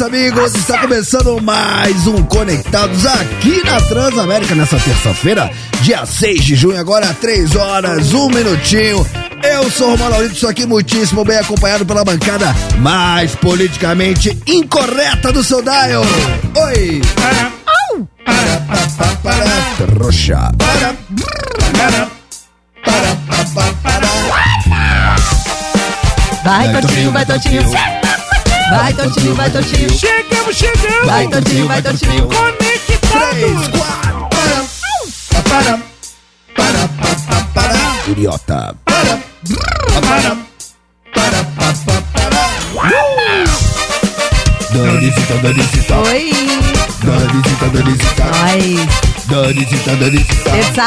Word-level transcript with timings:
Amigos. 0.00 0.54
Está 0.54 0.78
começando 0.78 1.40
mais 1.42 2.06
um 2.06 2.22
Conectados 2.24 3.04
aqui 3.04 3.62
na 3.64 3.80
Transamérica 3.80 4.54
nessa 4.54 4.78
terça-feira, 4.78 5.50
dia 5.82 6.06
6 6.06 6.44
de 6.44 6.54
junho, 6.54 6.78
agora 6.78 7.12
3 7.20 7.54
horas, 7.56 8.14
1 8.14 8.28
minutinho. 8.28 9.27
Eu 9.42 9.70
sou 9.70 9.88
o 9.88 9.90
Romano 9.92 10.10
Laurito, 10.10 10.34
estou 10.34 10.50
aqui 10.50 10.66
muitíssimo 10.66 11.24
bem 11.24 11.38
acompanhado 11.38 11.86
pela 11.86 12.04
bancada 12.04 12.54
mais 12.78 13.34
politicamente 13.36 14.36
incorreta 14.46 15.32
do 15.32 15.42
seu 15.44 15.62
dial. 15.62 16.02
Oi! 16.56 17.00
Para, 17.14 17.52
para, 18.96 19.16
para, 19.16 19.44
trouxa. 19.76 20.50
Para, 20.58 20.94
para, 21.72 22.10
para, 22.84 23.16
para, 23.44 23.72
para. 23.82 24.18
Vai, 26.44 26.80
Totinho, 26.80 27.12
vai, 27.12 27.26
Totinho. 27.26 27.62
Vai, 28.70 28.92
Totinho, 28.94 29.34
vai, 29.34 29.50
Totinho. 29.50 29.90
Chegamos, 29.90 30.56
chegamos! 30.56 31.06
Vai, 31.06 31.28
Totinho, 31.28 31.68
vai, 31.68 31.82
Totinho. 31.82 32.26
Três, 32.28 33.52
Conectados! 33.52 33.68
quatro, 33.68 34.28
para, 34.30 35.42
para, 35.42 35.87
idiota. 38.10 38.74
Danisita, 44.72 45.34
Danisita, 45.42 45.98
Oi. 46.00 46.30
Danisita, 47.02 47.66
Danisita, 47.72 48.24
Ai, 48.44 48.88
Danisita, 49.26 49.96
Danisita. 49.96 50.86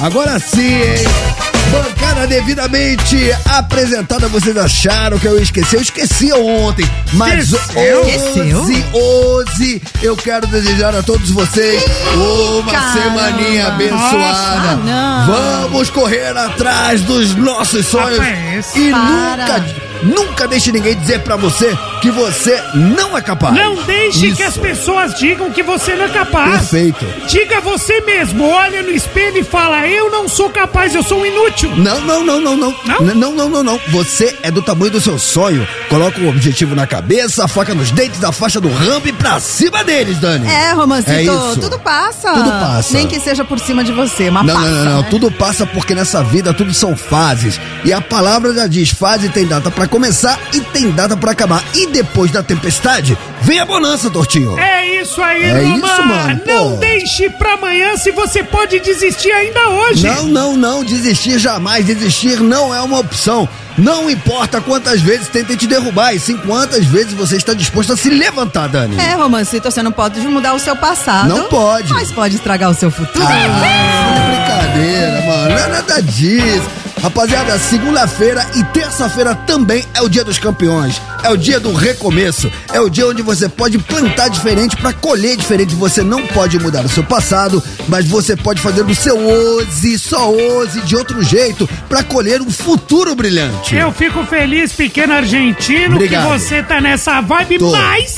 Agora 0.00 0.38
sim, 0.38 0.82
hein? 0.82 1.47
Bancada 1.70 2.26
devidamente 2.26 3.30
apresentada, 3.50 4.26
vocês 4.28 4.56
acharam 4.56 5.18
que 5.18 5.26
eu 5.26 5.40
esqueci? 5.40 5.76
Eu 5.76 5.82
esqueci 5.82 6.32
ontem, 6.32 6.88
mas 7.12 7.52
Esqueceu? 7.52 8.00
hoje, 8.02 8.84
hoje 8.92 9.82
eu 10.02 10.16
quero 10.16 10.46
desejar 10.46 10.94
a 10.94 11.02
todos 11.02 11.30
vocês 11.30 11.82
uma 12.14 12.72
Caramba. 12.72 12.92
semaninha 13.02 13.68
abençoada. 13.68 14.16
Nossa, 14.16 14.76
não. 14.84 15.26
Vamos 15.70 15.90
correr 15.90 16.36
atrás 16.36 17.02
dos 17.02 17.34
nossos 17.34 17.86
sonhos 17.86 18.18
Rapaz, 18.18 18.74
e 18.76 18.90
para. 18.90 19.36
nunca, 19.60 19.87
nunca 20.02 20.46
deixe 20.46 20.70
ninguém 20.72 20.96
dizer 20.96 21.20
pra 21.20 21.36
você 21.36 21.76
que 22.00 22.10
você 22.10 22.60
não 22.74 23.16
é 23.16 23.20
capaz. 23.20 23.54
Não 23.54 23.74
deixe 23.82 24.26
Isso. 24.28 24.36
que 24.36 24.42
as 24.42 24.56
pessoas 24.56 25.14
digam 25.18 25.50
que 25.50 25.62
você 25.62 25.94
não 25.94 26.04
é 26.04 26.08
capaz. 26.08 26.68
Perfeito. 26.68 27.04
Diga 27.28 27.60
você 27.60 28.00
mesmo, 28.02 28.48
olha 28.48 28.82
no 28.82 28.90
espelho 28.90 29.38
e 29.38 29.44
fala: 29.44 29.86
Eu 29.86 30.10
não 30.10 30.28
sou 30.28 30.50
capaz, 30.50 30.94
eu 30.94 31.02
sou 31.02 31.20
um 31.20 31.26
inútil. 31.26 31.70
Não, 31.76 32.00
não, 32.00 32.24
não, 32.24 32.40
não, 32.40 32.56
não. 32.56 32.74
Não? 32.84 33.00
N- 33.02 33.14
Não, 33.14 33.32
não, 33.34 33.48
não, 33.48 33.62
não. 33.62 33.80
Você 33.88 34.36
é 34.42 34.50
do 34.50 34.62
tamanho 34.62 34.92
do 34.92 35.00
seu 35.00 35.18
sonho. 35.18 35.66
Coloca 35.88 36.20
o 36.20 36.28
objetivo 36.28 36.74
na 36.74 36.86
cabeça, 36.86 37.44
a 37.44 37.48
faca 37.48 37.74
nos 37.74 37.90
dentes, 37.90 38.22
a 38.22 38.30
faixa 38.32 38.60
do 38.60 38.68
rampa 38.72 39.08
e 39.08 39.12
pra 39.12 39.40
cima 39.40 39.82
deles, 39.82 40.18
Dani. 40.18 40.46
É, 40.48 40.72
Romancito, 40.72 41.10
É 41.10 41.22
isso. 41.22 41.58
tudo 41.60 41.78
passa. 41.78 42.32
Tudo 42.32 42.50
passa. 42.50 42.92
Nem 42.96 43.06
que 43.06 43.18
seja 43.18 43.44
por 43.44 43.58
cima 43.58 43.82
de 43.82 43.92
você, 43.92 44.30
mas 44.30 44.46
Não, 44.46 44.54
passa. 44.54 44.68
não, 44.68 44.76
não, 44.76 44.84
não. 44.92 45.02
né? 45.02 45.06
Tudo 45.10 45.30
passa 45.30 45.66
porque 45.66 45.94
nessa 45.94 46.22
vida 46.22 46.54
tudo 46.54 46.72
são 46.72 46.96
fases. 46.96 47.60
E 47.84 47.92
a 47.92 48.00
palavra 48.00 48.54
já 48.54 48.66
diz: 48.66 48.90
fase 48.90 49.28
tem 49.28 49.46
data 49.46 49.70
pra 49.70 49.87
começar 49.88 50.38
e 50.52 50.60
tem 50.60 50.90
data 50.90 51.16
pra 51.16 51.32
acabar. 51.32 51.62
E 51.74 51.86
depois 51.86 52.30
da 52.30 52.42
tempestade, 52.42 53.16
vem 53.42 53.58
a 53.60 53.64
bonança, 53.64 54.10
Tortinho. 54.10 54.58
É 54.58 55.00
isso 55.00 55.20
aí, 55.22 55.42
É 55.42 55.62
isso, 55.64 56.04
mano, 56.04 56.38
pô. 56.40 56.52
Não 56.52 56.76
deixe 56.76 57.28
pra 57.30 57.54
amanhã 57.54 57.96
se 57.96 58.10
você 58.12 58.42
pode 58.42 58.78
desistir 58.80 59.30
ainda 59.30 59.68
hoje. 59.68 60.06
Não, 60.06 60.26
não, 60.26 60.56
não. 60.56 60.84
Desistir 60.84 61.38
jamais. 61.38 61.84
Desistir 61.84 62.40
não 62.40 62.74
é 62.74 62.80
uma 62.80 62.98
opção. 62.98 63.48
Não 63.78 64.10
importa 64.10 64.60
quantas 64.60 65.00
vezes 65.00 65.28
tentem 65.28 65.56
te 65.56 65.64
derrubar, 65.66 66.12
e 66.12 66.18
sim 66.18 66.36
quantas 66.36 66.84
vezes 66.84 67.12
você 67.12 67.36
está 67.36 67.54
disposto 67.54 67.92
a 67.92 67.96
se 67.96 68.10
levantar, 68.10 68.66
Dani. 68.68 68.96
É, 68.98 69.14
Romancito, 69.14 69.70
você 69.70 69.80
não 69.84 69.92
pode 69.92 70.18
mudar 70.26 70.52
o 70.54 70.58
seu 70.58 70.74
passado. 70.74 71.28
Não 71.28 71.44
pode. 71.44 71.92
Mas 71.92 72.10
pode 72.10 72.34
estragar 72.34 72.70
o 72.70 72.74
seu 72.74 72.90
futuro. 72.90 73.24
Ah, 73.24 73.38
é 73.38 74.30
brincadeira, 74.34 75.17
mano. 75.48 75.60
Não 75.60 75.64
é 75.64 75.68
nada 75.68 76.00
disso. 76.02 76.70
Rapaziada, 77.02 77.56
segunda-feira 77.60 78.44
e 78.56 78.64
terça-feira 78.64 79.32
também 79.32 79.84
é 79.94 80.02
o 80.02 80.08
dia 80.08 80.24
dos 80.24 80.36
campeões. 80.36 81.00
É 81.22 81.30
o 81.30 81.36
dia 81.36 81.60
do 81.60 81.72
recomeço. 81.72 82.50
É 82.72 82.80
o 82.80 82.88
dia 82.88 83.06
onde 83.06 83.22
você 83.22 83.48
pode 83.48 83.78
plantar 83.78 84.28
diferente 84.28 84.76
pra 84.76 84.92
colher 84.92 85.36
diferente. 85.36 85.76
Você 85.76 86.02
não 86.02 86.26
pode 86.26 86.58
mudar 86.58 86.84
o 86.84 86.88
seu 86.88 87.04
passado, 87.04 87.62
mas 87.86 88.04
você 88.08 88.34
pode 88.34 88.60
fazer 88.60 88.82
o 88.82 88.94
seu 88.96 89.16
hoje, 89.16 89.96
só 89.96 90.28
hoje, 90.28 90.80
de 90.80 90.96
outro 90.96 91.22
jeito, 91.22 91.68
pra 91.88 92.02
colher 92.02 92.42
um 92.42 92.50
futuro 92.50 93.14
brilhante. 93.14 93.76
Eu 93.76 93.92
fico 93.92 94.24
feliz, 94.24 94.72
pequeno 94.72 95.12
argentino, 95.14 95.94
Obrigado. 95.94 96.32
que 96.32 96.38
você 96.38 96.64
tá 96.64 96.80
nessa 96.80 97.20
vibe, 97.20 97.58
Tô. 97.60 97.70
mas 97.70 98.16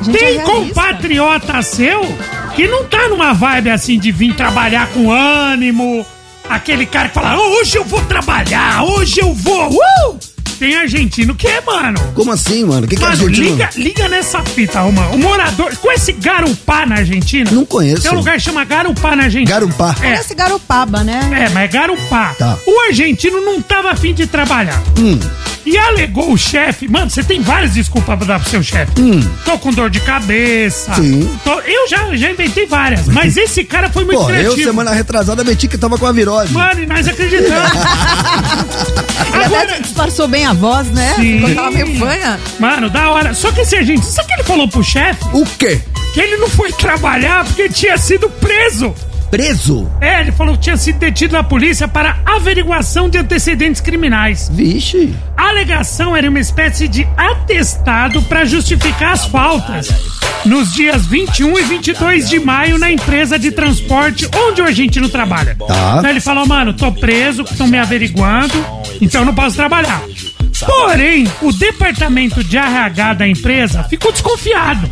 Gente, 0.00 0.18
tem 0.18 0.38
é 0.38 0.42
compatriota 0.42 1.60
seu 1.60 2.00
que 2.56 2.66
não 2.66 2.84
tá 2.84 3.08
numa 3.08 3.34
vibe 3.34 3.68
assim 3.70 3.98
de 3.98 4.10
vir 4.10 4.34
trabalhar 4.34 4.88
com 4.88 5.10
ânimo. 5.12 6.06
Aquele 6.48 6.86
cara 6.86 7.08
que 7.08 7.14
fala, 7.14 7.36
"Oh, 7.38 7.60
hoje 7.60 7.76
eu 7.78 7.84
vou 7.84 8.00
trabalhar, 8.02 8.82
hoje 8.84 9.20
eu 9.20 9.32
vou. 9.34 9.70
Uh! 9.70 10.18
Tem 10.58 10.76
argentino 10.76 11.34
que 11.34 11.48
é, 11.48 11.60
mano. 11.60 11.98
Como 12.14 12.30
assim, 12.30 12.64
mano? 12.64 12.86
O 12.86 12.88
que, 12.88 12.94
que 12.94 13.02
é 13.02 13.08
Mano, 13.08 13.24
argentino? 13.24 13.48
liga, 13.50 13.70
liga 13.74 14.08
nessa 14.08 14.44
fita, 14.44 14.80
Romão. 14.80 15.10
O 15.12 15.18
morador. 15.18 15.74
Com 15.78 15.90
esse 15.90 16.12
garupá 16.12 16.86
na 16.86 16.96
Argentina. 16.98 17.50
Não 17.50 17.64
conheço. 17.64 18.02
Tem 18.02 18.12
um 18.12 18.16
lugar 18.16 18.34
que 18.36 18.44
chama 18.44 18.64
Garupá 18.64 19.16
na 19.16 19.24
Argentina. 19.24 19.50
Garumpá. 19.50 19.90
É. 19.98 20.02
Parece 20.02 20.34
garopaba, 20.36 21.02
né? 21.02 21.18
É, 21.32 21.48
mas 21.48 21.64
é 21.64 21.66
garupá. 21.68 22.32
Tá. 22.38 22.56
O 22.64 22.80
argentino 22.86 23.40
não 23.40 23.60
tava 23.60 23.90
afim 23.90 24.14
de 24.14 24.24
trabalhar. 24.28 24.80
Hum. 25.00 25.18
E 25.64 25.78
alegou 25.78 26.32
o 26.32 26.36
chefe. 26.38 26.88
Mano, 26.88 27.08
você 27.10 27.22
tem 27.22 27.40
várias 27.40 27.74
desculpas 27.74 28.16
pra 28.18 28.26
dar 28.26 28.40
pro 28.40 28.50
seu 28.50 28.62
chefe. 28.62 28.92
Tô 29.44 29.58
com 29.58 29.70
dor 29.72 29.88
de 29.90 30.00
cabeça. 30.00 30.90
Hum. 30.92 30.94
Sim. 31.22 31.38
Tô- 31.44 31.60
eu 31.60 31.88
já, 31.88 32.16
já 32.16 32.30
inventei 32.30 32.66
várias. 32.66 33.06
Mas 33.08 33.36
esse 33.36 33.62
cara 33.64 33.88
foi 33.88 34.04
muito 34.04 34.18
Pô, 34.18 34.24
eu 34.30 34.36
criativo. 34.52 34.62
semana 34.68 34.92
retrasada 34.92 35.44
meti 35.44 35.68
que 35.68 35.78
tava 35.78 35.96
com 35.98 36.06
a 36.06 36.12
virose. 36.12 36.52
Mano, 36.52 36.80
e 36.80 36.86
nós 36.86 37.06
acreditamos. 37.06 37.70
Ele 39.34 39.44
Agora- 39.44 39.62
até 39.62 39.80
disfarçou 39.80 40.28
bem 40.28 40.44
a 40.46 40.52
voz, 40.52 40.88
né? 40.90 41.14
Sim. 41.16 41.34
Ficou 41.36 41.50
aquela 41.50 41.70
meio 41.70 41.98
fanha. 41.98 42.40
Mano, 42.58 42.90
da 42.90 43.10
hora. 43.10 43.34
Só 43.34 43.50
que 43.52 43.60
esse 43.60 43.76
argentino, 43.76 44.04
sabe 44.10 44.24
o 44.24 44.28
que 44.28 44.34
ele 44.34 44.44
falou 44.44 44.68
pro 44.68 44.82
chefe? 44.82 45.20
O 45.32 45.44
quê? 45.46 45.80
Que 46.12 46.20
ele 46.20 46.36
não 46.36 46.48
foi 46.48 46.72
trabalhar 46.72 47.44
porque 47.44 47.68
tinha 47.68 47.96
sido 47.96 48.28
preso. 48.28 48.94
Preso? 49.32 49.90
É, 49.98 50.20
ele 50.20 50.30
falou 50.30 50.54
que 50.56 50.64
tinha 50.64 50.76
sido 50.76 50.98
detido 50.98 51.32
na 51.32 51.42
polícia 51.42 51.88
para 51.88 52.18
averiguação 52.26 53.08
de 53.08 53.16
antecedentes 53.16 53.80
criminais. 53.80 54.50
Vixe. 54.52 55.14
A 55.34 55.48
alegação 55.48 56.14
era 56.14 56.28
uma 56.28 56.38
espécie 56.38 56.86
de 56.86 57.08
atestado 57.16 58.20
para 58.20 58.44
justificar 58.44 59.12
as 59.12 59.24
faltas. 59.24 59.88
Nos 60.44 60.74
dias 60.74 61.06
21 61.06 61.58
e 61.58 61.62
22 61.62 62.28
de 62.28 62.40
maio, 62.40 62.76
na 62.76 62.92
empresa 62.92 63.38
de 63.38 63.50
transporte 63.50 64.28
onde 64.36 64.60
o 64.60 64.66
argentino 64.66 65.08
trabalha. 65.08 65.56
Tá. 65.66 65.94
Então 65.96 66.10
ele 66.10 66.20
falou, 66.20 66.46
mano, 66.46 66.74
tô 66.74 66.92
preso, 66.92 67.40
estão 67.40 67.66
me 67.66 67.78
averiguando, 67.78 68.52
então 69.00 69.24
não 69.24 69.34
posso 69.34 69.56
trabalhar. 69.56 70.02
Porém, 70.66 71.26
o 71.40 71.50
departamento 71.50 72.44
de 72.44 72.58
RH 72.58 73.14
da 73.14 73.26
empresa 73.26 73.82
ficou 73.84 74.12
desconfiado. 74.12 74.90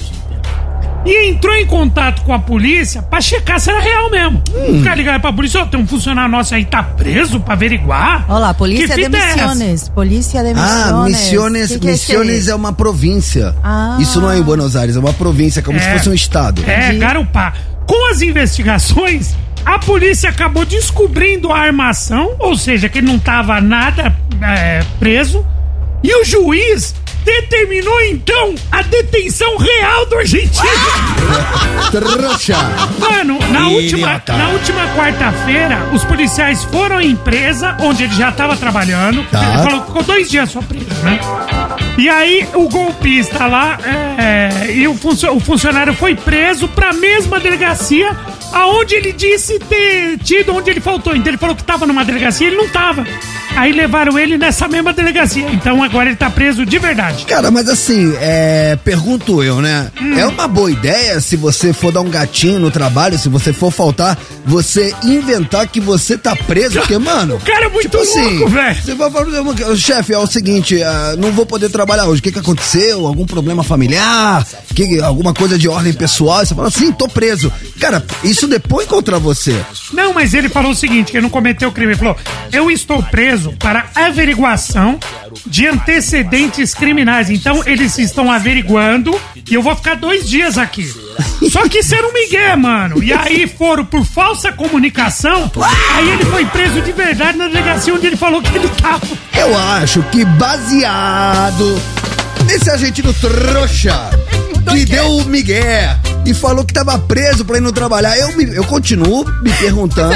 E 1.04 1.28
entrou 1.30 1.54
em 1.56 1.64
contato 1.64 2.22
com 2.22 2.32
a 2.34 2.38
polícia 2.38 3.00
pra 3.00 3.20
checar 3.22 3.58
se 3.58 3.70
era 3.70 3.80
real 3.80 4.10
mesmo. 4.10 4.42
Hum. 4.54 4.80
O 4.80 4.84
cara 4.84 4.96
ligaram 4.96 5.18
pra 5.20 5.32
polícia, 5.32 5.62
ó, 5.62 5.64
tem 5.64 5.80
um 5.80 5.86
funcionário 5.86 6.30
nosso 6.30 6.54
aí, 6.54 6.64
tá 6.64 6.82
preso 6.82 7.40
pra 7.40 7.54
averiguar. 7.54 8.26
Olha 8.28 8.38
lá, 8.38 8.54
Polícia 8.54 8.94
de 8.94 9.02
é 9.04 9.06
essa? 9.06 9.46
Missiones. 9.46 9.88
Polícia 9.88 10.42
de 10.42 10.52
Missiones. 10.52 10.90
Ah, 10.92 11.04
Missiones, 11.04 11.68
Que 11.72 11.78
que 11.78 11.88
é 11.88 11.90
Missiones 11.92 12.48
é 12.48 12.54
uma 12.54 12.72
província. 12.72 13.54
Ah. 13.64 13.96
Isso 13.98 14.20
não 14.20 14.30
é 14.30 14.38
em 14.38 14.42
Buenos 14.42 14.76
Aires, 14.76 14.94
é 14.94 14.98
uma 15.00 15.12
província, 15.14 15.62
como 15.62 15.78
se 15.80 15.86
É. 15.86 15.92
fosse 15.96 16.10
um 16.10 16.14
estado. 16.14 16.62
É, 16.66 16.84
Entendi. 16.88 16.98
Garupá. 16.98 17.54
Com 17.86 18.10
as 18.12 18.20
investigações, 18.20 19.34
a 19.64 19.78
polícia 19.78 20.28
acabou 20.28 20.66
descobrindo 20.66 21.50
a 21.50 21.58
armação, 21.58 22.32
ou 22.38 22.56
seja, 22.56 22.88
que 22.90 22.98
ele 22.98 23.06
não 23.06 23.16
estava 23.16 23.58
nada 23.60 24.14
é, 24.42 24.82
preso, 24.98 25.44
e 26.02 26.14
o 26.20 26.24
juiz 26.24 26.94
determinou 27.24 28.00
então 28.02 28.54
a 28.70 28.82
detenção 28.82 29.56
real 29.56 30.06
do 30.06 30.16
argentino. 30.16 30.68
Trouxa! 31.90 32.56
Mano, 32.98 33.38
na 33.50 33.68
última, 33.68 34.22
na 34.28 34.48
última 34.50 34.86
quarta-feira, 34.96 35.78
os 35.92 36.04
policiais 36.04 36.64
foram 36.64 36.96
à 36.98 37.04
empresa 37.04 37.76
onde 37.80 38.04
ele 38.04 38.14
já 38.14 38.28
estava 38.30 38.56
trabalhando. 38.56 39.24
Tá. 39.30 39.42
Ele 39.42 39.62
falou 39.62 39.80
que 39.80 39.86
ficou 39.88 40.02
dois 40.02 40.30
dias 40.30 40.50
só 40.50 40.60
preso, 40.62 40.86
né? 41.02 41.18
E 41.98 42.08
aí 42.08 42.48
o 42.54 42.68
golpista 42.68 43.46
lá 43.46 43.78
é, 44.18 44.72
e 44.72 44.86
o, 44.88 44.94
funcio- 44.94 45.34
o 45.34 45.40
funcionário 45.40 45.92
foi 45.94 46.14
preso 46.14 46.68
pra 46.68 46.92
mesma 46.92 47.38
delegacia 47.40 48.16
aonde 48.52 48.94
ele 48.94 49.12
disse 49.12 49.58
ter 49.58 50.18
tido 50.18 50.54
onde 50.54 50.70
ele 50.70 50.80
faltou. 50.80 51.14
Então 51.14 51.30
ele 51.30 51.38
falou 51.38 51.54
que 51.54 51.64
tava 51.64 51.86
numa 51.86 52.04
delegacia 52.04 52.46
e 52.46 52.50
ele 52.50 52.56
não 52.56 52.68
tava. 52.68 53.06
Aí 53.56 53.72
levaram 53.72 54.18
ele 54.18 54.38
nessa 54.38 54.68
mesma 54.68 54.92
delegacia. 54.92 55.48
Então 55.50 55.82
agora 55.82 56.08
ele 56.08 56.16
tá 56.16 56.30
preso 56.30 56.64
de 56.64 56.78
verdade. 56.78 57.24
Cara, 57.24 57.50
mas 57.50 57.68
assim, 57.68 58.14
é, 58.20 58.76
pergunto 58.84 59.42
eu, 59.42 59.60
né? 59.60 59.90
Hum. 60.00 60.18
É 60.18 60.26
uma 60.26 60.48
boa 60.48 60.70
ideia 60.70 61.20
se 61.20 61.36
você 61.36 61.72
for 61.72 61.92
dar 61.92 62.00
um 62.00 62.10
gatinho 62.10 62.58
no 62.58 62.70
trabalho, 62.70 63.18
se 63.18 63.28
você 63.28 63.52
for 63.52 63.70
faltar, 63.70 64.18
você 64.44 64.94
inventar 65.04 65.66
que 65.68 65.80
você 65.80 66.16
tá 66.16 66.34
preso, 66.34 66.78
porque, 66.78 66.96
mano. 66.98 67.36
O 67.36 67.40
cara 67.40 67.66
é 67.66 67.68
muito 67.68 67.90
tipo 67.90 68.02
assim, 68.02 68.38
louco, 68.38 68.48
velho. 68.50 68.82
Você 68.82 68.94
vai 68.94 69.10
falar, 69.10 69.76
chefe, 69.76 70.12
é 70.12 70.18
o 70.18 70.26
seguinte, 70.26 70.82
ah, 70.82 71.14
não 71.18 71.32
vou 71.32 71.44
poder 71.44 71.68
trabalhar 71.70 72.06
hoje. 72.06 72.20
O 72.20 72.22
que 72.22 72.32
que 72.32 72.38
aconteceu? 72.38 73.06
Algum 73.06 73.26
problema 73.26 73.62
familiar? 73.62 74.46
Que, 74.74 75.00
alguma 75.00 75.34
coisa 75.34 75.58
de 75.58 75.68
ordem 75.68 75.92
pessoal? 75.92 76.44
Você 76.44 76.54
fala 76.54 76.68
assim, 76.68 76.92
tô 76.92 77.08
preso. 77.08 77.52
Cara, 77.78 78.04
isso 78.22 78.46
depõe 78.46 78.86
contra 78.86 79.18
você. 79.18 79.58
Não, 79.92 80.12
mas 80.12 80.34
ele 80.34 80.48
falou 80.48 80.72
o 80.72 80.74
seguinte: 80.74 81.10
que 81.10 81.16
ele 81.16 81.22
não 81.22 81.30
cometeu 81.30 81.72
crime. 81.72 81.92
Ele 81.92 81.98
falou: 81.98 82.16
eu 82.52 82.70
estou 82.70 83.02
preso 83.02 83.39
para 83.58 83.86
averiguação 83.94 84.98
de 85.46 85.66
antecedentes 85.66 86.74
criminais. 86.74 87.30
Então 87.30 87.62
eles 87.66 87.98
estão 87.98 88.30
averiguando 88.30 89.18
e 89.48 89.54
eu 89.54 89.62
vou 89.62 89.74
ficar 89.76 89.96
dois 89.96 90.28
dias 90.28 90.58
aqui. 90.58 90.92
Só 91.50 91.68
que 91.68 91.78
isso 91.78 91.94
era 91.94 92.06
um 92.06 92.12
migué, 92.12 92.54
mano. 92.56 93.02
E 93.02 93.12
aí 93.12 93.46
foram 93.46 93.84
por 93.84 94.04
falsa 94.04 94.52
comunicação. 94.52 95.50
Aí 95.94 96.08
ele 96.10 96.24
foi 96.26 96.44
preso 96.46 96.80
de 96.82 96.92
verdade 96.92 97.38
na 97.38 97.48
delegacia 97.48 97.94
onde 97.94 98.06
ele 98.06 98.16
falou 98.16 98.42
que 98.42 98.54
ele 98.56 98.68
tava. 98.68 99.06
Eu 99.36 99.56
acho 99.56 100.02
que 100.04 100.24
baseado 100.24 101.80
nesse 102.46 102.70
argentino 102.70 103.12
trouxa 103.14 104.10
que 104.70 104.84
deu 104.84 105.16
o 105.16 105.24
migué 105.24 105.96
e 106.26 106.34
falou 106.34 106.64
que 106.64 106.72
tava 106.72 106.98
preso 106.98 107.44
pra 107.44 107.56
ir 107.58 107.60
não 107.60 107.72
trabalhar, 107.72 108.16
eu, 108.18 108.36
me- 108.36 108.54
eu 108.54 108.62
continuo 108.64 109.24
me 109.42 109.50
perguntando 109.54 110.10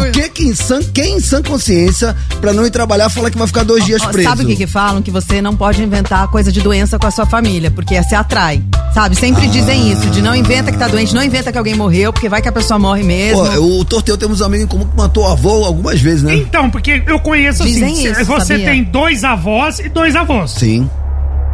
o 0.00 0.10
que 0.10 0.28
que 0.30 0.44
em 0.44 0.54
sã, 0.54 0.80
quem 0.92 1.16
em 1.16 1.20
sã 1.20 1.42
consciência 1.42 2.16
pra 2.40 2.52
não 2.52 2.66
ir 2.66 2.70
trabalhar 2.70 3.08
fala 3.10 3.30
que 3.30 3.38
vai 3.38 3.46
ficar 3.46 3.62
dois 3.64 3.84
dias 3.84 4.04
preso. 4.06 4.28
Sabe 4.28 4.44
o 4.44 4.46
que 4.46 4.56
que 4.56 4.66
falam? 4.66 5.00
Que 5.02 5.10
você 5.10 5.40
não 5.40 5.54
pode 5.54 5.82
inventar 5.82 6.26
coisa 6.28 6.50
de 6.50 6.60
doença 6.60 6.98
com 6.98 7.06
a 7.06 7.10
sua 7.10 7.26
família, 7.26 7.70
porque 7.70 8.02
você 8.02 8.14
atrai. 8.14 8.62
Sabe? 8.94 9.14
Sempre 9.14 9.46
dizem 9.46 9.92
isso, 9.92 10.06
de 10.10 10.20
não 10.20 10.34
inventa 10.34 10.72
que 10.72 10.78
tá 10.78 10.88
doente, 10.88 11.14
não 11.14 11.22
inventa 11.22 11.52
que 11.52 11.58
alguém 11.58 11.74
morreu, 11.76 12.12
porque 12.12 12.28
vai 12.28 12.42
que 12.42 12.48
a 12.48 12.52
pessoa 12.52 12.76
morre 12.78 13.04
mesmo. 13.04 13.44
Pô, 13.44 13.60
o 13.80 13.84
Torteu 13.84 14.16
temos 14.18 14.40
um 14.40 14.44
amigo 14.46 14.64
em 14.64 14.66
comum 14.66 14.84
que 14.84 14.96
matou 14.96 15.22
o 15.24 15.26
avô 15.28 15.64
algumas 15.64 16.00
vezes, 16.00 16.24
né? 16.24 16.34
Então, 16.34 16.68
porque 16.68 17.02
eu 17.06 17.20
conheço 17.20 17.62
assim: 17.62 17.74
Dizem 17.74 17.94
cê- 17.96 18.10
isso, 18.10 18.24
você 18.24 18.46
sabia? 18.54 18.66
tem 18.66 18.82
dois 18.82 19.22
avós 19.22 19.78
e 19.78 19.88
dois 19.88 20.16
avós. 20.16 20.50
Sim. 20.52 20.90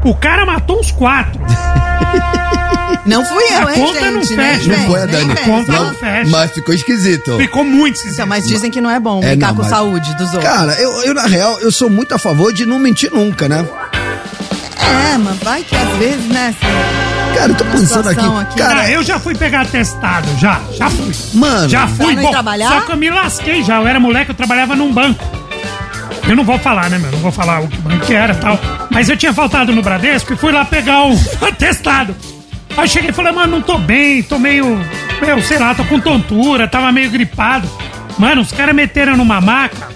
O 0.03 0.15
cara 0.15 0.47
matou 0.47 0.79
uns 0.81 0.91
quatro. 0.93 1.39
Não 3.07 3.25
fui 3.25 3.43
eu, 3.45 3.67
A 3.69 3.75
hein, 3.77 3.85
conta 3.87 4.11
não 4.11 4.23
gente? 4.23 4.37
Nem 4.37 4.47
fecha. 4.59 4.69
vem, 4.71 4.79
Não 4.81 4.87
foi 4.87 5.03
a 5.03 5.07
Dani. 5.07 5.37
conta 5.37 5.73
Não. 5.73 5.85
não 5.87 5.95
fecha. 5.95 6.31
Mas 6.31 6.51
ficou 6.53 6.75
esquisito. 6.75 7.37
Ficou 7.39 7.65
muito 7.65 7.95
esquisito. 7.97 8.15
Então, 8.17 8.27
mas 8.27 8.45
dizem 8.47 8.71
que 8.71 8.81
não 8.81 8.91
é 8.91 8.99
bom 8.99 9.21
É, 9.23 9.29
brincar 9.31 9.49
não, 9.49 9.55
com 9.57 9.63
mas- 9.63 9.71
saúde 9.71 10.15
dos 10.17 10.33
outros. 10.35 10.43
Cara, 10.45 10.73
eu, 10.81 10.91
eu, 11.05 11.15
na 11.15 11.27
real, 11.27 11.59
eu 11.61 11.71
sou 11.71 11.89
muito 11.89 12.15
a 12.15 12.19
favor 12.19 12.53
de 12.53 12.67
não 12.67 12.79
mentir 12.79 13.11
nunca, 13.13 13.49
né? 13.49 13.65
É, 15.15 15.19
mas 15.19 15.39
vai 15.39 15.63
que 15.63 15.75
às 15.77 15.89
vezes, 15.97 16.27
né? 16.29 16.55
Cara, 17.37 17.53
eu 17.53 17.57
tô 17.57 17.65
pensando 17.67 18.09
aqui. 18.09 18.21
aqui. 18.41 18.57
Cara, 18.59 18.81
Ah, 18.83 18.91
eu 18.91 19.03
já 19.03 19.19
fui 19.19 19.35
pegar 19.35 19.67
testado, 19.67 20.29
já, 20.39 20.61
já 20.73 20.89
fui. 20.91 21.13
Mano. 21.35 21.69
Já 21.69 21.87
fui, 21.87 22.15
não 22.15 22.23
ir 22.23 22.25
bom, 22.25 22.31
trabalhar? 22.31 22.69
só 22.71 22.81
que 22.83 22.93
eu 22.93 22.97
me 22.97 23.11
lasquei 23.11 23.63
já, 23.63 23.77
eu 23.81 23.87
era 23.87 24.01
moleque, 24.01 24.31
eu 24.31 24.35
trabalhava 24.35 24.75
num 24.75 24.93
banco. 24.93 25.25
Eu 26.29 26.35
não 26.35 26.45
vou 26.45 26.59
falar, 26.59 26.89
né, 26.91 26.99
meu, 26.99 27.11
não 27.13 27.19
vou 27.21 27.31
falar 27.31 27.61
o 27.61 27.69
que 27.69 27.77
banco 27.79 28.13
era 28.13 28.33
e 28.33 28.37
tal. 28.37 28.59
Mas 28.91 29.09
eu 29.09 29.17
tinha 29.17 29.33
faltado 29.33 29.73
no 29.73 29.83
Bradesco 29.83 30.33
e 30.33 30.37
fui 30.37 30.51
lá 30.53 30.65
pegar 30.65 31.05
o 31.07 31.13
atestado. 31.47 32.17
Aí 32.77 32.89
cheguei 32.89 33.11
e 33.11 33.13
falei, 33.13 33.33
mano, 33.33 33.53
não 33.53 33.63
tô 33.63 33.79
bem, 33.79 34.23
tô 34.23 34.39
meio, 34.39 34.79
meu, 35.21 35.43
sei 35.43 35.59
lá, 35.59 35.75
tô 35.75 35.85
com 35.85 35.99
tontura, 35.99 36.69
tava 36.69 36.93
meio 36.93 37.11
gripado. 37.11 37.69
Mano, 38.19 38.43
os 38.43 38.53
caras 38.53 38.75
meteram 38.75 39.17
numa 39.17 39.41
maca 39.41 39.89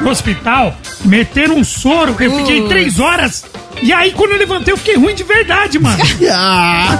no 0.00 0.10
hospital, 0.10 0.76
meteram 1.04 1.56
um 1.56 1.64
soro, 1.64 2.14
eu 2.20 2.36
fiquei 2.38 2.68
três 2.68 3.00
horas. 3.00 3.44
E 3.82 3.92
aí, 3.92 4.12
quando 4.12 4.32
eu 4.32 4.38
levantei, 4.38 4.72
eu 4.72 4.76
fiquei 4.76 4.96
ruim 4.96 5.14
de 5.14 5.22
verdade, 5.24 5.78
mano. 5.78 5.98
Ah, 6.30 6.98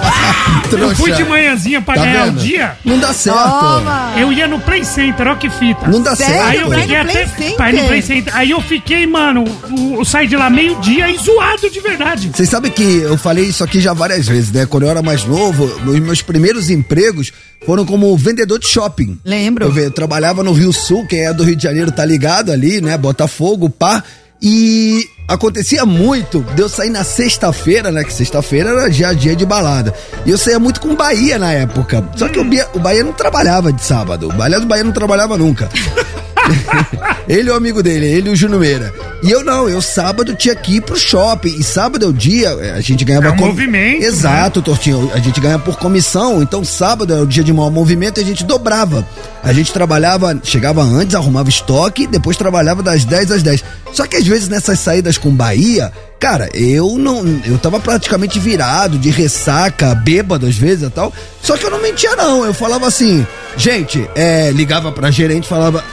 Eu 0.71 0.95
fui 0.95 1.11
de 1.13 1.23
manhãzinha 1.23 1.81
pra 1.81 1.95
Tá 1.95 2.03
ganhar 2.05 2.23
o 2.23 2.25
vendo? 2.27 2.39
dia. 2.41 2.77
Não 2.85 2.99
dá 2.99 3.13
certo. 3.13 3.37
Toma! 3.37 4.13
Eu 4.17 4.31
ia 4.31 4.47
no 4.47 4.59
Play 4.59 4.83
Center, 4.85 5.27
ó 5.27 5.35
que 5.35 5.49
fita. 5.49 5.87
Não 5.87 6.01
dá 6.01 6.15
certo. 6.15 6.41
Aí 6.41 6.61
eu 6.61 6.71
fiquei 6.71 6.95
até. 6.95 7.25
Pra 7.55 7.71
ir 7.71 7.81
no 7.81 7.87
Play 7.87 8.01
Center. 8.01 8.35
Aí 8.35 8.51
eu 8.51 8.61
fiquei, 8.61 9.07
mano, 9.07 9.43
o- 9.43 9.95
eu 9.99 10.05
saí 10.05 10.27
de 10.27 10.35
lá 10.35 10.49
meio-dia 10.49 11.09
e 11.09 11.17
zoado 11.17 11.69
de 11.71 11.79
verdade. 11.79 12.29
Vocês 12.33 12.49
sabem 12.49 12.71
que 12.71 12.83
eu 12.83 13.17
falei 13.17 13.45
isso 13.45 13.63
aqui 13.63 13.79
já 13.81 13.93
várias 13.93 14.27
vezes, 14.27 14.51
né? 14.51 14.65
Quando 14.65 14.83
eu 14.83 14.89
era 14.89 15.01
mais 15.01 15.23
novo, 15.25 15.63
os 15.65 15.99
meus 15.99 16.21
primeiros 16.21 16.69
empregos 16.69 17.31
foram 17.65 17.85
como 17.85 18.15
vendedor 18.17 18.59
de 18.59 18.67
shopping. 18.67 19.19
Lembro. 19.25 19.65
Eu, 19.65 19.75
eu 19.85 19.91
trabalhava 19.91 20.43
no 20.43 20.53
Rio 20.53 20.71
Sul, 20.71 21.05
quem 21.07 21.25
é 21.25 21.33
do 21.33 21.43
Rio 21.43 21.55
de 21.55 21.63
Janeiro 21.63 21.91
tá 21.91 22.05
ligado 22.05 22.51
ali, 22.51 22.79
né? 22.81 22.97
Botafogo, 22.97 23.69
pá. 23.69 24.03
E 24.41 25.09
acontecia 25.27 25.85
muito 25.85 26.41
de 26.55 26.61
eu 26.61 26.69
sair 26.69 26.89
na 26.89 27.03
sexta-feira, 27.03 27.91
né? 27.91 28.03
Que 28.03 28.13
sexta-feira 28.13 28.69
era 28.69 28.89
dia 28.89 29.09
a 29.09 29.13
dia 29.13 29.35
de 29.35 29.45
balada. 29.45 29.93
E 30.25 30.29
eu 30.31 30.37
saía 30.37 30.59
muito 30.59 30.79
com 30.79 30.89
o 30.89 30.95
Bahia 30.95 31.37
na 31.37 31.51
época. 31.51 32.03
Só 32.15 32.29
que 32.29 32.39
o, 32.39 32.43
Bia- 32.45 32.69
o 32.73 32.79
Bahia 32.79 33.03
não 33.03 33.11
trabalhava 33.13 33.73
de 33.73 33.83
sábado. 33.83 34.29
O 34.33 34.41
Aliás, 34.41 34.63
o 34.63 34.67
Bahia 34.67 34.83
não 34.83 34.91
trabalhava 34.93 35.37
nunca. 35.37 35.69
ele 37.27 37.49
e 37.49 37.51
o 37.51 37.55
amigo 37.55 37.81
dele, 37.83 38.05
ele 38.05 38.29
e 38.29 38.33
o 38.33 38.35
Júnior 38.35 38.59
Meira. 38.61 38.93
E 39.21 39.29
eu 39.29 39.43
não, 39.43 39.67
eu 39.67 39.81
sábado 39.81 40.33
tinha 40.33 40.55
que 40.55 40.77
ir 40.77 40.81
pro 40.81 40.97
shopping. 40.97 41.49
E 41.49 41.63
sábado 41.63 42.05
é 42.05 42.07
o 42.07 42.13
dia, 42.13 42.49
eh, 42.61 42.71
a 42.71 42.81
gente 42.81 43.03
ganhava 43.03 43.27
É 43.27 43.31
um 43.31 43.35
movimento, 43.35 44.03
Exato, 44.03 44.61
Tortinho. 44.61 45.11
A 45.13 45.19
gente 45.19 45.39
ganha 45.41 45.59
por 45.59 45.77
comissão. 45.77 46.41
Então 46.41 46.63
sábado 46.63 47.13
é 47.13 47.19
o 47.19 47.25
dia 47.25 47.43
de 47.43 47.51
maior 47.51 47.71
movimento 47.71 48.19
e 48.19 48.23
a 48.23 48.25
gente 48.25 48.43
dobrava. 48.45 49.05
A 49.43 49.51
gente 49.51 49.73
trabalhava, 49.73 50.39
chegava 50.43 50.81
antes, 50.81 51.15
arrumava 51.15 51.49
estoque, 51.49 52.07
depois 52.07 52.37
trabalhava 52.37 52.81
das 52.81 53.03
10 53.03 53.31
às 53.31 53.43
10. 53.43 53.63
Só 53.91 54.07
que 54.07 54.15
às 54.15 54.25
vezes 54.25 54.47
nessas 54.47 54.79
saídas 54.79 55.17
com 55.17 55.29
Bahia, 55.31 55.91
cara, 56.19 56.49
eu 56.53 56.97
não. 56.97 57.23
Eu 57.45 57.57
tava 57.57 57.79
praticamente 57.79 58.39
virado, 58.39 58.97
de 58.97 59.09
ressaca, 59.09 59.93
bêbado 59.95 60.45
às 60.45 60.55
vezes 60.55 60.87
e 60.87 60.89
tal. 60.89 61.13
Só 61.41 61.57
que 61.57 61.65
eu 61.65 61.71
não 61.71 61.81
mentia, 61.81 62.15
não. 62.15 62.45
Eu 62.45 62.53
falava 62.53 62.87
assim, 62.87 63.25
gente, 63.57 64.09
é, 64.15 64.51
ligava 64.51 64.91
pra 64.91 65.11
gerente, 65.11 65.47
falava 65.47 65.83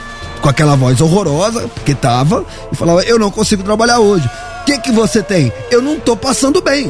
com 0.47 0.51
aquela 0.51 0.77
voz 0.77 1.01
horrorosa, 1.01 1.67
porque 1.75 1.93
tava, 1.93 2.45
e 2.71 2.75
falava, 2.75 3.03
eu 3.03 3.19
não 3.19 3.29
consigo 3.29 3.63
trabalhar 3.63 3.99
hoje. 3.99 4.25
O 4.61 4.65
que 4.65 4.77
que 4.79 4.91
você 4.93 5.21
tem? 5.21 5.51
Eu 5.69 5.81
não 5.81 5.99
tô 5.99 6.15
passando 6.15 6.61
bem. 6.61 6.89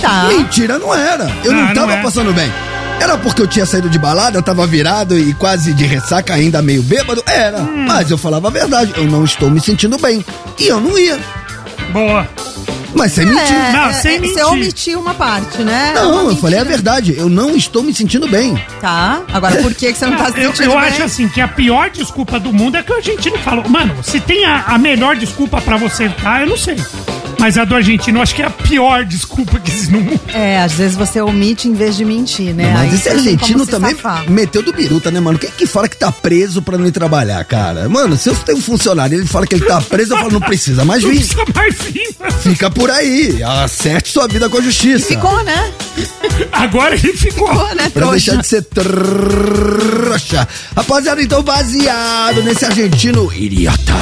Tá. 0.00 0.24
Mentira, 0.28 0.78
não 0.78 0.94
era. 0.94 1.24
Eu 1.44 1.52
Ah, 1.52 1.54
não 1.54 1.66
não 1.66 1.74
tava 1.74 1.92
é. 1.92 2.02
passando 2.02 2.32
bem. 2.32 2.50
Era 3.00 3.18
porque 3.18 3.42
eu 3.42 3.46
tinha 3.46 3.66
saído 3.66 3.90
de 3.90 3.98
balada, 3.98 4.38
eu 4.38 4.42
tava 4.42 4.66
virado 4.66 5.18
e 5.18 5.34
quase 5.34 5.74
de 5.74 5.84
ressaca, 5.84 6.32
ainda 6.32 6.62
meio 6.62 6.82
bêbado? 6.82 7.22
Era. 7.26 7.58
Hum. 7.60 7.84
Mas 7.86 8.10
eu 8.10 8.16
falava 8.16 8.48
a 8.48 8.50
verdade, 8.50 8.94
eu 8.96 9.04
não 9.04 9.22
estou 9.22 9.50
me 9.50 9.60
sentindo 9.60 9.98
bem. 9.98 10.24
E 10.58 10.66
eu 10.66 10.80
não 10.80 10.98
ia. 10.98 11.18
Boa. 11.92 12.26
Mas 12.94 13.12
sem 13.12 13.26
mentir. 13.26 13.54
É, 13.54 13.72
Não, 13.72 13.86
é, 13.86 13.92
sem 13.94 14.16
é, 14.16 14.18
mentir. 14.20 14.34
Você 14.34 14.44
omitiu 14.44 15.00
uma 15.00 15.14
parte, 15.14 15.58
né? 15.62 15.92
Não, 15.94 16.28
eu 16.28 16.36
falei 16.36 16.58
a 16.60 16.64
verdade, 16.64 17.14
eu 17.16 17.28
não 17.28 17.56
estou 17.56 17.82
me 17.82 17.92
sentindo 17.94 18.28
bem. 18.28 18.54
Tá. 18.80 19.22
Agora, 19.32 19.56
por 19.62 19.74
que, 19.74 19.92
que 19.92 19.98
você 19.98 20.06
não 20.06 20.16
tá 20.16 20.30
se 20.32 20.38
eu, 20.40 20.50
sentindo 20.54 20.72
eu 20.72 20.80
bem? 20.80 20.88
acho 20.88 21.02
assim 21.02 21.28
que 21.28 21.40
a 21.40 21.48
pior 21.48 21.90
desculpa 21.90 22.38
do 22.38 22.52
mundo 22.52 22.76
é 22.76 22.82
que 22.82 22.92
o 22.92 22.96
argentino 22.96 23.36
falou. 23.38 23.68
Mano, 23.68 23.96
se 24.02 24.20
tem 24.20 24.44
a, 24.44 24.62
a 24.66 24.78
melhor 24.78 25.16
desculpa 25.16 25.60
pra 25.60 25.76
você 25.76 26.08
tá, 26.08 26.40
eu 26.42 26.46
não 26.46 26.56
sei. 26.56 26.76
Mas 27.44 27.58
a 27.58 27.64
do 27.66 27.74
argentino 27.74 28.22
acho 28.22 28.34
que 28.34 28.40
é 28.40 28.46
a 28.46 28.50
pior 28.50 29.04
desculpa 29.04 29.60
que 29.60 29.70
existe 29.70 29.92
no 29.92 30.00
mundo. 30.00 30.18
É, 30.32 30.60
às 30.62 30.72
vezes 30.72 30.96
você 30.96 31.20
omite 31.20 31.68
em 31.68 31.74
vez 31.74 31.94
de 31.94 32.02
mentir, 32.02 32.54
né? 32.54 32.72
Mas 32.72 32.90
Aí 32.90 32.94
esse 32.94 33.08
argentino 33.10 33.66
também 33.66 33.94
safar. 33.94 34.30
meteu 34.30 34.62
do 34.62 34.72
biruta, 34.72 35.10
né, 35.10 35.20
mano? 35.20 35.38
Quem 35.38 35.50
que 35.50 35.66
fala 35.66 35.86
que 35.86 35.94
tá 35.94 36.10
preso 36.10 36.62
pra 36.62 36.78
não 36.78 36.86
ir 36.86 36.90
trabalhar, 36.90 37.44
cara? 37.44 37.86
Mano, 37.86 38.16
se 38.16 38.30
eu 38.30 38.34
tenho 38.34 38.56
um 38.56 38.62
funcionário 38.62 39.14
e 39.14 39.18
ele 39.20 39.26
fala 39.26 39.46
que 39.46 39.56
ele 39.56 39.66
tá 39.66 39.78
preso, 39.82 40.14
eu 40.14 40.16
falo, 40.16 40.30
não 40.30 40.40
precisa 40.40 40.86
mais 40.86 41.02
Não 41.02 41.10
vir. 41.10 41.18
precisa 41.18 41.44
mais 41.54 41.74
vir. 41.82 42.16
mano. 42.18 42.32
Fica 42.32 42.70
por 42.70 42.90
aí, 42.90 43.42
acerte 43.42 44.08
sua 44.10 44.26
vida 44.26 44.48
com 44.48 44.56
a 44.56 44.62
justiça. 44.62 45.08
Ficou, 45.08 45.44
né? 45.44 45.70
Agora 46.50 46.94
ele 46.94 47.12
ficou. 47.12 47.46
Ficou, 47.46 47.74
né? 47.74 47.90
Pra 47.90 48.06
trouxa? 48.06 48.12
deixar 48.12 48.36
de 48.40 48.46
ser 48.46 48.62
trouxa. 48.62 50.48
Rapaziada, 50.74 51.22
então 51.22 51.42
baseado 51.42 52.42
nesse 52.42 52.64
argentino 52.64 53.30
idiota 53.34 53.92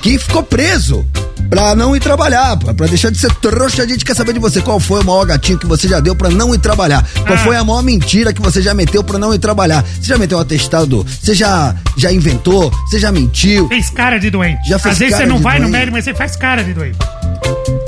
que 0.00 0.18
ficou 0.18 0.42
preso 0.42 1.04
pra 1.48 1.74
não 1.74 1.96
ir 1.96 2.00
trabalhar, 2.00 2.56
pra 2.56 2.74
pra 2.74 2.86
deixar 2.86 3.10
de 3.10 3.18
ser 3.18 3.32
trouxa, 3.36 3.82
a 3.82 3.86
gente 3.86 4.04
quer 4.04 4.14
saber 4.14 4.32
de 4.32 4.38
você 4.38 4.60
qual 4.60 4.78
foi 4.78 5.00
o 5.02 5.04
maior 5.04 5.24
gatinho 5.26 5.58
que 5.58 5.66
você 5.66 5.88
já 5.88 6.00
deu 6.00 6.14
pra 6.14 6.28
não 6.30 6.54
ir 6.54 6.58
trabalhar. 6.58 7.06
Qual 7.26 7.34
Ah. 7.34 7.38
foi 7.38 7.56
a 7.56 7.64
maior 7.64 7.82
mentira 7.82 8.32
que 8.32 8.40
você 8.42 8.60
já 8.62 8.74
meteu 8.74 9.02
pra 9.02 9.18
não 9.18 9.32
ir 9.34 9.38
trabalhar? 9.38 9.82
Você 9.84 10.08
já 10.08 10.18
meteu 10.18 10.38
um 10.38 10.40
atestado? 10.40 11.04
Você 11.22 11.34
já, 11.34 11.74
já 11.96 12.12
inventou? 12.12 12.70
Você 12.86 12.98
já 12.98 13.10
mentiu? 13.12 13.68
Fez 13.68 13.90
cara 13.90 14.18
de 14.18 14.30
doente. 14.30 14.68
Já 14.68 14.78
fez 14.78 14.92
Às 14.94 14.98
vezes 14.98 15.16
você 15.16 15.26
não 15.26 15.38
vai 15.38 15.58
no 15.58 15.64
doente. 15.66 15.72
médico, 15.72 15.92
mas 15.96 16.04
você 16.04 16.14
faz 16.14 16.36
cara 16.36 16.62
de 16.62 16.72
doente. 16.74 16.98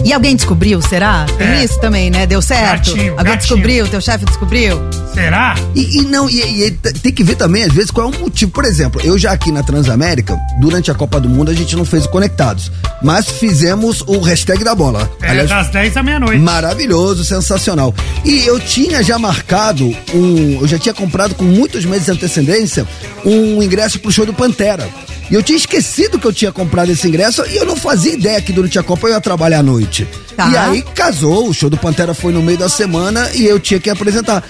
E 0.05 0.13
alguém 0.13 0.35
descobriu, 0.35 0.81
será? 0.81 1.27
Tem 1.39 1.47
É. 1.47 1.65
isso 1.65 1.79
também, 1.81 2.11
né? 2.11 2.27
Deu 2.27 2.41
certo? 2.41 2.91
Gatinho, 2.91 3.11
alguém 3.13 3.25
gatinho. 3.25 3.39
descobriu? 3.39 3.89
Teu 3.89 4.01
chefe 4.01 4.25
descobriu? 4.25 4.81
Será? 5.13 5.55
E, 5.75 5.99
e 5.99 6.03
não, 6.03 6.29
e, 6.29 6.65
e 6.67 6.71
tem 6.71 7.13
que 7.13 7.23
ver 7.23 7.35
também, 7.37 7.65
às 7.65 7.73
vezes, 7.73 7.91
qual 7.91 8.11
é 8.11 8.17
o 8.17 8.21
motivo. 8.21 8.51
Por 8.51 8.65
exemplo, 8.65 9.01
eu 9.05 9.19
já 9.19 9.33
aqui 9.33 9.53
na 9.53 9.63
Transamérica, 9.63 10.39
durante 10.61 10.91
a 10.91 10.95
Copa 10.95 11.21
do 11.21 11.29
Mundo, 11.29 11.51
a 11.51 11.55
gente 11.55 11.77
não 11.77 11.85
fez 11.85 12.07
o 12.07 12.09
Conectados. 12.09 12.73
Mas 13.03 13.29
fizemos 13.29 14.03
o 14.07 14.21
hashtag 14.21 14.65
da 14.65 14.75
bola. 14.75 15.11
É 15.23 15.31
Aliás, 15.31 15.49
das 15.51 15.69
10 15.71 15.97
à 15.97 16.03
meia-noite. 16.03 16.41
Maravilhoso, 16.41 17.25
sensacional. 17.25 17.95
E 18.25 18.45
eu 18.47 18.59
tinha 18.59 19.03
já 19.03 19.19
marcado 19.19 19.87
um. 20.15 20.59
Eu 20.61 20.67
já 20.69 20.79
tinha 20.79 20.95
comprado 20.95 21.35
com 21.35 21.45
muitos 21.45 21.85
meses 21.85 22.07
de 22.07 22.13
antecedência 22.13 22.87
um 23.25 23.63
ingresso 23.63 23.99
pro 23.99 24.11
show 24.11 24.25
do 24.25 24.33
Pantera. 24.33 24.89
E 25.31 25.35
eu 25.35 25.43
tinha 25.43 25.57
esquecido 25.57 26.19
que 26.19 26.27
eu 26.27 26.33
tinha 26.33 26.51
comprado 26.51 26.91
esse 26.91 27.07
ingresso 27.07 27.45
e 27.47 27.57
eu 27.57 27.65
não 27.65 27.77
fazia 27.77 28.13
ideia 28.15 28.41
que 28.41 28.53
durante 28.53 28.79
a 28.79 28.83
Copa 28.83 29.07
eu 29.07 29.13
ia 29.13 29.21
trabalhar 29.21 29.61
à 29.61 29.63
noite. 29.63 30.07
Tá. 30.37 30.49
E 30.49 30.57
aí 30.57 30.83
casou, 30.95 31.49
o 31.49 31.55
show 31.55 31.71
do 31.71 31.77
Pantera 31.77 32.13
foi 32.15 32.33
no 32.33 32.43
meio 32.43 32.59
da 32.59 32.69
semana 32.69 33.31
e 33.35 33.45
eu 33.47 33.61
tinha 33.61 33.79
que 33.79 33.89
apresentar. 33.89 34.43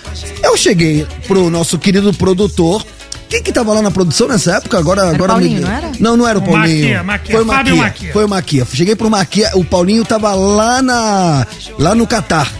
Eu 0.42 0.56
cheguei 0.56 1.06
pro 1.26 1.50
nosso 1.50 1.78
querido 1.78 2.12
produtor. 2.14 2.82
Quem 3.28 3.42
que 3.42 3.52
tava 3.52 3.72
lá 3.74 3.80
na 3.82 3.90
produção 3.92 4.26
nessa 4.26 4.56
época? 4.56 4.76
Agora, 4.78 5.08
agora 5.10 5.34
Paulinho, 5.34 5.60
não 5.60 5.70
era? 5.70 5.92
Não, 6.00 6.16
não 6.16 6.26
era 6.26 6.38
o 6.38 6.42
O 6.42 6.44
Paulinho. 6.44 6.80
Maquia, 6.80 7.02
Maquia, 7.04 7.34
Foi 7.36 7.44
o 7.44 7.46
Fábio 7.46 7.76
Maquia. 7.76 7.84
Maquia. 7.90 8.12
Foi 8.12 8.24
o 8.24 8.28
Maquia. 8.28 8.66
Cheguei 8.72 8.96
pro 8.96 9.10
Maquia, 9.10 9.50
o 9.54 9.64
Paulinho 9.64 10.04
tava 10.04 10.34
lá 10.34 10.80
na 10.82 11.46
lá 11.78 11.94
no 11.94 12.06
Catar. 12.08 12.50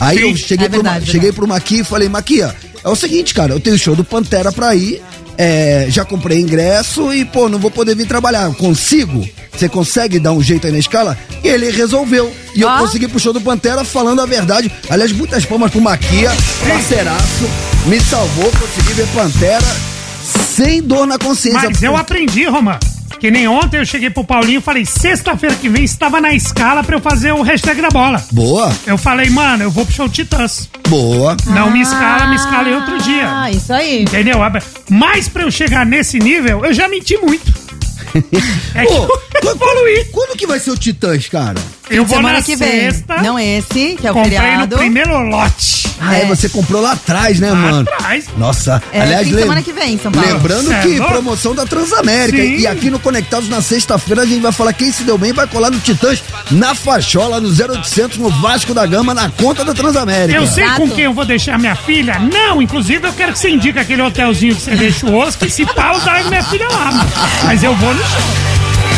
Aí 0.00 0.18
Sim. 0.18 0.30
eu 0.30 0.36
cheguei 0.36 0.66
É 0.66 0.68
pro, 0.70 0.82
verdade, 0.82 1.04
cheguei 1.06 1.20
verdade. 1.20 1.36
pro 1.36 1.48
Maquia 1.48 1.80
e 1.80 1.84
falei, 1.84 2.08
Maquia, 2.08 2.54
é 2.84 2.88
o 2.88 2.94
seguinte, 2.96 3.34
cara, 3.34 3.52
eu 3.52 3.60
tenho 3.60 3.76
show 3.78 3.94
do 3.96 4.04
Pantera 4.04 4.50
pra 4.52 4.74
ir, 4.74 5.02
é, 5.38 5.86
já 5.88 6.04
comprei 6.04 6.40
ingresso 6.40 7.12
e, 7.12 7.24
pô, 7.24 7.48
não 7.48 7.58
vou 7.58 7.70
poder 7.70 7.94
vir 7.96 8.06
trabalhar. 8.06 8.52
Consigo? 8.54 9.26
Você 9.52 9.68
consegue 9.68 10.18
dar 10.18 10.32
um 10.32 10.42
jeito 10.42 10.66
aí 10.66 10.72
na 10.72 10.78
escala? 10.78 11.16
E 11.42 11.48
ele 11.48 11.70
resolveu. 11.70 12.30
E 12.54 12.60
eu 12.60 12.68
Ah. 12.68 12.78
consegui 12.78 13.08
pro 13.08 13.18
show 13.18 13.32
do 13.32 13.40
Pantera 13.40 13.84
falando 13.84 14.20
a 14.20 14.26
verdade. 14.26 14.70
Aliás, 14.90 15.12
muitas 15.12 15.44
palmas 15.46 15.70
pro 15.70 15.80
Maquia, 15.80 16.30
parceiraço, 16.68 17.48
me 17.86 17.98
salvou, 18.00 18.50
consegui 18.52 18.92
ver 18.92 19.06
Pantera 19.14 19.66
sem 20.54 20.82
dor 20.82 21.06
na 21.06 21.18
consciência. 21.18 21.70
Mas 21.70 21.82
eu 21.82 21.96
aprendi, 21.96 22.44
Romã. 22.46 22.78
Que 23.18 23.30
nem 23.30 23.48
ontem 23.48 23.78
eu 23.78 23.86
cheguei 23.86 24.10
pro 24.10 24.22
Paulinho 24.24 24.58
e 24.58 24.62
falei, 24.62 24.84
sexta-feira 24.84 25.54
que 25.56 25.68
vem 25.68 25.84
estava 25.84 26.20
na 26.20 26.32
escala 26.34 26.84
pra 26.84 26.96
eu 26.96 27.00
fazer 27.00 27.32
o 27.32 27.42
hashtag 27.42 27.80
da 27.80 27.88
bola. 27.88 28.22
Boa, 28.30 28.70
Eu 28.86 28.98
falei, 28.98 29.30
mano, 29.30 29.64
eu 29.64 29.70
vou 29.70 29.84
pro 29.86 29.94
show 29.94 30.08
Titãs. 30.08 30.68
boa. 30.88 31.36
Não 31.46 31.70
me 31.70 31.80
escala, 31.80 32.26
me 32.28 32.36
escala 32.36 32.68
em 32.68 32.74
outro 32.74 32.98
dia. 32.98 33.26
Ah, 33.28 33.50
isso 33.50 33.72
aí. 33.72 34.02
Entendeu? 34.02 34.38
Mas 34.90 35.28
pra 35.28 35.42
eu 35.44 35.50
chegar 35.50 35.84
nesse 35.86 36.18
nível, 36.18 36.64
eu 36.64 36.72
já 36.74 36.88
menti 36.88 37.16
muito. 37.18 37.52
É 38.74 38.86
que 38.86 39.25
quando, 39.54 39.78
evoluí. 39.78 40.04
quando 40.12 40.36
que 40.36 40.46
vai 40.46 40.58
ser 40.58 40.70
o 40.70 40.76
Titãs, 40.76 41.28
cara? 41.28 41.54
Eu 41.88 42.04
vou 42.04 42.16
Semana 42.16 42.38
na 42.38 42.42
que 42.44 42.56
vem. 42.56 42.68
sexta, 42.90 43.22
Não 43.22 43.38
esse, 43.38 43.96
que 44.00 44.06
é 44.06 44.10
o 44.10 44.14
comprei 44.14 44.38
feriado. 44.38 44.74
no 44.74 44.78
primeiro 44.78 45.16
lote. 45.28 45.86
Ah, 46.00 46.16
é, 46.18 46.22
É. 46.22 46.26
você 46.26 46.48
comprou 46.48 46.82
lá 46.82 46.92
atrás, 46.92 47.38
né, 47.38 47.50
Lá 47.50 47.56
mano? 47.56 47.88
atrás. 47.90 48.24
Nossa, 48.36 48.82
É, 48.92 49.00
aliás, 49.02 49.30
lem- 49.30 49.42
semana 49.44 49.62
que 49.62 49.72
vem, 49.72 49.94
em 49.94 49.98
São 49.98 50.10
Paulo. 50.10 50.28
lembrando 50.28 50.66
Cê 50.68 50.74
é 50.74 50.80
que 50.82 50.98
louco? 50.98 51.12
promoção 51.12 51.54
da 51.54 51.64
Transamérica. 51.64 52.36
Sim. 52.38 52.56
E 52.58 52.66
aqui 52.66 52.90
no 52.90 52.98
Conectados 52.98 53.48
na 53.48 53.62
sexta-feira 53.62 54.22
a 54.22 54.26
gente 54.26 54.40
vai 54.40 54.50
falar 54.52 54.72
quem 54.72 54.90
se 54.92 55.04
deu 55.04 55.16
bem 55.16 55.32
vai 55.32 55.46
colar 55.46 55.70
no 55.70 55.78
Titãs 55.78 56.22
na 56.50 56.74
Fachola, 56.74 57.40
no 57.40 57.48
0800, 57.48 58.18
no 58.18 58.28
Vasco 58.30 58.74
da 58.74 58.84
Gama, 58.84 59.14
na 59.14 59.30
conta 59.30 59.64
da 59.64 59.72
Transamérica. 59.72 60.36
Eu 60.38 60.46
sei 60.46 60.64
Exato. 60.64 60.80
com 60.80 60.90
quem 60.90 61.04
eu 61.04 61.14
vou 61.14 61.24
deixar 61.24 61.56
minha 61.58 61.76
filha? 61.76 62.18
Não, 62.18 62.60
inclusive 62.60 63.06
eu 63.06 63.12
quero 63.12 63.32
que 63.32 63.38
você 63.38 63.50
indique 63.50 63.78
aquele 63.78 64.02
hotelzinho 64.02 64.54
que 64.56 64.62
você 64.62 64.74
deixa 64.74 65.06
o 65.06 65.16
osso, 65.16 65.38
que 65.38 65.48
se 65.48 65.64
pau, 65.64 66.00
dá 66.00 66.22
minha 66.24 66.42
filha 66.42 66.66
lá. 66.68 67.06
Mas 67.44 67.62
eu 67.62 67.74
vou 67.76 67.94
no 67.94 68.00
show. 68.02 68.55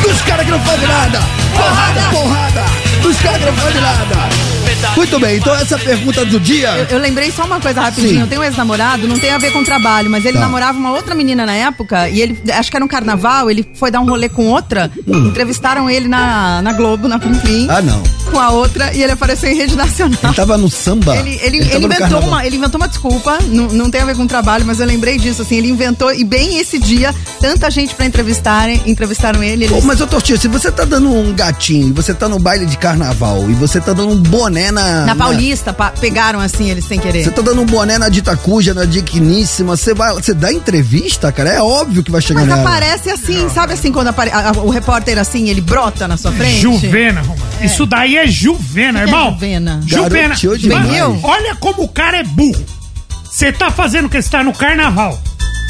Dos 0.08 0.22
caras 0.22 0.46
que 0.46 0.50
não 0.50 0.60
fazem 0.60 0.88
nada! 0.88 1.18
Porrada, 1.54 2.00
porrada! 2.10 2.64
Dos 3.02 3.20
caras 3.20 3.38
que 3.40 3.44
não 3.44 3.56
fazem 3.58 3.82
nada! 3.82 4.47
Muito 4.96 5.18
bem, 5.20 5.36
então 5.38 5.54
essa 5.54 5.78
pergunta 5.78 6.24
do 6.24 6.38
dia. 6.40 6.70
Eu, 6.76 6.96
eu 6.96 6.98
lembrei 6.98 7.30
só 7.30 7.44
uma 7.44 7.60
coisa 7.60 7.80
rapidinho. 7.80 8.14
Sim. 8.14 8.20
Eu 8.20 8.26
tenho 8.26 8.40
um 8.40 8.44
ex-namorado, 8.44 9.06
não 9.06 9.18
tem 9.18 9.30
a 9.30 9.38
ver 9.38 9.52
com 9.52 9.62
trabalho, 9.64 10.10
mas 10.10 10.24
ele 10.24 10.34
Tá. 10.34 10.40
namorava 10.40 10.78
uma 10.78 10.92
outra 10.92 11.14
menina 11.14 11.44
na 11.46 11.52
época 11.54 12.08
e 12.08 12.20
ele, 12.20 12.38
acho 12.52 12.70
que 12.70 12.76
era 12.76 12.84
um 12.84 12.88
carnaval, 12.88 13.50
ele 13.50 13.66
foi 13.74 13.90
dar 13.90 14.00
um 14.00 14.06
rolê 14.08 14.28
com 14.28 14.46
outra. 14.46 14.90
Entrevistaram 15.06 15.88
ele 15.90 16.08
na, 16.08 16.62
na 16.62 16.72
Globo, 16.72 17.08
na 17.08 17.18
Plim, 17.18 17.66
Ah, 17.68 17.80
não. 17.82 18.02
com 18.30 18.38
a 18.38 18.50
outra 18.50 18.92
e 18.94 19.02
ele 19.02 19.12
apareceu 19.12 19.50
em 19.50 19.56
rede 19.56 19.76
nacional. 19.76 20.18
Ele 20.22 20.34
tava 20.34 20.56
no 20.56 20.68
samba. 20.70 21.16
Ele, 21.16 21.38
ele, 21.42 21.58
ele 21.58 21.78
no 21.80 21.84
inventou 21.86 22.20
uma, 22.20 22.46
ele 22.46 22.56
inventou 22.56 22.80
uma 22.80 22.88
desculpa, 22.88 23.38
não, 23.48 23.66
não 23.68 23.90
tem 23.90 24.00
a 24.00 24.04
ver 24.04 24.16
com 24.16 24.26
trabalho, 24.26 24.64
mas 24.66 24.80
eu 24.80 24.86
lembrei 24.86 25.18
disso, 25.18 25.42
assim, 25.42 25.56
ele 25.56 25.68
inventou, 25.68 26.12
e 26.12 26.24
bem 26.24 26.58
esse 26.58 26.78
dia, 26.78 27.14
tanta 27.40 27.70
gente 27.70 27.94
pra 27.94 28.06
entrevistarem, 28.06 28.80
entrevistaram 28.86 29.42
ele, 29.42 29.64
ele 29.64 29.74
Pô, 29.74 29.80
mas, 29.82 30.00
ô 30.00 30.06
Tortinho, 30.06 30.38
se 30.38 30.48
você 30.48 30.70
tá 30.70 30.84
dando 30.84 31.10
um 31.12 31.32
gatinho, 31.32 31.88
e 31.88 31.92
você 31.92 32.14
tá 32.14 32.28
no 32.28 32.38
baile 32.38 32.66
de 32.66 32.76
carnaval, 32.78 33.48
e 33.50 33.54
você 33.54 33.80
tá 33.80 33.92
dando 33.92 34.12
um 34.12 34.16
boné 34.16 34.67
na... 34.72 35.06
na 35.06 35.16
Paulista, 35.16 35.72
pa- 35.72 35.90
pegaram 35.90 36.40
assim 36.40 36.70
eles 36.70 36.84
sem 36.84 36.98
querer. 36.98 37.24
Você 37.24 37.30
tá 37.30 37.42
dando 37.42 37.60
um 37.62 37.66
boné 37.66 37.98
na 37.98 38.08
Ditacuja, 38.08 38.72
na 38.74 38.84
Digníssima, 38.84 39.76
você 39.76 39.94
vai, 39.94 40.12
você 40.14 40.32
dá 40.34 40.52
entrevista, 40.52 41.30
cara? 41.32 41.50
É 41.50 41.60
óbvio 41.62 42.02
que 42.02 42.10
vai 42.10 42.20
chegar 42.20 42.40
Mas 42.40 42.48
nela. 42.48 42.62
aparece 42.62 43.10
assim, 43.10 43.48
sabe 43.48 43.72
assim, 43.72 43.92
quando 43.92 44.08
apare- 44.08 44.30
a- 44.30 44.50
a- 44.50 44.52
o 44.62 44.70
repórter 44.70 45.18
assim, 45.18 45.48
ele 45.48 45.60
brota 45.60 46.06
na 46.08 46.16
sua 46.16 46.32
frente? 46.32 46.60
Juvena, 46.60 47.20
Romano. 47.22 47.42
Isso 47.62 47.84
daí 47.86 48.16
é 48.16 48.26
Juvena, 48.26 49.00
é 49.00 49.02
irmão. 49.04 49.30
Juvena? 49.32 49.80
Juvena. 49.86 50.34
Mano, 50.74 51.20
olha 51.22 51.54
como 51.56 51.82
o 51.82 51.88
cara 51.88 52.18
é 52.18 52.22
burro. 52.24 52.64
Você 53.30 53.52
tá 53.52 53.70
fazendo 53.70 54.08
que 54.08 54.20
você 54.20 54.28
tá 54.30 54.42
no 54.42 54.52
carnaval. 54.52 55.20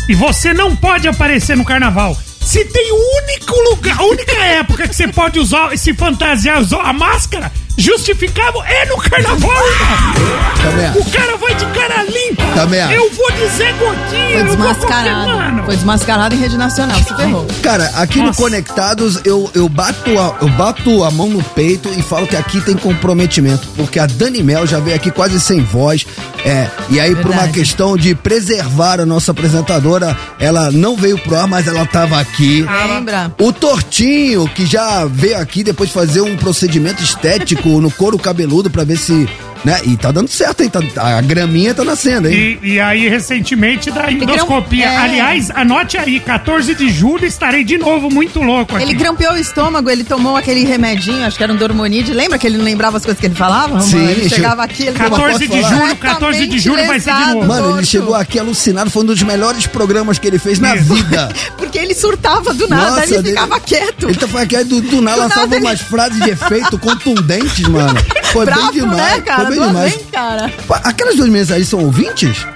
E 0.09 0.15
você 0.15 0.55
não 0.55 0.75
pode 0.75 1.07
aparecer 1.07 1.57
no 1.57 1.65
carnaval. 1.65 2.17
Se 2.41 2.65
tem 2.65 2.93
o 2.93 3.23
único 3.23 3.55
lugar, 3.71 3.99
a 4.01 4.05
única 4.05 4.33
época 4.45 4.89
que 4.89 4.97
você 4.97 5.07
pode 5.09 5.39
usar, 5.39 5.77
se 5.77 5.93
fantasiar, 5.93 6.61
usar 6.63 6.81
a 6.81 6.93
máscara, 6.95 7.53
justificável 7.79 8.63
é 8.65 8.85
no 8.87 8.97
carnaval, 8.97 9.51
irmão. 9.51 11.01
O 11.01 11.11
cara 11.11 11.37
vai 11.37 11.55
de 11.55 11.65
cara 11.67 12.03
limpa. 12.03 12.45
Também 12.55 12.81
acho. 12.81 12.93
Eu 12.95 13.11
vou 13.13 13.31
dizer 13.33 13.73
gotinha, 13.75 14.31
Foi 14.31 14.41
eu 14.41 14.47
vou 14.47 14.75
qualquer. 14.75 15.65
Foi 15.65 15.77
desmascarado 15.77 16.35
em 16.35 16.39
rede 16.39 16.57
nacional, 16.59 16.99
se 16.99 17.15
ferrou. 17.15 17.47
Cara, 17.63 17.85
aqui 17.95 18.19
Nossa. 18.19 18.31
no 18.31 18.37
Conectados 18.37 19.21
eu, 19.25 19.51
eu, 19.55 19.69
bato 19.69 20.19
a, 20.19 20.37
eu 20.43 20.49
bato 20.49 21.05
a 21.05 21.11
mão 21.11 21.29
no 21.31 21.43
peito 21.43 21.89
e 21.97 22.03
falo 22.03 22.27
que 22.27 22.37
aqui 22.37 22.61
tem 22.61 22.77
comprometimento, 22.77 23.69
porque 23.77 23.99
a 23.99 24.07
Dani 24.07 24.43
Mel 24.43 24.67
já 24.67 24.81
veio 24.81 24.97
aqui 24.97 25.11
quase 25.11 25.41
sem 25.41 25.63
voz. 25.63 26.05
É, 26.45 26.69
e 26.91 26.99
aí, 27.01 27.15
por 27.15 27.27
uma 27.27 27.43
Verdade. 27.43 27.53
questão 27.53 27.97
de 27.97 28.15
preservar 28.15 29.01
a 29.01 29.07
nossa 29.07 29.33
apresentadora, 29.33 30.17
ela 30.39 30.71
não 30.71 30.97
veio 30.97 31.19
pro 31.19 31.37
ar, 31.37 31.47
mas 31.47 31.67
ela 31.67 31.85
tava 31.87 32.19
aqui. 32.19 32.65
Lembra? 32.89 33.33
O 33.41 33.53
Tortinho, 33.53 34.49
que 34.49 34.65
já 34.67 35.05
veio 35.05 35.39
aqui 35.39 35.63
depois 35.63 35.91
fazer 35.91 36.21
um 36.21 36.37
procedimento 36.37 37.03
estético 37.03 37.68
no 37.69 37.91
couro 37.91 38.19
cabeludo 38.19 38.71
pra 38.71 38.85
ver 38.85 38.99
se. 38.99 39.29
Né? 39.65 39.81
E 39.85 39.97
tá 39.97 40.11
dando 40.13 40.29
certo, 40.29 40.63
hein? 40.63 40.69
Tá- 40.71 40.81
a 41.19 41.21
graminha 41.21 41.75
tá 41.75 41.85
nascendo, 41.85 42.29
hein? 42.29 42.59
E, 42.63 42.75
e 42.75 42.81
aí, 42.81 43.09
recentemente, 43.09 43.91
da 43.91 44.11
endoscopia. 44.11 44.87
é. 44.87 44.97
Aliás, 44.97 45.51
anote 45.51 45.97
aí, 45.97 46.21
14 46.21 46.75
de 46.75 46.89
julho 46.91 47.25
estarei 47.27 47.65
de 47.65 47.77
novo 47.79 48.09
muito 48.11 48.41
louco 48.41 48.75
aqui. 48.77 48.85
Ele 48.85 48.95
grampeou 48.95 49.33
o 49.35 49.37
estômago, 49.37 49.91
ele 49.91 50.05
tomou 50.05 50.37
aquele 50.37 50.65
remedinho, 50.65 51.25
acho 51.27 51.37
que 51.37 51.43
era 51.43 51.53
um 51.53 51.57
dormonide. 51.57 52.13
Lembra 52.13 52.39
que 52.39 52.47
ele 52.47 52.57
não 52.57 52.65
lembrava 52.65 52.97
as 52.97 53.05
coisas 53.05 53.21
que 53.21 53.27
ele 53.27 53.35
falava? 53.35 53.81
Sim, 53.81 53.99
Ele 54.05 54.15
chegou- 54.23 54.29
chegava 54.37 54.63
aqui, 54.65 54.83
ele 54.85 54.93
14 54.99 55.47
de 55.49 55.61
falar? 55.63 55.77
julho, 55.77 55.97
14 55.97 56.47
de 56.47 56.59
julho 56.59 56.87
vai 56.87 57.01
ser 57.01 57.13
de 57.15 57.21
novo. 57.35 57.47
Mano, 57.47 57.65
ele 57.67 57.73
torto. 57.75 57.87
chegou 57.87 58.15
aqui 58.15 58.39
alucinado, 58.39 58.91
foi 58.91 59.03
um 59.03 59.07
dos 59.07 59.23
melhores 59.23 59.67
programas 59.67 60.19
que 60.19 60.27
ele 60.27 60.39
fez 60.39 60.59
na 60.59 60.77
Isso. 60.77 60.95
vida. 60.95 61.33
Porque 61.59 61.79
ele 61.79 61.95
surtava 61.95 62.55
do 62.55 62.69
nada, 62.69 62.91
Nossa, 62.91 63.05
ele 63.05 63.23
dele- 63.23 63.29
ficava 63.31 63.61
quieto. 63.61 64.09
Ele 64.09 64.15
tá 64.19 64.47
que 64.47 64.57
aí 64.57 64.65
do, 64.65 64.81
do 64.81 65.03
nada 65.03 65.17
Do 65.17 65.23
lançava 65.25 65.41
nada 65.43 65.57
ele- 65.57 65.67
umas 65.67 65.81
frases 65.81 66.23
de 66.23 66.31
efeito 66.31 66.79
contundentes, 66.79 67.67
mano. 67.69 67.99
Foi 68.33 68.45
Bravo, 68.45 68.63
bem 68.73 68.81
demais. 68.83 69.17
né, 69.17 69.21
cara? 69.23 69.48
Bem 69.51 69.61
demais. 69.61 69.93
além, 69.95 70.05
cara. 70.07 70.53
Aquelas 70.85 71.17
duas 71.17 71.29
mesas 71.29 71.57
aí 71.57 71.65
são 71.65 71.81
ouvintes? 71.81 72.47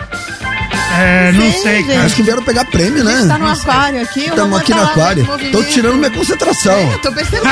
É, 0.99 1.33
não 1.33 1.51
Sim, 1.51 1.63
sei, 1.63 1.83
cara. 1.85 2.05
Acho 2.05 2.15
que 2.17 2.23
vieram 2.23 2.43
pegar 2.43 2.65
prêmio, 2.67 3.01
A 3.01 3.05
né? 3.05 3.17
gente 3.17 3.29
tá 3.29 3.39
no 3.39 3.49
aquário 3.49 4.03
aqui. 4.03 4.27
Estamos 4.27 4.59
aqui 4.61 4.75
no 4.75 4.83
aquário. 4.83 5.27
Tô 5.51 5.63
tirando 5.65 5.97
minha 5.97 6.11
concentração. 6.11 6.93
Eu 6.93 6.99
tô 6.99 7.13
percebendo. 7.13 7.49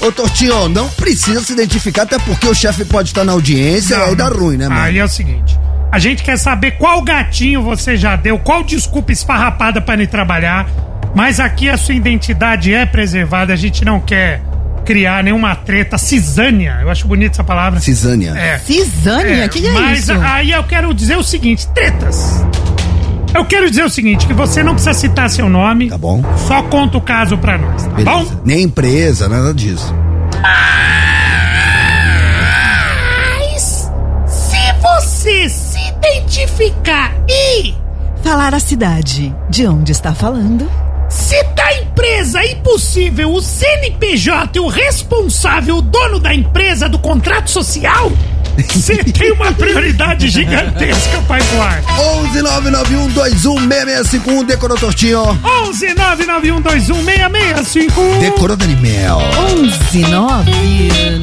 Ô 0.00 0.10
Tortinho, 0.10 0.68
não 0.68 0.88
precisa 0.88 1.40
se 1.42 1.52
identificar, 1.52 2.02
até 2.02 2.18
porque 2.18 2.48
o 2.48 2.54
chefe 2.54 2.84
pode 2.84 3.10
estar 3.10 3.24
na 3.24 3.32
audiência 3.32 3.94
e 3.94 4.02
aí 4.02 4.16
dá 4.16 4.28
ruim, 4.28 4.56
né, 4.56 4.68
mano? 4.68 4.80
Aí 4.80 4.98
é 4.98 5.04
o 5.04 5.08
seguinte. 5.08 5.58
A 5.92 5.98
gente 5.98 6.22
quer 6.22 6.38
saber 6.38 6.72
qual 6.78 7.02
gatinho 7.02 7.62
você 7.62 7.98
já 7.98 8.16
deu, 8.16 8.38
qual 8.38 8.64
desculpa 8.64 9.12
esfarrapada 9.12 9.78
pra 9.78 9.94
ir 10.02 10.06
trabalhar. 10.06 10.66
Mas 11.14 11.38
aqui 11.38 11.68
a 11.68 11.76
sua 11.76 11.94
identidade 11.94 12.72
é 12.72 12.86
preservada, 12.86 13.52
a 13.52 13.56
gente 13.56 13.84
não 13.84 14.00
quer 14.00 14.40
criar 14.86 15.22
nenhuma 15.22 15.54
treta. 15.54 15.98
Cisânia, 15.98 16.78
eu 16.80 16.88
acho 16.90 17.06
bonita 17.06 17.34
essa 17.34 17.44
palavra. 17.44 17.78
Cisânia. 17.78 18.30
É. 18.30 18.58
Cisânia? 18.58 19.44
O 19.44 19.48
que, 19.50 19.60
que 19.60 19.66
é 19.68 19.72
mas 19.72 19.98
isso? 20.00 20.12
aí 20.12 20.50
eu 20.52 20.64
quero 20.64 20.94
dizer 20.94 21.16
o 21.18 21.22
seguinte: 21.22 21.68
tretas. 21.68 22.42
Eu 23.34 23.44
quero 23.44 23.68
dizer 23.68 23.84
o 23.84 23.90
seguinte: 23.90 24.26
que 24.26 24.32
você 24.32 24.62
não 24.62 24.72
precisa 24.72 24.94
citar 24.94 25.28
seu 25.28 25.50
nome. 25.50 25.90
Tá 25.90 25.98
bom. 25.98 26.22
Só 26.48 26.62
conta 26.62 26.96
o 26.96 27.02
caso 27.02 27.36
pra 27.36 27.58
nós, 27.58 27.82
tá 27.84 27.90
Beleza. 27.90 28.10
bom? 28.10 28.40
Nem 28.46 28.62
empresa, 28.62 29.28
nada 29.28 29.52
disso. 29.52 29.94
Mas 33.52 33.90
se 34.26 34.72
você 34.80 35.48
identificar 36.02 37.14
e 37.28 37.74
Falar 38.22 38.54
a 38.54 38.60
cidade. 38.60 39.34
De 39.50 39.66
onde 39.66 39.90
está 39.90 40.14
falando? 40.14 40.70
se 41.12 41.42
da 41.54 41.74
empresa 41.74 42.42
impossível 42.42 43.32
o 43.32 43.42
CNPJ, 43.42 44.58
o 44.58 44.66
responsável, 44.66 45.76
o 45.76 45.82
dono 45.82 46.18
da 46.18 46.34
empresa, 46.34 46.88
do 46.88 46.98
contrato 46.98 47.50
social, 47.50 48.10
Você 48.68 48.96
tem 49.04 49.32
uma 49.32 49.50
prioridade 49.52 50.28
gigantesca 50.28 51.22
pra 51.26 51.38
ir 51.38 51.44
pro 51.44 51.62
ar. 51.62 51.82
11 51.98 52.38
991216651 52.42 54.44
decorou 54.46 54.76
tortinho. 54.76 55.22
11 55.66 55.86
991216651. 55.94 58.18
Decorou 58.20 58.56
Daniel. 58.56 59.18
11 59.52 60.02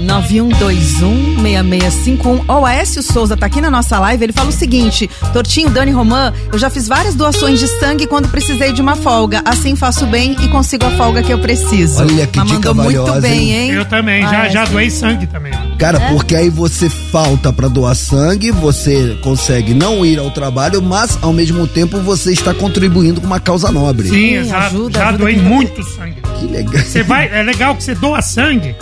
991216651. 0.05 2.43
Ó, 2.47 2.61
o 2.61 2.65
Aécio 2.65 3.01
Souza 3.03 3.35
tá 3.37 3.45
aqui 3.45 3.61
na 3.61 3.69
nossa 3.71 3.99
live. 3.99 4.23
Ele 4.25 4.33
fala 4.33 4.49
o 4.49 4.53
seguinte: 4.53 5.09
Tortinho, 5.33 5.69
Dani 5.69 5.91
Romã, 5.91 6.33
eu 6.51 6.57
já 6.59 6.69
fiz 6.69 6.87
várias 6.87 7.15
doações 7.15 7.59
de 7.59 7.67
sangue 7.79 8.07
quando 8.07 8.27
precisei 8.29 8.71
de 8.71 8.81
uma 8.81 8.95
folga. 8.95 9.41
Assim 9.45 9.75
faço 9.75 10.05
bem 10.07 10.35
e 10.41 10.47
consigo 10.47 10.85
a 10.85 10.91
folga 10.91 11.21
que 11.23 11.31
eu 11.33 11.39
preciso. 11.39 12.01
Olha 12.01 12.25
que 12.27 12.39
Mas 12.39 12.47
dica 12.49 12.69
mandou 12.73 12.83
muito 12.85 12.97
valiosa, 13.01 13.21
bem, 13.21 13.51
hein? 13.51 13.69
hein? 13.69 13.71
Eu 13.71 13.85
também, 13.85 14.21
já, 14.23 14.47
já 14.49 14.65
doei 14.65 14.89
sangue 14.89 15.27
também. 15.27 15.51
Cara, 15.77 15.97
É? 15.99 16.09
porque 16.11 16.35
aí 16.35 16.49
você 16.49 16.89
falta 17.23 17.51
pra 17.51 17.67
doar 17.67 17.95
sangue, 17.95 18.49
você 18.49 19.17
consegue 19.21 19.73
não 19.73 20.05
ir 20.05 20.17
ao 20.17 20.31
trabalho, 20.31 20.81
mas 20.81 21.19
ao 21.21 21.33
mesmo 21.33 21.67
tempo 21.67 21.99
você 21.99 22.31
está 22.31 22.53
contribuindo 22.53 23.19
com 23.19 23.27
uma 23.27 23.41
causa 23.41 23.69
nobre. 23.73 24.07
Sim, 24.07 24.35
exato. 24.35 24.67
ajuda, 24.67 24.99
já 24.99 25.07
ajuda 25.09 25.23
doei 25.25 25.35
muito 25.35 25.83
sangue. 25.83 26.15
Que 26.39 26.45
legal. 26.47 26.81
Você 26.81 27.03
vai, 27.03 27.27
é 27.27 27.43
legal 27.43 27.75
que 27.75 27.83
você 27.83 27.93
doa 27.93 28.21
sangue, 28.21 28.73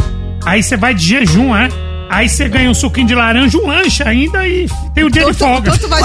aí 0.46 0.62
você 0.62 0.78
vai 0.78 0.94
de 0.94 1.04
jejum, 1.04 1.52
né? 1.52 1.68
Aí 2.10 2.30
você 2.30 2.48
ganha 2.48 2.70
um 2.70 2.76
suquinho 2.76 3.08
de 3.08 3.16
laranja, 3.16 3.58
um 3.58 3.66
lanche 3.66 4.04
ainda 4.04 4.48
e 4.48 4.68
tem 4.94 5.04
o 5.04 5.10
dia 5.10 5.26
de 5.26 5.34
folga. 5.34 5.74
Então 5.74 5.78
tu 5.78 5.88
vai. 5.88 6.02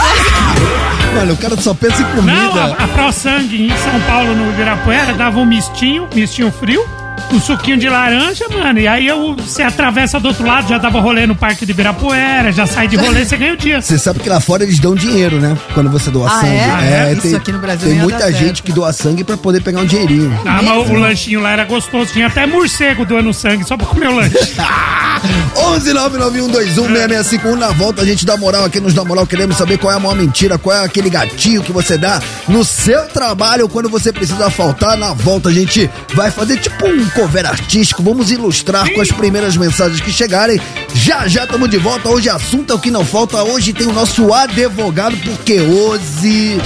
Mano, 1.14 1.34
o 1.34 1.36
cara 1.36 1.56
só 1.60 1.74
pensa 1.74 2.00
em 2.00 2.16
comida. 2.16 2.32
Não, 2.32 2.62
a, 2.62 2.72
a 2.72 2.88
Pro 2.88 3.12
Sangue 3.12 3.66
em 3.66 3.76
São 3.76 4.00
Paulo, 4.06 4.34
no 4.34 4.50
Ibirapuera, 4.52 5.12
dava 5.12 5.38
um 5.38 5.44
mistinho, 5.44 6.08
mistinho 6.14 6.50
frio, 6.50 6.82
um 7.30 7.40
suquinho 7.40 7.76
de 7.78 7.88
laranja, 7.88 8.46
mano. 8.50 8.78
E 8.78 8.86
aí 8.88 9.06
eu, 9.06 9.34
você 9.36 9.62
atravessa 9.62 10.18
do 10.20 10.28
outro 10.28 10.46
lado, 10.46 10.68
já 10.68 10.78
dava 10.78 11.00
rolê 11.00 11.26
no 11.26 11.34
Parque 11.34 11.64
de 11.64 11.72
Ibirapuera, 11.72 12.52
já 12.52 12.66
sai 12.66 12.88
de 12.88 12.96
rolê, 12.96 13.24
você 13.24 13.36
ganha 13.36 13.54
o 13.54 13.56
dia. 13.56 13.80
Você 13.80 13.98
sabe 13.98 14.20
que 14.20 14.28
lá 14.28 14.40
fora 14.40 14.62
eles 14.64 14.78
dão 14.78 14.94
dinheiro, 14.94 15.40
né? 15.40 15.56
Quando 15.74 15.90
você 15.90 16.10
doa 16.10 16.26
Ah, 16.28 16.40
sangue. 16.40 16.54
é? 16.56 16.70
Ah, 16.70 16.84
é? 16.84 17.12
Isso 17.12 17.36
aqui 17.36 17.52
no 17.52 17.58
Brasil 17.58 17.88
Tem 17.88 17.98
muita 17.98 18.30
gente 18.32 18.40
certo. 18.46 18.62
que 18.64 18.72
doa 18.72 18.92
sangue 18.92 19.24
pra 19.24 19.36
poder 19.36 19.62
pegar 19.62 19.80
um 19.80 19.86
dinheirinho. 19.86 20.38
Ah, 20.44 20.60
mas 20.62 20.76
o, 20.88 20.92
o 20.92 20.94
lanchinho 20.98 21.40
lá 21.40 21.50
era 21.52 21.64
gostoso, 21.64 22.12
tinha 22.12 22.26
até 22.26 22.46
morcego 22.46 23.04
doando 23.04 23.32
sangue 23.32 23.64
só 23.64 23.76
pra 23.76 23.86
comer 23.86 24.08
o 24.08 24.16
lanche. 24.16 24.36
11 25.56 25.92
991216651 25.92 27.54
na 27.56 27.68
volta 27.70 28.02
a 28.02 28.04
gente 28.04 28.26
dá 28.26 28.36
moral 28.36 28.64
aqui 28.64 28.80
nos 28.80 28.92
dá 28.94 29.04
moral 29.04 29.26
queremos 29.26 29.56
saber 29.56 29.78
qual 29.78 29.92
é 29.92 29.96
a 29.96 30.00
maior 30.00 30.16
mentira 30.16 30.58
qual 30.58 30.76
é 30.76 30.84
aquele 30.84 31.08
gatinho 31.08 31.62
que 31.62 31.70
você 31.70 31.96
dá 31.96 32.20
no 32.48 32.64
seu 32.64 33.06
trabalho 33.06 33.68
quando 33.68 33.88
você 33.88 34.12
precisa 34.12 34.50
faltar 34.50 34.96
na 34.96 35.12
volta 35.12 35.48
a 35.48 35.52
gente 35.52 35.88
vai 36.14 36.30
fazer 36.30 36.56
tipo 36.58 36.86
um 36.88 37.08
cover 37.14 37.46
artístico 37.46 38.02
vamos 38.02 38.30
ilustrar 38.30 38.90
com 38.92 39.00
as 39.00 39.10
primeiras 39.10 39.56
mensagens 39.56 40.00
que 40.00 40.10
chegarem 40.10 40.60
já 40.94 41.26
já 41.28 41.44
estamos 41.44 41.68
de 41.68 41.78
volta 41.78 42.08
hoje 42.08 42.28
assunto 42.30 42.72
é 42.72 42.76
o 42.76 42.78
que 42.78 42.90
não 42.90 43.04
falta 43.04 43.42
hoje 43.42 43.72
tem 43.72 43.86
o 43.86 43.92
nosso 43.92 44.32
advogado 44.32 45.16
porque 45.18 45.60
hoje 45.60 46.58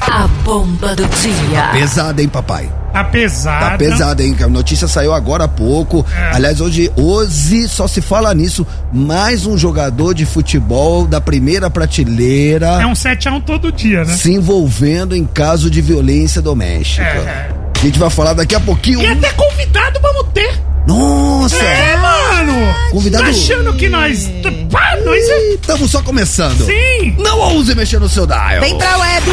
A 0.00 0.26
bomba 0.44 0.94
do 0.94 1.04
dia. 1.06 1.68
pesada 1.72 2.22
hein 2.22 2.28
papai 2.28 2.70
Tá 2.96 3.04
pesado. 3.04 3.60
Tá 3.72 3.76
pesado, 3.76 4.22
hein? 4.22 4.34
A 4.42 4.48
notícia 4.48 4.88
saiu 4.88 5.12
agora 5.12 5.44
há 5.44 5.48
pouco. 5.48 6.06
É. 6.16 6.34
Aliás, 6.34 6.62
hoje, 6.62 6.90
hoje 6.96 7.68
só 7.68 7.86
se 7.86 8.00
fala 8.00 8.32
nisso. 8.32 8.66
Mais 8.90 9.44
um 9.44 9.54
jogador 9.58 10.14
de 10.14 10.24
futebol 10.24 11.06
da 11.06 11.20
primeira 11.20 11.68
prateleira 11.68 12.80
É 12.80 12.86
um 12.86 12.94
7x1 12.94 13.42
todo 13.44 13.70
dia, 13.70 14.02
né? 14.02 14.14
se 14.16 14.32
envolvendo 14.32 15.14
em 15.14 15.26
caso 15.26 15.68
de 15.68 15.82
violência 15.82 16.40
doméstica. 16.40 17.04
É, 17.06 17.50
A 17.76 17.84
gente 17.86 17.98
vai 17.98 18.10
falar 18.10 18.32
daqui 18.32 18.54
a 18.54 18.60
pouquinho. 18.60 19.00
E 19.02 19.06
até 19.06 19.30
convidado 19.32 20.00
vamos 20.00 20.26
ter. 20.32 20.58
Nossa! 20.86 21.56
É, 21.56 21.96
mano! 21.96 22.74
Convidado- 22.90 23.24
Tá 23.24 23.30
achando 23.30 23.74
que 23.74 23.88
nós. 23.88 24.28
Pá, 24.70 24.96
nós 25.04 25.28
é. 25.28 25.54
Estamos 25.54 25.90
só 25.90 26.02
começando. 26.02 26.64
Sim! 26.64 27.14
Não 27.18 27.38
ouse 27.38 27.74
mexer 27.74 27.98
no 28.00 28.08
seu 28.08 28.26
dial. 28.26 28.60
Vem 28.60 28.76
pra 28.78 28.96
web! 28.98 29.26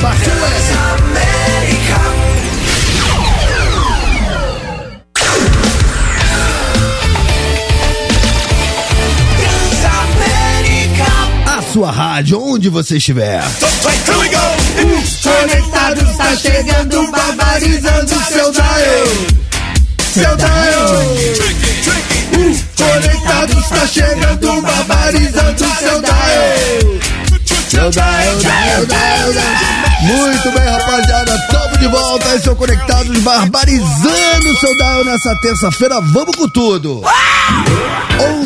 Partiu. 0.00 0.32
A 11.46 11.62
sua 11.72 11.90
rádio, 11.90 12.40
onde 12.42 12.68
você 12.68 12.96
estiver. 12.96 13.42
Conectados 15.88 16.16
tá 16.18 16.36
chegando, 16.36 17.10
barbarizando 17.10 18.14
seu 18.24 18.52
dial. 18.52 18.66
Seu 20.12 20.36
dial. 20.36 21.38
Conectados 22.76 23.68
tá 23.68 23.86
chegando, 23.86 24.60
barbarizando 24.60 25.64
seu 25.78 26.02
Muito 30.00 30.50
bem, 30.52 30.64
rapaziada. 30.64 31.34
Estamos 31.34 31.78
de 31.78 31.86
volta. 31.88 32.34
Esse 32.34 32.48
é 32.48 32.52
o 32.52 32.56
Conectados 32.56 33.20
barbarizando 33.20 34.56
seu 34.58 34.74
dial 34.76 35.04
nessa 35.04 35.36
terça-feira. 35.42 36.00
Vamos 36.00 36.34
com 36.34 36.48
tudo. 36.48 37.02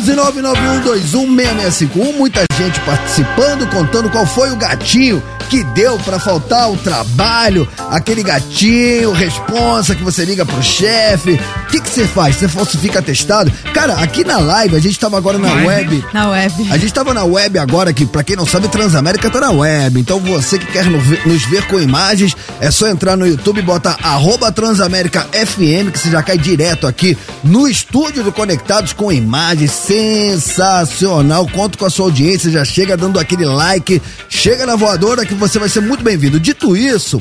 11991216651. 0.05 2.17
Muita 2.17 2.43
gente 2.57 2.79
participando, 2.81 3.65
contando 3.69 4.09
qual 4.09 4.25
foi 4.25 4.51
o 4.51 4.57
gatinho 4.57 5.23
que 5.49 5.63
deu 5.65 5.97
pra 5.99 6.19
faltar 6.19 6.63
ao 6.63 6.75
trabalho. 6.77 7.67
Aquele 7.91 8.23
gatinho, 8.23 9.11
responsa 9.11 9.93
que 9.93 10.03
você 10.03 10.25
liga 10.25 10.43
pro 10.45 10.63
chefe. 10.63 11.33
O 11.33 11.67
que 11.67 11.79
você 11.79 12.07
faz? 12.07 12.35
Você 12.35 12.47
falsifica 12.47 12.97
atestado? 12.99 13.51
Cara, 13.73 13.93
aqui 13.95 14.23
na 14.23 14.39
live, 14.39 14.75
a 14.75 14.79
gente 14.79 14.99
tava 14.99 15.17
agora 15.17 15.37
na 15.37 15.53
web. 15.53 16.03
Na 16.11 16.29
web. 16.29 16.71
A 16.71 16.77
gente 16.77 16.91
tava 16.91 17.13
na 17.13 17.23
web 17.23 17.59
agora, 17.59 17.93
que 17.93 18.03
pra 18.05 18.23
quem 18.23 18.35
não 18.35 18.47
sabe, 18.47 18.67
Transamérica 18.67 19.12
tá 19.17 19.39
na 19.39 19.51
web. 19.51 19.99
Então 19.99 20.19
você 20.19 20.57
que 20.59 20.65
quer 20.67 20.85
no- 20.85 20.97
nos 21.25 21.43
ver 21.45 21.65
com 21.67 21.79
imagens, 21.79 22.35
é 22.59 22.69
só 22.71 22.87
entrar 22.87 23.15
no 23.15 23.27
YouTube 23.27 23.59
e 23.59 23.61
botar 23.61 23.97
arroba 24.01 24.51
Transamérica 24.51 25.27
FM, 25.31 25.91
que 25.91 25.99
você 25.99 26.09
já 26.09 26.21
cai 26.23 26.37
direto 26.37 26.87
aqui 26.87 27.17
no 27.43 27.67
estúdio 27.67 28.23
do 28.23 28.31
Conectados 28.31 28.93
com 28.93 29.11
imagens. 29.11 29.71
Sensacional. 29.71 31.47
Conto 31.47 31.77
com 31.77 31.85
a 31.85 31.89
sua 31.89 32.05
audiência, 32.05 32.51
já 32.51 32.63
chega 32.65 32.95
dando 32.97 33.19
aquele 33.19 33.45
like. 33.45 34.01
Chega 34.29 34.65
na 34.65 34.75
voadora 34.75 35.25
que 35.25 35.33
você 35.33 35.59
vai 35.59 35.69
ser 35.69 35.81
muito 35.81 36.03
bem-vindo. 36.03 36.39
Dito 36.39 36.75
isso, 36.75 37.17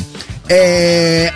é. 0.49 1.33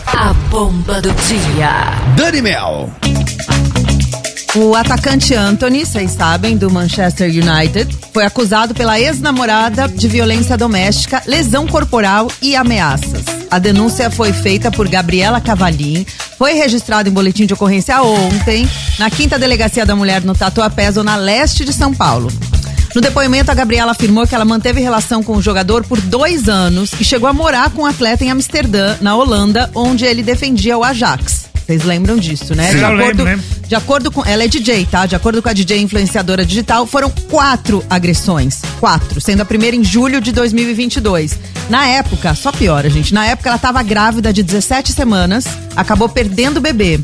A 0.08 0.34
bomba 0.49 1.01
do 1.01 1.10
dia. 1.12 1.93
Dani 2.15 2.41
Mel. 2.41 2.89
O 4.58 4.74
atacante 4.74 5.34
Anthony, 5.36 5.86
vocês 5.86 6.12
sabem, 6.12 6.56
do 6.56 6.72
Manchester 6.72 7.30
United, 7.30 7.94
foi 8.13 8.24
acusado 8.24 8.74
pela 8.74 8.98
ex-namorada 8.98 9.86
de 9.86 10.08
violência 10.08 10.58
doméstica, 10.58 11.22
lesão 11.26 11.68
corporal 11.68 12.30
e 12.41 12.56
ameaças. 12.56 13.26
A 13.52 13.60
denúncia 13.60 14.10
foi 14.10 14.32
feita 14.32 14.72
por 14.72 14.88
Gabriela 14.88 15.41
Cavalim, 15.41 16.06
foi 16.38 16.54
registrada 16.54 17.10
em 17.10 17.12
boletim 17.12 17.46
de 17.46 17.54
ocorrência 17.54 18.02
ontem, 18.02 18.65
na 18.98 19.10
quinta 19.10 19.38
delegacia 19.38 19.86
da 19.86 19.94
mulher 19.94 20.22
no 20.24 20.34
Tatuapé, 20.34 20.89
zona 20.89 21.18
leste 21.18 21.65
de 21.65 21.74
São 21.74 21.94
Paulo. 21.94 22.32
No 22.96 23.02
depoimento, 23.02 23.52
a 23.52 23.54
Gabriela 23.54 23.91
afirmou 23.91 24.26
que 24.26 24.34
ela 24.34 24.46
manteve 24.46 24.80
relação 24.80 25.22
com 25.22 25.36
o 25.36 25.41
jogador 25.41 25.84
por 25.84 26.00
dois 26.00 26.48
anos 26.48 26.94
e 26.98 27.04
chegou 27.04 27.28
a 27.28 27.34
morar 27.34 27.72
com 27.72 27.82
o 27.82 27.86
atleta 27.86 28.24
em 28.24 28.32
Amsterdã, 28.32 28.96
na 29.02 29.18
Holanda, 29.18 29.70
onde 29.76 30.06
ele 30.06 30.24
defendia 30.24 30.78
o 30.78 30.84
Ajax. 30.84 31.55
Vocês 31.65 31.84
lembram 31.84 32.17
disso, 32.17 32.54
né? 32.54 32.71
Sim, 32.71 32.78
de, 32.78 32.84
acordo, 32.84 33.04
lembro, 33.04 33.23
lembro. 33.23 33.45
de 33.67 33.75
acordo 33.75 34.12
com. 34.12 34.23
Ela 34.23 34.43
é 34.43 34.47
DJ, 34.47 34.86
tá? 34.86 35.08
De 35.08 35.15
acordo 35.15 35.41
com 35.41 35.49
a 35.49 35.54
DJ 35.54 35.82
influenciadora 35.82 36.45
digital, 36.45 36.86
foram 36.86 37.10
quatro 37.30 37.84
agressões. 37.89 38.62
Quatro, 38.80 39.19
sendo 39.19 39.41
a 39.41 39.45
primeira 39.45 39.75
em 39.75 39.84
julho 39.84 40.21
de 40.21 40.32
2022. 40.32 41.39
Na 41.67 41.88
época, 41.88 42.36
só 42.36 42.51
piora, 42.51 42.88
gente. 42.88 43.13
Na 43.13 43.25
época 43.25 43.49
ela 43.49 43.58
tava 43.58 43.82
grávida 43.82 44.32
de 44.32 44.43
17 44.43 44.93
semanas, 44.93 45.45
acabou 45.75 46.08
perdendo 46.08 46.58
o 46.58 46.62
bebê. 46.62 46.99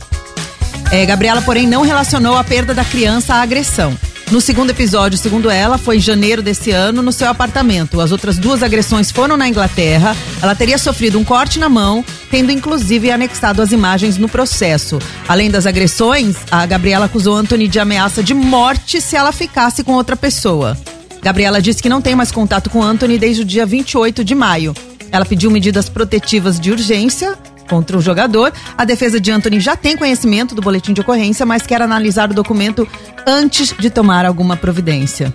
É, 0.92 1.06
Gabriela, 1.08 1.42
porém, 1.42 1.66
não 1.66 1.82
relacionou 1.82 2.38
a 2.38 2.44
perda 2.44 2.74
da 2.74 2.86
criança 2.86 3.36
à 3.36 3.42
agressão. 3.42 3.98
No 4.32 4.40
segundo 4.40 4.70
episódio, 4.70 5.18
segundo 5.18 5.50
ela, 5.50 5.78
foi 5.78 5.98
em 5.98 6.00
janeiro 6.00 6.42
desse 6.42 6.72
ano 6.72 7.02
no 7.02 7.12
seu 7.12 7.28
apartamento. 7.28 8.00
As 8.00 8.14
outras 8.14 8.38
duas 8.38 8.64
agressões 8.64 9.12
foram 9.12 9.36
na 9.36 9.46
Inglaterra. 9.46 10.16
Ela 10.42 10.56
teria 10.56 10.78
sofrido 10.78 11.20
um 11.20 11.24
corte 11.26 11.60
na 11.60 11.68
mão, 11.68 12.04
tendo 12.30 12.50
inclusive 12.50 13.12
anexado 13.12 13.62
as 13.62 13.74
imagens 13.74 14.18
no 14.18 14.30
processo. 14.30 15.00
Além 15.28 15.52
das 15.52 15.66
agressões, 15.66 16.38
a 16.50 16.66
Gabriela 16.66 17.08
acusou 17.08 17.36
Anthony 17.36 17.68
de 17.68 17.78
ameaça 17.78 18.24
de 18.24 18.34
morte 18.34 19.02
se 19.02 19.18
ela 19.18 19.34
ficasse 19.34 19.84
com 19.84 19.92
outra 19.92 20.16
pessoa. 20.16 20.78
Gabriela 21.22 21.62
disse 21.62 21.84
que 21.84 21.90
não 21.90 22.02
tem 22.02 22.16
mais 22.16 22.32
contato 22.32 22.70
com 22.70 22.82
Anthony 22.82 23.18
desde 23.18 23.42
o 23.42 23.46
dia 23.46 23.66
28 23.66 24.24
de 24.24 24.34
maio. 24.34 24.74
Ela 25.12 25.26
pediu 25.26 25.52
medidas 25.52 25.90
protetivas 25.90 26.58
de 26.58 26.72
urgência 26.72 27.38
contra 27.72 27.98
o 27.98 28.02
jogador. 28.02 28.52
A 28.78 28.84
defesa 28.84 29.18
de 29.18 29.32
Anthony 29.32 29.62
já 29.62 29.78
tem 29.78 29.96
conhecimento 29.96 30.54
do 30.54 30.62
boletim 30.62 30.92
de 30.92 31.00
ocorrência, 31.00 31.46
mas 31.46 31.62
quer 31.62 31.82
analisar 31.82 32.30
o 32.30 32.34
documento 32.34 32.86
antes 33.26 33.74
de 33.80 33.90
tomar 33.90 34.26
alguma 34.26 34.58
providência. 34.58 35.34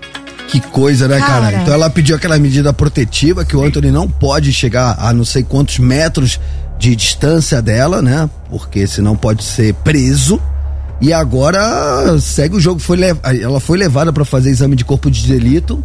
Que 0.48 0.60
coisa, 0.60 1.08
né, 1.08 1.18
cara? 1.18 1.46
Cara. 1.46 1.62
Então 1.62 1.72
ela 1.72 1.88
pediu 1.88 2.14
aquela 2.14 2.38
medida 2.38 2.74
protetiva 2.74 3.42
que 3.42 3.56
o 3.56 3.64
Anthony 3.64 3.90
não 3.90 4.06
pode 4.06 4.52
chegar 4.52 4.96
a 4.98 5.14
não 5.14 5.24
sei 5.24 5.42
quantos 5.42 5.78
metros 5.78 6.38
de 6.78 6.94
distância 6.94 7.62
dela, 7.62 8.02
né? 8.02 8.28
Porque 8.50 8.86
senão 8.86 9.16
pode 9.16 9.42
ser 9.42 9.72
preso. 9.76 10.38
E 11.00 11.12
agora 11.12 12.18
segue 12.20 12.56
o 12.56 12.60
jogo. 12.60 12.80
Foi 12.80 12.98
Ela 13.42 13.60
foi 13.60 13.78
levada 13.78 14.12
para 14.12 14.26
fazer 14.26 14.50
exame 14.50 14.76
de 14.76 14.84
corpo 14.84 15.10
de 15.10 15.26
delito. 15.26 15.82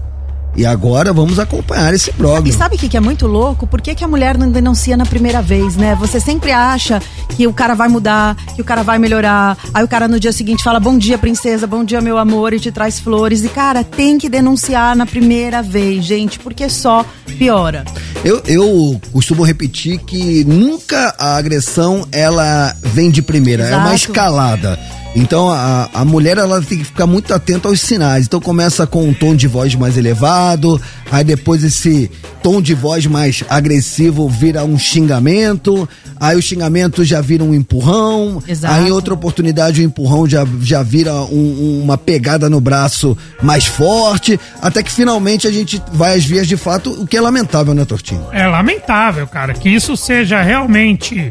E 0.56 0.66
agora 0.66 1.14
vamos 1.14 1.40
acompanhar 1.40 1.94
esse 1.94 2.10
E 2.10 2.14
programa. 2.14 2.52
sabe 2.52 2.76
o 2.76 2.80
que, 2.80 2.90
que 2.90 2.98
é 2.98 3.00
muito 3.00 3.26
louco? 3.26 3.66
Por 3.66 3.80
que, 3.82 3.96
que 3.96 4.04
a 4.04 4.08
mulher 4.08 4.38
não 4.38 4.52
denuncia 4.52 4.98
na 4.98 5.06
primeira 5.06 5.42
vez, 5.42 5.76
né? 5.78 5.96
Você 6.00 6.20
sempre 6.20 6.52
acha 6.52 7.02
que 7.30 7.48
o 7.48 7.54
cara 7.54 7.74
vai 7.74 7.88
mudar, 7.88 8.36
que 8.56 8.62
o 8.62 8.66
cara 8.66 8.84
vai 8.84 9.00
melhorar. 9.00 9.58
Aí 9.74 9.84
o 9.84 9.88
cara 9.88 10.08
no 10.08 10.20
dia 10.20 10.34
seguinte 10.34 10.62
fala: 10.64 10.80
Bom 10.80 10.98
dia, 10.98 11.18
princesa, 11.18 11.66
bom 11.66 11.84
dia, 11.86 12.02
meu 12.02 12.18
amor, 12.18 12.54
e 12.54 12.60
te 12.60 12.72
traz 12.72 13.00
flores. 13.00 13.44
E, 13.44 13.50
cara, 13.50 13.84
tem 13.84 14.18
que 14.18 14.28
denunciar 14.28 14.96
na 14.96 15.06
primeira 15.06 15.62
vez, 15.62 16.04
gente, 16.04 16.38
porque 16.40 16.68
só 16.70 17.06
piora. 17.38 17.86
Eu, 18.24 18.42
eu 18.46 19.02
costumo 19.12 19.44
repetir 19.44 20.00
que 20.00 20.44
nunca 20.44 21.16
a 21.18 21.38
agressão 21.38 22.06
ela 22.12 22.76
vem 22.84 23.10
de 23.10 23.22
primeira, 23.22 23.64
é 23.64 23.76
uma 23.76 23.94
Exato. 23.94 23.96
escalada. 23.96 24.80
Então 25.16 25.50
a, 25.50 25.90
a 25.94 26.06
mulher 26.06 26.38
ela 26.38 26.62
tem 26.62 26.78
que 26.78 26.86
ficar 26.86 27.06
muito 27.06 27.34
atenta 27.34 27.68
aos 27.68 27.82
sinais. 27.82 28.26
Então 28.26 28.40
começa 28.40 28.88
com 28.88 29.04
um 29.08 29.14
tom 29.14 29.36
de 29.36 29.48
voz 29.48 29.76
mais 29.76 29.98
elevado, 29.98 30.82
aí 31.12 31.24
depois 31.24 31.64
esse 31.64 32.10
tom 32.42 32.62
de 32.62 32.74
voz 32.74 33.06
mais 33.06 33.44
agressivo 33.50 34.28
vira 34.30 34.64
um 34.64 34.80
xingamento, 34.80 35.88
aí 36.20 36.38
o 36.38 36.42
xingamento 36.42 37.04
já 37.04 37.20
vira 37.22 37.44
um 37.44 37.54
empurrão, 37.54 38.42
Exato. 38.48 38.74
aí 38.74 38.88
em 38.88 38.92
outra 38.92 39.14
oportunidade 39.14 39.82
o 39.82 39.84
empurrão 39.84 40.26
já, 40.28 40.48
já 40.62 40.82
vira 40.82 41.14
um- 41.14 41.82
uma 41.84 41.98
pegada 41.98 42.50
no 42.50 42.62
braço 42.62 43.16
mais 43.44 43.66
forte, 43.66 44.40
até 44.62 44.82
que 44.82 44.92
finalmente 44.92 45.46
a 45.46 45.52
gente 45.52 45.82
vai 45.94 46.16
às 46.16 46.24
vias 46.26 46.48
de 46.48 46.56
fato, 46.58 46.90
o 46.90 47.06
que 47.06 47.18
é 47.18 47.22
lamentável, 47.22 47.74
né, 47.74 47.84
Tortinho? 47.86 48.26
É 48.32 48.48
lamentável, 48.48 49.28
cara, 49.28 49.54
que 49.54 49.70
isso 49.70 49.96
seja 49.98 50.42
realmente 50.42 51.30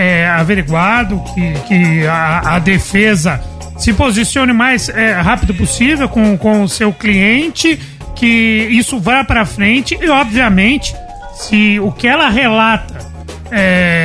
é, 0.00 0.26
averiguado, 0.26 1.22
que, 1.34 1.52
que 1.68 2.06
a, 2.06 2.54
a 2.56 2.58
defesa 2.58 3.38
se 3.76 3.92
posicione 3.92 4.50
mais 4.50 4.88
é, 4.88 5.12
rápido 5.12 5.52
possível 5.52 6.08
com, 6.08 6.38
com 6.38 6.62
o 6.62 6.68
seu 6.68 6.90
cliente, 6.90 7.78
que 8.16 8.26
isso 8.70 8.98
vá 8.98 9.22
pra 9.22 9.44
frente 9.44 9.98
e, 10.00 10.08
obviamente, 10.08 10.96
se 11.34 11.78
o 11.80 11.92
que 11.92 12.08
ela 12.08 12.30
relata 12.30 12.98
é, 13.50 13.99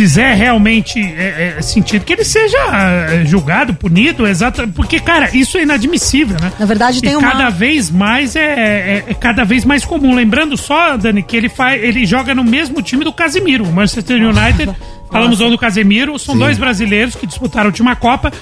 fizer 0.00 0.32
realmente 0.32 0.98
é, 0.98 1.56
é, 1.58 1.60
sentido, 1.60 2.06
que 2.06 2.14
ele 2.14 2.24
seja 2.24 2.56
é, 2.56 3.22
julgado, 3.26 3.74
punido, 3.74 4.26
exato, 4.26 4.66
porque, 4.68 4.98
cara, 4.98 5.28
isso 5.36 5.58
é 5.58 5.62
inadmissível, 5.62 6.38
né? 6.40 6.50
Na 6.58 6.64
verdade, 6.64 7.02
tem 7.02 7.12
e 7.12 7.16
uma- 7.16 7.30
cada 7.30 7.50
vez 7.50 7.90
mais 7.90 8.34
é, 8.34 8.40
é- 8.40 9.04
é 9.08 9.12
cada 9.14 9.44
vez 9.44 9.62
mais 9.62 9.84
comum. 9.84 10.14
Lembrando 10.14 10.56
só, 10.56 10.96
Dani, 10.96 11.22
que 11.22 11.36
ele 11.36 11.50
faz, 11.50 11.82
ele 11.84 12.06
joga 12.06 12.34
no 12.34 12.42
mesmo 12.42 12.80
time 12.80 13.04
do 13.04 13.12
Casemiro, 13.12 13.64
o 13.64 13.70
Manchester 13.74 14.16
United. 14.26 14.74
Falamos 15.12 15.36
do 15.38 15.58
Casemiro, 15.58 16.18
são 16.18 16.38
dois 16.38 16.56
brasileiros 16.56 17.14
que 17.14 17.26
disputaram 17.26 17.66
a 17.66 17.68
última 17.70 17.94
Copa 17.94 18.32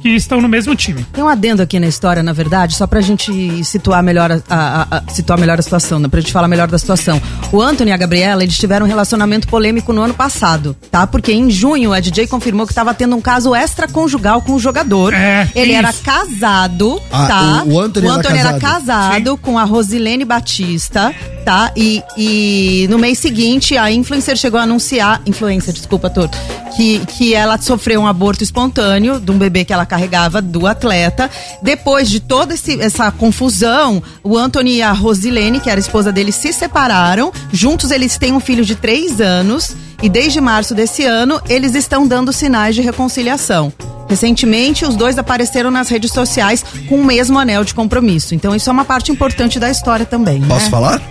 que 0.00 0.08
estão 0.10 0.40
no 0.40 0.48
mesmo 0.48 0.74
time. 0.76 1.04
Tem 1.12 1.22
um 1.24 1.28
adendo 1.28 1.60
aqui 1.62 1.78
na 1.80 1.86
história, 1.86 2.22
na 2.22 2.32
verdade, 2.32 2.74
só 2.76 2.86
pra 2.86 3.00
gente 3.00 3.64
situar 3.64 4.02
melhor 4.02 4.30
a, 4.32 4.40
a- 4.48 4.86
a- 4.98 5.02
situar 5.12 5.38
melhor 5.38 5.58
a 5.58 5.62
situação, 5.62 5.98
né? 5.98 6.08
Pra 6.08 6.20
gente 6.20 6.32
falar 6.32 6.48
melhor 6.48 6.68
da 6.68 6.78
situação. 6.78 7.20
O 7.52 7.60
Anthony 7.60 7.90
e 7.90 7.92
a 7.92 7.96
Gabriela, 7.96 8.42
eles 8.42 8.56
tiveram 8.56 8.86
um 8.86 8.88
relacionamento 8.88 9.48
polêmico 9.48 9.92
no 9.92 10.02
ano 10.02 10.14
passado, 10.14 10.76
tá? 10.90 11.06
Porque 11.06 11.32
em 11.32 11.50
junho 11.50 11.92
a 11.92 12.00
DJ 12.00 12.26
confirmou 12.26 12.66
que 12.66 12.74
tava 12.74 12.94
tendo 12.94 13.16
um 13.16 13.20
caso 13.20 13.54
extraconjugal 13.54 14.42
com 14.42 14.52
o 14.52 14.58
jogador. 14.58 15.12
É, 15.14 15.48
Ele 15.54 15.70
isso. 15.72 15.78
era 15.78 15.92
casado, 15.92 17.00
Ah, 17.10 17.26
tá? 17.26 17.62
o- 17.66 17.72
o 17.74 17.80
Anthony 17.80 18.06
era 18.06 18.38
era 18.50 18.58
casado. 18.60 18.60
casado 18.60 19.36
com 19.38 19.58
a 19.58 19.64
Rosilene 19.64 20.24
Batista, 20.24 21.12
tá? 21.44 21.72
E, 21.76 22.02
e 22.16 22.86
no 22.90 22.98
mês 22.98 23.18
seguinte 23.18 23.76
a 23.76 23.90
influencer 23.90 24.36
chegou 24.36 24.60
a 24.60 24.62
anunciar, 24.62 25.20
influencer, 25.26 25.72
desculpa, 25.74 26.08
Torto, 26.10 26.36
que, 26.76 27.00
que 27.16 27.34
ela 27.34 27.58
sofreu 27.58 28.00
um 28.00 28.06
aborto 28.06 28.42
espontâneo 28.44 29.18
de 29.18 29.30
um 29.30 29.38
bebê 29.38 29.64
que 29.64 29.72
ela 29.72 29.86
carregava 29.88 30.40
do 30.40 30.66
atleta. 30.66 31.28
Depois 31.62 32.08
de 32.08 32.20
toda 32.20 32.54
esse- 32.54 32.80
essa 32.80 33.10
confusão, 33.10 34.02
o 34.22 34.36
Anthony 34.36 34.76
e 34.76 34.82
a 34.82 34.92
Rosilene, 34.92 35.58
que 35.58 35.70
era 35.70 35.80
esposa 35.80 36.12
dele, 36.12 36.30
se 36.30 36.52
separaram. 36.52 37.32
Juntos 37.52 37.90
eles 37.90 38.16
têm 38.18 38.32
um 38.32 38.40
filho 38.40 38.64
de 38.64 38.76
três 38.76 39.20
anos. 39.20 39.74
E 40.00 40.08
desde 40.08 40.40
março 40.40 40.74
desse 40.76 41.04
ano, 41.04 41.40
eles 41.48 41.74
estão 41.74 42.06
dando 42.06 42.32
sinais 42.32 42.76
de 42.76 42.82
reconciliação. 42.82 43.72
Recentemente, 44.08 44.84
os 44.84 44.96
dois 44.96 45.18
apareceram 45.18 45.70
nas 45.70 45.88
redes 45.88 46.12
sociais 46.12 46.64
com 46.88 46.96
o 46.96 47.04
mesmo 47.04 47.38
anel 47.38 47.64
de 47.64 47.74
compromisso. 47.74 48.34
Então, 48.34 48.54
isso 48.54 48.68
é 48.68 48.72
uma 48.72 48.84
parte 48.84 49.12
importante 49.12 49.58
da 49.58 49.70
história 49.70 50.06
também. 50.06 50.40
Posso 50.42 50.64
né? 50.66 50.70
falar? 50.70 51.02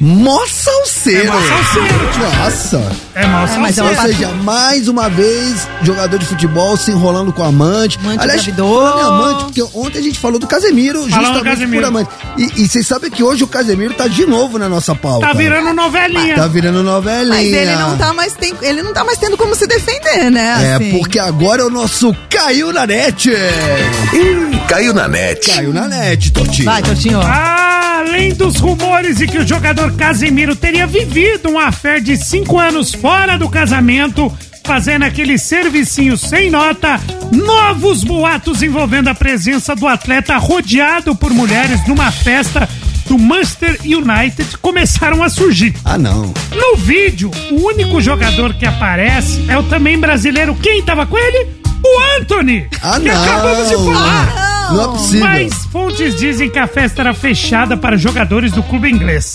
Mó 0.00 0.40
salseiro! 0.46 1.28
É 1.28 1.30
mó 1.30 1.40
salseiro. 1.40 1.94
Nossa! 2.18 3.04
É 3.14 3.26
mal 3.26 3.46
É, 3.46 3.58
mas 3.58 3.78
é 3.78 3.82
Ou 3.82 3.94
seja, 3.94 4.28
mais 4.42 4.88
uma 4.88 5.08
vez, 5.08 5.68
jogador 5.82 6.18
de 6.18 6.26
futebol 6.26 6.76
se 6.76 6.90
enrolando 6.90 7.32
com 7.32 7.42
amante. 7.42 7.98
Amante 7.98 8.20
Aliás, 8.22 8.44
falando 8.44 8.98
em 8.98 9.02
amante, 9.02 9.44
porque 9.44 9.62
ontem 9.74 9.98
a 9.98 10.02
gente 10.02 10.18
falou 10.18 10.38
do 10.38 10.46
Casemiro, 10.46 11.04
justamente 11.04 11.38
do 11.38 11.44
Casemiro. 11.44 11.82
por 11.82 11.88
amante. 11.88 12.10
E, 12.36 12.62
e 12.62 12.68
vocês 12.68 12.86
sabem 12.86 13.10
que 13.10 13.22
hoje 13.22 13.44
o 13.44 13.46
Casemiro 13.46 13.94
tá 13.94 14.08
de 14.08 14.26
novo 14.26 14.58
na 14.58 14.68
nossa 14.68 14.94
pauta. 14.94 15.26
Tá 15.26 15.32
virando 15.32 15.72
novelinha. 15.72 16.34
Tá 16.34 16.46
virando 16.48 16.82
novelinha. 16.82 17.34
Mas 17.34 17.52
ele 17.52 17.76
não, 17.76 17.96
tá 17.96 18.12
mais 18.12 18.34
tem, 18.34 18.52
ele 18.62 18.82
não 18.82 18.92
tá 18.92 19.04
mais 19.04 19.18
tendo 19.18 19.36
como 19.36 19.54
se 19.54 19.66
defender, 19.66 20.30
né? 20.30 20.56
É, 20.60 20.74
assim. 20.74 20.98
porque 20.98 21.18
agora 21.18 21.62
é 21.62 21.64
o 21.64 21.70
nosso 21.70 22.14
Caiu 22.34 22.72
na 22.72 22.84
Net. 22.84 23.30
Ih, 23.30 24.58
caiu 24.68 24.92
na 24.92 25.06
net. 25.06 25.46
Caiu 25.46 25.72
na 25.72 25.86
Net, 25.86 26.32
Totinho. 26.32 26.64
Vai, 26.64 26.82
Tortinho. 26.82 27.20
Além 27.20 28.34
dos 28.34 28.56
rumores 28.56 29.18
de 29.18 29.28
que 29.28 29.38
o 29.38 29.46
jogador 29.46 29.92
Casemiro 29.94 30.56
teria 30.56 30.84
vivido 30.84 31.50
uma 31.50 31.70
fé 31.70 32.00
de 32.00 32.16
cinco 32.16 32.58
anos 32.58 32.92
fora 32.92 33.38
do 33.38 33.48
casamento, 33.48 34.36
fazendo 34.64 35.04
aquele 35.04 35.38
servicinho 35.38 36.16
sem 36.16 36.50
nota, 36.50 36.98
novos 37.32 38.02
boatos 38.02 38.62
envolvendo 38.62 39.08
a 39.08 39.14
presença 39.14 39.76
do 39.76 39.86
atleta 39.86 40.36
rodeado 40.38 41.14
por 41.14 41.32
mulheres 41.32 41.86
numa 41.86 42.10
festa 42.10 42.68
do 43.06 43.18
Manchester 43.18 43.78
United 43.84 44.56
começaram 44.62 45.22
a 45.22 45.28
surgir. 45.28 45.74
Ah, 45.84 45.98
não. 45.98 46.32
No 46.50 46.76
vídeo, 46.78 47.30
o 47.50 47.66
único 47.66 48.00
jogador 48.00 48.54
que 48.54 48.64
aparece 48.64 49.44
é 49.48 49.58
o 49.58 49.62
também 49.64 49.98
brasileiro. 49.98 50.54
Quem 50.54 50.82
tava 50.82 51.04
com 51.06 51.18
ele? 51.18 51.46
O 51.84 52.18
Anthony! 52.20 52.66
Ah, 52.82 52.98
que 52.98 53.08
não. 53.08 53.22
acabamos 53.22 53.68
de 53.68 53.74
falar! 53.76 54.70
Não 54.72 54.82
é 54.84 54.88
possível. 54.88 55.20
Mas 55.20 55.66
fontes 55.66 56.16
dizem 56.16 56.48
que 56.48 56.58
a 56.58 56.66
festa 56.66 57.02
era 57.02 57.12
fechada 57.12 57.76
para 57.76 57.98
jogadores 57.98 58.52
do 58.52 58.62
clube 58.62 58.90
inglês. 58.90 59.34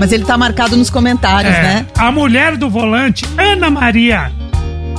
Mas 0.00 0.10
ele 0.10 0.24
tá 0.24 0.36
marcado 0.36 0.76
nos 0.76 0.90
comentários, 0.90 1.54
É, 1.54 1.62
né? 1.62 1.86
A 1.96 2.10
mulher 2.10 2.56
do 2.56 2.68
volante, 2.68 3.24
Ana 3.38 3.70
Maria. 3.70 4.32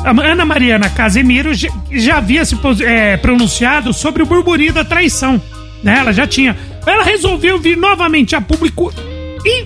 Ana 0.06 0.46
Mariana 0.46 0.90
Casemiro 0.90 1.54
já, 1.54 1.70
já 1.92 2.18
havia 2.18 2.46
se 2.46 2.58
é, 2.86 3.18
pronunciado 3.18 3.94
sobre 3.94 4.24
o 4.24 4.26
burburinho 4.26 4.74
da 4.74 4.84
traição. 4.84 5.42
Né? 5.84 5.98
Ela 6.00 6.14
já 6.14 6.26
tinha. 6.26 6.56
Ela 6.86 7.04
resolveu 7.04 7.60
vir 7.60 7.78
novamente 7.78 8.36
a 8.36 8.42
público 8.42 8.94
e 9.46 9.66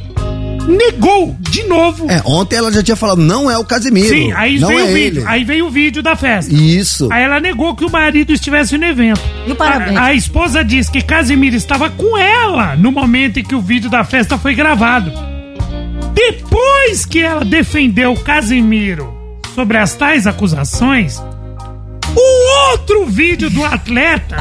negou 0.67 1.35
de 1.39 1.63
novo. 1.63 2.09
É, 2.09 2.21
ontem 2.25 2.55
ela 2.55 2.71
já 2.71 2.81
tinha 2.81 2.95
falado, 2.95 3.21
não 3.21 3.49
é 3.49 3.57
o 3.57 3.65
Casemiro. 3.65 4.09
Sim, 4.09 4.31
aí 4.33 4.59
não 4.59 4.69
veio 4.69 4.79
é 4.79 4.83
o 4.83 4.87
vídeo. 4.87 5.19
ele. 5.21 5.27
Aí 5.27 5.43
veio 5.43 5.67
o 5.67 5.69
vídeo 5.69 6.01
da 6.01 6.15
festa. 6.15 6.53
Isso. 6.53 7.09
Aí 7.11 7.23
ela 7.23 7.39
negou 7.39 7.75
que 7.75 7.85
o 7.85 7.91
marido 7.91 8.33
estivesse 8.33 8.77
no 8.77 8.85
evento. 8.85 9.21
E 9.45 9.51
o 9.51 9.55
parabéns? 9.55 9.97
A, 9.97 10.05
a 10.05 10.13
esposa 10.13 10.63
diz 10.63 10.89
que 10.89 11.01
Casimiro 11.01 11.55
estava 11.55 11.89
com 11.89 12.17
ela 12.17 12.75
no 12.75 12.91
momento 12.91 13.39
em 13.39 13.43
que 13.43 13.55
o 13.55 13.61
vídeo 13.61 13.89
da 13.89 14.03
festa 14.03 14.37
foi 14.37 14.55
gravado. 14.55 15.11
Depois 16.13 17.05
que 17.05 17.19
ela 17.19 17.45
defendeu 17.45 18.13
Casimiro 18.15 19.20
sobre 19.55 19.77
as 19.77 19.93
tais 19.95 20.25
acusações, 20.27 21.21
o 22.13 22.71
outro 22.71 23.05
vídeo 23.05 23.49
do 23.49 23.63
atleta 23.63 24.35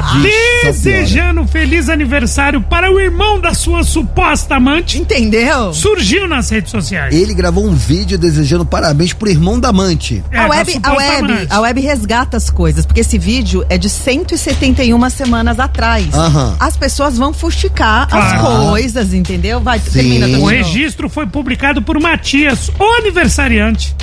desejando 0.65 1.47
feliz 1.47 1.89
aniversário 1.89 2.61
para 2.61 2.91
o 2.93 2.99
irmão 2.99 3.41
da 3.41 3.55
sua 3.55 3.85
suposta 3.85 4.57
amante 4.57 4.99
Entendeu? 4.99 5.73
surgiu 5.73 6.27
nas 6.27 6.51
redes 6.51 6.73
sociais. 6.73 7.15
Ele 7.15 7.33
gravou 7.33 7.65
um 7.65 7.73
vídeo 7.75 8.19
desejando 8.19 8.65
parabéns 8.67 9.13
pro 9.13 9.31
irmão 9.31 9.59
da 9.61 9.69
amante. 9.69 10.21
É, 10.33 10.39
a, 10.39 10.43
da 10.43 10.49
web, 10.49 10.81
a, 10.83 10.93
web, 10.95 11.33
amante. 11.33 11.47
a 11.49 11.61
web 11.61 11.81
resgata 11.81 12.37
as 12.37 12.51
coisas, 12.51 12.85
porque 12.85 13.01
esse 13.03 13.17
vídeo 13.19 13.65
é 13.69 13.79
de 13.79 13.89
171 13.89 15.09
semanas 15.11 15.61
atrás. 15.61 16.13
Aham. 16.13 16.57
As 16.59 16.77
pessoas 16.77 17.17
vão 17.17 17.33
fusticar 17.33 18.09
Claro. 18.09 18.25
as 18.49 18.69
coisas, 18.71 19.15
entendeu? 19.15 19.61
Vai, 19.61 19.79
termina. 19.79 20.27
O 20.41 20.47
registro 20.47 21.09
foi 21.09 21.27
publicado 21.27 21.81
por 21.83 22.01
Matias, 22.01 22.69
o 22.79 22.85
aniversariante, 22.99 23.95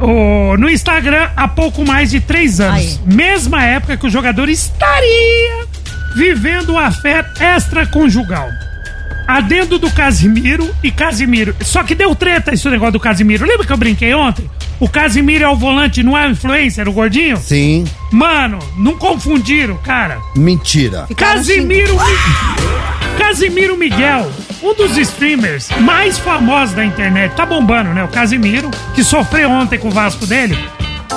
o- 0.00 0.56
no 0.56 0.68
Instagram 0.68 1.28
há 1.36 1.48
pouco 1.48 1.84
mais 1.84 2.10
de 2.10 2.20
três 2.20 2.60
anos. 2.60 2.80
Aí. 2.80 2.98
Mesma 3.06 3.64
época 3.64 3.96
que 3.96 4.06
o 4.06 4.10
jogador 4.10 4.48
estaria 4.48 5.66
vivendo 6.16 6.70
uma 6.70 6.90
fé 6.90 7.24
extraconjugal. 7.56 8.48
Adendo 9.28 9.78
do 9.78 9.90
Casimiro 9.90 10.72
e 10.84 10.90
Casimiro. 10.90 11.54
Só 11.62 11.82
que 11.82 11.94
deu 11.96 12.14
treta 12.14 12.54
esse 12.54 12.68
negócio 12.68 12.92
do 12.92 13.00
Casimiro. 13.00 13.44
Lembra 13.44 13.66
que 13.66 13.72
eu 13.72 13.76
brinquei 13.76 14.14
ontem? 14.14 14.48
O 14.78 14.88
Casimiro 14.88 15.42
é 15.42 15.48
o 15.48 15.56
volante, 15.56 16.02
não 16.02 16.16
é 16.16 16.26
o 16.28 16.30
influencer, 16.30 16.88
o 16.88 16.92
gordinho? 16.92 17.36
Sim. 17.38 17.84
Mano, 18.12 18.58
não 18.78 18.96
confundiram, 18.96 19.76
cara. 19.78 20.18
Mentira. 20.36 21.06
Ficaram 21.08 21.34
Casimiro, 21.38 21.94
Mi- 21.94 23.18
Casimiro 23.18 23.76
Miguel, 23.76 24.30
um 24.62 24.74
dos 24.74 24.96
streamers 24.96 25.68
mais 25.80 26.18
famosos 26.18 26.74
da 26.74 26.84
internet, 26.84 27.34
tá 27.34 27.44
bombando, 27.44 27.90
né? 27.92 28.04
O 28.04 28.08
Casimiro, 28.08 28.70
que 28.94 29.04
sofreu 29.04 29.50
ontem 29.50 29.78
com 29.78 29.88
o 29.88 29.90
Vasco 29.90 30.26
dele, 30.26 30.56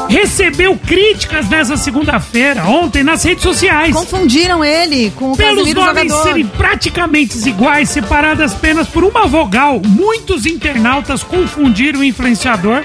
recebeu 0.08 0.78
críticas 0.78 1.47
nessa 1.49 1.78
segunda-feira, 1.78 2.63
ontem, 2.65 3.04
nas 3.04 3.23
redes 3.23 3.43
sociais. 3.43 3.93
Confundiram 3.93 4.63
ele 4.63 5.12
com 5.12 5.32
o 5.32 5.38
Pelos 5.38 5.58
Casimiro 5.58 5.82
nomes 5.82 6.04
jogador. 6.04 6.23
serem 6.23 6.47
praticamente 6.47 7.47
iguais, 7.47 7.89
separadas 7.89 8.54
apenas 8.54 8.88
por 8.88 9.04
uma 9.04 9.25
vogal, 9.28 9.82
muitos 9.86 10.45
internautas 10.45 11.23
confundiram 11.23 11.99
o 11.99 12.04
influenciador, 12.04 12.84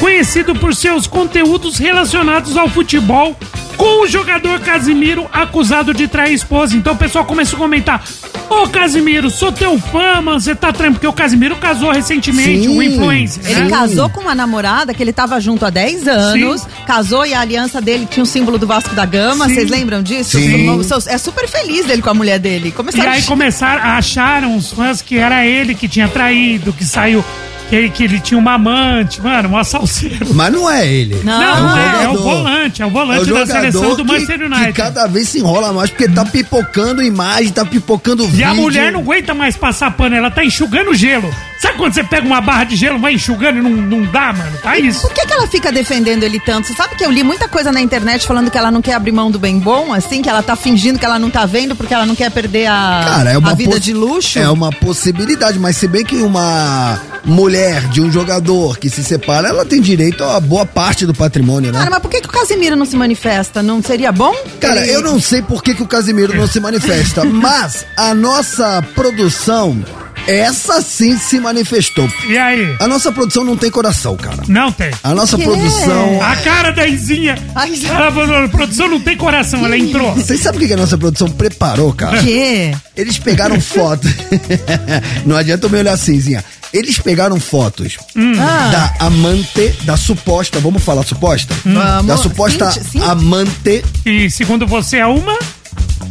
conhecido 0.00 0.54
por 0.54 0.74
seus 0.74 1.06
conteúdos 1.06 1.76
relacionados 1.78 2.56
ao 2.56 2.68
futebol, 2.68 3.36
com 3.76 4.02
o 4.02 4.06
jogador 4.06 4.60
Casimiro 4.60 5.26
acusado 5.32 5.94
de 5.94 6.08
trair 6.08 6.30
a 6.30 6.34
esposa. 6.34 6.76
Então 6.76 6.94
o 6.94 6.96
pessoal 6.96 7.24
começou 7.24 7.56
a 7.56 7.60
comentar: 7.60 8.04
Ô 8.48 8.66
Casimiro, 8.68 9.30
sou 9.30 9.52
teu 9.52 9.78
fã, 9.78 10.20
mano, 10.20 10.40
você 10.40 10.54
tá 10.54 10.72
tremendo. 10.72 10.94
Porque 10.94 11.06
o 11.06 11.12
Casimiro 11.12 11.56
casou 11.56 11.90
recentemente, 11.92 12.64
Sim. 12.64 12.68
um 12.68 12.82
influencer. 12.82 13.42
Ele 13.48 13.60
né? 13.60 13.70
casou 13.70 14.10
com 14.10 14.20
uma 14.20 14.34
namorada 14.34 14.92
que 14.92 15.02
ele 15.02 15.12
tava 15.12 15.40
junto 15.40 15.64
há 15.64 15.70
10 15.70 16.08
anos, 16.08 16.62
Sim. 16.62 16.68
casou 16.86 17.24
e 17.24 17.32
a 17.32 17.40
aliança 17.40 17.80
dele 17.80 18.06
tinha 18.10 18.22
o 18.22 18.26
símbolo 18.26 18.58
do 18.58 18.66
Vasco 18.66 18.94
da 18.94 19.06
Gama, 19.06 19.48
vocês 19.48 19.70
lembram 19.70 20.02
disso? 20.02 20.38
Sim. 20.38 20.68
É 21.06 21.16
super 21.16 21.48
feliz 21.48 21.86
dele 21.86 22.02
com 22.02 22.10
a 22.10 22.14
mulher 22.14 22.38
dele. 22.38 22.68
E 22.68 22.72
Começaram 22.72 23.12
aí 23.12 23.20
a 23.20 23.24
começaram, 23.24 23.82
acharam 23.82 24.56
os 24.56 24.72
fãs 24.72 25.00
que 25.00 25.16
era 25.16 25.46
ele 25.46 25.74
que 25.74 25.88
tinha 25.88 26.08
traído, 26.08 26.72
que 26.72 26.84
saiu, 26.84 27.24
que, 27.70 27.88
que 27.90 28.04
ele 28.04 28.20
tinha 28.20 28.36
uma 28.36 28.54
amante, 28.54 29.20
mano, 29.22 29.48
uma 29.48 29.62
salseira. 29.64 30.26
Mas 30.34 30.52
não 30.52 30.68
é 30.70 30.86
ele. 30.86 31.14
Não, 31.24 31.38
Não, 31.38 31.78
é, 31.78 31.84
é 31.84 32.08
o 32.08 32.12
jogador. 32.12 32.22
volante, 32.22 32.82
é 32.82 32.84
o 32.84 32.88
É 32.88 32.90
volante 32.90 33.30
o 33.30 33.34
da 33.34 33.46
seleção 33.46 33.90
do 33.96 34.04
que, 34.04 34.12
Manchester 34.12 34.38
que 34.38 34.44
United. 34.44 34.72
cada 34.72 35.06
vez 35.06 35.28
se 35.28 35.38
enrola 35.38 35.72
mais, 35.72 35.88
porque 35.90 36.08
tá 36.08 36.24
pipocando 36.24 37.02
imagem, 37.02 37.50
tá 37.52 37.64
pipocando 37.64 38.24
E 38.24 38.26
vídeo. 38.26 38.48
a 38.50 38.54
mulher 38.54 38.92
não 38.92 39.00
aguenta 39.00 39.32
mais 39.32 39.56
passar 39.56 39.90
pano, 39.92 40.16
ela 40.16 40.30
tá 40.30 40.44
enxugando 40.44 40.92
gelo. 40.94 41.32
Sabe 41.60 41.76
quando 41.76 41.92
você 41.92 42.02
pega 42.02 42.26
uma 42.26 42.40
barra 42.40 42.64
de 42.64 42.74
gelo, 42.74 42.98
vai 42.98 43.12
enxugando 43.14 43.58
e 43.58 43.60
não, 43.60 43.70
não 43.70 44.02
dá, 44.10 44.32
mano? 44.32 44.56
Tá 44.62 44.78
isso. 44.78 45.02
Por 45.02 45.12
que, 45.12 45.26
que 45.26 45.32
ela 45.32 45.46
fica 45.46 45.70
defendendo 45.70 46.22
ele 46.22 46.40
tanto? 46.40 46.66
Você 46.68 46.74
sabe 46.74 46.94
que 46.94 47.04
eu 47.04 47.10
li 47.10 47.22
muita 47.22 47.46
coisa 47.48 47.70
na 47.70 47.80
internet 47.82 48.26
falando 48.26 48.50
que 48.50 48.56
ela 48.56 48.70
não 48.70 48.80
quer 48.80 48.94
abrir 48.94 49.12
mão 49.12 49.30
do 49.30 49.38
bem 49.38 49.58
bom, 49.58 49.92
assim, 49.92 50.22
que 50.22 50.28
ela 50.28 50.42
tá 50.42 50.56
fingindo 50.56 50.98
que 50.98 51.04
ela 51.04 51.18
não 51.18 51.28
tá 51.30 51.44
vendo 51.44 51.76
porque 51.76 51.92
ela 51.92 52.06
não 52.06 52.14
quer 52.16 52.30
perder 52.30 52.66
a, 52.66 53.02
Cara, 53.04 53.30
é 53.32 53.38
uma 53.38 53.50
a 53.50 53.54
vida 53.54 53.72
poss- 53.72 53.82
de 53.82 53.92
luxo. 53.92 54.38
É 54.38 54.48
uma 54.48 54.70
possibilidade, 54.70 55.58
mas 55.58 55.76
se 55.76 55.86
bem 55.86 56.02
que 56.02 56.16
uma 56.16 56.98
mulher 57.24 57.82
de 57.88 58.00
um 58.00 58.10
jogador 58.10 58.78
que 58.78 58.88
se 58.88 59.04
separa, 59.04 59.48
ela 59.48 59.66
tem 59.66 59.82
direito 59.82 60.24
a 60.24 60.40
boa 60.40 60.64
parte 60.64 61.04
do 61.04 61.12
patrimônio, 61.12 61.70
né? 61.72 61.78
Cara, 61.78 61.90
mas 61.90 62.00
por 62.00 62.10
que, 62.10 62.22
que 62.22 62.28
o 62.28 62.32
Casimiro 62.32 62.74
não 62.74 62.86
se 62.86 62.96
manifesta? 62.96 63.62
Não 63.62 63.82
seria 63.82 64.10
bom? 64.10 64.34
Cara, 64.58 64.80
Ele- 64.80 64.94
eu 64.94 65.02
não 65.02 65.20
sei 65.20 65.42
por 65.42 65.62
que, 65.62 65.74
que 65.74 65.82
o 65.82 65.86
Casimiro 65.86 66.34
não 66.34 66.46
se 66.46 66.58
manifesta, 66.58 67.22
mas 67.28 67.84
a 67.98 68.14
nossa 68.14 68.82
produção, 68.94 69.84
essa 70.38 70.80
sim 70.80 71.18
se 71.18 71.40
manifestou. 71.40 72.08
E 72.28 72.36
aí? 72.38 72.76
A 72.78 72.86
nossa 72.86 73.10
produção 73.12 73.44
não 73.44 73.56
tem 73.56 73.70
coração, 73.70 74.16
cara. 74.16 74.42
Não 74.48 74.70
tem. 74.70 74.90
A 75.02 75.14
nossa 75.14 75.36
Que? 75.36 75.44
produção. 75.44 76.22
A 76.22 76.36
cara 76.36 76.70
da 76.70 76.86
Izinha. 76.86 77.36
Ai, 77.54 77.72
Ela 77.84 78.12
falou, 78.12 78.44
a 78.44 78.48
produção 78.48 78.88
não 78.88 79.00
tem 79.00 79.16
coração, 79.16 79.64
ela 79.64 79.76
entrou. 79.76 80.14
Vocês 80.14 80.40
sabem 80.40 80.58
o 80.58 80.60
que 80.62 80.68
que 80.68 80.74
a 80.74 80.76
nossa 80.76 80.96
produção 80.98 81.28
preparou, 81.30 81.92
cara? 81.92 82.18
Que? 82.18 82.74
Eles 82.96 83.18
pegaram 83.18 83.58
foto. 83.60 84.06
não 85.26 85.36
adianta 85.36 85.66
eu 85.66 85.70
me 85.70 85.78
olhar 85.78 85.92
assim, 85.92 86.18
Zinha. 86.20 86.44
Eles 86.72 87.00
pegaram 87.00 87.40
fotos 87.40 87.96
Ah. 88.38 88.68
da 88.98 89.06
amante, 89.06 89.74
da 89.82 89.96
suposta, 89.96 90.60
vamos 90.60 90.82
falar 90.84 91.02
suposta? 91.04 91.52
Vamos. 91.64 92.06
Da 92.06 92.16
suposta 92.16 92.70
Sim, 92.70 92.80
sim. 92.92 93.02
amante. 93.02 93.84
E 94.06 94.30
segundo 94.30 94.66
você, 94.68 94.98
é 94.98 95.06
uma, 95.06 95.36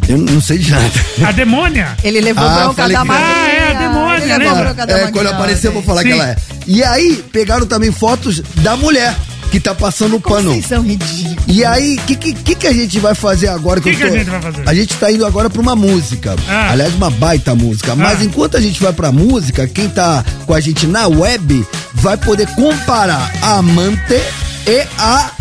Eu 0.10 0.18
não 0.18 0.42
sei 0.42 0.58
de 0.58 0.72
nada. 0.72 0.92
a 1.26 1.32
demônia. 1.32 1.96
Ele 2.04 2.20
levou 2.20 2.44
Ah, 2.44 2.64
bronca 2.66 2.90
da 2.90 3.02
que-. 3.02 3.12
Ah, 3.12 3.48
é, 3.48 3.70
a 3.76 3.80
demônia, 3.80 4.16
Ele 4.24 4.26
levou 4.26 4.48
lembra? 4.48 4.64
bronca 4.74 4.88
da 4.88 4.98
É, 5.00 5.12
quando 5.12 5.28
aparecer 5.28 5.68
eu 5.68 5.72
vou 5.74 5.84
falar 5.84 6.02
Sim. 6.02 6.08
que 6.08 6.14
ela 6.14 6.30
é. 6.30 6.36
E 6.66 6.84
aí, 6.84 7.24
pegaram 7.32 7.66
também 7.68 7.92
fotos 7.92 8.42
da 8.56 8.76
mulher 8.76 9.16
que 9.52 9.60
tá 9.60 9.74
passando 9.74 10.16
o 10.16 10.20
pano. 10.22 10.52
vocês 10.52 10.66
são 10.66 10.82
ridículos. 10.84 11.36
E 11.48 11.64
aí, 11.66 11.96
o 11.98 12.02
que, 12.02 12.16
que, 12.16 12.34
que 12.34 12.56
que 12.56 12.68
a 12.68 12.74
gente 12.74 13.00
vai 13.00 13.14
fazer 13.16 13.48
agora? 13.50 13.80
Que 13.82 13.90
eu 13.90 13.96
que 13.96 14.04
a 14.04 14.10
gente 14.10 14.30
vai 14.30 14.42
fazer? 14.42 14.64
A 14.68 14.74
gente 14.74 14.94
tá 14.96 15.12
indo 15.12 15.26
agora 15.26 15.50
pra 15.50 15.62
uma 15.62 15.76
música. 15.76 16.36
Ah. 16.48 16.72
Aliás, 16.72 16.94
uma 16.96 17.10
baita 17.12 17.54
música. 17.56 17.96
Mas 17.96 18.22
Ah. 18.22 18.24
enquanto 18.24 18.58
a 18.58 18.62
gente 18.62 18.82
vai 18.82 18.94
pra 18.94 19.12
música, 19.12 19.68
quem 19.68 19.90
tá 19.90 20.24
com 20.46 20.54
a 20.54 20.60
gente 20.60 20.86
na 20.88 21.08
web 21.08 21.66
vai 21.94 22.18
poder 22.18 22.48
comparar 22.56 23.32
a 23.42 23.58
amante 23.58 24.20
e 24.68 24.88
a. 24.98 25.32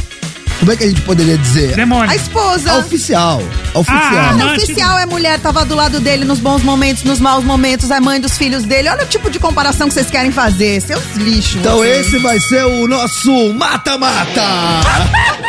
Como 0.58 0.72
é 0.72 0.76
que 0.76 0.82
a 0.84 0.88
gente 0.88 1.00
poderia 1.02 1.38
dizer? 1.38 1.76
Demônia. 1.76 2.10
A 2.10 2.16
esposa. 2.16 2.72
A 2.72 2.78
oficial. 2.78 3.40
A 3.74 3.78
oficial. 3.78 4.00
Ah, 4.02 4.10
Olha, 4.10 4.22
o 4.38 4.42
amante 4.42 4.64
oficial 4.64 4.98
é 4.98 5.06
mulher, 5.06 5.38
tava 5.38 5.64
do 5.64 5.74
lado 5.76 6.00
dele 6.00 6.24
nos 6.24 6.40
bons 6.40 6.62
momentos, 6.64 7.04
nos 7.04 7.20
maus 7.20 7.44
momentos, 7.44 7.90
é 7.92 8.00
mãe 8.00 8.20
dos 8.20 8.36
filhos 8.36 8.64
dele. 8.64 8.88
Olha 8.88 9.04
o 9.04 9.06
tipo 9.06 9.30
de 9.30 9.38
comparação 9.38 9.86
que 9.86 9.94
vocês 9.94 10.10
querem 10.10 10.32
fazer, 10.32 10.80
seus 10.82 11.14
lixos. 11.14 11.56
então 11.60 11.76
vocês. 11.78 12.06
esse 12.08 12.18
vai 12.18 12.40
ser 12.40 12.64
o 12.64 12.88
nosso 12.88 13.52
mata-mata. 13.54 14.42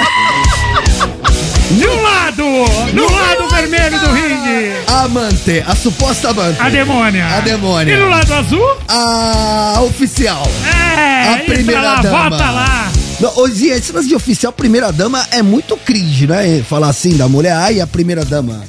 De 1.72 1.88
um 1.88 2.02
lado, 2.02 2.43
no 2.93 3.12
lado 3.12 3.48
vermelho 3.50 4.00
do 4.00 4.08
ringue, 4.12 4.74
amante, 4.88 5.63
a 5.67 5.76
suposta 5.76 6.32
amante. 6.32 6.60
a 6.60 6.67
demônia. 6.67 7.28
A 7.28 7.39
demônia. 7.41 7.93
E 7.93 7.98
no 7.98 8.10
lado 8.10 8.34
azul, 8.34 8.78
A 8.88 9.80
oficial. 9.82 10.48
é, 10.65 11.34
A 11.34 11.38
primeira 11.45 11.82
lá, 11.82 12.02
dama. 12.02 12.30
vota 12.32 12.50
lá. 12.50 12.91
Não, 13.20 13.36
hoje, 13.38 13.68
esse 13.68 13.92
lance 13.92 14.08
de 14.08 14.16
oficial 14.16 14.54
primeira 14.54 14.94
dama 14.94 15.26
é 15.32 15.42
muito 15.42 15.76
cringe, 15.76 16.26
né? 16.26 16.64
Falar 16.64 16.88
assim 16.88 17.18
da 17.18 17.28
mulher, 17.28 17.52
ai, 17.52 17.82
a 17.82 17.88
primeira 17.88 18.24
dama. 18.24 18.64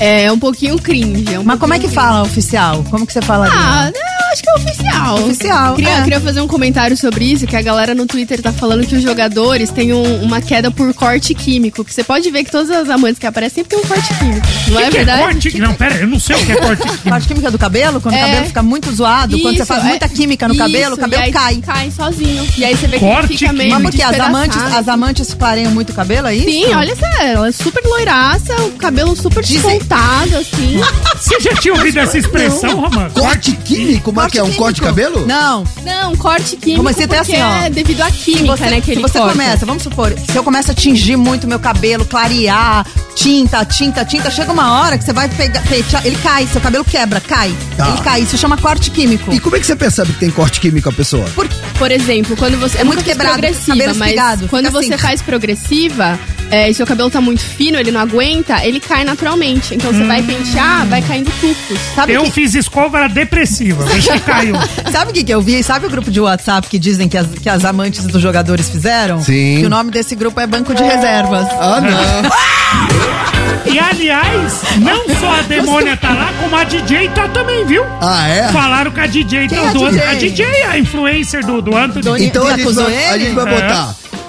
É 0.00 0.32
um 0.32 0.38
pouquinho 0.38 0.78
cringe. 0.78 1.34
É 1.34 1.38
um 1.38 1.44
Mas 1.44 1.58
como 1.60 1.74
é 1.74 1.78
que 1.78 1.86
pouquinho 1.86 1.88
fala 1.88 2.22
oficial? 2.22 2.84
Como 2.90 3.06
que 3.06 3.12
você 3.12 3.20
fala? 3.20 3.48
Ah, 3.52 3.90
Dina? 3.90 4.15
Acho 4.36 4.42
que 4.42 4.50
é 4.50 4.54
oficial. 4.54 5.14
Oficial, 5.24 5.74
Queria, 5.76 5.90
é. 5.98 6.02
queria 6.02 6.20
fazer 6.20 6.40
um 6.40 6.46
comentário 6.46 6.96
sobre 6.96 7.24
isso, 7.24 7.46
que 7.46 7.56
a 7.56 7.62
galera 7.62 7.94
no 7.94 8.06
Twitter 8.06 8.40
tá 8.42 8.52
falando 8.52 8.86
que 8.86 8.94
os 8.94 9.02
jogadores 9.02 9.70
têm 9.70 9.92
um- 9.92 10.22
uma 10.22 10.40
queda 10.40 10.70
por 10.70 10.92
corte 10.94 11.34
químico. 11.34 11.84
Que 11.84 11.92
você 11.92 12.04
pode 12.04 12.30
ver 12.30 12.44
que 12.44 12.50
todas 12.50 12.70
as 12.70 12.88
amantes 12.90 13.18
que 13.18 13.26
aparecem 13.26 13.56
sempre 13.64 13.76
tem 13.76 13.78
um 13.78 13.88
corte 13.88 14.14
químico. 14.18 14.46
Não 14.68 14.78
é 14.80 14.84
que 14.84 14.90
que 14.90 14.96
verdade? 14.98 15.22
corte? 15.22 15.58
Não, 15.58 15.74
pera, 15.74 15.94
eu 15.96 16.06
não 16.06 16.20
sei 16.20 16.36
o 16.36 16.44
que 16.44 16.52
é 16.52 16.56
corte 16.56 16.82
químico. 16.82 17.08
Parte 17.08 17.28
química 17.28 17.50
do 17.50 17.58
cabelo? 17.58 18.00
Quando 18.00 18.14
o 18.14 18.18
É. 18.18 18.20
cabelo 18.20 18.46
fica 18.46 18.62
muito 18.62 18.92
zoado, 18.92 19.38
quando 19.40 19.54
você 19.56 19.62
Isso, 19.62 19.66
faz 19.72 19.84
é- 19.84 19.88
muita 19.88 20.08
química 20.08 20.48
no 20.48 20.54
isso, 20.54 20.62
cabelo, 20.62 20.94
o 20.94 20.98
e 20.98 21.00
cabelo 21.00 21.22
aí 21.22 21.32
cai. 21.32 21.56
Cai 21.56 21.90
sozinho. 21.90 22.46
E 22.58 22.64
aí 22.64 22.76
você 22.76 22.86
vê 22.86 22.98
que 22.98 23.04
Corte 23.04 23.32
ele 23.32 23.38
fica 23.38 23.52
meio 23.52 23.70
Mas 23.72 23.82
porque 23.82 24.02
as 24.02 24.20
amantes, 24.20 24.56
as 24.62 24.88
amantes 24.88 25.34
clareiam 25.34 25.70
muito 25.72 25.90
o 25.90 25.94
cabelo, 25.94 26.26
é 26.28 26.34
isso? 26.34 26.50
Sim, 26.50 26.74
olha 26.74 26.92
essa, 26.92 27.06
ela 27.22 27.48
é 27.48 27.52
super 27.52 27.82
loiraça, 27.84 28.54
o 28.62 28.72
cabelo 28.72 29.16
super 29.16 29.42
Dizem- 29.42 29.78
descontado, 29.78 30.36
assim. 30.36 30.80
Você 31.16 31.40
já 31.40 31.54
tinha 31.54 31.74
ouvido 31.74 31.98
essa 31.98 32.18
expressão, 32.18 32.80
Romano? 32.80 33.10
Corte 33.10 33.52
químico, 33.64 34.12
mas 34.12 34.25
que 34.30 34.38
é 34.38 34.42
um 34.42 34.52
corte 34.52 34.76
de 34.76 34.82
cabelo? 34.82 35.26
Não. 35.26 35.64
Não, 35.84 36.16
corte 36.16 36.56
químico 36.56 36.82
Comecei 36.82 37.04
até 37.04 37.18
porque 37.18 37.32
assim, 37.34 37.42
ó. 37.42 37.64
é 37.64 37.70
devido 37.70 38.00
à 38.02 38.10
química, 38.10 38.56
você, 38.56 38.64
né, 38.66 38.80
que 38.80 38.94
você 38.96 39.18
corta. 39.18 39.32
começa, 39.32 39.66
vamos 39.66 39.82
supor, 39.82 40.12
se 40.30 40.36
eu 40.36 40.42
começo 40.42 40.70
a 40.70 40.74
tingir 40.74 41.16
muito 41.16 41.46
meu 41.46 41.58
cabelo, 41.58 42.04
clarear, 42.04 42.86
tinta, 43.14 43.64
tinta, 43.64 44.04
tinta, 44.04 44.30
chega 44.30 44.52
uma 44.52 44.80
hora 44.80 44.98
que 44.98 45.04
você 45.04 45.12
vai 45.12 45.28
pegar, 45.28 45.62
pe- 45.62 45.84
ele 46.04 46.16
cai, 46.16 46.46
seu 46.46 46.60
cabelo 46.60 46.84
quebra, 46.84 47.20
cai. 47.20 47.54
Tá. 47.76 47.88
Ele 47.88 47.98
cai, 48.02 48.20
isso 48.22 48.36
chama 48.36 48.56
corte 48.56 48.90
químico. 48.90 49.32
E 49.32 49.38
como 49.40 49.56
é 49.56 49.60
que 49.60 49.66
você 49.66 49.76
percebe 49.76 50.12
que 50.12 50.18
tem 50.20 50.30
corte 50.30 50.60
químico 50.60 50.88
a 50.88 50.92
pessoa? 50.92 51.24
Por 51.78 51.90
exemplo, 51.92 52.36
quando 52.36 52.58
você. 52.58 52.78
É 52.78 52.84
muito 52.84 52.96
muito 52.96 53.04
quebrado, 53.04 53.32
progressiva, 53.34 53.68
cabelo 53.76 53.94
mas 53.98 54.08
espigado, 54.08 54.48
quando 54.48 54.66
fica 54.66 54.78
você 54.82 54.94
assim. 54.94 55.02
faz 55.02 55.20
progressiva, 55.22 56.18
é, 56.50 56.70
e 56.70 56.74
seu 56.74 56.86
cabelo 56.86 57.10
tá 57.10 57.20
muito 57.20 57.42
fino, 57.42 57.78
ele 57.78 57.90
não 57.90 58.00
aguenta, 58.00 58.64
ele 58.64 58.78
cai 58.80 59.04
naturalmente. 59.04 59.74
Então 59.74 59.92
você 59.92 60.04
vai 60.04 60.22
pentear, 60.22 60.86
vai 60.86 61.02
caindo 61.02 61.30
tufos. 61.40 61.78
Sabe 61.94 62.12
Eu 62.12 62.24
que- 62.24 62.30
fiz 62.30 62.54
escova 62.54 62.98
era 62.98 63.08
depressiva, 63.08 63.84
deixa 63.84 64.12
que 64.14 64.20
caiu. 64.20 64.54
Sabe 64.92 65.10
o 65.10 65.14
que, 65.14 65.24
que 65.24 65.32
eu 65.34 65.40
vi? 65.40 65.62
Sabe 65.62 65.86
o 65.86 65.90
grupo 65.90 66.10
de 66.10 66.20
WhatsApp 66.20 66.68
que 66.68 66.78
dizem 66.78 67.08
que 67.08 67.16
as, 67.18 67.26
que 67.26 67.48
as 67.48 67.64
amantes 67.64 68.04
dos 68.06 68.20
jogadores 68.22 68.68
fizeram? 68.70 69.20
Sim. 69.22 69.58
Que 69.60 69.66
o 69.66 69.70
nome 69.70 69.90
desse 69.90 70.14
grupo 70.14 70.40
é 70.40 70.46
Banco 70.46 70.74
de 70.74 70.82
Reservas. 70.82 71.46
Ah, 71.60 71.80
não. 71.80 73.06
E 73.66 73.78
aliás, 73.78 74.62
não 74.78 75.04
só 75.18 75.32
a 75.38 75.42
demônia 75.42 75.96
tá 75.96 76.10
lá, 76.10 76.32
como 76.40 76.54
a 76.56 76.62
DJ 76.64 77.08
tá 77.10 77.28
também, 77.28 77.64
viu? 77.66 77.84
Ah, 78.00 78.28
é? 78.28 78.48
Falaram 78.52 78.90
que 78.92 79.00
a 79.00 79.06
DJ 79.06 79.48
Quem 79.48 79.58
tá 79.58 79.64
é 79.64 79.68
a 79.68 79.72
do 79.72 79.88
DJ? 79.90 80.02
A 80.02 80.14
DJ, 80.14 80.46
a 80.70 80.78
influencer 80.78 81.44
do, 81.44 81.60
do 81.60 81.76
Anthony. 81.76 82.02
Doni- 82.02 82.26
Então 82.26 82.46
a 82.46 82.52
Ele 82.52 82.62
gente, 82.62 82.74
vai, 82.74 83.08
a 83.10 83.18
gente 83.18 83.34
vai 83.34 83.54
É. 83.54 83.56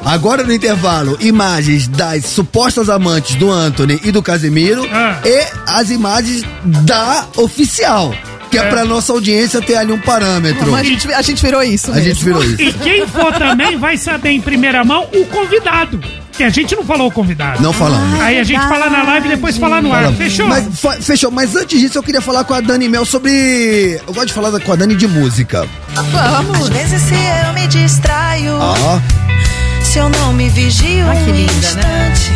agora 0.06 0.44
no 0.44 0.54
intervalo 0.54 1.18
imagens 1.20 1.88
das 1.88 2.26
supostas 2.26 2.90
amantes 2.90 3.36
do 3.36 3.52
Anthony 3.52 4.00
e 4.04 4.12
do 4.12 4.22
Casemiro 4.22 4.88
Ah. 4.92 5.18
e 5.26 5.46
as 5.68 5.90
imagens 5.90 6.44
da 6.64 7.26
oficial. 7.38 8.14
Que 8.50 8.58
é, 8.58 8.62
É. 8.62 8.70
pra 8.70 8.86
nossa 8.86 9.12
audiência 9.12 9.62
ter 9.62 9.76
ali 9.76 9.92
um 9.92 10.00
parâmetro. 10.00 10.72
Mas 10.72 10.80
a 10.82 10.84
gente, 10.90 11.14
a 11.14 11.22
gente 11.22 11.44
virou 11.44 11.62
isso. 11.62 11.92
A 11.92 11.96
mesmo. 11.96 12.10
gente 12.10 12.24
virou 12.24 12.42
isso. 12.46 12.62
E 12.62 12.72
quem 12.72 13.06
for 13.06 13.34
também 13.34 13.78
vai 13.78 13.98
saber 13.98 14.30
em 14.30 14.40
primeira 14.40 14.86
mão 14.86 15.06
o 15.14 15.26
convidado. 15.26 16.00
Que 16.32 16.44
a 16.44 16.50
gente 16.50 16.74
não 16.74 16.86
falou 16.86 17.08
o 17.08 17.12
convidado. 17.12 17.62
Não 17.62 17.74
falamos. 17.74 18.22
Aí 18.22 18.40
a 18.40 18.44
gente 18.46 18.62
fala 18.70 18.90
na 18.90 19.04
live 19.04 19.28
e 19.28 19.32
depois 19.32 19.58
fala 19.58 19.82
no 19.82 19.92
ar. 19.92 19.98
Falamos. 20.04 20.18
Fechou? 20.18 20.48
Mas, 20.48 20.66
fechou. 21.02 21.30
Mas 21.32 21.56
antes 21.58 21.78
disso, 21.82 21.98
eu 21.98 22.04
queria 22.04 22.22
falar 22.22 22.46
com 22.46 22.54
a 22.54 22.62
Dani 22.62 22.88
Mel 22.88 23.04
sobre. 23.04 24.00
Eu 24.08 24.14
gosto 24.14 24.28
de 24.28 24.34
falar 24.34 24.52
da- 24.52 24.60
com 24.62 24.72
a 24.72 24.76
Dani 24.78 24.96
de 24.96 25.08
música. 25.08 25.68
Vamos. 25.94 26.62
Às 26.62 26.70
vezes 26.70 27.02
se 27.02 27.16
eu 27.48 27.54
me 27.54 27.68
distraio, 27.68 28.54
Ó. 28.54 29.00
eu 29.98 30.10
não 30.10 30.34
me 30.34 30.50
vigio 30.50 31.06
Ah, 31.10 31.16
que 31.16 31.32
um 31.32 31.36
linda, 31.36 31.52
né? 31.76 32.12
instante, 32.14 32.32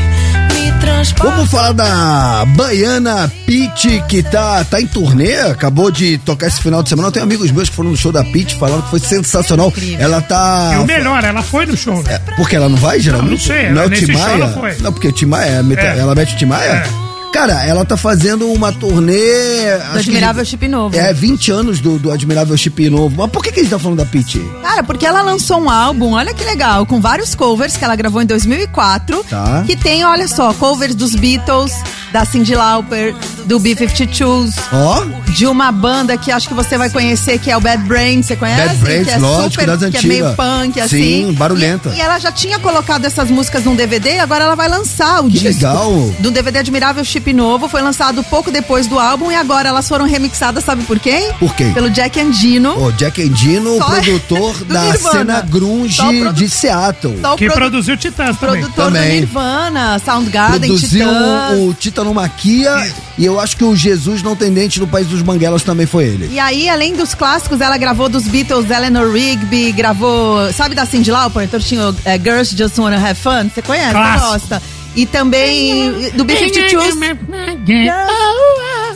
me 0.54 0.71
transporta. 0.80 1.32
Vamos 1.36 1.52
falar 1.52 1.71
da 1.74 2.45
Baiana 2.56 3.32
Pete, 3.45 4.04
que 4.08 4.24
tá, 4.24 4.63
tá 4.63 4.82
em 4.82 4.88
turnê, 4.88 5.36
acabou 5.41 5.91
de 5.91 6.17
tocar 6.19 6.47
esse 6.47 6.62
final 6.62 6.82
de 6.84 6.89
semana. 6.89 7.08
Eu 7.10 7.12
tenho 7.12 7.26
amigos 7.26 7.52
meus 7.52 7.69
que 7.69 7.76
foram 7.76 7.91
no 7.91 7.97
show 7.97 8.12
da 8.12 8.24
Pete, 8.24 8.56
falaram 8.56 8.82
que 8.82 8.89
foi 8.89 9.00
sensacional. 9.00 9.67
Incrível. 9.69 10.00
Ela 10.00 10.21
tá. 10.21 10.71
E 10.74 10.78
o 10.80 10.86
melhor, 10.86 11.24
ela 11.24 11.41
foi 11.41 11.65
no 11.65 11.78
show, 11.78 12.02
né? 12.04 12.19
Porque 12.36 12.56
ela 12.56 12.67
não 12.69 12.78
vai, 12.78 13.00
geralmente? 13.00 13.47
Não, 13.50 13.56
não 13.56 13.62
sei, 13.62 13.69
Não 13.71 13.82
é 13.84 13.86
o 13.86 13.89
Timaya? 13.89 14.78
Não, 14.82 14.93
porque 14.93 15.08
o 15.08 15.12
Timaya, 15.12 15.63
mete- 15.63 15.80
É. 15.86 15.97
ela 16.00 16.15
mete 16.15 16.34
o 16.34 16.38
Timaya? 16.38 16.84
É. 16.86 17.11
Cara, 17.31 17.65
ela 17.65 17.85
tá 17.85 17.95
fazendo 17.95 18.51
uma 18.51 18.71
turnê. 18.73 19.13
que- 19.13 19.97
Admirável 19.99 20.43
Chip 20.45 20.67
Novo. 20.67 20.95
É, 20.97 21.13
20 21.13 21.51
anos 21.51 21.79
do, 21.79 21.97
do 21.97 22.11
Admirável 22.11 22.55
Chip 22.57 22.89
Novo. 22.89 23.15
Mas 23.17 23.31
por 23.31 23.41
que, 23.41 23.51
que 23.51 23.61
a 23.61 23.63
gente 23.63 23.71
tá 23.71 23.79
falando 23.79 23.99
da 23.99 24.05
Pete? 24.05 24.39
Cara, 24.61 24.83
porque 24.83 25.05
ela 25.05 25.21
lançou 25.21 25.59
um 25.61 25.69
álbum, 25.69 26.11
olha 26.13 26.33
que 26.33 26.43
legal, 26.43 26.85
com 26.85 26.99
vários 26.99 27.33
covers 27.33 27.77
que 27.77 27.83
ela 27.85 27.95
gravou 27.95 28.21
em 28.21 28.25
2004. 28.25 29.23
Tá. 29.29 29.63
Que 29.65 29.75
tem, 29.75 30.03
olha 30.03 30.27
só, 30.27 30.53
covers 30.53 30.93
dos 30.93 31.15
Beatles, 31.15 31.71
da 32.12 32.26
Cyndi 32.26 32.54
Lauper, 32.56 33.15
do 33.45 33.60
B-52s, 33.60 34.54
Ó, 34.71 35.04
de 35.32 35.45
uma 35.47 35.71
banda 35.71 36.17
que 36.17 36.32
acho 36.32 36.47
que 36.47 36.54
você 36.54 36.78
vai 36.78 36.89
conhecer, 36.89 37.39
que 37.39 37.50
é 37.50 37.56
o 37.58 37.62
Bad 37.62 37.84
Brains, 37.84 38.26
você 38.26 38.36
conhece? 38.36 38.62
Bad 38.67 38.76
Brains, 38.80 39.08
que 39.08 39.13
é 39.13 39.17
lógico, 39.17 39.52
super, 39.52 39.67
das 39.67 39.80
Que 39.80 39.86
é 39.86 39.88
antigas. 39.88 40.06
meio 40.06 40.36
punk, 40.36 40.80
assim. 40.82 40.97
Sim, 41.28 41.34
barulhenta. 41.34 41.89
E, 41.89 41.97
e 41.97 42.02
ela 42.02 42.19
já 42.19 42.32
tinha 42.32 42.60
colocado 42.60 43.06
essas 43.06 43.30
músicas 43.30 43.63
num 43.65 43.76
DVD, 43.76 44.19
agora 44.19 44.43
ela 44.43 44.56
vai 44.56 44.67
lançar 44.67 45.21
o 45.21 45.24
Que 45.30 45.39
disco. 45.39 45.47
legal. 45.47 45.91
Do 46.19 46.32
DVD 46.32 46.60
Admirável 46.60 47.04
Chip 47.04 47.32
Novo, 47.34 47.67
foi 47.69 47.82
lançado 47.82 48.24
pouco 48.24 48.52
depois 48.52 48.88
do 48.88 49.00
álbum 49.00 49.32
e 49.32 49.36
agora 49.36 49.69
elas 49.69 49.88
foram 49.88 50.06
remixadas, 50.06 50.63
sabe 50.63 50.84
por 50.84 51.00
quem? 51.00 51.32
Por 51.34 51.54
quem? 51.56 51.74
Pelo 51.74 51.89
Jack 51.89 52.19
Andino. 52.19 52.78
o 52.86 52.91
Jack 52.91 53.21
Endino, 53.21 53.78
Só- 53.78 53.86
produtor 53.89 54.56
da 54.65 54.82
Nirvana. 54.84 55.12
cena 55.12 55.41
grunge 55.41 55.97
produ- 56.02 56.34
de 56.34 56.50
Seattle. 56.50 57.19
Só 57.21 57.34
o 57.34 57.38
Que 57.38 57.45
produ- 57.45 57.60
produziu 57.62 57.97
Titãs 57.97 58.38
também. 58.38 58.62
produtor 58.62 58.86
Também. 58.86 59.10
do 59.10 59.15
Nirvana, 59.15 60.00
Soundgarden, 60.04 60.60
Produziu 60.69 61.08
Titãs. 61.08 61.60
o 61.60 61.74
Titanomaquia 62.01 62.93
e 63.17 63.25
eu 63.25 63.39
acho 63.39 63.55
que 63.55 63.63
o 63.63 63.75
Jesus 63.75 64.23
Não 64.23 64.35
Tem 64.35 64.51
Dente 64.51 64.79
no 64.79 64.87
País 64.87 65.07
dos 65.07 65.21
Banguelas 65.21 65.63
também 65.63 65.85
foi 65.85 66.05
ele. 66.05 66.29
E 66.31 66.39
aí, 66.39 66.67
além 66.67 66.95
dos 66.95 67.13
clássicos, 67.13 67.61
ela 67.61 67.77
gravou 67.77 68.09
dos 68.09 68.27
Beatles, 68.27 68.69
Eleanor 68.69 69.11
Rigby, 69.11 69.71
gravou, 69.71 70.51
sabe 70.51 70.73
da 70.75 70.85
Cyndi 70.85 71.11
Lauper? 71.11 71.43
Então 71.43 71.59
tinha 71.59 71.89
o, 71.89 71.95
é, 72.03 72.17
Girls 72.17 72.55
Just 72.57 72.77
Wanna 72.77 72.97
Have 72.97 73.19
Fun, 73.19 73.49
você 73.53 73.61
conhece, 73.61 73.91
Clássico. 73.91 74.31
gosta? 74.31 74.61
E 74.95 75.05
também 75.05 76.11
do 76.11 76.25
B-52s. 76.25 76.95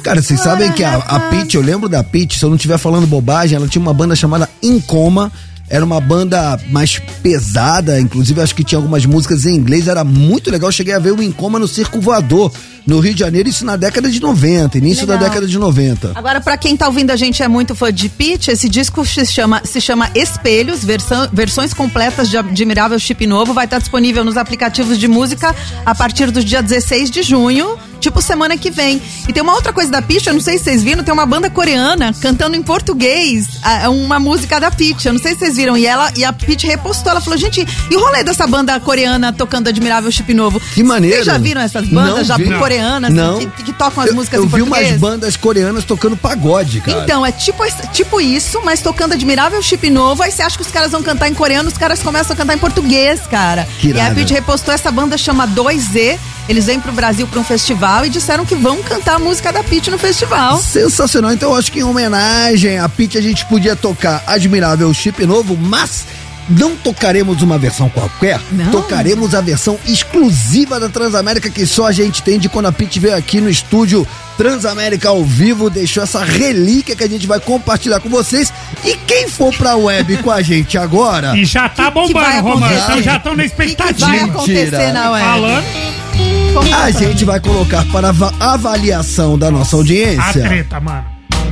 Cara, 0.04 0.22
vocês 0.22 0.40
sabem 0.42 0.72
que 0.74 0.84
a, 0.84 0.98
a 0.98 1.32
eu 1.54 1.62
lembro 1.62 1.88
da 1.88 2.04
Pitty, 2.04 2.38
se 2.38 2.44
eu 2.44 2.50
não 2.50 2.58
estiver 2.58 2.78
falando 2.78 3.08
bobagem, 3.08 3.56
ela 3.56 3.68
tinha 3.68 3.82
uma 3.82 3.94
banda 3.94 4.16
chamada 4.16 4.50
Incoma. 4.62 5.32
Era 5.68 5.84
uma 5.84 6.00
banda 6.00 6.60
mais 6.70 7.00
pesada, 7.24 8.00
inclusive 8.00 8.40
acho 8.40 8.54
que 8.54 8.64
tinha 8.64 8.78
algumas 8.78 9.06
músicas 9.06 9.46
em 9.46 9.56
inglês, 9.56 9.88
era 9.88 10.04
muito 10.04 10.52
legal. 10.52 10.72
Cheguei 10.72 10.94
a 10.94 11.00
ver 11.00 11.12
o 11.12 11.24
Incoma 11.24 11.58
no 11.58 11.68
Circo 11.68 12.00
Voador, 12.00 12.52
no 12.86 13.00
Rio 13.00 13.16
de 13.16 13.20
Janeiro, 13.22 13.50
isso 13.50 13.66
na 13.66 13.76
década 13.76 14.08
de 14.12 14.20
90, 14.22 14.78
início 14.78 15.08
da 15.08 15.14
Legal. 15.16 15.30
década 15.30 15.48
de 15.48 15.58
90. 15.58 16.12
Agora, 16.14 16.40
pra 16.40 16.56
quem 16.56 16.78
tá 16.78 16.86
ouvindo 16.88 17.10
a 17.10 17.16
gente 17.16 17.42
é 17.42 17.48
muito 17.48 17.74
fã 17.74 17.92
de 17.92 18.08
Pitch, 18.10 18.50
esse 18.50 18.70
disco 18.70 19.04
se 19.04 19.26
chama, 19.26 19.62
se 19.66 19.82
chama 19.82 20.12
Espelhos, 20.14 20.84
versão- 20.84 21.28
versões 21.34 21.74
completas 21.74 22.30
de 22.30 22.38
Admirável 22.38 23.00
Chip 23.00 23.26
Novo. 23.26 23.52
Vai 23.56 23.66
estar 23.66 23.80
disponível 23.80 24.24
nos 24.24 24.38
aplicativos 24.38 25.00
de 25.00 25.08
música 25.08 25.56
a 25.84 25.96
partir 25.96 26.30
do 26.30 26.44
dia 26.44 26.62
16 26.62 27.10
de 27.10 27.24
junho, 27.24 27.76
tipo 28.00 28.22
semana 28.22 28.58
que 28.58 28.70
vem. 28.70 29.02
E 29.28 29.34
tem 29.34 29.42
uma 29.44 29.54
outra 29.54 29.72
coisa 29.74 29.92
da 29.92 30.02
Pitch, 30.02 30.28
eu 30.28 30.34
não 30.34 30.42
sei 30.42 30.58
se 30.58 30.64
vocês 30.66 30.84
viram, 30.84 31.04
tem 31.04 31.14
uma 31.14 31.26
banda 31.26 31.50
coreana 31.50 32.14
cantando 32.22 32.56
em 32.56 32.62
português 32.62 33.48
uma 33.90 34.20
música 34.20 34.60
da 34.60 34.72
Pitch. 34.72 35.06
Eu 35.06 35.14
não 35.14 35.20
sei 35.22 35.34
se 35.34 35.40
vocês 35.40 35.56
viram. 35.58 35.76
E, 35.78 35.86
ela, 35.86 36.12
e 36.16 36.24
a 36.24 36.32
Pitch 36.34 36.64
repostou, 36.64 37.12
ela 37.12 37.22
falou, 37.22 37.38
gente, 37.38 37.66
e 37.90 37.96
o 37.96 38.00
rolê 38.00 38.24
dessa 38.24 38.46
banda 38.48 38.80
coreana 38.80 39.34
tocando 39.34 39.68
Admirável 39.68 40.12
Chip 40.12 40.34
Novo? 40.34 40.60
Que 40.60 40.84
maneiro. 40.84 41.16
Vocês 41.18 41.26
já 41.26 41.38
viram 41.38 41.62
essas 41.62 41.88
bandas 41.88 42.18
Não 42.18 42.24
já 42.24 42.38
vi. 42.38 42.54
coreanas 42.58 43.14
Não. 43.14 43.40
Que, 43.40 43.64
que 43.64 43.74
tocam 43.74 44.04
as 44.04 44.10
Eu- 44.10 44.16
músicas 44.16 44.38
eu 44.40 44.46
em 44.46 44.48
vi 44.48 44.58
português? 44.60 44.90
umas 44.92 45.00
bandas 45.00 45.36
coreanas 45.38 45.84
tocando 45.84 46.16
pagode, 46.18 46.82
cara. 46.82 47.04
Então, 47.04 47.26
é 47.26 47.32
tipo, 47.32 47.64
tipo 47.92 48.22
isso, 48.22 48.62
mas 48.64 48.82
tocando 48.82 49.14
Admirável 49.14 49.62
Chip 49.62 49.90
Novo. 49.90 50.24
Aí 50.24 50.32
você 50.32 50.42
acha 50.42 50.56
que 50.56 50.62
os 50.64 50.72
caras 50.72 50.92
vão 50.92 51.02
cantar 51.04 51.28
em 51.28 51.34
coreano, 51.34 51.68
os 51.70 51.78
caras 51.78 52.02
começam 52.02 52.34
a 52.34 52.38
cantar 52.38 52.56
em 52.56 52.60
português, 52.60 53.22
cara. 53.30 53.68
Que 53.80 53.90
e 53.92 54.00
a. 54.00 54.12
Pitty 54.14 54.34
repostou 54.34 54.74
essa 54.74 54.92
banda 54.92 55.18
chama 55.18 55.48
2Z. 55.48 56.18
Eles 56.48 56.66
vêm 56.66 56.80
pro 56.80 56.92
Brasil 56.92 57.26
pra 57.28 57.40
um 57.40 57.44
festival 57.44 58.06
e 58.06 58.10
disseram 58.10 58.46
que 58.46 58.56
vão 58.56 58.82
cantar 58.84 59.16
a 59.16 59.20
música 59.20 59.52
da 59.52 59.64
Pitty 59.64 59.90
no 59.90 59.98
festival. 59.98 60.60
Sensacional. 60.62 61.32
Então, 61.34 61.52
eu 61.52 61.58
acho 61.58 61.72
que 61.72 61.80
em 61.80 61.84
homenagem 61.84 62.78
a 62.80 62.88
Pitty 62.88 63.18
a 63.18 63.22
gente 63.22 63.46
podia 63.46 63.76
tocar 63.76 64.24
Admirável 64.28 64.94
Chip 64.94 65.26
Novo, 65.26 65.58
mas 65.58 66.06
não 66.48 66.76
tocaremos 66.76 67.42
uma 67.42 67.58
versão 67.58 67.90
qualquer. 67.90 68.40
Não. 68.52 68.70
Tocaremos 68.70 69.34
a 69.34 69.42
versão 69.42 69.80
exclusiva 69.88 70.80
da 70.80 70.88
Transamérica 70.90 71.50
que 71.50 71.66
só 71.66 71.88
a 71.88 71.92
gente 71.92 72.22
tem 72.22 72.38
de 72.38 72.48
quando 72.48 72.68
a 72.68 72.72
Pitty 72.72 73.00
veio 73.00 73.16
aqui 73.16 73.42
no 73.42 73.50
estúdio 73.50 74.08
Transamérica 74.38 75.10
ao 75.10 75.24
vivo, 75.24 75.70
deixou 75.70 76.04
essa 76.04 76.24
relíquia 76.24 76.96
que 76.96 77.04
a 77.04 77.08
gente 77.10 77.26
vai 77.26 77.40
compartilhar 77.40 78.00
com 78.02 78.10
vocês. 78.10 78.54
E 78.84 78.96
quem 78.98 79.28
for 79.28 79.52
pra 79.56 79.76
web 79.76 80.18
com 80.18 80.30
a 80.30 80.42
gente 80.42 80.78
agora, 80.78 81.36
E 81.36 81.46
já 81.46 81.68
tá 81.70 81.90
bombando, 81.90 82.42
Romano. 82.42 82.76
Então 82.76 83.02
já 83.02 83.16
estão 83.18 83.36
na 83.36 83.44
O 83.44 83.46
que, 83.46 83.52
que 83.52 83.58
vai 83.58 83.66
expectativa. 83.68 84.26
acontecer 84.26 84.64
Mentira. 84.72 84.94
na 84.94 85.12
web? 85.12 85.26
Falando 85.26 85.85
A 86.74 86.92
gente 86.92 87.26
vai 87.26 87.40
colocar 87.40 87.84
para 87.92 88.10
ava- 88.10 88.34
avaliação 88.40 89.38
da 89.38 89.52
nossa 89.52 89.76
a 89.76 89.80
audiência 89.80 90.42
treta, 90.48 90.80
mano. 90.80 91.04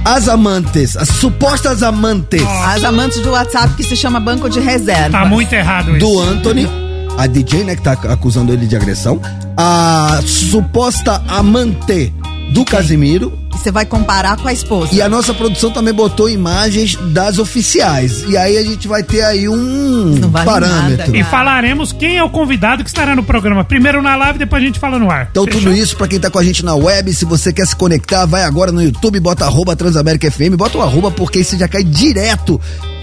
as 0.05 0.27
amantes, 0.29 0.95
as 0.97 1.09
supostas 1.09 1.83
amantes. 1.83 2.41
As 2.65 2.83
amantes 2.83 3.19
do 3.21 3.31
WhatsApp 3.31 3.73
que 3.75 3.83
se 3.83 3.95
chama 3.95 4.19
Banco 4.19 4.49
de 4.49 4.59
Reserva. 4.59 5.09
Tá 5.19 5.25
muito 5.25 5.53
errado 5.53 5.91
isso. 5.91 5.99
do 5.99 6.19
Anthony, 6.21 6.67
a 7.17 7.27
DJ, 7.27 7.63
né, 7.63 7.75
que 7.75 7.81
tá 7.81 7.91
acusando 7.93 8.53
ele 8.53 8.65
de 8.65 8.75
agressão, 8.75 9.21
a 9.57 10.19
suposta 10.25 11.21
amante 11.27 12.13
do 12.53 12.63
Casimiro 12.65 13.31
Você 13.57 13.71
vai 13.71 13.85
comparar 13.85 14.35
com 14.37 14.47
a 14.47 14.51
esposa. 14.53 14.93
e 14.93 15.01
a 15.01 15.07
nossa 15.07 15.33
produção 15.33 15.71
também 15.71 15.93
botou 15.93 16.29
imagens 16.29 16.95
das 17.13 17.39
oficiais. 17.39 18.23
E 18.27 18.35
aí 18.35 18.57
a 18.57 18.63
gente 18.63 18.87
vai 18.89 19.01
ter 19.03 19.23
aí 19.23 19.47
um 19.47 20.15
vale 20.29 20.45
parâmetro. 20.45 20.97
nada, 20.97 21.17
E 21.17 21.23
falaremos 21.23 21.93
quem 21.93 22.17
é 22.17 22.23
o 22.23 22.29
convidado 22.29 22.83
que 22.83 22.89
estará 22.89 23.15
no 23.15 23.23
programa. 23.23 23.63
Primeiro 23.63 24.01
na 24.01 24.15
live, 24.17 24.37
depois 24.39 24.61
a 24.61 24.65
gente 24.65 24.79
fala 24.79 24.99
no 24.99 25.09
ar. 25.09 25.29
Então 25.31 25.45
Fechou? 25.45 25.61
tudo 25.61 25.73
isso 25.73 25.95
pra 25.95 26.07
quem 26.09 26.19
tá 26.19 26.29
com 26.29 26.39
a 26.39 26.43
gente 26.43 26.63
na 26.65 26.75
web, 26.75 27.13
se 27.13 27.23
você 27.23 27.53
quer 27.53 27.65
se 27.65 27.75
conectar, 27.75 28.25
vai 28.25 28.43
agora 28.43 28.71
no 28.71 28.81
YouTube, 28.83 29.17
bota 29.21 29.45
arroba 29.45 29.75
Transamérica 29.75 30.29
FM, 30.29 30.55
bota 30.57 30.77
o 30.77 30.81
arroba 30.81 31.09
porque 31.09 31.37
aí 31.39 31.43
você 31.45 31.57
já 31.57 31.67
cai 31.67 31.83
direto 31.85 32.59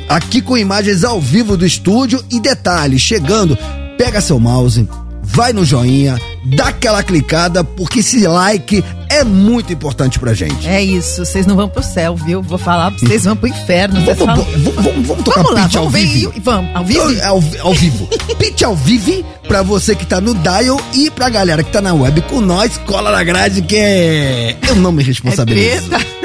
aqui 0.08 0.42
com 0.42 0.58
imagens 0.58 1.04
ao 1.04 1.20
vivo 1.20 1.56
do 1.56 1.64
estúdio 1.64 2.22
e 2.30 2.38
detalhe, 2.38 2.98
chegando, 2.98 3.56
pega 3.96 4.20
seu 4.20 4.38
mouse, 4.38 4.86
vai 5.32 5.52
no 5.52 5.64
joinha, 5.64 6.20
dá 6.44 6.68
aquela 6.68 7.02
clicada, 7.02 7.62
porque 7.64 8.00
esse 8.00 8.26
like 8.26 8.84
é 9.08 9.24
muito 9.24 9.72
importante 9.72 10.18
pra 10.18 10.34
gente. 10.34 10.66
É 10.68 10.82
isso, 10.82 11.24
vocês 11.24 11.46
não 11.46 11.56
vão 11.56 11.68
pro 11.68 11.82
céu, 11.82 12.14
viu? 12.16 12.42
Vou 12.42 12.58
falar, 12.58 12.90
vocês 12.90 13.24
vão 13.24 13.36
pro 13.36 13.48
inferno. 13.48 14.00
Vamos, 14.04 14.18
falam- 14.24 14.44
vamos, 14.44 14.74
vamos, 14.84 15.06
vamos 15.06 15.24
tocar 15.24 15.42
Vamos 15.42 15.54
lá, 15.58 15.64
pitch 15.66 15.76
ao 15.76 15.84
vamos 15.88 16.00
ver. 16.00 16.06
vivo. 16.06 16.32
e- 16.36 16.40
Vamos, 16.40 16.70
ao 16.76 16.84
vivo? 16.84 17.00
Ao, 17.22 17.28
ao, 17.36 17.42
ao 17.68 17.74
vivo. 17.74 18.08
Pitch 18.38 18.62
ao 18.62 18.74
vivo 18.76 19.24
pra 19.46 19.62
você 19.62 19.94
que 19.94 20.06
tá 20.06 20.20
no 20.20 20.34
dial 20.34 20.80
e 20.94 21.10
pra 21.10 21.28
galera 21.28 21.62
que 21.62 21.70
tá 21.70 21.80
na 21.80 21.92
web 21.92 22.20
com 22.22 22.40
nós, 22.40 22.78
cola 22.86 23.10
na 23.12 23.22
grade 23.22 23.62
que 23.62 23.76
é... 23.76 24.56
Eu 24.68 24.76
não 24.76 24.90
me 24.92 25.02
É 25.02 25.06
responsabilizo. 25.06 25.88
treta. 25.88 26.19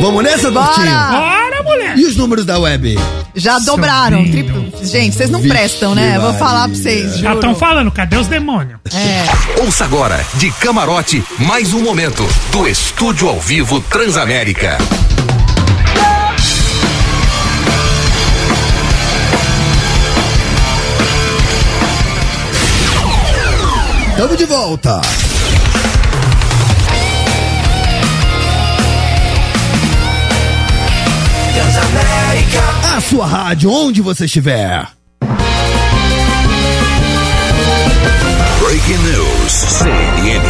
Vamos 0.00 0.24
nessa, 0.24 0.50
Bora! 0.50 1.10
Bora, 1.10 1.62
mulher! 1.62 1.98
E 1.98 2.06
os 2.06 2.16
números 2.16 2.44
da 2.46 2.58
web? 2.58 2.98
Já 3.34 3.58
dobraram, 3.58 4.28
triplo, 4.30 4.72
Gente, 4.82 5.14
vocês 5.14 5.30
não 5.30 5.40
Vixe, 5.40 5.54
prestam, 5.54 5.94
né? 5.94 6.18
Vou 6.18 6.32
falar 6.34 6.68
pra 6.68 6.76
vocês. 6.76 7.18
Já 7.18 7.28
juro. 7.28 7.34
estão 7.34 7.54
falando, 7.54 7.90
cadê 7.90 8.16
os 8.16 8.26
demônios? 8.26 8.80
É. 8.92 9.60
Ouça 9.62 9.84
agora, 9.84 10.24
de 10.34 10.50
camarote, 10.52 11.22
mais 11.38 11.74
um 11.74 11.82
momento 11.82 12.26
do 12.50 12.66
Estúdio 12.66 13.28
ao 13.28 13.38
Vivo 13.38 13.80
Transamérica. 13.82 14.78
Tamo 24.16 24.36
de 24.36 24.44
volta. 24.44 25.00
A 33.00 33.02
sua 33.02 33.24
rádio, 33.24 33.72
onde 33.72 34.02
você 34.02 34.26
estiver. 34.26 34.86
Breaking 38.58 38.98
News, 39.04 39.52
CNN. 39.52 40.44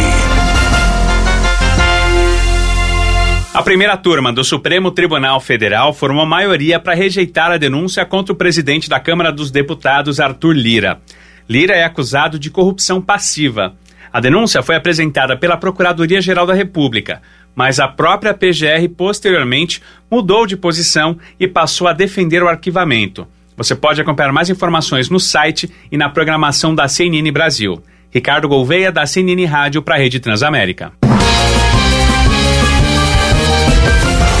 A 3.53 3.63
primeira 3.63 3.95
turma 3.95 4.33
do 4.33 4.43
Supremo 4.43 4.91
Tribunal 4.91 5.39
Federal 5.39 5.93
formou 5.93 6.25
maioria 6.25 6.77
para 6.77 6.93
rejeitar 6.93 7.51
a 7.51 7.57
denúncia 7.57 8.05
contra 8.05 8.33
o 8.33 8.35
presidente 8.35 8.89
da 8.89 8.99
Câmara 8.99 9.31
dos 9.31 9.49
Deputados, 9.49 10.19
Arthur 10.19 10.51
Lira. 10.51 10.99
Lira 11.47 11.73
é 11.73 11.85
acusado 11.85 12.37
de 12.37 12.49
corrupção 12.51 13.01
passiva. 13.01 13.77
A 14.11 14.19
denúncia 14.19 14.61
foi 14.61 14.75
apresentada 14.75 15.37
pela 15.37 15.55
Procuradoria-Geral 15.55 16.45
da 16.45 16.53
República, 16.53 17.21
mas 17.55 17.79
a 17.79 17.87
própria 17.87 18.33
PGR 18.33 18.87
posteriormente 18.95 19.81
mudou 20.09 20.45
de 20.45 20.57
posição 20.57 21.17
e 21.39 21.47
passou 21.47 21.87
a 21.87 21.93
defender 21.93 22.43
o 22.43 22.47
arquivamento. 22.47 23.27
Você 23.55 23.75
pode 23.75 24.01
acompanhar 24.01 24.31
mais 24.31 24.49
informações 24.49 25.09
no 25.09 25.19
site 25.19 25.71
e 25.91 25.97
na 25.97 26.09
programação 26.09 26.73
da 26.73 26.87
CNN 26.87 27.31
Brasil. 27.31 27.83
Ricardo 28.09 28.47
Gouveia, 28.47 28.91
da 28.91 29.05
CNN 29.05 29.45
Rádio, 29.45 29.81
para 29.81 29.95
a 29.95 29.97
Rede 29.97 30.19
Transamérica. 30.19 30.91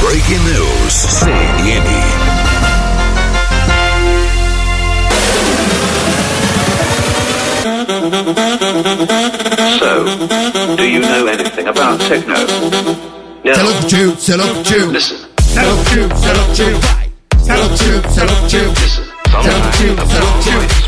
Breaking 0.01 0.43
News, 0.43 0.93
CNN. 0.93 2.20
So, 8.01 8.07
do 10.75 10.89
you 10.89 10.99
know 11.01 11.27
anything 11.27 11.67
about 11.67 11.99
techno? 12.01 12.33
No. 13.43 13.53
Salop 13.53 13.89
tube, 13.89 14.17
salop 14.17 14.65
tube. 14.65 14.91
Listen. 14.91 15.17
Salop 15.39 15.85
tube, 15.87 16.11
salop 16.17 16.55
tube. 16.55 16.83
Salop 17.41 17.77
tube, 17.77 18.05
salop 18.09 18.49
tube. 18.49 18.69
Listen. 18.69 19.05
Salop 19.29 19.73
tube, 19.75 19.99
salop 20.07 20.43
tube. 20.43 20.80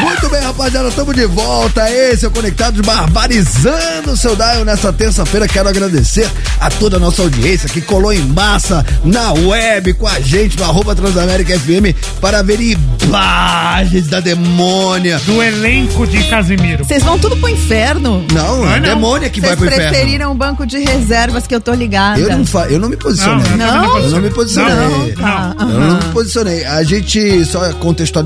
Muito 0.00 0.28
bem, 0.28 0.40
rapaziada, 0.42 0.88
estamos 0.88 1.14
de 1.14 1.24
volta. 1.26 1.90
Esse 1.90 2.26
é 2.26 2.28
o 2.28 2.30
Conectados 2.30 2.80
Barbarizando 2.82 4.12
o 4.12 4.16
seu 4.16 4.36
Dial 4.36 4.62
nessa 4.64 4.92
terça-feira. 4.92 5.48
Quero 5.48 5.68
agradecer 5.70 6.30
a 6.60 6.68
toda 6.70 6.96
a 6.96 7.00
nossa 7.00 7.22
audiência 7.22 7.66
que 7.68 7.80
colou 7.80 8.12
em 8.12 8.20
massa 8.20 8.84
na 9.02 9.32
web 9.32 9.94
com 9.94 10.06
a 10.06 10.20
gente 10.20 10.58
no 10.58 10.64
arroba 10.64 10.94
Transamérica 10.94 11.58
FM 11.58 11.96
para 12.20 12.42
ver 12.42 12.60
imagens 12.60 14.06
da 14.08 14.20
demônia. 14.20 15.18
Do 15.24 15.42
elenco 15.42 16.06
de 16.06 16.22
Casimiro. 16.24 16.84
Vocês 16.84 17.02
vão 17.02 17.18
tudo 17.18 17.36
pro 17.38 17.48
inferno. 17.48 18.22
Não, 18.34 18.70
é 18.70 18.78
não. 18.78 18.88
demônia 18.88 19.30
que 19.30 19.40
vai 19.40 19.50
Vocês 19.56 19.58
pro 19.60 19.68
inferno. 19.68 19.90
preferiram 19.92 20.32
o 20.32 20.34
banco 20.34 20.66
de 20.66 20.78
reservas 20.78 21.46
que 21.46 21.54
eu 21.54 21.60
tô 21.60 21.72
ligada. 21.72 22.20
Eu 22.20 22.28
não, 22.36 22.44
fa 22.44 22.66
eu 22.66 22.78
não 22.78 22.90
me 22.90 22.96
posicionei. 22.98 23.50
Não? 23.56 23.98
Eu 23.98 24.10
não 24.10 24.20
me 24.20 24.30
posicionei. 24.30 24.74
Não, 24.74 25.14
Tá. 25.14 25.54
não. 25.58 25.70
Eu 25.70 25.80
não 25.80 25.96
me 25.96 26.12
posicionei. 26.12 26.64
A 26.66 26.82
gente, 26.82 27.44
só 27.46 27.72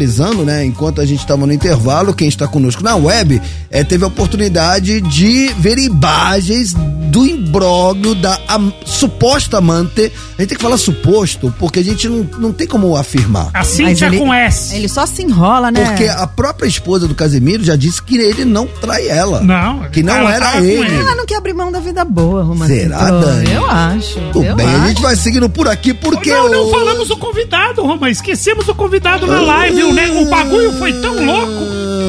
contextualizando, 0.04 0.44
né? 0.44 0.64
Enquanto 0.64 1.00
a 1.00 1.06
gente 1.06 1.20
estava 1.20 1.46
no 1.46 1.52
intervalo, 1.52 2.14
quem 2.14 2.28
está 2.28 2.46
conosco 2.48 2.82
na 2.82 2.96
web 2.96 3.40
eh, 3.70 3.84
teve 3.84 4.04
a 4.04 4.06
oportunidade 4.08 5.00
de 5.02 5.48
ver 5.58 5.78
imagens 5.78 6.74
do 7.10 7.26
imbróglio 7.26 8.14
da 8.14 8.38
suposta 8.86 9.58
amante. 9.58 10.12
A 10.38 10.42
gente 10.42 10.48
tem 10.50 10.56
que 10.58 10.62
falar 10.62 10.76
suposto, 10.78 11.52
porque 11.58 11.80
a 11.80 11.84
gente 11.84 12.08
não, 12.08 12.26
não 12.38 12.52
tem 12.52 12.66
como 12.66 12.96
afirmar. 12.96 13.50
A 13.52 13.64
Cíntia 13.64 14.06
ele- 14.06 14.18
com 14.18 14.32
S. 14.32 14.74
Ele 14.74 14.88
só 14.88 15.04
se 15.06 15.22
enrola, 15.22 15.70
né? 15.70 15.84
Porque 15.84 16.04
a 16.04 16.26
própria 16.26 16.66
esposa 16.68 17.06
do 17.08 17.14
Casemiro 17.14 17.62
já 17.64 17.76
disse 17.76 18.02
que 18.02 18.16
ele 18.16 18.44
não 18.44 18.66
trai 18.66 19.08
ela. 19.08 19.40
Não, 19.40 19.80
Que 19.90 20.02
não 20.02 20.28
era 20.28 20.46
tava 20.46 20.58
com 20.58 20.64
ele. 20.64 20.94
Ela 20.94 21.14
não 21.16 21.26
quer 21.26 21.36
abrir 21.36 21.52
mão 21.52 21.70
da 21.72 21.80
vida 21.80 22.04
boa, 22.04 22.42
Romano. 22.42 22.72
Será, 22.72 23.10
Dani? 23.10 23.52
Eu 23.52 23.66
acho. 23.68 24.20
Tudo 24.32 24.44
eu 24.46 24.56
bem, 24.56 24.66
acho. 24.66 24.76
a 24.84 24.88
gente 24.88 25.02
vai 25.02 25.16
seguindo 25.16 25.48
por 25.50 25.68
aqui, 25.68 25.92
porque. 25.92 26.30
Não, 26.32 26.48
não 26.50 26.66
o- 26.68 26.70
falamos 26.70 27.08
do 27.08 27.16
convidado, 27.16 27.82
Roma. 27.82 28.08
Esquecemos 28.10 28.68
o 28.68 28.74
convidado 28.74 29.26
na 29.26 29.40
live. 29.40 29.76
O, 29.90 29.92
ne- 29.92 30.10
o 30.22 30.24
bagulho 30.30 30.72
foi 30.78 30.92
tão 31.00 31.14
louco 31.24 31.64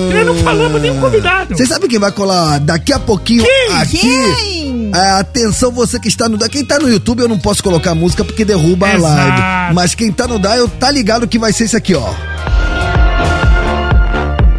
que 0.09 0.13
nós 0.13 0.25
não 0.27 0.35
falamos 0.43 0.81
nem 0.81 0.91
o 0.91 0.99
convidado. 1.01 1.55
Vocês 1.55 1.67
sabem 1.67 1.89
quem 1.89 1.97
vai 1.99 2.11
colar 2.11 2.59
daqui 2.59 2.93
a 2.93 2.99
pouquinho 2.99 3.43
aqui? 3.79 3.97
Quem? 3.99 4.91
É, 4.93 5.09
atenção, 5.19 5.71
você 5.71 5.99
que 5.99 6.07
está 6.07 6.27
no. 6.29 6.37
Quem 6.37 6.63
tá 6.65 6.77
no 6.79 6.89
YouTube, 6.89 7.21
eu 7.21 7.27
não 7.27 7.39
posso 7.39 7.63
colocar 7.63 7.95
música 7.95 8.23
porque 8.23 8.43
derruba 8.45 8.87
a 8.87 8.95
Exato. 8.95 9.13
live. 9.15 9.73
Mas 9.73 9.95
quem 9.95 10.11
tá 10.11 10.27
no 10.27 10.37
Dial 10.37 10.67
tá 10.67 10.91
ligado 10.91 11.27
que 11.27 11.39
vai 11.39 11.51
ser 11.53 11.63
isso 11.65 11.77
aqui, 11.77 11.95
ó. 11.95 12.13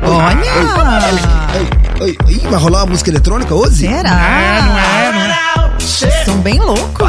Olha! 0.05 0.43
Oi, 2.01 2.17
vai 2.51 2.59
rolar 2.61 2.81
uma 2.81 2.87
música 2.87 3.11
eletrônica 3.11 3.55
hoje? 3.55 3.87
É, 3.87 3.91
não 3.91 3.97
Será? 3.99 4.19
é, 4.19 5.13
não 5.13 6.09
é. 6.09 6.25
São 6.25 6.37
bem 6.39 6.59
loucos. 6.59 7.09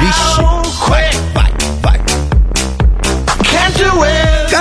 Vixe. 0.00 0.51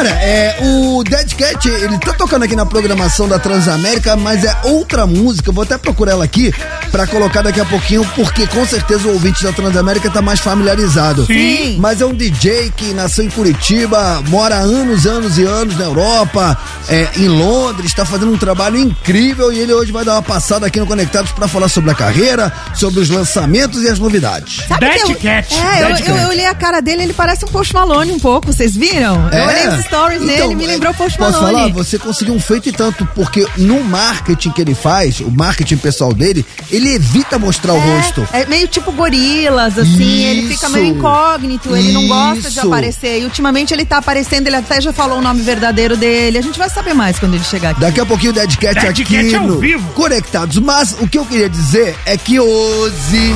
Cara, 0.02 0.16
é, 0.16 0.58
o 0.62 1.04
Dead 1.04 1.36
Cat, 1.36 1.70
ele 1.70 1.95
tá 1.99 2.12
tocando 2.14 2.41
aqui 2.41 2.56
na 2.56 2.66
programação 2.66 3.28
da 3.28 3.38
Transamérica, 3.38 4.16
mas 4.16 4.43
é 4.43 4.52
outra 4.64 5.06
música. 5.06 5.52
Eu 5.52 5.54
vou 5.54 5.64
até 5.64 5.78
procurar 5.78 6.14
ela 6.14 6.24
aqui 6.24 6.52
pra 6.91 7.06
colocar 7.06 7.43
daqui 7.43 7.60
a 7.60 7.66
pouquinho, 7.66 8.04
porque 8.16 8.47
com 8.47 8.66
certeza 8.66 9.08
o 9.08 9.14
ouvinte 9.14 9.43
da 9.43 9.54
Transamérica 9.54 10.10
tá 10.10 10.20
mais 10.20 10.39
familiarizado. 10.39 11.28
Sim. 11.28 11.78
Mas 11.78 12.02
é 12.02 12.06
um 12.08 12.16
DJ 12.16 12.74
que 12.76 12.95
nasceu 12.95 13.26
em 13.26 13.30
Curitiba, 13.30 14.24
mora 14.28 14.56
há 14.56 14.62
anos, 14.62 15.06
anos 15.06 15.38
e 15.38 15.43
anos 15.43 15.78
na 15.78 15.86
Europa, 15.86 16.58
é, 16.89 17.08
em 17.18 17.28
Londres, 17.28 17.86
está 17.86 18.04
fazendo 18.04 18.34
um 18.34 18.38
trabalho 18.39 18.78
incrível 18.78 19.54
e 19.54 19.60
ele 19.60 19.72
hoje 19.72 19.91
vai 19.91 20.04
dar 20.04 20.14
uma 20.14 20.24
passada 20.24 20.66
aqui 20.66 20.80
no 20.80 20.88
Conectados 20.88 21.32
pra 21.32 21.47
falar 21.47 21.70
sobre 21.70 21.91
a 21.91 21.95
carreira, 21.95 22.52
sobre 22.74 23.02
os 23.02 23.10
lançamentos 23.12 23.84
e 23.84 23.88
as 23.88 23.99
novidades. 23.99 24.66
Sabe 24.68 24.88
Dead 24.88 24.99
eu, 25.02 25.16
Cat. 25.16 25.54
É, 25.54 25.84
eu, 25.84 25.88
Dead 25.89 25.99
eu, 25.99 26.06
Cat. 26.08 26.22
eu 26.24 26.30
olhei 26.30 26.47
a 26.47 26.56
cara 26.56 26.82
dele, 26.82 27.04
ele 27.04 27.14
parece 27.14 27.45
um 27.45 27.49
Post 27.49 27.72
Malone 27.72 28.12
um 28.12 28.20
pouco, 28.20 28.52
vocês 28.52 28.76
viram? 28.76 29.30
Eu 29.30 29.45
olhei 29.45 29.68
stories 29.92 30.22
Então, 30.22 30.48
dele, 30.48 30.56
me 30.56 30.66
lembrou 30.68 30.94
Post 30.94 31.18
Posso 31.18 31.42
Malone. 31.42 31.54
falar? 31.72 31.74
Você 31.74 32.00
conseguiu 32.00 32.34
um 32.34 32.39
feito 32.39 32.70
e 32.70 32.72
tanto, 32.72 33.06
porque 33.14 33.46
no 33.58 33.84
marketing 33.84 34.52
que 34.52 34.62
ele 34.62 34.74
faz, 34.74 35.20
o 35.20 35.30
marketing 35.30 35.78
pessoal 35.78 36.14
dele, 36.14 36.46
ele 36.70 36.94
evita 36.94 37.38
mostrar 37.38 37.74
o 37.74 37.80
rosto. 37.80 38.28
É, 38.32 38.42
é 38.42 38.46
meio 38.46 38.68
tipo 38.68 38.92
gorilas, 38.92 39.78
assim, 39.78 40.24
ele 40.24 40.44
fica 40.44 40.68
Isso. 40.68 40.70
meio 40.70 40.96
incógnito, 40.96 41.76
ele 41.76 41.92
não 41.92 42.08
gosta 42.08 42.50
de 42.50 42.58
Isso. 42.58 42.68
aparecer. 42.68 43.20
E 43.22 43.26
ultimamente 43.26 43.74
ele 43.74 43.84
tá 43.86 43.98
aparecendo, 43.98 44.48
ele 44.48 44.56
até 44.56 44.80
já 44.80 44.94
falou 44.94 45.18
o 45.18 45.22
nome 45.22 45.42
verdadeiro 45.42 45.98
dele. 45.98 46.38
A 46.38 46.42
gente 46.42 46.58
vai 46.58 46.70
saber 46.70 46.94
mais 46.94 47.20
quando 47.20 47.34
ele 47.36 47.44
chegar 47.44 47.72
aqui. 47.72 47.82
Daqui 47.82 48.00
a 48.00 48.06
pouquinho 48.06 48.32
o 48.32 48.36
Dead 48.36 48.56
Cat 48.58 48.76
Dead 48.76 48.86
aqui 48.89 49.04
Cat 49.04 49.36
ao 49.36 49.48
no 49.48 49.60
vivo. 49.60 49.88
Conectados. 49.94 50.58
Mas 50.60 50.96
o 51.00 51.08
que 51.08 51.18
eu 51.18 51.26
queria 51.26 51.50
dizer 51.50 51.96
é 52.06 52.16
que 52.18 52.39
hoje, 52.39 53.34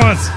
Nossa, 0.00 0.32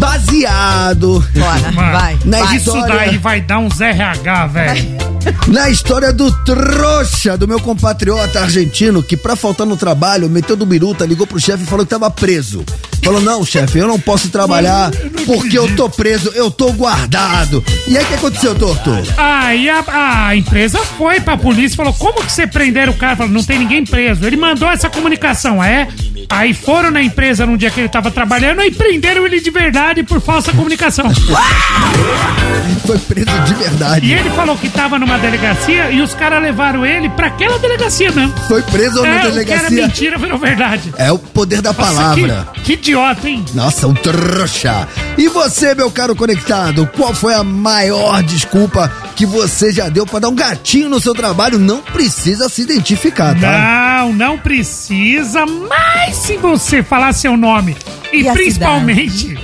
baseado 0.00 1.24
Bora, 1.34 1.72
mano, 1.72 1.92
vai. 1.92 2.18
Na 2.24 2.38
vai. 2.44 2.56
Isso 2.56 2.76
história- 2.76 2.96
daí 2.96 3.18
vai 3.18 3.40
dar 3.40 3.58
uns 3.58 3.80
RH, 3.80 4.46
velho. 4.48 5.10
na 5.48 5.68
história 5.68 6.12
do 6.12 6.32
trouxa 6.44 7.36
do 7.36 7.46
meu 7.46 7.60
compatriota 7.60 8.40
argentino 8.40 9.02
que 9.02 9.16
pra 9.16 9.36
faltar 9.36 9.66
no 9.66 9.76
trabalho 9.76 10.30
meteu 10.30 10.56
do 10.56 10.64
biruta, 10.64 11.04
ligou 11.04 11.26
pro 11.26 11.38
chefe 11.38 11.64
e 11.64 11.66
falou 11.66 11.84
que 11.84 11.90
tava 11.90 12.10
preso. 12.10 12.64
Falou: 13.04 13.20
"Não, 13.20 13.44
chefe, 13.44 13.78
eu 13.78 13.86
não 13.86 14.00
posso 14.00 14.28
trabalhar 14.30 14.90
porque 15.26 15.58
eu 15.58 15.74
tô 15.76 15.88
preso, 15.90 16.30
eu 16.34 16.50
tô 16.50 16.72
guardado". 16.72 17.62
E 17.86 17.96
aí 17.98 18.04
o 18.04 18.06
que 18.06 18.14
aconteceu, 18.14 18.54
torto? 18.54 18.90
Aí 19.18 19.68
a, 19.68 19.84
a 20.28 20.36
empresa 20.36 20.78
foi 20.78 21.20
pra 21.20 21.36
polícia 21.36 21.74
e 21.74 21.76
falou: 21.76 21.92
como 21.94 22.24
que 22.24 22.32
você 22.32 22.46
prenderam 22.46 22.92
o 22.92 22.96
cara? 22.96 23.16
Falou, 23.16 23.32
não 23.32 23.44
tem 23.44 23.58
ninguém 23.58 23.84
preso. 23.84 24.26
Ele 24.26 24.36
mandou 24.36 24.68
essa 24.70 24.88
comunicação, 24.88 25.62
é? 25.62 25.86
Aí 26.30 26.54
foram 26.54 26.90
na 26.92 27.02
empresa 27.02 27.44
num 27.44 27.56
dia 27.56 27.70
que 27.70 27.80
ele 27.80 27.88
tava 27.88 28.10
trabalhando 28.10 28.62
e 28.62 28.70
prenderam 28.70 29.26
ele 29.26 29.40
de 29.40 29.50
verdade 29.50 30.02
por 30.04 30.20
falsa 30.20 30.52
comunicação. 30.52 31.06
Foi 32.86 32.98
preso 32.98 33.30
de 33.44 33.52
E 33.52 33.54
verdade. 33.56 34.12
ele 34.12 34.30
falou 34.30 34.56
que 34.56 34.68
tava 34.68 34.98
numa 34.98 35.18
delegacia 35.18 35.90
e 35.90 36.00
os 36.00 36.14
caras 36.14 36.42
levaram 36.42 36.84
ele 36.86 37.08
pra 37.10 37.26
aquela 37.28 37.58
delegacia 37.58 38.10
mesmo. 38.12 38.32
Foi 38.48 38.62
preso 38.62 39.02
na 39.02 39.08
É, 39.08 39.10
o 39.10 39.20
que 39.20 39.26
era 39.26 39.30
delegacia. 39.30 39.86
mentira 39.86 40.18
virou 40.18 40.38
verdade. 40.38 40.92
É 40.96 41.10
o 41.12 41.18
poder 41.18 41.60
da 41.60 41.72
Nossa, 41.72 41.82
palavra. 41.92 42.48
que, 42.54 42.60
que 42.62 42.72
idiota, 42.74 43.28
hein? 43.28 43.44
Nossa, 43.54 43.86
um 43.86 43.94
trouxa. 43.94 44.88
E 45.18 45.28
você, 45.28 45.74
meu 45.74 45.90
caro 45.90 46.14
conectado, 46.16 46.88
qual 46.96 47.14
foi 47.14 47.34
a 47.34 47.44
maior 47.44 48.22
desculpa 48.22 48.90
que 49.16 49.26
você 49.26 49.72
já 49.72 49.88
deu 49.88 50.06
pra 50.06 50.18
dar 50.20 50.28
um 50.28 50.34
gatinho 50.34 50.88
no 50.88 51.00
seu 51.00 51.14
trabalho? 51.14 51.58
Não 51.58 51.80
precisa 51.82 52.48
se 52.48 52.62
identificar, 52.62 53.38
tá? 53.38 54.00
Não, 54.02 54.12
não 54.12 54.38
precisa, 54.38 55.44
mas 55.46 56.19
se 56.20 56.36
você 56.36 56.82
falar 56.82 57.12
seu 57.12 57.36
nome 57.36 57.76
e, 58.12 58.20
E 58.20 58.32
principalmente 58.32 59.38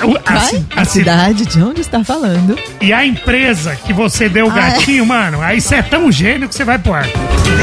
a, 0.00 0.06
Vai? 0.32 0.64
A 0.76 0.80
a 0.82 0.84
ci- 0.84 0.92
cidade 1.00 1.44
de 1.46 1.60
onde 1.60 1.80
está 1.80 2.04
falando? 2.04 2.56
E 2.80 2.92
a 2.92 3.04
empresa 3.04 3.74
que 3.74 3.92
você 3.92 4.28
deu 4.28 4.46
o 4.46 4.52
Ah, 4.52 4.58
é? 4.58 4.70
gatinho, 4.72 5.04
mano, 5.04 5.40
aí 5.42 5.60
você 5.60 5.76
é 5.76 5.82
tão 5.82 6.10
gênio 6.12 6.48
que 6.48 6.54
você 6.54 6.64
vai 6.64 6.78
pro 6.78 6.94
ar. 6.94 7.04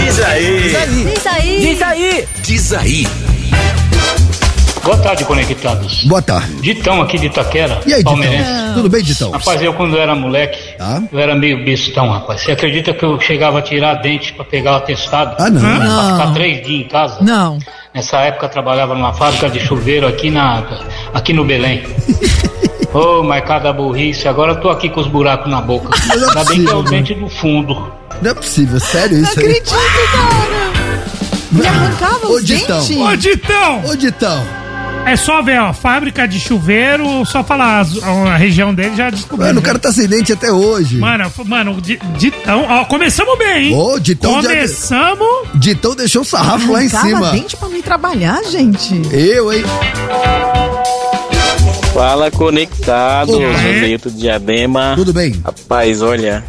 Diz 0.03 0.19
aí. 0.21 0.67
Isso 0.67 1.29
aí! 1.29 1.59
Diz 1.61 1.81
aí. 1.81 2.27
Diz 2.43 2.73
aí. 2.73 3.07
Boa 4.83 4.97
tarde, 4.97 5.23
conectados. 5.25 6.03
Boa 6.03 6.21
tarde. 6.21 6.53
Ditão 6.61 7.01
aqui 7.01 7.17
de 7.17 7.25
Itaquera, 7.27 7.79
E 7.87 7.93
aí, 7.93 8.03
palmeirense. 8.03 8.43
Ditão? 8.51 8.73
Tudo 8.75 8.89
bem, 8.89 9.01
Ditão? 9.03 9.31
Rapaz, 9.31 9.61
eu 9.61 9.73
quando 9.73 9.97
era 9.97 10.13
moleque, 10.13 10.59
Tá. 10.77 11.01
eu 11.11 11.17
era 11.19 11.33
meio 11.35 11.63
bestão, 11.65 12.09
rapaz. 12.11 12.41
Você 12.41 12.51
acredita 12.51 12.93
que 12.93 13.03
eu 13.03 13.19
chegava 13.19 13.59
a 13.59 13.61
tirar 13.63 13.95
dente 13.95 14.33
pra 14.33 14.43
pegar 14.45 14.73
o 14.73 14.75
atestado? 14.75 15.35
Ah, 15.39 15.49
não. 15.49 15.59
Pra 15.61 15.79
ficar 15.79 16.25
Não. 16.27 16.33
três 16.35 16.67
dias 16.67 16.85
em 16.85 16.87
casa? 16.87 17.17
Não. 17.21 17.57
Nessa 17.95 18.17
época 18.19 18.47
eu 18.47 18.49
trabalhava 18.49 18.93
numa 18.93 19.13
fábrica 19.13 19.49
de 19.49 19.57
chuveiro 19.57 20.05
aqui, 20.05 20.29
na, 20.29 20.61
aqui 21.13 21.31
no 21.31 21.45
Belém. 21.45 21.81
Ô, 22.93 23.23
mas 23.23 23.45
cada 23.45 23.71
burrice, 23.71 24.27
agora 24.27 24.51
eu 24.51 24.59
tô 24.59 24.69
aqui 24.69 24.89
com 24.89 24.99
os 24.99 25.07
buracos 25.07 25.49
na 25.49 25.61
boca. 25.61 25.89
Mas 26.05 26.21
é 26.21 26.25
Ainda 26.25 26.43
bem 26.43 26.65
que 26.65 26.67
é 26.67 26.73
possível, 26.73 26.79
o 26.79 26.83
né? 26.83 26.89
dente 26.89 27.13
do 27.13 27.29
fundo. 27.29 27.93
Não 28.21 28.31
é 28.31 28.33
possível, 28.33 28.79
sério 28.81 29.17
Não 29.17 29.23
isso 29.23 29.39
aí? 29.39 29.45
acredito, 29.45 29.69
cara! 30.11 31.05
Me 31.53 31.65
arrancava 31.65 32.27
Ô, 32.27 32.31
os 32.31 32.43
Ditão. 32.43 32.79
dentes. 32.81 32.97
Ô, 32.97 33.15
Ditão! 33.15 33.81
Ô, 33.85 33.95
Ditão. 33.95 34.43
É 35.05 35.15
só 35.15 35.41
ver, 35.41 35.59
ó, 35.61 35.71
fábrica 35.71 36.27
de 36.27 36.39
chuveiro, 36.39 37.23
só 37.25 37.43
falar 37.43 37.81
as- 37.81 38.01
a 38.03 38.35
região 38.37 38.73
dele 38.73 38.95
já 38.95 39.11
descobriu. 39.11 39.45
Mano, 39.47 39.59
o 39.59 39.63
cara 39.63 39.77
tá 39.77 39.91
sem 39.91 40.07
dente 40.07 40.33
até 40.33 40.51
hoje. 40.51 40.97
Mano, 40.97 41.25
f- 41.25 41.43
mano, 41.43 41.79
Ditão, 42.17 42.65
ó, 42.67 42.85
começamos 42.85 43.37
bem, 43.37 43.67
hein? 43.67 43.75
Ô, 43.75 43.99
Ditão 43.99 44.41
já- 44.41 44.49
Começamos. 44.49 45.27
Ditão 45.55 45.95
deixou 45.95 46.23
o 46.23 46.25
sarrafo 46.25 46.71
lá 46.71 46.83
em 46.83 46.87
Arrancava 46.87 47.07
cima. 47.07 47.31
dente 47.31 47.55
pra 47.55 47.69
não 47.69 47.77
ir 47.77 47.83
trabalhar, 47.83 48.43
gente. 48.45 48.99
Eu, 49.11 49.53
hein? 49.53 49.63
Fala 51.93 52.31
conectado, 52.31 53.31
Opa. 53.31 53.53
Joselito 53.53 54.09
Diadema. 54.09 54.93
Tudo 54.95 55.13
bem? 55.13 55.39
Rapaz, 55.45 56.01
olha, 56.01 56.43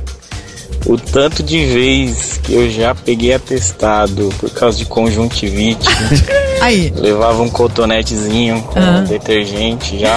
o 0.87 0.97
tanto 0.97 1.43
de 1.43 1.64
vez 1.66 2.39
que 2.43 2.55
eu 2.55 2.70
já 2.70 2.95
peguei 2.95 3.34
atestado 3.34 4.28
por 4.39 4.51
causa 4.51 4.78
de 4.78 4.84
conjuntivite, 4.87 5.89
Aí. 6.62 6.93
levava 6.97 7.43
um 7.43 7.51
cotonetezinho 7.51 8.62
com 8.62 8.78
Ah. 8.78 9.01
detergente 9.07 9.99
já 9.99 10.16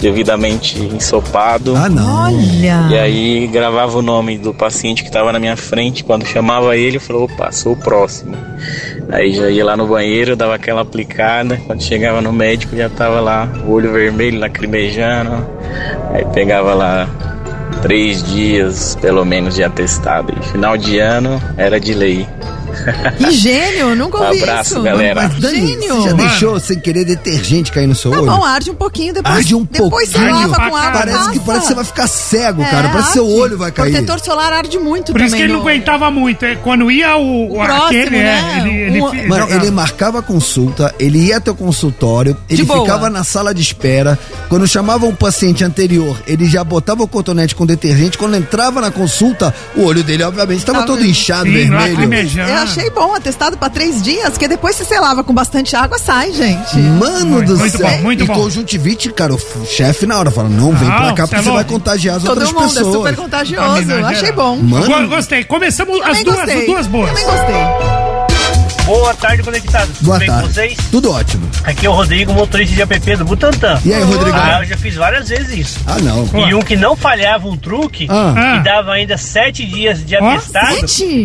devidamente 0.00 0.78
ensopado. 0.78 1.74
Ah, 1.76 1.88
não. 1.88 2.24
Olha. 2.26 2.86
E 2.90 2.98
aí 2.98 3.46
gravava 3.46 3.98
o 3.98 4.02
nome 4.02 4.36
do 4.38 4.52
paciente 4.52 5.02
que 5.02 5.08
estava 5.08 5.32
na 5.32 5.38
minha 5.38 5.56
frente. 5.56 6.04
Quando 6.04 6.26
chamava 6.26 6.76
ele, 6.76 6.98
falava, 6.98 7.24
opa, 7.24 7.52
sou 7.52 7.72
o 7.72 7.76
próximo. 7.76 8.36
Aí 9.10 9.32
já 9.34 9.48
ia 9.48 9.64
lá 9.64 9.76
no 9.76 9.86
banheiro, 9.86 10.36
dava 10.36 10.54
aquela 10.54 10.82
aplicada. 10.82 11.60
Quando 11.66 11.82
chegava 11.82 12.20
no 12.20 12.32
médico, 12.32 12.76
já 12.76 12.88
tava 12.90 13.20
lá, 13.20 13.48
o 13.66 13.72
olho 13.72 13.90
vermelho, 13.92 14.38
lacrimejando. 14.38 15.46
Aí 16.12 16.24
pegava 16.26 16.74
lá 16.74 17.08
três 17.82 18.22
dias, 18.22 18.96
pelo 19.00 19.24
menos, 19.24 19.54
de 19.54 19.62
atestado. 19.62 20.32
E 20.38 20.42
final 20.46 20.76
de 20.76 20.98
ano 20.98 21.40
era 21.56 21.78
de 21.78 21.94
lei. 21.94 22.28
Que 23.18 23.30
gênio, 23.32 23.94
nunca 23.96 24.18
ouvi 24.18 24.42
Abraço, 24.42 24.74
isso. 24.74 24.82
galera. 24.82 25.22
Mas, 25.28 25.40
Dani, 25.40 25.66
Gênio. 25.66 25.80
você 25.96 26.08
já 26.10 26.16
Mano. 26.16 26.28
deixou 26.28 26.60
sem 26.60 26.78
querer 26.80 27.04
detergente 27.04 27.72
cair 27.72 27.86
no 27.86 27.94
seu 27.94 28.10
Tá 28.10 28.18
olho? 28.20 28.26
bom, 28.30 28.44
arde 28.44 28.70
um 28.70 28.74
pouquinho, 28.74 29.14
depois, 29.14 29.34
Arde 29.36 29.54
um 29.54 29.64
depois 29.64 30.08
você 30.08 30.18
pouquinho. 30.18 30.48
lava 30.48 30.70
com 30.70 30.76
água 30.76 30.92
Parece 31.00 31.30
que, 31.30 31.40
parece 31.40 31.62
que 31.62 31.68
você 31.68 31.74
vai 31.74 31.84
ficar 31.84 32.06
cego, 32.06 32.62
É, 32.62 32.70
cara. 32.70 32.88
Parece 32.88 33.08
que 33.08 33.12
seu 33.14 33.26
olho 33.28 33.58
vai 33.58 33.70
cair. 33.72 33.92
Protetor 33.92 34.20
solar 34.20 34.52
arde 34.52 34.78
muito 34.78 35.12
Por 35.12 35.20
isso 35.20 35.34
que 35.34 35.42
também. 35.42 35.44
ele 35.44 35.52
não 35.52 35.60
aguentava 35.60 36.10
muito. 36.10 36.44
é, 36.44 36.56
Quando 36.56 36.90
ia 36.90 37.16
o, 37.16 37.52
O 37.52 37.64
próximo, 37.64 37.84
aquele, 37.86 38.10
né? 38.22 38.54
é, 38.56 38.60
ele, 38.60 38.70
ele 38.82 39.02
Um- 39.02 39.10
fi- 39.10 39.26
Mano, 39.26 39.46
ele 39.50 39.70
marcava 39.70 40.18
a 40.20 40.22
consulta, 40.22 40.94
ele 40.98 41.18
ia 41.18 41.38
até 41.38 41.50
o 41.50 41.54
consultório, 41.54 42.36
ele 42.48 42.62
boa. 42.64 42.80
ficava 42.80 43.10
na 43.10 43.24
sala 43.24 43.54
de 43.54 43.60
espera. 43.62 44.18
Quando 44.48 44.66
chamava 44.66 45.06
um 45.06 45.14
paciente 45.14 45.64
anterior, 45.64 46.16
ele 46.26 46.46
já 46.46 46.62
botava 46.62 47.02
o 47.02 47.08
cotonete 47.08 47.54
com 47.54 47.66
detergente. 47.66 48.16
Quando 48.18 48.36
entrava 48.36 48.80
na 48.80 48.90
consulta, 48.90 49.54
o 49.74 49.82
olho 49.84 50.02
dele, 50.04 50.22
obviamente, 50.22 50.58
estava 50.60 50.78
Tava- 50.80 50.86
todo 50.92 51.04
inchado, 51.04 51.46
Sim, 51.46 51.52
vermelho. 51.52 51.96
Achei 52.70 52.90
bom, 52.90 53.14
atestado 53.14 53.56
pra 53.56 53.68
três 53.70 54.02
dias, 54.02 54.30
porque 54.30 54.48
depois 54.48 54.76
se 54.76 54.84
você 54.84 54.98
lava 54.98 55.22
com 55.24 55.32
bastante 55.32 55.74
água, 55.76 55.98
sai, 55.98 56.32
gente. 56.32 56.76
Mano 56.76 57.26
Muito, 57.26 57.52
do 57.52 57.58
muito 57.58 57.76
céu. 57.78 57.88
bom, 57.88 57.96
muito 58.02 58.24
e 58.24 58.26
bom. 58.26 58.34
conjuntivite, 58.34 59.10
cara, 59.12 59.34
o 59.34 59.40
chefe 59.66 60.06
na 60.06 60.18
hora 60.18 60.30
fala: 60.30 60.48
não, 60.48 60.72
vem 60.72 60.88
Não, 60.88 60.96
pra 60.96 61.12
cá 61.12 61.26
porque 61.26 61.34
é 61.36 61.38
você 61.38 61.44
vai 61.44 61.54
louco. 61.54 61.72
contagiar 61.72 62.16
as 62.16 62.22
Todo 62.22 62.30
outras 62.30 62.52
mundo 62.52 62.62
pessoas. 62.74 62.86
é 62.86 62.92
super 62.92 63.16
contagioso. 63.16 64.04
Achei 64.04 64.14
geral. 64.26 64.34
bom. 64.34 64.56
Mano, 64.62 65.08
Go- 65.08 65.16
Gostei. 65.16 65.44
Começamos 65.44 66.00
as 66.02 66.22
duas, 66.24 66.36
gostei. 66.36 66.60
as 66.60 66.66
duas 66.66 66.86
boas. 66.86 67.08
Também 67.10 67.24
gostei. 67.24 67.95
Boa 68.86 69.12
tarde, 69.14 69.42
conectados. 69.42 70.00
boa 70.00 70.16
Tudo 70.16 70.18
bem 70.20 70.28
com 70.28 70.34
tarde. 70.36 70.54
vocês? 70.54 70.78
Tudo 70.92 71.10
ótimo. 71.12 71.50
Aqui 71.64 71.86
é 71.86 71.90
o 71.90 71.92
Rodrigo, 71.92 72.32
motorista 72.32 72.72
de 72.72 72.82
app 72.82 73.16
do 73.16 73.24
Butantã. 73.24 73.80
E 73.84 73.92
aí, 73.92 74.00
Rodrigão? 74.04 74.40
Ah, 74.40 74.60
eu 74.60 74.64
já 74.64 74.76
fiz 74.76 74.94
várias 74.94 75.28
vezes 75.28 75.58
isso. 75.58 75.80
Ah, 75.88 75.96
não. 76.00 76.24
E 76.48 76.54
um 76.54 76.60
que 76.62 76.76
não 76.76 76.94
falhava 76.94 77.48
um 77.48 77.56
truque 77.56 78.06
Ah. 78.08 78.56
e 78.56 78.60
dava 78.62 78.92
ainda 78.92 79.18
sete 79.18 79.66
dias 79.66 80.04
de 80.06 80.14
atestado 80.14 80.76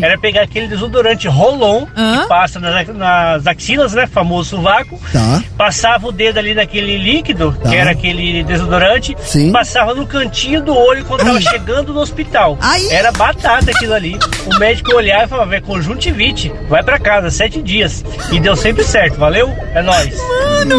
era 0.01 0.17
pegar 0.17 0.41
aquele 0.41 0.67
desodorante 0.67 1.27
Rolon 1.27 1.85
Hã? 1.95 2.21
que 2.23 2.27
passa 2.27 2.59
nas, 2.59 2.87
nas 2.87 3.45
axilas, 3.45 3.93
né? 3.93 4.07
Famoso 4.07 4.49
sovaco. 4.57 4.99
Tá. 5.13 5.43
Passava 5.55 6.07
o 6.07 6.11
dedo 6.11 6.39
ali 6.39 6.55
naquele 6.55 6.97
líquido, 6.97 7.55
Tá. 7.61 7.69
que 7.69 7.75
era 7.75 7.91
aquele 7.91 8.43
desodorante, 8.43 9.15
Sim. 9.23 9.51
passava 9.51 9.93
no 9.93 10.07
cantinho 10.07 10.63
do 10.63 10.75
olho 10.75 11.05
quando 11.05 11.23
tava 11.23 11.39
chegando 11.39 11.93
no 11.93 11.99
hospital. 11.99 12.57
Ai. 12.59 12.87
Era 12.89 13.11
batata 13.11 13.69
aquilo 13.69 13.93
ali. 13.93 14.17
O 14.47 14.57
médico 14.57 14.95
olhava 14.95 15.25
e 15.25 15.27
falava, 15.27 15.55
é 15.55 15.61
conjuntivite, 15.61 16.51
vai 16.67 16.81
pra 16.81 16.97
casa, 16.97 17.29
sete 17.29 17.50
dias. 17.59 18.03
E 18.31 18.39
deu 18.39 18.55
sempre 18.55 18.83
certo, 18.83 19.17
valeu? 19.17 19.49
É 19.73 19.81
nóis. 19.81 20.15
Mano, 20.17 20.77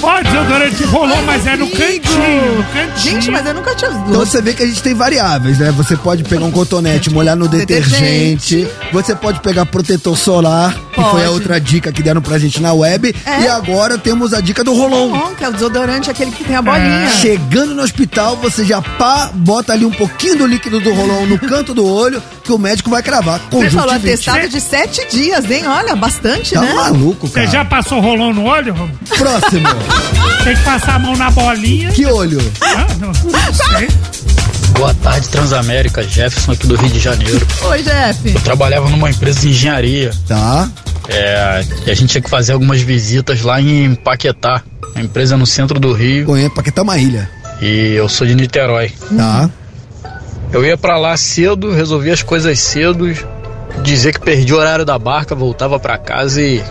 Ó, 0.00 0.22
desodorante 0.22 0.84
rolou, 0.84 1.20
mas 1.22 1.44
é 1.44 1.56
no 1.56 1.68
cantinho. 1.68 2.56
No 2.56 2.64
cantinho. 2.64 2.96
Gente, 2.96 3.30
mas 3.32 3.44
eu 3.44 3.52
nunca 3.52 3.74
tinha. 3.74 3.90
então 3.90 4.20
você 4.20 4.40
vê 4.40 4.54
que 4.54 4.62
a 4.62 4.66
gente 4.66 4.80
tem 4.80 4.94
variáveis, 4.94 5.58
né? 5.58 5.72
Você 5.72 5.96
pode 5.96 6.22
pegar 6.22 6.44
um 6.44 6.52
cotonete, 6.52 7.10
molhar 7.10 7.34
no 7.34 7.48
detergente. 7.48 8.56
Detergente. 8.56 8.68
Você 8.92 9.14
pode 9.16 9.40
pegar 9.40 9.66
protetor 9.66 10.16
solar, 10.16 10.72
que 10.92 11.00
foi 11.02 11.02
a 11.02 11.24
Pode. 11.24 11.26
outra 11.28 11.60
dica 11.60 11.90
que 11.90 12.00
deram 12.00 12.22
pra 12.22 12.38
gente 12.38 12.62
na 12.62 12.72
web. 12.72 13.12
É. 13.26 13.42
E 13.42 13.48
agora 13.48 13.98
temos 13.98 14.32
a 14.32 14.40
dica 14.40 14.62
do 14.62 14.72
rolon. 14.72 15.10
Bom, 15.10 15.34
que 15.36 15.42
é 15.44 15.48
o 15.48 15.52
desodorante, 15.52 16.08
aquele 16.08 16.30
que 16.30 16.44
tem 16.44 16.54
a 16.54 16.62
bolinha. 16.62 17.10
Chegando 17.20 17.74
no 17.74 17.82
hospital, 17.82 18.36
você 18.36 18.64
já 18.64 18.80
pá, 18.80 19.30
bota 19.34 19.72
ali 19.72 19.84
um 19.84 19.90
pouquinho 19.90 20.38
do 20.38 20.46
líquido 20.46 20.78
do 20.78 20.94
rolão 20.94 21.26
no 21.26 21.38
canto 21.40 21.74
do 21.74 21.84
olho, 21.84 22.22
que 22.48 22.52
o 22.52 22.58
médico 22.58 22.88
vai 22.88 23.02
cravar. 23.02 23.38
Você 23.50 23.68
falou 23.68 23.94
atestado 23.94 24.48
de 24.48 24.58
sete 24.58 25.06
dias, 25.10 25.50
hein? 25.50 25.64
Olha, 25.66 25.94
bastante, 25.94 26.54
Tá 26.54 26.62
né? 26.62 26.72
maluco, 26.72 27.28
cara. 27.28 27.46
Você 27.46 27.52
já 27.52 27.62
passou 27.62 28.00
rolão 28.00 28.32
no 28.32 28.44
olho? 28.46 28.72
Romulo? 28.72 28.98
Próximo. 29.18 29.68
Tem 30.44 30.56
que 30.56 30.62
passar 30.62 30.94
a 30.94 30.98
mão 30.98 31.14
na 31.14 31.30
bolinha. 31.30 31.90
que 31.92 32.06
olho? 32.06 32.38
Ah, 32.62 32.86
não, 32.98 33.08
não 33.08 33.52
sei. 33.52 33.88
Boa 34.78 34.94
tarde, 34.94 35.28
Transamérica. 35.28 36.02
Jefferson 36.02 36.52
aqui 36.52 36.66
do 36.66 36.74
Rio 36.76 36.88
de 36.88 36.98
Janeiro. 36.98 37.46
Oi, 37.64 37.82
Jeff. 37.82 38.34
Eu 38.34 38.40
trabalhava 38.40 38.88
numa 38.88 39.10
empresa 39.10 39.40
de 39.40 39.50
engenharia. 39.50 40.10
Tá. 40.26 40.70
É, 41.10 41.62
e 41.86 41.90
a 41.90 41.94
gente 41.94 42.08
tinha 42.12 42.22
que 42.22 42.30
fazer 42.30 42.52
algumas 42.54 42.80
visitas 42.80 43.42
lá 43.42 43.60
em 43.60 43.94
Paquetá, 43.94 44.62
a 44.94 45.00
empresa 45.02 45.36
no 45.36 45.46
centro 45.46 45.78
do 45.78 45.92
Rio. 45.92 46.24
Conhece 46.24 46.54
Paquetá 46.54 46.80
é 46.80 46.84
uma 46.84 46.96
ilha. 46.96 47.28
E 47.60 47.92
eu 47.94 48.08
sou 48.08 48.26
de 48.26 48.34
Niterói. 48.34 48.90
Tá. 49.14 49.50
Eu 50.52 50.64
ia 50.64 50.76
pra 50.76 50.96
lá 50.96 51.16
cedo, 51.16 51.72
resolvia 51.72 52.14
as 52.14 52.22
coisas 52.22 52.58
cedo, 52.58 53.06
dizia 53.82 54.12
que 54.12 54.20
perdi 54.20 54.54
o 54.54 54.56
horário 54.56 54.84
da 54.84 54.98
barca, 54.98 55.34
voltava 55.34 55.78
pra 55.78 55.98
casa 55.98 56.40
e. 56.40 56.62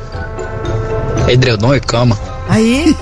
Edredom 1.28 1.75
e 1.75 1.80
cama. 1.80 2.17
Aí, 2.49 2.95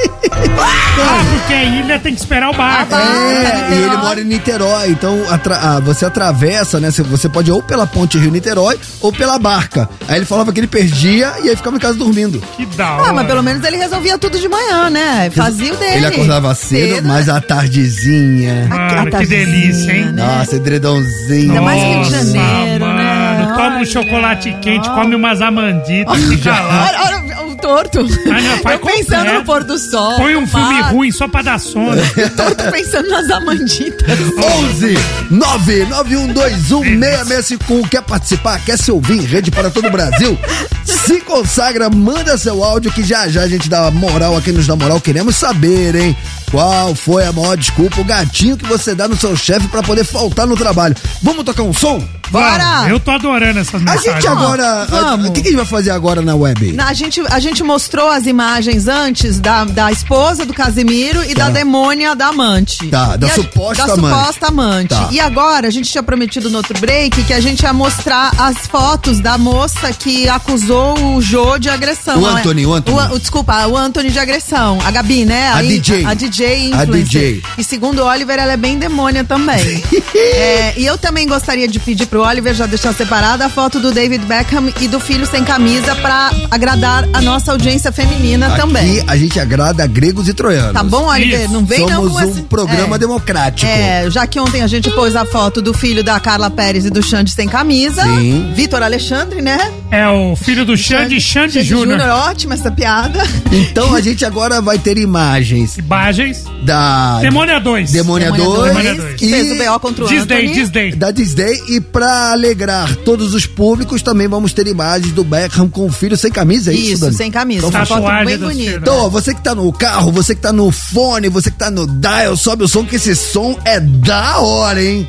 Ah, 1.02 1.24
porque 1.38 1.52
a 1.54 1.64
ilha 1.64 1.98
tem 1.98 2.14
que 2.14 2.20
esperar 2.20 2.50
o 2.50 2.54
barco. 2.56 2.94
É, 2.94 3.68
e 3.74 3.82
ele 3.84 3.96
mora 3.96 4.20
em 4.20 4.24
Niterói, 4.24 4.90
então 4.90 5.18
atra- 5.30 5.58
ah, 5.62 5.80
você 5.80 6.04
atravessa, 6.06 6.78
né? 6.80 6.90
Você- 6.90 7.02
Você 7.02 7.28
pode 7.28 7.50
ir 7.50 7.52
ou 7.52 7.62
pela 7.62 7.86
ponte 7.86 8.16
Rio-Niterói 8.18 8.78
ou 9.00 9.12
pela 9.12 9.38
barca. 9.38 9.88
Aí 10.08 10.16
ele 10.16 10.24
falava 10.24 10.52
que 10.52 10.60
ele 10.60 10.66
perdia 10.66 11.32
e 11.42 11.48
aí 11.50 11.56
ficava 11.56 11.76
em 11.76 11.78
casa 11.80 11.98
dormindo. 11.98 12.42
Que 12.56 12.64
da 12.66 12.92
hora. 12.94 13.08
ah, 13.10 13.12
mas 13.12 13.26
pelo 13.26 13.42
menos 13.42 13.64
ele 13.64 13.76
resolvia 13.76 14.16
tudo 14.18 14.38
de 14.38 14.48
manhã, 14.48 14.88
né? 14.90 15.30
Fazia 15.34 15.72
o 15.72 15.76
dele. 15.76 15.96
Ele 15.96 16.06
acordava 16.06 16.54
cedo, 16.54 17.06
mas 17.06 17.28
à 17.28 17.40
tardezinha. 17.40 18.66
Mano, 18.68 19.04
que 19.04 19.10
tardezinha, 19.10 19.46
delícia, 19.46 19.92
hein? 19.92 20.04
né? 20.12 20.24
Nossa, 20.38 20.56
edredãozinho. 20.56 21.50
Ainda 21.52 21.60
mais 21.62 21.82
Rio 21.82 21.90
de 21.92 21.96
Nossa, 21.98 22.24
Janeiro, 22.32 22.84
mano. 22.86 22.98
né? 22.98 23.52
Toma 23.56 23.76
um 23.78 23.84
chocolate 23.84 24.56
quente, 24.62 24.88
come 24.90 25.14
umas 25.14 25.40
amanditas, 25.42 26.16
fica 26.24 26.50
lá. 26.52 26.88
Olha, 26.88 27.16
olha 27.38 27.51
o 27.72 27.88
torto. 27.88 28.00
Ah, 28.00 28.40
não, 28.40 28.72
Eu 28.72 28.78
pensando 28.80 29.18
completo. 29.18 29.34
no 29.34 29.44
pôr 29.44 29.64
do 29.64 29.78
sol. 29.78 30.16
Põe 30.16 30.36
um 30.36 30.46
filme 30.46 30.80
Mas- 30.82 30.92
ruim 30.92 31.10
só 31.10 31.28
pra 31.28 31.42
dar 31.42 31.58
sono. 31.60 31.96
Torto 32.36 32.70
pensando 32.70 33.08
nas 33.08 33.30
amanditas. 33.30 34.18
11 34.18 34.94
991216651. 35.30 37.88
Quer 37.88 38.02
participar? 38.02 38.60
Quer 38.64 38.78
se 38.78 38.90
ouvir 38.90 39.14
em 39.18 39.24
rede 39.24 39.50
para 39.50 39.70
todo 39.70 39.88
o 39.88 39.90
Brasil? 39.90 40.38
Se 40.84 41.20
consagra, 41.20 41.88
manda 41.90 42.36
seu 42.36 42.62
áudio 42.62 42.92
que 42.92 43.02
já 43.02 43.28
já 43.28 43.42
a 43.42 43.48
gente 43.48 43.68
dá 43.68 43.90
moral 43.90 44.36
aqui 44.36 44.52
nos 44.52 44.66
dá 44.66 44.76
moral. 44.76 45.00
Queremos 45.00 45.36
saber, 45.36 45.94
hein? 45.94 46.16
Qual 46.50 46.94
foi 46.94 47.24
a 47.26 47.32
maior 47.32 47.56
desculpa, 47.56 48.00
o 48.00 48.04
gatinho 48.04 48.56
que 48.56 48.66
você 48.66 48.94
dá 48.94 49.08
no 49.08 49.16
seu 49.16 49.34
chefe 49.36 49.68
para 49.68 49.82
poder 49.82 50.04
faltar 50.04 50.46
no 50.46 50.56
trabalho? 50.56 50.94
Vamos 51.22 51.44
tocar 51.44 51.62
um 51.62 51.72
som? 51.72 52.06
Bora! 52.32 52.88
Eu 52.88 52.98
tô 52.98 53.10
adorando 53.10 53.58
essas 53.60 53.74
A 53.74 53.78
mensagens. 53.78 54.14
gente 54.14 54.26
agora. 54.26 54.86
Vamos. 54.88 55.28
O 55.28 55.32
que, 55.32 55.40
a 55.40 55.44
gente 55.44 55.56
vai 55.56 55.64
fazer 55.66 55.90
agora 55.90 56.22
na 56.22 56.34
web? 56.34 56.72
Na- 56.72 56.88
A 56.88 56.94
gente, 56.94 57.20
a 57.30 57.38
gente 57.40 57.62
mostrou 57.62 58.10
as 58.10 58.26
imagens 58.26 58.86
antes 58.88 59.38
da, 59.40 59.64
da 59.64 59.90
esposa 59.92 60.44
do 60.44 60.52
Casimiro 60.54 61.24
e 61.24 61.34
da 61.34 61.48
demônia 61.50 62.14
da 62.14 62.28
amante. 62.28 62.86
Tá, 62.88 63.16
da 63.16 63.26
E 63.26 63.30
a- 63.30 63.34
suposta 63.34 63.86
da 63.86 63.92
amante. 63.94 64.18
suposta 64.18 64.46
amante. 64.48 64.88
Tá. 64.88 65.08
E 65.10 65.20
agora, 65.20 65.68
a 65.68 65.70
gente 65.70 65.90
tinha 65.90 66.02
prometido 66.02 66.50
no 66.50 66.58
outro 66.58 66.78
break 66.80 67.22
que 67.24 67.32
a 67.32 67.40
gente 67.40 67.62
ia 67.62 67.72
mostrar 67.72 68.32
as 68.38 68.66
fotos 68.66 69.20
da 69.20 69.36
moça 69.38 69.92
que 69.92 70.28
acusou 70.28 70.98
o 71.16 71.20
Jô 71.22 71.58
de 71.58 71.68
agressão. 71.70 72.20
O 72.20 72.26
Anthony, 72.26 72.66
o 72.66 72.74
Anthony. 72.74 72.98
O, 72.98 73.14
o- 73.14 73.18
desculpa, 73.18 73.66
o 73.66 73.76
Anthony 73.76 74.10
de 74.10 74.18
agressão. 74.18 74.78
A 74.84 74.90
Gabi, 74.90 75.24
né? 75.24 75.50
A 75.52 75.62
DJ. 75.62 76.04
A 76.04 76.14
DJ 76.14 76.72
A 76.74 76.82
influencer. 76.82 77.04
DJ. 77.04 77.42
E 77.58 77.64
segundo 77.64 78.00
o 78.02 78.06
Oliver, 78.06 78.38
ela 78.38 78.52
é 78.52 78.56
bem 78.56 78.78
demônia 78.78 79.24
também. 79.24 79.82
É, 80.14 80.74
e 80.76 80.84
eu 80.86 80.96
também 80.98 81.26
gostaria 81.26 81.66
de 81.66 81.78
pedir 81.80 82.06
pro 82.06 82.21
Oliver 82.22 82.54
já 82.54 82.66
deixar 82.66 82.92
separada 82.92 83.46
a 83.46 83.48
foto 83.48 83.78
do 83.78 83.92
David 83.92 84.24
Beckham 84.26 84.72
e 84.80 84.88
do 84.88 84.98
filho 85.00 85.26
sem 85.26 85.44
camisa 85.44 85.94
pra 85.96 86.30
agradar 86.50 87.08
a 87.12 87.20
nossa 87.20 87.52
audiência 87.52 87.92
feminina 87.92 88.50
também. 88.56 89.00
Aqui 89.00 89.04
a 89.08 89.16
gente 89.16 89.40
agrada 89.40 89.86
gregos 89.86 90.28
e 90.28 90.34
troianos. 90.34 90.72
Tá 90.72 90.82
bom, 90.82 91.06
Oliver? 91.08 91.50
Não 91.50 91.64
vem 91.64 91.80
não 91.80 91.88
Somos 91.88 92.12
com 92.12 92.18
um 92.18 92.30
esse... 92.30 92.42
programa 92.42 92.96
é. 92.96 92.98
democrático. 92.98 93.70
É, 93.70 94.10
já 94.10 94.26
que 94.26 94.38
ontem 94.40 94.62
a 94.62 94.66
gente 94.66 94.90
pôs 94.90 95.14
a 95.16 95.24
foto 95.24 95.60
do 95.60 95.74
filho 95.74 96.02
da 96.02 96.18
Carla 96.20 96.50
Pérez 96.50 96.84
e 96.84 96.90
do 96.90 97.02
Xande 97.02 97.30
sem 97.32 97.48
camisa. 97.48 98.02
Sim. 98.02 98.52
Vitor 98.54 98.82
Alexandre, 98.82 99.42
né? 99.42 99.58
É 99.90 100.08
o 100.08 100.34
filho 100.36 100.64
do 100.64 100.76
Xande, 100.76 101.20
Xande 101.20 101.62
Júnior. 101.62 102.00
Ótima 102.00 102.54
essa 102.54 102.70
piada. 102.70 103.22
Então 103.50 103.94
a 103.94 104.00
gente 104.02 104.24
agora 104.24 104.60
vai 104.60 104.78
ter 104.78 104.96
imagens 104.98 105.76
Imagens. 105.78 106.44
da 106.62 107.18
Demônia 107.20 107.58
2. 107.60 107.92
Demônia 107.92 108.30
Demônia 108.32 108.94
2 108.94 108.96
dois. 108.96 109.14
Que 109.16 109.28
fez 109.28 109.52
o 109.52 109.58
B.O. 109.58 109.80
contra 109.80 110.04
o 110.04 110.08
Disney, 110.08 110.34
Anthony. 110.36 110.52
Disney. 110.52 110.92
da 110.94 111.10
Disney 111.10 111.62
e 111.68 111.80
pra 111.80 112.11
alegrar 112.32 112.94
todos 112.96 113.34
os 113.34 113.46
públicos 113.46 114.02
também 114.02 114.28
vamos 114.28 114.52
ter 114.52 114.66
imagens 114.66 115.12
do 115.12 115.24
Beckham 115.24 115.68
com 115.68 115.86
o 115.86 115.92
filho 115.92 116.16
sem 116.16 116.30
camisa, 116.30 116.70
é 116.70 116.74
isso, 116.74 116.92
Isso, 116.92 117.00
Dani? 117.04 117.16
sem 117.16 117.30
camisa. 117.30 117.66
Então, 117.66 117.86
foto 117.86 118.24
bem 118.24 118.38
bonita. 118.38 118.76
Então, 118.78 118.96
ó, 119.04 119.08
você 119.08 119.34
que 119.34 119.42
tá 119.42 119.54
no 119.54 119.72
carro, 119.72 120.12
você 120.12 120.34
que 120.34 120.40
tá 120.40 120.52
no 120.52 120.70
fone, 120.70 121.28
você 121.28 121.50
que 121.50 121.56
tá 121.58 121.70
no 121.70 121.86
dial, 121.86 122.36
sobe 122.36 122.64
o 122.64 122.68
som 122.68 122.84
que 122.84 122.96
esse 122.96 123.14
som 123.16 123.58
é 123.64 123.80
da 123.80 124.38
hora, 124.38 124.82
hein? 124.82 125.08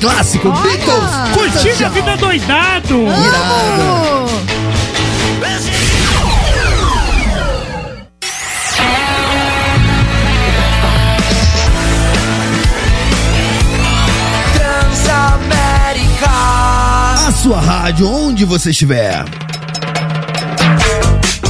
Clássico, 0.00 0.48
Olha! 0.48 0.62
Beatles! 0.62 1.52
Curtindo 1.62 1.86
a 1.86 1.88
vida 1.90 2.16
doidado. 2.16 2.94
Irado. 2.94 4.32
Sua 17.40 17.60
rádio, 17.60 18.08
onde 18.08 18.44
você 18.44 18.70
estiver. 18.70 19.24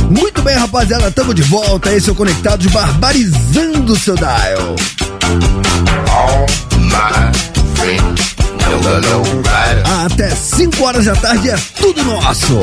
Muito 0.09 0.43
bem, 0.43 0.57
rapaziada, 0.57 1.11
tamo 1.11 1.35
de 1.35 1.43
volta. 1.43 1.93
Esse 1.93 2.09
é 2.09 2.13
o 2.13 2.15
Conectados 2.15 2.67
Barbarizando 2.67 3.93
o 3.93 3.99
seu 3.99 4.15
dial. 4.15 4.77
Até 10.05 10.31
5 10.31 10.83
horas 10.85 11.05
da 11.05 11.17
tarde 11.17 11.51
é 11.51 11.57
tudo 11.79 12.05
nosso. 12.05 12.61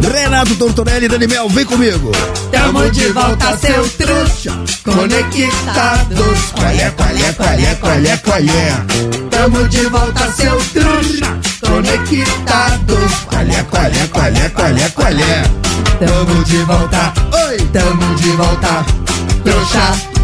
Renato 0.00 0.54
Tortorelli 0.56 1.06
e 1.06 1.08
Dani 1.08 1.26
Mel, 1.26 1.48
vem 1.48 1.64
comigo. 1.64 2.12
Tamo 2.50 2.90
de 2.90 3.08
volta, 3.08 3.56
seu 3.56 3.88
trouxa. 3.90 4.52
Conectados. 4.84 6.38
Qual 6.52 6.70
é, 6.70 6.90
qual 6.90 7.08
é, 7.08 7.32
qual 7.32 7.48
é, 7.48 7.74
qual 7.74 8.06
é, 8.06 8.16
qual 8.16 8.38
é? 8.38 9.28
Tamo 9.30 9.68
de 9.68 9.86
volta, 9.86 10.32
seu 10.32 10.56
trouxa. 10.72 11.38
Conectados. 11.60 13.12
Qual 13.26 13.42
é, 13.42 13.62
qual 13.64 13.84
é, 13.84 14.06
qual 14.12 14.26
é, 14.26 14.48
qual 14.48 14.76
é, 14.76 14.88
qual 14.90 15.12
é? 15.12 15.42
Tamo 15.98 16.44
de 16.44 16.56
volta. 16.58 17.12
Oi, 17.48 17.58
tamo 17.72 18.14
de 18.14 18.30
volta. 18.30 18.86
Trouxa. 19.44 20.17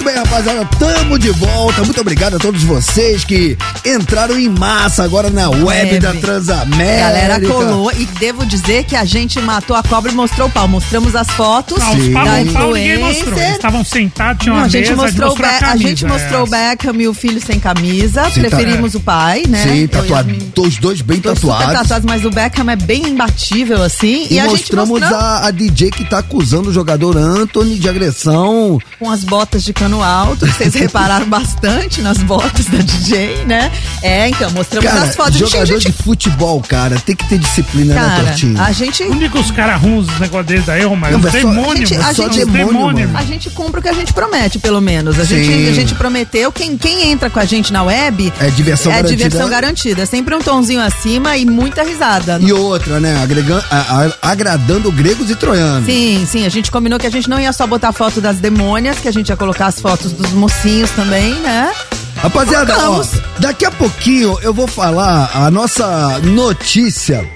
Muito 0.00 0.14
bem, 0.14 0.24
rapaziada, 0.24 0.64
tamo 0.78 1.18
de 1.18 1.28
volta. 1.28 1.84
Muito 1.84 2.00
obrigado 2.00 2.36
a 2.36 2.38
todos 2.38 2.62
vocês 2.62 3.22
que 3.22 3.58
entraram 3.84 4.38
em 4.38 4.48
massa 4.48 5.04
agora 5.04 5.28
na 5.28 5.50
web, 5.50 5.64
Web. 5.64 5.98
da 5.98 6.14
Transamérica. 6.14 7.00
Galera 7.00 7.40
colou 7.42 7.92
e 7.92 8.06
devo 8.18 8.46
dizer 8.46 8.84
que 8.84 8.96
a 8.96 9.04
gente 9.04 9.38
matou 9.42 9.76
a 9.76 9.82
cobra 9.82 10.10
e 10.10 10.14
mostrou 10.14 10.48
o 10.48 10.50
pau. 10.50 10.66
Mostramos 10.66 11.14
as 11.14 11.28
fotos 11.28 11.78
Não, 11.80 11.92
os 11.98 12.08
pau, 12.08 12.24
da 12.24 12.40
o 12.40 12.46
pau 12.52 12.72
ninguém 12.72 12.98
mostrou. 12.98 13.06
Eles 13.10 13.18
influencer. 13.20 13.50
estavam 13.52 13.84
sentados, 13.84 14.42
tinha 14.42 14.54
uma 14.54 14.60
Não, 14.60 14.66
a 14.66 14.68
gente 14.70 14.88
mesa, 14.88 15.02
mostrou, 15.02 15.30
o, 15.30 15.32
a 15.34 15.58
camisa, 15.58 15.88
gente 15.88 16.04
mostrou 16.06 16.40
o 16.44 16.46
é. 16.46 16.50
Beckham 16.70 17.00
e 17.02 17.08
o 17.08 17.12
filho 17.12 17.40
sem 17.44 17.60
camisa. 17.60 18.24
Sim, 18.30 18.42
tá- 18.42 18.48
Preferimos 18.48 18.94
o 18.94 19.00
pai, 19.00 19.42
né? 19.46 19.62
Sim, 19.62 19.86
tatuado. 19.86 20.30
Os 20.56 20.78
dois 20.78 21.02
bem 21.02 21.18
super 21.18 21.34
tatuados. 21.34 21.74
tatuados, 21.74 22.06
mas 22.06 22.24
o 22.24 22.30
Beckham 22.30 22.70
é 22.70 22.76
bem 22.76 23.06
imbatível, 23.06 23.82
assim. 23.82 24.26
E, 24.30 24.34
E, 24.34 24.40
a 24.40 24.44
gente 24.44 24.52
mostramos 24.60 24.88
mostrou 25.00 25.20
a, 25.20 25.46
a 25.46 25.50
DJ 25.50 25.90
que 25.90 26.04
tá 26.04 26.20
acusando 26.20 26.70
o 26.70 26.72
jogador 26.72 27.18
Anthony 27.18 27.78
de 27.78 27.86
agressão. 27.86 28.78
com 28.98 29.10
as 29.10 29.24
botas 29.24 29.62
de 29.62 29.74
cano 29.74 29.89
alto, 30.02 30.46
que 30.46 30.52
vocês 30.52 30.74
repararam 30.78 31.26
bastante 31.28 32.00
nas 32.00 32.18
botas 32.22 32.66
da 32.66 32.78
DJ, 32.78 33.44
né? 33.46 33.70
É, 34.02 34.28
então, 34.28 34.50
mostramos 34.52 34.88
Cara, 34.90 35.02
as 35.04 35.16
fotos. 35.16 35.36
jogador 35.36 35.66
gente, 35.66 35.86
de 35.86 35.92
futebol, 35.92 36.62
cara, 36.66 36.96
tem 37.00 37.16
que 37.16 37.28
ter 37.28 37.38
disciplina, 37.38 37.94
né, 37.94 38.00
cara, 38.00 38.24
Tortinho? 38.28 38.60
a 38.60 38.72
gente... 38.72 39.02
O 39.02 39.10
único 39.12 39.38
os 39.38 39.50
caras 39.50 39.80
ruins 39.80 40.06
dos 40.06 40.18
negócios 40.20 40.46
deles 40.46 40.66
daí, 40.66 40.84
mas 40.96 41.12
Não, 41.12 41.18
os 41.18 41.24
mas 41.24 41.32
só- 41.32 41.38
demônios, 41.38 41.88
gente- 41.88 42.02
a 42.02 42.12
gente- 42.12 42.44
demônio. 42.44 43.10
A 43.14 43.22
gente 43.24 43.50
cumpre 43.50 43.80
o 43.80 43.82
que 43.82 43.88
a 43.88 43.92
gente 43.92 44.12
promete, 44.12 44.58
pelo 44.58 44.80
menos. 44.80 45.18
A 45.18 45.24
gente, 45.24 45.68
a 45.68 45.72
gente 45.72 45.94
prometeu. 45.94 46.52
Quem, 46.52 46.76
quem 46.76 47.10
entra 47.10 47.30
com 47.30 47.38
a 47.38 47.44
gente 47.44 47.72
na 47.72 47.82
web 47.82 48.32
É 48.40 48.48
diversão 48.50 48.92
é 48.92 48.96
garantida. 48.96 49.16
diversão 49.24 49.48
garantida. 49.48 50.02
É 50.02 50.06
sempre 50.06 50.34
um 50.34 50.40
tonzinho 50.40 50.80
acima 50.80 51.36
e 51.36 51.44
muita 51.46 51.82
risada. 51.82 52.38
E 52.40 52.52
outra, 52.52 53.00
né? 53.00 53.20
agregan- 53.22 53.62
a- 53.70 54.04
a- 54.22 54.30
agradando 54.30 54.90
gregos 54.92 55.30
e 55.30 55.34
troianos. 55.34 55.86
Sim, 55.86 56.26
sim. 56.28 56.44
A 56.46 56.48
gente 56.48 56.70
combinou 56.70 56.98
que 56.98 57.06
a 57.06 57.10
gente 57.10 57.28
não 57.28 57.40
ia 57.40 57.52
só 57.52 57.66
botar 57.66 57.92
foto 57.92 58.20
das 58.20 58.36
demônias, 58.38 58.98
que 58.98 59.08
a 59.08 59.12
gente 59.12 59.28
ia 59.30 59.36
colocar 59.36 59.66
as 59.66 59.79
fotos 59.80 60.12
dos 60.12 60.30
mocinhos 60.32 60.90
também, 60.90 61.34
né? 61.40 61.72
Rapaziada, 62.16 62.74
ó, 62.90 63.02
daqui 63.38 63.64
a 63.64 63.70
pouquinho 63.70 64.38
eu 64.42 64.52
vou 64.52 64.66
falar 64.66 65.30
a 65.34 65.50
nossa 65.50 66.18
notícia. 66.20 67.28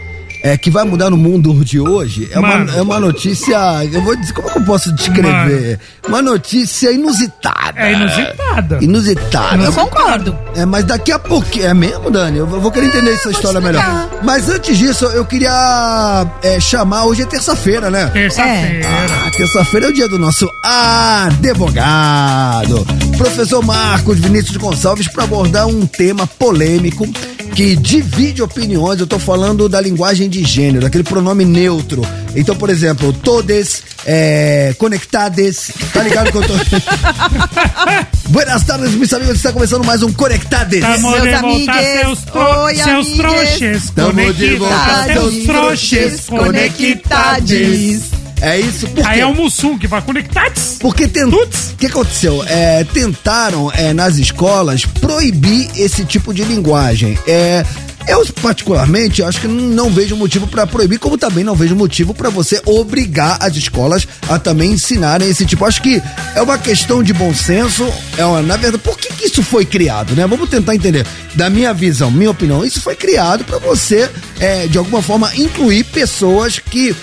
É, 0.44 0.56
que 0.58 0.70
vai 0.70 0.84
mudar 0.84 1.08
no 1.08 1.16
mundo 1.16 1.64
de 1.64 1.80
hoje 1.80 2.28
é 2.30 2.38
uma, 2.38 2.70
é 2.76 2.82
uma 2.82 3.00
notícia. 3.00 3.56
Eu 3.90 4.02
vou 4.02 4.14
dizer. 4.14 4.34
Como 4.34 4.46
é 4.46 4.52
que 4.52 4.58
eu 4.58 4.64
posso 4.64 4.94
descrever? 4.94 5.80
Uma 6.06 6.20
notícia 6.20 6.92
inusitada. 6.92 7.80
É 7.80 7.94
inusitada. 7.94 8.78
Inusitada. 8.82 9.64
Eu 9.64 9.72
concordo. 9.72 10.36
É, 10.54 10.66
mas 10.66 10.84
daqui 10.84 11.12
a 11.12 11.18
pouquinho. 11.18 11.64
É 11.64 11.72
mesmo, 11.72 12.10
Dani? 12.10 12.36
Eu 12.36 12.46
vou 12.46 12.70
querer 12.70 12.88
entender 12.88 13.14
essa 13.14 13.30
história 13.30 13.58
melhor. 13.58 14.10
Mas 14.22 14.50
antes 14.50 14.76
disso, 14.76 15.06
eu 15.06 15.24
queria 15.24 16.26
é, 16.42 16.60
chamar. 16.60 17.06
Hoje 17.06 17.22
é 17.22 17.26
terça-feira, 17.26 17.90
né? 17.90 18.08
Terça-feira. 18.08 18.86
Ah, 18.86 19.30
terça-feira 19.30 19.86
é 19.86 19.88
o 19.88 19.94
dia 19.94 20.08
do 20.08 20.18
nosso 20.18 20.46
advogado, 20.62 22.86
professor 23.16 23.64
Marcos 23.64 24.18
Vinícius 24.18 24.58
Gonçalves, 24.58 25.08
para 25.08 25.24
abordar 25.24 25.66
um 25.66 25.86
tema 25.86 26.26
polêmico 26.26 27.08
que 27.54 27.76
divide 27.76 28.42
opiniões. 28.42 29.00
Eu 29.00 29.06
tô 29.06 29.18
falando 29.18 29.68
da 29.68 29.80
linguagem 29.80 30.28
de 30.28 30.42
gênero, 30.44 30.86
aquele 30.86 31.04
pronome 31.04 31.44
neutro. 31.44 32.02
Então, 32.34 32.56
por 32.56 32.68
exemplo, 32.68 33.12
todes, 33.12 33.82
é, 34.04 34.74
conectades. 34.76 35.70
Tá 35.92 36.02
ligado 36.02 36.32
que 36.32 36.38
eu 36.38 36.42
tô. 36.42 36.54
Buenas 38.28 38.64
tardes, 38.64 38.92
meus 38.94 39.12
amigos. 39.12 39.36
Está 39.36 39.52
começando 39.52 39.84
mais 39.84 40.02
um 40.02 40.12
Conectades. 40.12 40.80
Tamo 40.80 41.10
Meus 41.10 41.22
de 41.22 41.30
volta, 41.30 41.46
amigues. 41.46 42.00
seus, 42.00 42.18
tro 42.24 42.40
Oi, 42.64 42.74
seus 42.74 43.08
trouxas. 43.12 43.90
Tamo 43.90 44.32
de 44.34 44.56
volta, 44.56 44.74
conectados, 44.74 45.32
seus 45.32 45.44
trouxas 45.44 46.26
conectados. 46.26 48.23
É 48.44 48.60
isso, 48.60 48.86
porque... 48.88 49.08
Aí 49.08 49.20
é 49.20 49.26
o 49.26 49.34
Mussum 49.34 49.78
que 49.78 49.86
vai 49.86 50.02
conectados. 50.02 50.76
Porque 50.78 51.08
tem... 51.08 51.24
o 51.24 51.48
que 51.78 51.86
aconteceu? 51.86 52.44
É, 52.46 52.84
tentaram 52.84 53.72
é, 53.72 53.94
nas 53.94 54.16
escolas 54.16 54.84
proibir 54.84 55.70
esse 55.76 56.04
tipo 56.04 56.34
de 56.34 56.44
linguagem. 56.44 57.18
É, 57.26 57.64
eu 58.06 58.24
particularmente 58.42 59.22
acho 59.22 59.40
que 59.40 59.48
não 59.48 59.90
vejo 59.90 60.14
motivo 60.14 60.46
para 60.46 60.66
proibir, 60.66 60.98
como 60.98 61.16
também 61.16 61.42
não 61.42 61.54
vejo 61.54 61.74
motivo 61.74 62.12
para 62.12 62.28
você 62.28 62.60
obrigar 62.66 63.38
as 63.40 63.56
escolas 63.56 64.06
a 64.28 64.38
também 64.38 64.72
ensinarem 64.72 65.28
esse 65.28 65.46
tipo. 65.46 65.64
Acho 65.64 65.80
que 65.80 66.02
é 66.34 66.42
uma 66.42 66.58
questão 66.58 67.02
de 67.02 67.14
bom 67.14 67.32
senso. 67.32 67.90
É 68.18 68.24
uma, 68.26 68.42
na 68.42 68.58
verdade, 68.58 68.82
por 68.84 68.98
que, 68.98 69.10
que 69.14 69.24
isso 69.24 69.42
foi 69.42 69.64
criado, 69.64 70.14
né? 70.14 70.26
Vamos 70.26 70.50
tentar 70.50 70.74
entender. 70.74 71.06
Da 71.34 71.48
minha 71.48 71.72
visão, 71.72 72.10
minha 72.10 72.30
opinião, 72.30 72.64
isso 72.64 72.80
foi 72.80 72.94
criado 72.94 73.42
para 73.42 73.58
você, 73.58 74.10
é, 74.38 74.66
de 74.66 74.76
alguma 74.76 75.00
forma, 75.00 75.34
incluir 75.34 75.84
pessoas 75.84 76.58
que 76.58 76.94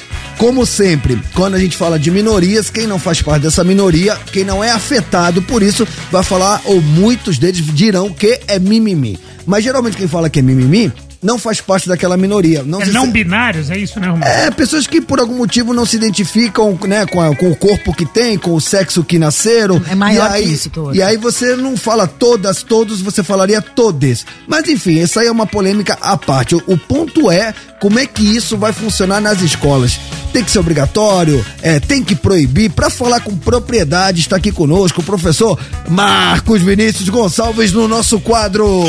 como 0.41 0.65
sempre, 0.65 1.21
quando 1.35 1.53
a 1.53 1.59
gente 1.59 1.77
fala 1.77 1.99
de 1.99 2.09
minorias, 2.09 2.67
quem 2.71 2.87
não 2.87 2.97
faz 2.97 3.21
parte 3.21 3.43
dessa 3.43 3.63
minoria, 3.63 4.17
quem 4.33 4.43
não 4.43 4.63
é 4.63 4.71
afetado 4.71 5.39
por 5.43 5.61
isso, 5.61 5.87
vai 6.11 6.23
falar, 6.23 6.59
ou 6.65 6.81
muitos 6.81 7.37
deles 7.37 7.63
dirão 7.75 8.09
que 8.11 8.39
é 8.47 8.57
mimimi. 8.57 9.19
Mas 9.45 9.63
geralmente 9.63 9.95
quem 9.97 10.07
fala 10.07 10.31
que 10.31 10.39
é 10.39 10.41
mimimi 10.41 10.91
não 11.21 11.37
faz 11.37 11.61
parte 11.61 11.87
daquela 11.87 12.17
minoria. 12.17 12.63
Não 12.63 12.81
É 12.81 12.87
não 12.87 13.05
se- 13.05 13.11
binários, 13.11 13.69
é 13.69 13.77
isso, 13.77 13.99
né, 13.99 14.07
Romano? 14.07 14.25
é, 14.25 14.49
pessoas 14.49 14.87
que 14.87 14.99
por 14.99 15.19
algum 15.19 15.37
motivo 15.37 15.71
não 15.75 15.85
se 15.85 15.95
identificam 15.95 16.75
né, 16.87 17.05
com, 17.05 17.21
a- 17.21 17.35
com 17.35 17.51
o 17.51 17.55
corpo 17.55 17.93
que 17.93 18.07
tem, 18.07 18.35
com 18.35 18.55
o 18.55 18.59
sexo 18.59 19.03
que 19.03 19.19
nasceram. 19.19 19.79
É 19.87 19.93
maior 19.93 20.31
e 20.31 20.33
aí, 20.33 20.43
que 20.47 20.49
isso, 20.53 20.69
todo. 20.71 20.95
E 20.95 21.03
aí 21.03 21.17
você 21.17 21.55
não 21.55 21.77
fala 21.77 22.07
todas, 22.07 22.63
todos, 22.63 22.99
você 22.99 23.21
falaria 23.21 23.61
todes. 23.61 24.25
Mas 24.47 24.67
enfim, 24.67 24.99
essa 24.99 25.19
aí 25.21 25.27
é 25.27 25.31
uma 25.31 25.45
polêmica 25.45 25.95
à 26.01 26.17
parte. 26.17 26.55
O, 26.55 26.63
o 26.65 26.75
ponto 26.75 27.29
é 27.29 27.53
como 27.81 27.99
é 27.99 28.05
que 28.05 28.23
isso 28.23 28.55
vai 28.57 28.71
funcionar 28.71 29.19
nas 29.19 29.41
escolas. 29.41 29.99
Tem 30.31 30.43
que 30.43 30.51
ser 30.51 30.59
obrigatório, 30.59 31.43
é, 31.63 31.79
tem 31.79 32.03
que 32.03 32.15
proibir. 32.15 32.69
Para 32.69 32.91
falar 32.91 33.19
com 33.21 33.35
propriedade, 33.35 34.21
está 34.21 34.35
aqui 34.37 34.51
conosco 34.51 35.01
o 35.01 35.03
professor 35.03 35.59
Marcos 35.89 36.61
Vinícius 36.61 37.09
Gonçalves 37.09 37.73
no 37.73 37.87
nosso 37.87 38.19
quadro. 38.19 38.83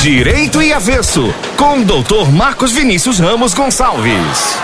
Direito 0.00 0.62
e 0.62 0.72
Avesso, 0.72 1.32
com 1.58 1.80
o 1.80 1.84
doutor 1.84 2.32
Marcos 2.32 2.72
Vinícius 2.72 3.18
Ramos 3.18 3.52
Gonçalves. 3.52 4.56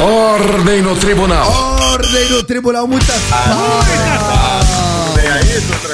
Ordem 0.00 0.82
no 0.82 0.94
tribunal. 0.94 1.50
Ordem 1.92 2.30
no 2.30 2.42
tribunal, 2.44 2.86
muita 2.86 3.12
tô 3.12 4.41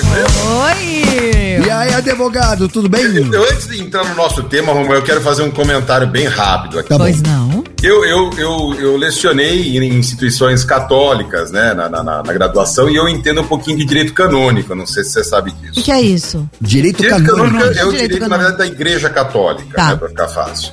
tranquilo? 0.00 0.28
Oi! 0.64 1.66
E 1.66 1.70
aí, 1.70 1.92
advogado, 1.94 2.68
tudo 2.68 2.88
bem? 2.88 3.02
Eu, 3.02 3.42
antes 3.50 3.66
de 3.68 3.80
entrar 3.82 4.04
no 4.04 4.14
nosso 4.14 4.42
tema, 4.44 4.72
Romulo, 4.72 4.94
eu 4.94 5.02
quero 5.02 5.20
fazer 5.20 5.42
um 5.42 5.50
comentário 5.50 6.06
bem 6.06 6.26
rápido 6.26 6.78
aqui. 6.78 6.88
Tá. 6.88 6.96
Pois 6.98 7.20
não. 7.22 7.64
Eu, 7.82 8.04
eu, 8.04 8.30
eu, 8.36 8.74
eu 8.80 8.96
lecionei 8.96 9.76
em 9.78 9.94
instituições 9.98 10.64
católicas, 10.64 11.52
né, 11.52 11.74
na, 11.74 11.88
na, 11.88 12.02
na- 12.02 12.22
graduação, 12.22 12.88
e 12.90 12.96
eu 12.96 13.08
entendo 13.08 13.40
um 13.40 13.46
pouquinho 13.46 13.76
de 13.76 13.84
direito 13.84 14.12
canônico, 14.12 14.74
não 14.74 14.84
sei 14.86 15.04
se 15.04 15.10
você 15.12 15.24
sabe 15.24 15.50
O 15.50 15.54
disso. 15.54 15.72
que, 15.74 15.82
que 15.82 15.92
é 15.92 16.00
isso? 16.00 16.48
Direito 16.60 17.02
Direito 17.02 17.24
canônico. 17.24 17.56
canônico 17.58 17.78
é 17.78 17.84
o 17.84 17.90
Direito 17.92 18.12
direito, 18.12 18.28
na 18.28 18.36
verdade, 18.36 18.58
da 18.58 18.66
igreja 18.66 19.08
católica, 19.10 19.76
Tá. 19.76 19.90
né, 19.90 19.96
pra 19.96 20.08
ficar 20.08 20.28
fácil. 20.28 20.72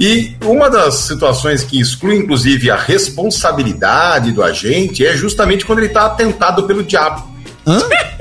E 0.00 0.34
uma 0.44 0.70
das 0.70 0.94
situações 0.94 1.62
que 1.62 1.78
exclui, 1.80 2.16
inclusive, 2.16 2.70
a 2.70 2.76
responsabilidade 2.76 4.32
do 4.32 4.42
agente 4.42 5.04
é 5.04 5.14
justamente 5.14 5.64
quando 5.66 5.78
ele 5.80 5.88
está 5.88 6.06
atentado 6.06 6.62
pelo 6.64 6.82
diabo. 6.82 7.26
Hã? 7.66 7.80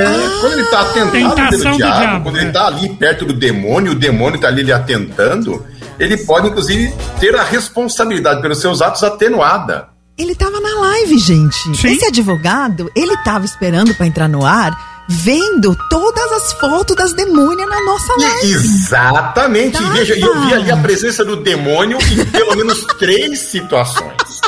É, 0.00 0.40
quando 0.40 0.52
ele 0.52 0.62
está 0.62 0.80
atentado 0.80 1.50
pelo 1.50 1.76
diabo, 1.76 1.76
diabo, 1.76 2.22
quando 2.24 2.36
é. 2.36 2.40
ele 2.40 2.48
está 2.48 2.66
ali 2.66 2.88
perto 2.96 3.24
do 3.24 3.32
demônio, 3.32 3.92
o 3.92 3.94
demônio 3.94 4.36
está 4.36 4.48
ali 4.48 4.62
lhe 4.62 4.72
atentando, 4.72 5.64
ele 5.98 6.16
pode, 6.18 6.48
inclusive, 6.48 6.92
ter 7.20 7.34
a 7.36 7.42
responsabilidade 7.42 8.40
pelos 8.42 8.60
seus 8.60 8.80
atos 8.80 9.02
atenuada. 9.02 9.88
Ele 10.16 10.34
tava 10.34 10.60
na 10.60 10.80
live, 10.80 11.16
gente. 11.18 11.76
Sim. 11.76 11.92
Esse 11.92 12.06
advogado, 12.06 12.90
ele 12.94 13.16
tava 13.18 13.44
esperando 13.44 13.94
pra 13.94 14.06
entrar 14.06 14.28
no 14.28 14.44
ar, 14.44 14.72
vendo 15.08 15.76
todas 15.88 16.32
as 16.32 16.52
fotos 16.54 16.94
das 16.96 17.12
demônias 17.12 17.68
na 17.68 17.80
nossa 17.84 18.12
live. 18.20 18.52
Exatamente. 18.52 19.78
Tá, 19.78 19.84
E 19.84 19.90
veja, 19.90 20.14
e 20.16 20.20
eu 20.20 20.40
vi 20.42 20.50
tá. 20.50 20.56
ali 20.56 20.70
a 20.72 20.76
presença 20.76 21.24
do 21.24 21.36
demônio 21.36 21.98
em 22.12 22.24
pelo 22.26 22.56
menos 22.56 22.84
três 22.98 23.38
situações. 23.42 24.40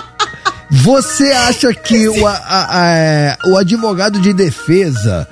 Você 0.70 1.30
acha 1.32 1.72
que 1.74 2.08
o, 2.08 2.26
a- 2.26 2.32
a- 2.32 2.66
a- 2.70 3.36
o 3.48 3.56
advogado 3.56 4.20
de 4.20 4.32
defesa 4.32 5.26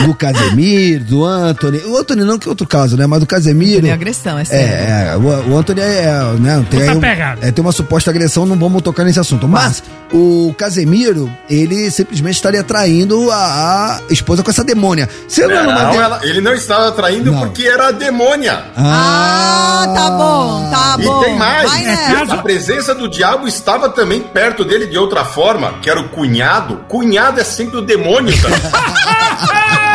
do 0.00 0.14
Casemiro, 0.14 1.04
do 1.04 1.24
Anthony, 1.24 1.78
o 1.86 1.96
Anthony 1.96 2.24
não 2.24 2.38
que 2.38 2.48
é 2.48 2.50
outro 2.50 2.66
caso, 2.66 2.96
né? 2.96 3.06
Mas 3.06 3.20
do 3.20 3.26
Casemiro. 3.26 3.82
Tem 3.82 3.92
agressão, 3.92 4.38
é 4.38 4.44
sério. 4.44 4.74
É, 4.74 5.12
é, 5.12 5.16
o, 5.16 5.50
o 5.52 5.56
Anthony 5.58 5.80
é, 5.80 5.84
é, 6.04 6.22
né, 6.40 6.64
tem, 6.70 6.80
um- 6.90 7.00
é, 7.40 7.50
tem 7.52 7.62
uma 7.64 7.72
suposta 7.72 8.10
agressão, 8.10 8.44
não 8.46 8.56
vamos 8.58 8.82
tocar 8.82 9.04
nesse 9.04 9.20
assunto. 9.20 9.46
Mas 9.46 9.82
o 10.12 10.54
Casemiro, 10.58 11.30
ele 11.48 11.90
simplesmente 11.90 12.34
estaria 12.36 12.62
traindo 12.62 13.30
a, 13.30 13.96
a 13.96 14.00
esposa 14.12 14.42
com 14.42 14.50
essa 14.50 14.64
demônia. 14.64 15.08
Você 15.28 15.46
não, 15.46 15.56
é 15.56 15.62
Não, 15.84 15.90
de- 15.90 15.96
ela- 15.98 16.20
ele 16.22 16.40
não 16.40 16.52
estava 16.54 16.90
traindo 16.92 17.30
Não. 17.32 17.40
porque 17.40 17.64
era 17.66 17.88
a 17.88 17.92
demônia. 17.92 18.64
Ah, 18.76 19.92
tá 19.94 20.10
bom, 20.10 20.70
tá 20.70 20.96
E 20.98 21.04
bom. 21.04 21.20
tem 21.22 21.36
mais. 21.36 21.70
Vai 21.70 21.84
É 21.88 21.96
caso- 21.96 22.32
A 22.32 22.38
presença 22.38 22.94
do 22.94 23.08
diabo 23.08 23.46
estava 23.46 23.88
também 23.88 24.20
perto 24.20 24.64
dele 24.64 24.86
de 24.86 24.96
outra 24.98 25.24
forma, 25.24 25.74
que 25.82 25.88
era 25.90 26.00
o 26.00 26.08
cunhado. 26.08 26.76
Cunhado 26.88 27.40
é 27.40 27.44
sempre 27.44 27.76
o 27.78 27.82
demônio, 27.82 28.32
tá? 28.40 28.48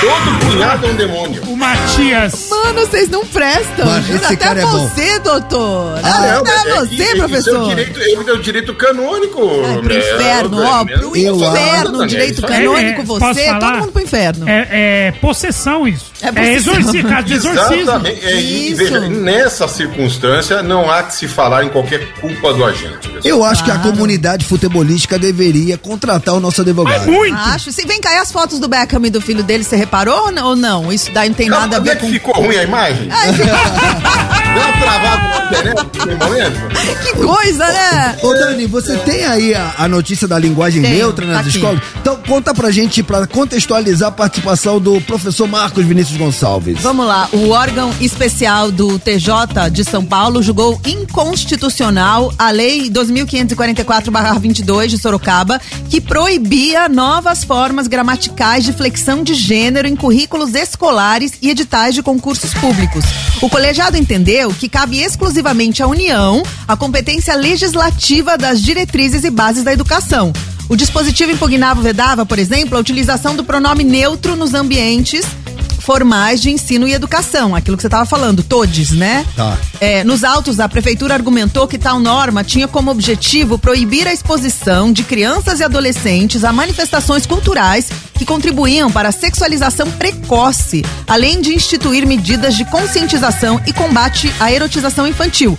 Todo 0.00 0.46
cunhado 0.46 0.86
é 0.86 0.90
um 0.90 0.94
demônio. 0.94 1.42
O 1.44 1.56
Matias. 1.56 2.48
Mano, 2.50 2.80
vocês 2.86 3.08
não 3.08 3.24
prestam. 3.26 3.86
Mas 3.86 4.10
esse 4.10 4.24
Até 4.24 4.36
cara 4.36 4.60
é 4.60 4.62
bom. 4.62 4.88
você, 4.88 5.18
doutor. 5.20 6.00
Ah, 6.02 6.32
não, 6.32 6.40
Até 6.40 6.70
é 6.70 6.74
você, 6.74 7.02
é 7.02 7.16
professor. 7.16 7.68
direito, 7.68 8.00
ele 8.00 8.30
é 8.30 8.32
o 8.32 8.38
direito 8.42 8.74
canônico. 8.74 9.40
Ai, 9.64 9.78
pro 9.78 9.88
né? 9.94 9.98
inferno, 9.98 10.62
ó, 10.64 10.84
pro 10.84 11.16
Eu 11.16 11.36
inferno, 11.36 12.06
direito 12.06 12.44
É 12.44 12.48
canônico, 12.48 13.02
É, 13.02 13.04
posso 13.04 13.20
você, 13.20 13.54
todo 13.58 13.78
mundo 13.78 13.92
pro 13.92 14.02
inferno. 14.02 14.48
É, 14.48 14.68
é 14.70 15.12
possessão 15.20 15.86
isso. 15.86 16.12
É 16.20 16.28
É, 16.40 16.54
exorcismo, 16.54 17.08
caso 17.08 17.26
de 17.26 17.34
exorcismo. 17.34 17.74
Exatamente. 17.82 18.26
É, 18.26 18.40
e, 18.40 18.68
Isso. 18.72 18.76
veja, 18.76 19.00
nessa 19.00 19.68
circunstância, 19.68 20.62
não 20.62 20.90
há 20.90 21.02
que 21.04 21.14
se 21.14 21.28
falar 21.28 21.64
em 21.64 21.68
qualquer 21.68 22.12
culpa 22.20 22.52
do 22.52 22.64
agente. 22.64 23.08
pessoal. 23.08 23.20
Eu 23.24 23.44
acho 23.44 23.64
que 23.64 23.70
a 23.70 23.78
comunidade 23.78 24.44
futebolística 24.44 25.18
deveria 25.18 25.78
contratar 25.78 26.34
o 26.34 26.40
nosso 26.40 26.60
advogado. 26.60 27.06
Muito. 27.06 27.36
Acho. 27.36 27.70
Se 27.72 27.86
vem 27.86 28.00
cá, 28.00 28.12
e 28.14 28.18
as 28.18 28.32
fotos 28.32 28.58
do 28.58 28.66
Beckham 28.68 29.04
e 29.06 29.10
do 29.10 29.20
filho 29.20 29.42
dele, 29.42 29.62
você 29.64 29.76
reparou 29.76 30.32
ou 30.42 30.56
não? 30.56 30.92
Isso 30.92 31.10
daí 31.12 31.28
não 31.28 31.36
tem 31.36 31.48
Não, 31.48 31.60
nada 31.60 31.76
a 31.76 31.78
é 31.78 31.82
ver 31.82 31.96
que 31.96 32.06
com. 32.06 32.12
ficou 32.12 32.34
ruim 32.34 32.56
a 32.56 32.62
imagem? 32.64 33.08
Deu 33.38 34.62
uma 34.62 34.72
travada 34.80 35.28
na 36.18 36.28
momento? 36.28 36.58
Que 37.02 37.12
coisa, 37.14 37.66
né? 37.66 38.16
Ô 38.22 38.32
Dani, 38.34 38.66
você 38.66 38.96
tem 38.98 39.24
aí 39.24 39.54
a, 39.54 39.74
a 39.78 39.88
notícia 39.88 40.26
da 40.26 40.38
linguagem 40.38 40.82
Tenho, 40.82 40.96
neutra 40.96 41.26
tá 41.26 41.32
nas 41.32 41.40
aqui. 41.46 41.56
escolas? 41.56 41.80
Então 42.00 42.16
conta 42.26 42.54
pra 42.54 42.70
gente, 42.70 43.02
pra 43.02 43.26
contextualizar 43.26 44.08
a 44.08 44.12
participação 44.12 44.80
do 44.80 45.00
professor 45.02 45.46
Marcos 45.46 45.84
Vinícius 45.84 46.07
Gonçalves. 46.16 46.80
Vamos 46.80 47.06
lá, 47.06 47.28
o 47.32 47.50
órgão 47.50 47.92
especial 48.00 48.70
do 48.70 48.98
TJ 48.98 49.70
de 49.70 49.84
São 49.84 50.04
Paulo 50.04 50.42
julgou 50.42 50.80
inconstitucional 50.86 52.32
a 52.38 52.50
Lei 52.50 52.88
2544-22 52.90 54.86
de 54.86 54.98
Sorocaba, 54.98 55.60
que 55.90 56.00
proibia 56.00 56.88
novas 56.88 57.44
formas 57.44 57.86
gramaticais 57.86 58.64
de 58.64 58.72
flexão 58.72 59.22
de 59.22 59.34
gênero 59.34 59.86
em 59.86 59.94
currículos 59.96 60.54
escolares 60.54 61.32
e 61.42 61.50
editais 61.50 61.94
de 61.94 62.02
concursos 62.02 62.54
públicos. 62.54 63.04
O 63.42 63.48
colegiado 63.48 63.96
entendeu 63.96 64.52
que 64.52 64.68
cabe 64.68 65.00
exclusivamente 65.00 65.82
à 65.82 65.86
União 65.86 66.42
a 66.66 66.76
competência 66.76 67.34
legislativa 67.34 68.36
das 68.38 68.62
diretrizes 68.62 69.24
e 69.24 69.30
bases 69.30 69.64
da 69.64 69.72
educação. 69.72 70.32
O 70.68 70.76
dispositivo 70.76 71.32
impugnava 71.32 71.80
vedava, 71.80 72.26
por 72.26 72.38
exemplo, 72.38 72.76
a 72.76 72.80
utilização 72.80 73.34
do 73.34 73.42
pronome 73.42 73.84
neutro 73.84 74.36
nos 74.36 74.52
ambientes 74.52 75.24
formais 75.88 76.42
de 76.42 76.50
ensino 76.50 76.86
e 76.86 76.92
educação, 76.92 77.54
aquilo 77.54 77.74
que 77.74 77.80
você 77.80 77.86
estava 77.86 78.04
falando, 78.04 78.42
todes, 78.42 78.90
né? 78.90 79.24
Tá. 79.34 79.56
É, 79.80 80.04
nos 80.04 80.22
autos, 80.22 80.60
a 80.60 80.68
prefeitura 80.68 81.14
argumentou 81.14 81.66
que 81.66 81.78
tal 81.78 81.98
norma 81.98 82.44
tinha 82.44 82.68
como 82.68 82.90
objetivo 82.90 83.58
proibir 83.58 84.06
a 84.06 84.12
exposição 84.12 84.92
de 84.92 85.02
crianças 85.02 85.60
e 85.60 85.64
adolescentes 85.64 86.44
a 86.44 86.52
manifestações 86.52 87.24
culturais 87.24 87.88
que 88.12 88.26
contribuíam 88.26 88.92
para 88.92 89.08
a 89.08 89.12
sexualização 89.12 89.90
precoce, 89.92 90.84
além 91.06 91.40
de 91.40 91.54
instituir 91.54 92.06
medidas 92.06 92.54
de 92.54 92.66
conscientização 92.66 93.58
e 93.66 93.72
combate 93.72 94.30
à 94.38 94.52
erotização 94.52 95.06
infantil. 95.06 95.58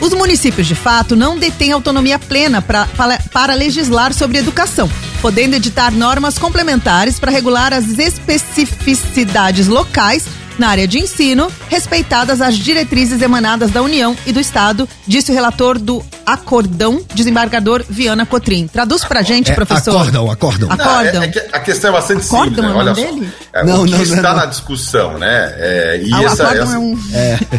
Os 0.00 0.12
municípios, 0.12 0.66
de 0.66 0.74
fato, 0.74 1.14
não 1.14 1.38
detêm 1.38 1.70
autonomia 1.70 2.18
plena 2.18 2.60
pra, 2.60 2.86
para, 2.86 3.20
para 3.32 3.54
legislar 3.54 4.12
sobre 4.12 4.38
educação, 4.38 4.90
podendo 5.20 5.56
editar 5.56 5.92
normas 5.92 6.38
complementares 6.38 7.20
para 7.20 7.30
regular 7.30 7.72
as 7.72 7.98
especificidades 7.98 9.66
locais 9.66 10.26
na 10.58 10.68
área 10.68 10.86
de 10.86 10.98
ensino, 10.98 11.50
respeitadas 11.68 12.40
as 12.40 12.56
diretrizes 12.56 13.22
emanadas 13.22 13.70
da 13.70 13.82
União 13.82 14.16
e 14.26 14.32
do 14.32 14.40
Estado, 14.40 14.88
disse 15.06 15.30
o 15.30 15.34
relator 15.34 15.78
do 15.78 16.04
Acordão, 16.26 17.02
desembargador 17.14 17.82
Viana 17.88 18.24
Cotrim. 18.24 18.66
Traduz 18.66 19.04
pra 19.04 19.22
gente, 19.22 19.50
É, 19.50 19.54
professor. 19.54 19.90
acordam, 19.96 20.30
acordam. 20.30 20.68
Não, 20.68 20.74
Acordam. 20.76 21.22
é- 21.22 21.26
é 21.26 21.28
que 21.28 21.38
a 21.52 21.60
questão 21.60 21.90
é 21.90 21.92
bastante 21.92 22.24
Acordam 22.26 22.44
simples, 22.54 22.64
né? 22.64 22.70
é 22.70 22.72
o 22.74 22.78
Olha 22.78 22.90
nome 22.94 23.00
só. 23.02 23.14
dele? 23.14 23.32
É, 23.52 23.64
Não, 23.64 23.82
o 23.82 23.84
que 23.84 23.90
não, 23.90 23.98
não, 23.98 24.04
está 24.04 24.22
não. 24.30 24.36
na 24.36 24.46
discussão, 24.46 25.18
né? 25.18 25.54
É, 25.58 26.00
e 26.04 26.12
Ah, 26.14 26.22
essa, 26.24 26.42
acordam 26.44 26.62
essa- 26.64 26.74
é 26.74 26.78
um... 26.78 26.98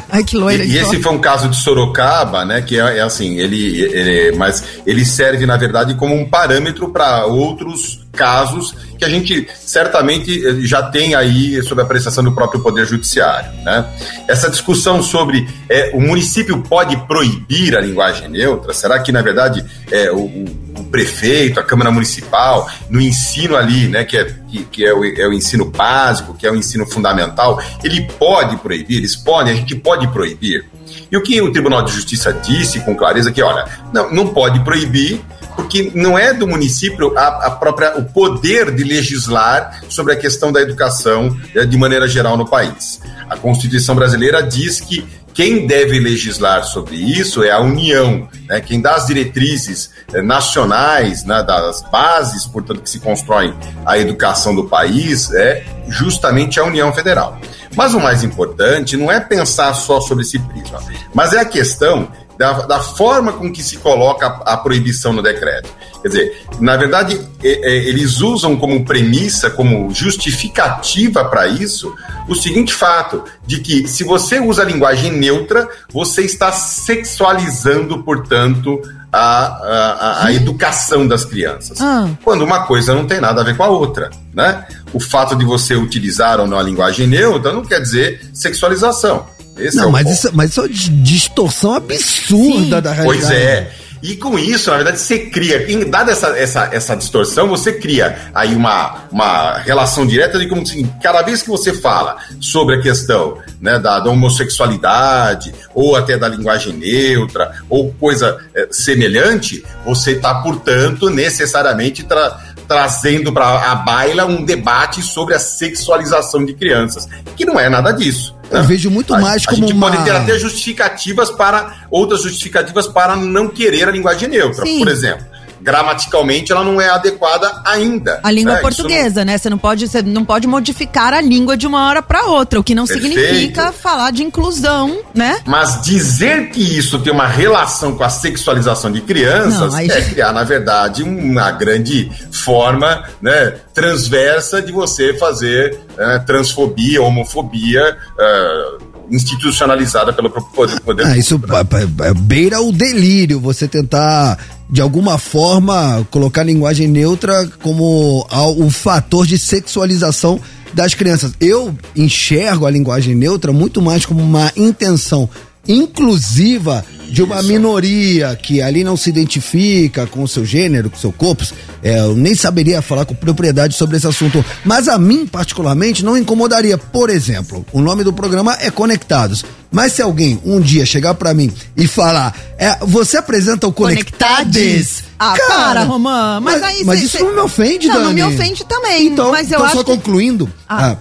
Ai, 0.09 0.23
que 0.23 0.37
loira. 0.37 0.63
E, 0.63 0.71
e 0.71 0.77
esse 0.77 1.01
foi 1.01 1.11
um 1.11 1.19
caso 1.19 1.49
de 1.49 1.57
Sorocaba, 1.57 2.45
né? 2.45 2.61
Que 2.61 2.79
é, 2.79 2.97
é 2.97 3.01
assim, 3.01 3.37
ele, 3.39 3.81
ele- 3.81 4.37
mas 4.37 4.63
ele 4.85 5.03
serve 5.05 5.45
na 5.45 5.57
verdade 5.57 5.95
como 5.95 6.15
um 6.15 6.29
parâmetro 6.29 6.89
para 6.89 7.25
outros 7.25 7.99
casos 8.11 8.75
que 8.97 9.05
a 9.05 9.09
gente 9.09 9.47
certamente 9.57 10.45
eh, 10.45 10.55
já 10.61 10.83
tem 10.83 11.15
aí 11.15 11.61
sob 11.63 11.81
a 11.81 11.85
apreciação 11.85 12.23
do 12.23 12.31
próprio 12.33 12.61
poder 12.61 12.85
judiciário, 12.85 13.51
né? 13.63 13.85
Essa 14.27 14.49
discussão 14.49 15.01
sobre 15.01 15.47
eh, 15.69 15.91
o 15.93 16.01
município 16.01 16.61
pode 16.61 16.95
proibir 17.07 17.75
a 17.75 17.81
linguagem 17.81 18.27
neutra, 18.29 18.73
será 18.73 18.99
que 18.99 19.11
na 19.11 19.21
verdade 19.21 19.65
é, 19.89 20.11
o, 20.11 20.17
o- 20.19 20.61
o 20.79 20.83
prefeito, 20.85 21.59
a 21.59 21.63
Câmara 21.63 21.91
Municipal, 21.91 22.69
no 22.89 22.99
ensino 23.01 23.57
ali, 23.57 23.87
né, 23.89 24.03
que 24.05 24.17
é, 24.17 24.23
que, 24.49 24.63
que 24.65 24.85
é, 24.85 24.93
o, 24.93 25.03
é 25.03 25.27
o 25.27 25.33
ensino 25.33 25.65
básico, 25.65 26.33
que 26.33 26.47
é 26.47 26.51
o 26.51 26.55
ensino 26.55 26.85
fundamental, 26.85 27.61
ele 27.83 28.07
pode 28.17 28.55
proibir, 28.57 28.97
eles 28.97 29.15
podem, 29.15 29.53
a 29.53 29.55
gente 29.55 29.75
pode 29.75 30.07
proibir. 30.07 30.65
E 31.11 31.15
o 31.17 31.21
que 31.21 31.41
o 31.41 31.51
Tribunal 31.51 31.83
de 31.83 31.91
Justiça 31.91 32.31
disse 32.33 32.79
com 32.81 32.95
clareza 32.95 33.29
é 33.29 33.33
que, 33.33 33.41
olha, 33.41 33.65
não, 33.93 34.11
não 34.13 34.27
pode 34.29 34.59
proibir, 34.61 35.21
porque 35.61 35.91
não 35.93 36.17
é 36.17 36.33
do 36.33 36.47
município 36.47 37.15
a, 37.15 37.45
a 37.45 37.51
própria 37.51 37.95
o 37.95 38.05
poder 38.05 38.73
de 38.73 38.83
legislar 38.83 39.83
sobre 39.87 40.13
a 40.13 40.15
questão 40.15 40.51
da 40.51 40.59
educação 40.59 41.37
eh, 41.53 41.65
de 41.65 41.77
maneira 41.77 42.07
geral 42.07 42.35
no 42.35 42.47
país. 42.47 42.99
A 43.29 43.37
Constituição 43.37 43.93
brasileira 43.93 44.41
diz 44.41 44.79
que, 44.79 45.07
quem 45.35 45.65
deve 45.65 45.99
legislar 45.99 46.63
sobre 46.65 46.95
isso 46.95 47.43
é 47.43 47.51
a 47.51 47.59
União, 47.59 48.27
né? 48.49 48.59
quem 48.59 48.81
dá 48.81 48.95
as 48.95 49.05
diretrizes 49.05 49.91
eh, 50.11 50.21
nacionais, 50.21 51.23
né, 51.23 51.43
das 51.43 51.83
bases, 51.91 52.45
portanto, 52.47 52.81
que 52.81 52.89
se 52.89 52.99
constroem 52.99 53.53
a 53.85 53.99
educação 53.99 54.55
do 54.55 54.65
país, 54.65 55.31
é 55.31 55.63
justamente 55.87 56.59
a 56.59 56.63
União 56.63 56.91
Federal. 56.91 57.39
Mas 57.75 57.93
o 57.93 57.99
mais 57.99 58.23
importante 58.23 58.97
não 58.97 59.11
é 59.11 59.19
pensar 59.19 59.73
só 59.75 60.01
sobre 60.01 60.23
esse 60.23 60.39
prisma, 60.39 60.79
mas 61.13 61.33
é 61.33 61.39
a 61.39 61.45
questão 61.45 62.11
da, 62.41 62.53
da 62.65 62.79
forma 62.79 63.33
com 63.33 63.51
que 63.51 63.61
se 63.61 63.77
coloca 63.77 64.25
a, 64.25 64.53
a 64.53 64.57
proibição 64.57 65.13
no 65.13 65.21
decreto. 65.21 65.69
Quer 66.01 66.07
dizer, 66.07 66.43
na 66.59 66.75
verdade, 66.75 67.21
eles 67.43 68.19
usam 68.19 68.57
como 68.57 68.83
premissa, 68.83 69.51
como 69.51 69.93
justificativa 69.93 71.23
para 71.25 71.47
isso, 71.47 71.93
o 72.27 72.33
seguinte 72.33 72.73
fato: 72.73 73.23
de 73.45 73.59
que 73.59 73.87
se 73.87 74.03
você 74.03 74.39
usa 74.39 74.63
a 74.63 74.65
linguagem 74.65 75.11
neutra, 75.11 75.69
você 75.93 76.23
está 76.23 76.51
sexualizando, 76.51 78.01
portanto, 78.01 78.81
a, 79.11 79.45
a, 79.45 80.25
a 80.25 80.33
educação 80.33 81.07
das 81.07 81.23
crianças. 81.25 81.79
Ah. 81.81 82.09
Quando 82.23 82.43
uma 82.43 82.65
coisa 82.65 82.95
não 82.95 83.05
tem 83.05 83.19
nada 83.19 83.41
a 83.41 83.43
ver 83.43 83.55
com 83.57 83.63
a 83.63 83.69
outra, 83.69 84.09
né? 84.33 84.65
O 84.93 84.99
fato 84.99 85.35
de 85.35 85.45
você 85.45 85.75
utilizar 85.75 86.39
ou 86.39 86.47
não 86.47 86.57
a 86.57 86.63
linguagem 86.63 87.05
neutra 87.07 87.51
não 87.51 87.63
quer 87.63 87.81
dizer 87.81 88.21
sexualização. 88.33 89.27
Esse 89.57 89.77
não, 89.77 89.89
é 89.89 89.91
mas, 89.91 90.03
ponto. 90.03 90.13
isso, 90.13 90.29
mas 90.33 90.49
isso 90.51 90.59
é 90.61 90.63
uma 90.63 90.69
distorção 91.03 91.73
absurda 91.75 92.81
da 92.81 92.91
realidade. 92.91 93.21
Pois 93.27 93.31
é. 93.31 93.71
E 94.03 94.15
com 94.15 94.39
isso, 94.39 94.71
na 94.71 94.77
verdade, 94.77 94.99
você 94.99 95.19
cria, 95.29 95.71
em- 95.71 95.87
dada 95.87 96.11
essa, 96.11 96.29
essa, 96.29 96.69
essa 96.71 96.95
distorção, 96.95 97.47
você 97.47 97.73
cria 97.73 98.17
aí 98.33 98.55
uma, 98.55 99.03
uma 99.11 99.59
relação 99.59 100.07
direta 100.07 100.39
de 100.39 100.47
como 100.47 100.63
assim, 100.63 100.89
cada 101.03 101.21
vez 101.21 101.43
que 101.43 101.49
você 101.49 101.71
fala 101.71 102.17
sobre 102.39 102.77
a 102.77 102.81
questão 102.81 103.37
né, 103.61 103.77
da, 103.77 103.99
da 103.99 104.09
homossexualidade, 104.09 105.53
ou 105.75 105.95
até 105.95 106.17
da 106.17 106.27
linguagem 106.27 106.73
neutra, 106.73 107.51
ou 107.69 107.93
coisa 107.93 108.37
eh, 108.55 108.67
semelhante, 108.71 109.63
você 109.85 110.13
está, 110.13 110.33
portanto, 110.35 111.07
necessariamente 111.09 112.03
tra- 112.03 112.39
trazendo 112.71 113.33
para 113.33 113.69
a 113.69 113.75
baila 113.75 114.25
um 114.25 114.45
debate 114.45 115.01
sobre 115.01 115.35
a 115.35 115.39
sexualização 115.39 116.45
de 116.45 116.53
crianças, 116.53 117.05
que 117.35 117.43
não 117.43 117.59
é 117.59 117.67
nada 117.67 117.91
disso. 117.91 118.33
Eu 118.49 118.63
vejo 118.63 118.89
muito 118.89 119.13
A- 119.13 119.19
mais 119.19 119.43
a 119.45 119.49
como 119.49 119.67
gente 119.67 119.73
uma- 119.73 119.91
pode 119.91 120.03
ter 120.05 120.11
até 120.15 120.39
justificativas 120.39 121.29
para 121.29 121.85
outras 121.91 122.21
justificativas 122.23 122.87
para 122.87 123.17
não 123.17 123.49
querer 123.49 123.89
a 123.89 123.91
linguagem 123.91 124.29
neutra. 124.29 124.65
Sim. 124.65 124.79
Por 124.79 124.87
exemplo, 124.87 125.25
gramaticalmente 125.61 126.51
ela 126.51 126.63
não 126.63 126.79
é 126.81 126.89
adequada 126.89 127.61
ainda. 127.65 128.19
A 128.23 128.31
língua 128.31 128.55
né? 128.55 128.61
Portuguesa, 128.61 129.23
né? 129.25 129.37
Você 129.37 129.49
não 129.49 129.57
pode, 129.57 129.87
você 129.87 130.01
não 130.01 130.25
pode 130.25 130.47
modificar 130.47 131.13
a 131.13 131.21
língua 131.21 131.55
de 131.55 131.67
uma 131.67 131.87
hora 131.87 132.01
para 132.01 132.25
outra, 132.25 132.59
o 132.59 132.63
que 132.63 132.73
não 132.75 132.85
Perfeito. 132.85 133.15
significa 133.15 133.71
falar 133.71 134.11
de 134.11 134.23
inclusão, 134.23 134.99
né? 135.13 135.39
não- 135.45 135.51
Mas 135.51 135.81
dizer 135.81 136.49
que 136.49 136.61
isso 136.77 136.99
tem 136.99 137.11
uma 137.13 137.27
relação 137.27 137.95
com 137.95 138.03
a 138.03 138.09
sexualização 138.09 138.91
de 138.91 139.01
crianças 139.01 139.71
Não, 139.71 139.79
aí 139.79 139.89
é 139.89 140.01
criar, 140.01 140.31
na 140.33 140.43
verdade, 140.43 141.03
uma 141.03 141.51
grande 141.51 142.11
forma 142.31 143.03
né, 143.21 143.55
transversa 143.73 144.61
de 144.61 144.71
você 144.71 145.13
fazer 145.13 145.79
eh, 145.97 146.19
transfobia, 146.25 147.01
homofobia 147.01 147.97
eh, 148.19 148.77
institucionalizada 149.11 150.13
pelo 150.13 150.29
próprio 150.29 150.51
poder. 150.53 150.79
poder 150.81 151.05
Ah, 151.05 151.17
isso 151.17 151.37
ba- 151.37 151.63
ba- 151.63 152.13
beira 152.15 152.61
o 152.61 152.71
delírio, 152.71 153.39
você 153.39 153.67
tentar, 153.67 154.37
de 154.69 154.81
alguma 154.81 155.17
forma, 155.17 156.07
colocar 156.09 156.41
a 156.41 156.45
linguagem 156.45 156.87
neutra 156.87 157.47
como 157.61 158.25
um 158.57 158.69
fator 158.69 159.27
de 159.27 159.37
sexualização 159.37 160.39
das 160.73 160.93
crianças. 160.93 161.33
Eu 161.39 161.75
enxergo 161.95 162.65
a 162.65 162.71
linguagem 162.71 163.13
neutra 163.13 163.51
muito 163.51 163.81
mais 163.81 164.05
como 164.05 164.21
uma 164.23 164.51
intenção 164.55 165.29
inclusiva 165.67 166.83
de 167.09 167.21
uma 167.21 167.43
minoria 167.43 168.35
que 168.41 168.61
ali 168.61 168.83
não 168.83 168.95
se 168.95 169.09
identifica 169.09 170.07
com 170.07 170.23
o 170.23 170.27
seu 170.27 170.45
gênero, 170.45 170.89
com 170.89 170.95
o 170.95 170.99
seu 170.99 171.11
corpo. 171.11 171.45
É, 171.83 171.99
eu 171.99 172.15
nem 172.15 172.33
saberia 172.35 172.81
falar 172.81 173.05
com 173.05 173.13
propriedade 173.13 173.75
sobre 173.75 173.97
esse 173.97 174.07
assunto. 174.07 174.43
Mas 174.63 174.87
a 174.87 174.97
mim, 174.97 175.25
particularmente, 175.25 176.05
não 176.05 176.17
incomodaria. 176.17 176.77
Por 176.77 177.09
exemplo, 177.09 177.65
o 177.73 177.81
nome 177.81 178.03
do 178.03 178.13
programa 178.13 178.57
é 178.61 178.71
Conectados. 178.71 179.43
Mas 179.69 179.93
se 179.93 180.01
alguém 180.01 180.39
um 180.45 180.59
dia 180.59 180.85
chegar 180.85 181.13
pra 181.15 181.33
mim 181.33 181.51
e 181.75 181.87
falar, 181.87 182.35
é, 182.57 182.77
você 182.81 183.17
apresenta 183.17 183.67
o 183.67 183.73
Conectades? 183.73 185.03
Ah, 185.19 185.35
para, 185.47 185.83
Romã. 185.83 186.39
Mas, 186.41 186.63
aí 186.63 186.83
mas 186.83 186.99
cê- 186.99 187.05
isso 187.05 187.17
cê- 187.17 187.23
não 187.23 187.33
me 187.35 187.41
ofende, 187.41 187.87
Não, 187.87 187.95
Dani. 187.95 188.05
não 188.05 188.13
me 188.13 188.23
ofende 188.23 188.65
também. 188.65 189.07
Então, 189.07 189.31
mas 189.31 189.51
eu 189.51 189.55
então 189.55 189.65
acho 189.65 189.75
só 189.77 189.83
que... 189.83 189.91
concluindo. 189.91 190.49
Ah. 190.67 190.91
ah, 190.91 190.97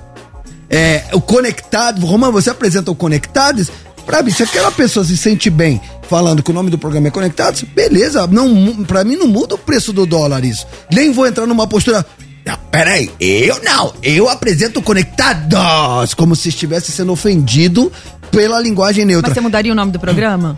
é, 0.69 1.05
o 1.13 1.21
Conectado, 1.21 2.05
Romão, 2.07 2.31
você 2.31 2.51
apresenta 2.51 2.91
o 2.91 2.95
Conectados? 2.95 3.69
Pra 4.05 4.23
mim, 4.23 4.31
se 4.31 4.43
aquela 4.43 4.71
pessoa 4.71 5.05
se 5.05 5.17
sente 5.17 5.51
bem 5.51 5.81
falando 6.09 6.43
que 6.43 6.51
o 6.51 6.55
nome 6.55 6.71
do 6.71 6.79
programa 6.79 7.09
é 7.09 7.11
Conectados, 7.11 7.63
beleza. 7.63 8.27
Não, 8.27 8.85
pra 8.85 9.05
mim 9.05 9.17
não 9.17 9.29
muda 9.29 9.55
o 9.55 9.59
preço 9.59 9.93
do 9.93 10.05
dólar 10.05 10.45
isso. 10.45 10.67
Nem 10.93 11.13
vou 11.13 11.27
entrar 11.27 11.47
numa 11.47 11.67
postura. 11.67 12.05
Não, 12.45 12.57
peraí, 12.71 13.11
eu 13.21 13.63
não, 13.63 13.93
eu 14.03 14.29
apresento 14.29 14.83
Conectados, 14.83 16.15
como 16.15 16.35
se 16.35 16.49
estivesse 16.49 16.91
sendo 16.91 17.13
ofendido 17.13 17.93
pela 18.31 18.61
linguagem 18.61 19.05
neutra. 19.05 19.29
Mas 19.29 19.35
você 19.35 19.41
mudaria 19.41 19.73
o 19.73 19.75
nome 19.75 19.93
do 19.93 20.01
programa? 20.01 20.57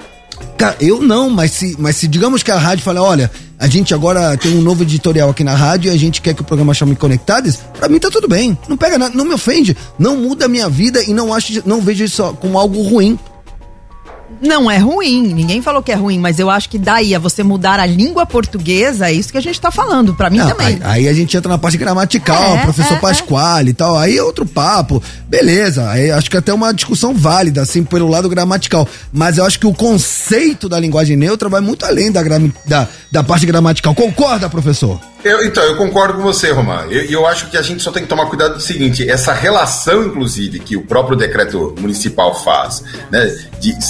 Cara, 0.57 0.77
eu 0.81 1.03
não, 1.03 1.29
mas 1.29 1.51
se, 1.51 1.77
mas 1.79 1.97
se 1.97 2.07
digamos 2.07 2.43
que 2.43 2.51
a 2.51 2.57
rádio 2.57 2.85
fala, 2.85 3.03
olha, 3.03 3.31
a 3.59 3.67
gente 3.67 3.93
agora 3.93 4.37
tem 4.37 4.57
um 4.57 4.63
novo 4.63 4.83
editorial 4.83 5.31
aqui 5.31 5.45
na 5.45 5.55
rádio 5.55 5.91
e 5.91 5.95
a 5.95 5.99
gente 5.99 6.21
quer 6.21 6.35
que 6.35 6.41
o 6.41 6.45
programa 6.45 6.75
chame 6.75 6.97
Conectados, 6.97 7.59
pra 7.79 7.89
mim 7.89 7.99
tá 7.99 8.11
tudo 8.11 8.29
bem. 8.29 8.57
Não 8.69 8.77
pega 8.77 8.99
nada, 8.99 9.15
não 9.15 9.25
me 9.25 9.35
ofende, 9.35 9.77
não 9.99 10.17
muda 10.17 10.47
a 10.47 10.49
minha 10.49 10.69
vida 10.69 11.03
e 11.03 11.13
não 11.13 11.33
acho, 11.33 11.63
não 11.67 11.81
vejo 11.81 12.05
isso 12.05 12.37
como 12.41 12.59
algo 12.59 12.81
ruim. 12.83 13.19
Não 14.43 14.69
é 14.71 14.77
ruim, 14.77 15.33
ninguém 15.33 15.63
falou 15.63 15.83
que 15.83 15.93
é 15.93 15.95
ruim, 15.95 16.19
mas 16.19 16.39
eu 16.41 16.51
acho 16.51 16.69
que 16.69 16.79
daí 16.79 17.15
a 17.15 17.19
você 17.19 17.43
mudar 17.45 17.79
a 17.79 17.87
língua 17.87 18.27
portuguesa, 18.27 19.09
é 19.09 19.13
isso 19.13 19.31
que 19.31 19.39
a 19.39 19.43
gente 19.43 19.61
tá 19.61 19.71
falando, 19.71 20.15
pra 20.15 20.29
mim 20.29 20.39
Não, 20.39 20.49
também. 20.49 20.81
Aí, 20.83 21.03
aí 21.03 21.09
a 21.09 21.13
gente 21.15 21.37
entra 21.37 21.49
na 21.49 21.59
parte 21.59 21.79
gramatical, 21.79 22.57
É, 22.57 22.63
professor 22.63 22.97
é, 22.97 23.01
Pasquale 23.01 23.71
e 23.71 23.75
tal, 23.75 23.97
aí 23.97 24.19
é 24.19 24.23
outro 24.23 24.45
papo. 24.45 25.03
Beleza, 25.29 25.89
aí 25.89 26.11
acho 26.11 26.29
que 26.31 26.37
até 26.37 26.53
uma 26.53 26.75
discussão 26.75 27.15
válida, 27.15 27.63
assim, 27.63 27.85
pelo 27.85 28.09
lado 28.09 28.29
gramatical. 28.29 28.87
Mas 29.13 29.39
eu 29.39 29.45
acho 29.47 29.59
que 29.61 29.67
o 29.67 29.73
conceito 29.73 30.69
da 30.69 30.79
linguagem 30.79 31.17
neutra 31.17 31.49
vai 31.49 31.61
muito 31.61 31.87
além 31.87 32.11
da, 32.11 32.23
da, 32.67 32.89
da 33.11 33.23
parte 33.23 33.47
gramatical. 33.47 33.95
Concorda, 33.95 34.49
professor? 34.51 35.01
Eu- 35.25 35.45
então, 35.47 35.63
eu 35.63 35.77
concordo 35.77 36.15
com 36.15 36.23
você, 36.23 36.51
Román. 36.51 36.87
E 36.91 36.97
eu, 36.97 37.05
eu 37.21 37.27
acho 37.27 37.49
que 37.49 37.57
a 37.57 37.63
gente 37.63 37.81
só 37.83 37.93
tem 37.93 38.03
que 38.03 38.09
tomar 38.09 38.27
cuidado 38.27 38.55
do 38.55 38.61
seguinte: 38.61 39.09
essa 39.09 39.33
relação, 39.33 40.05
inclusive, 40.05 40.59
que 40.59 40.77
o 40.77 40.83
próprio 40.85 41.17
decreto 41.17 41.75
municipal 41.79 42.35
faz, 42.35 42.83
né, 43.11 43.25
de 43.61 43.81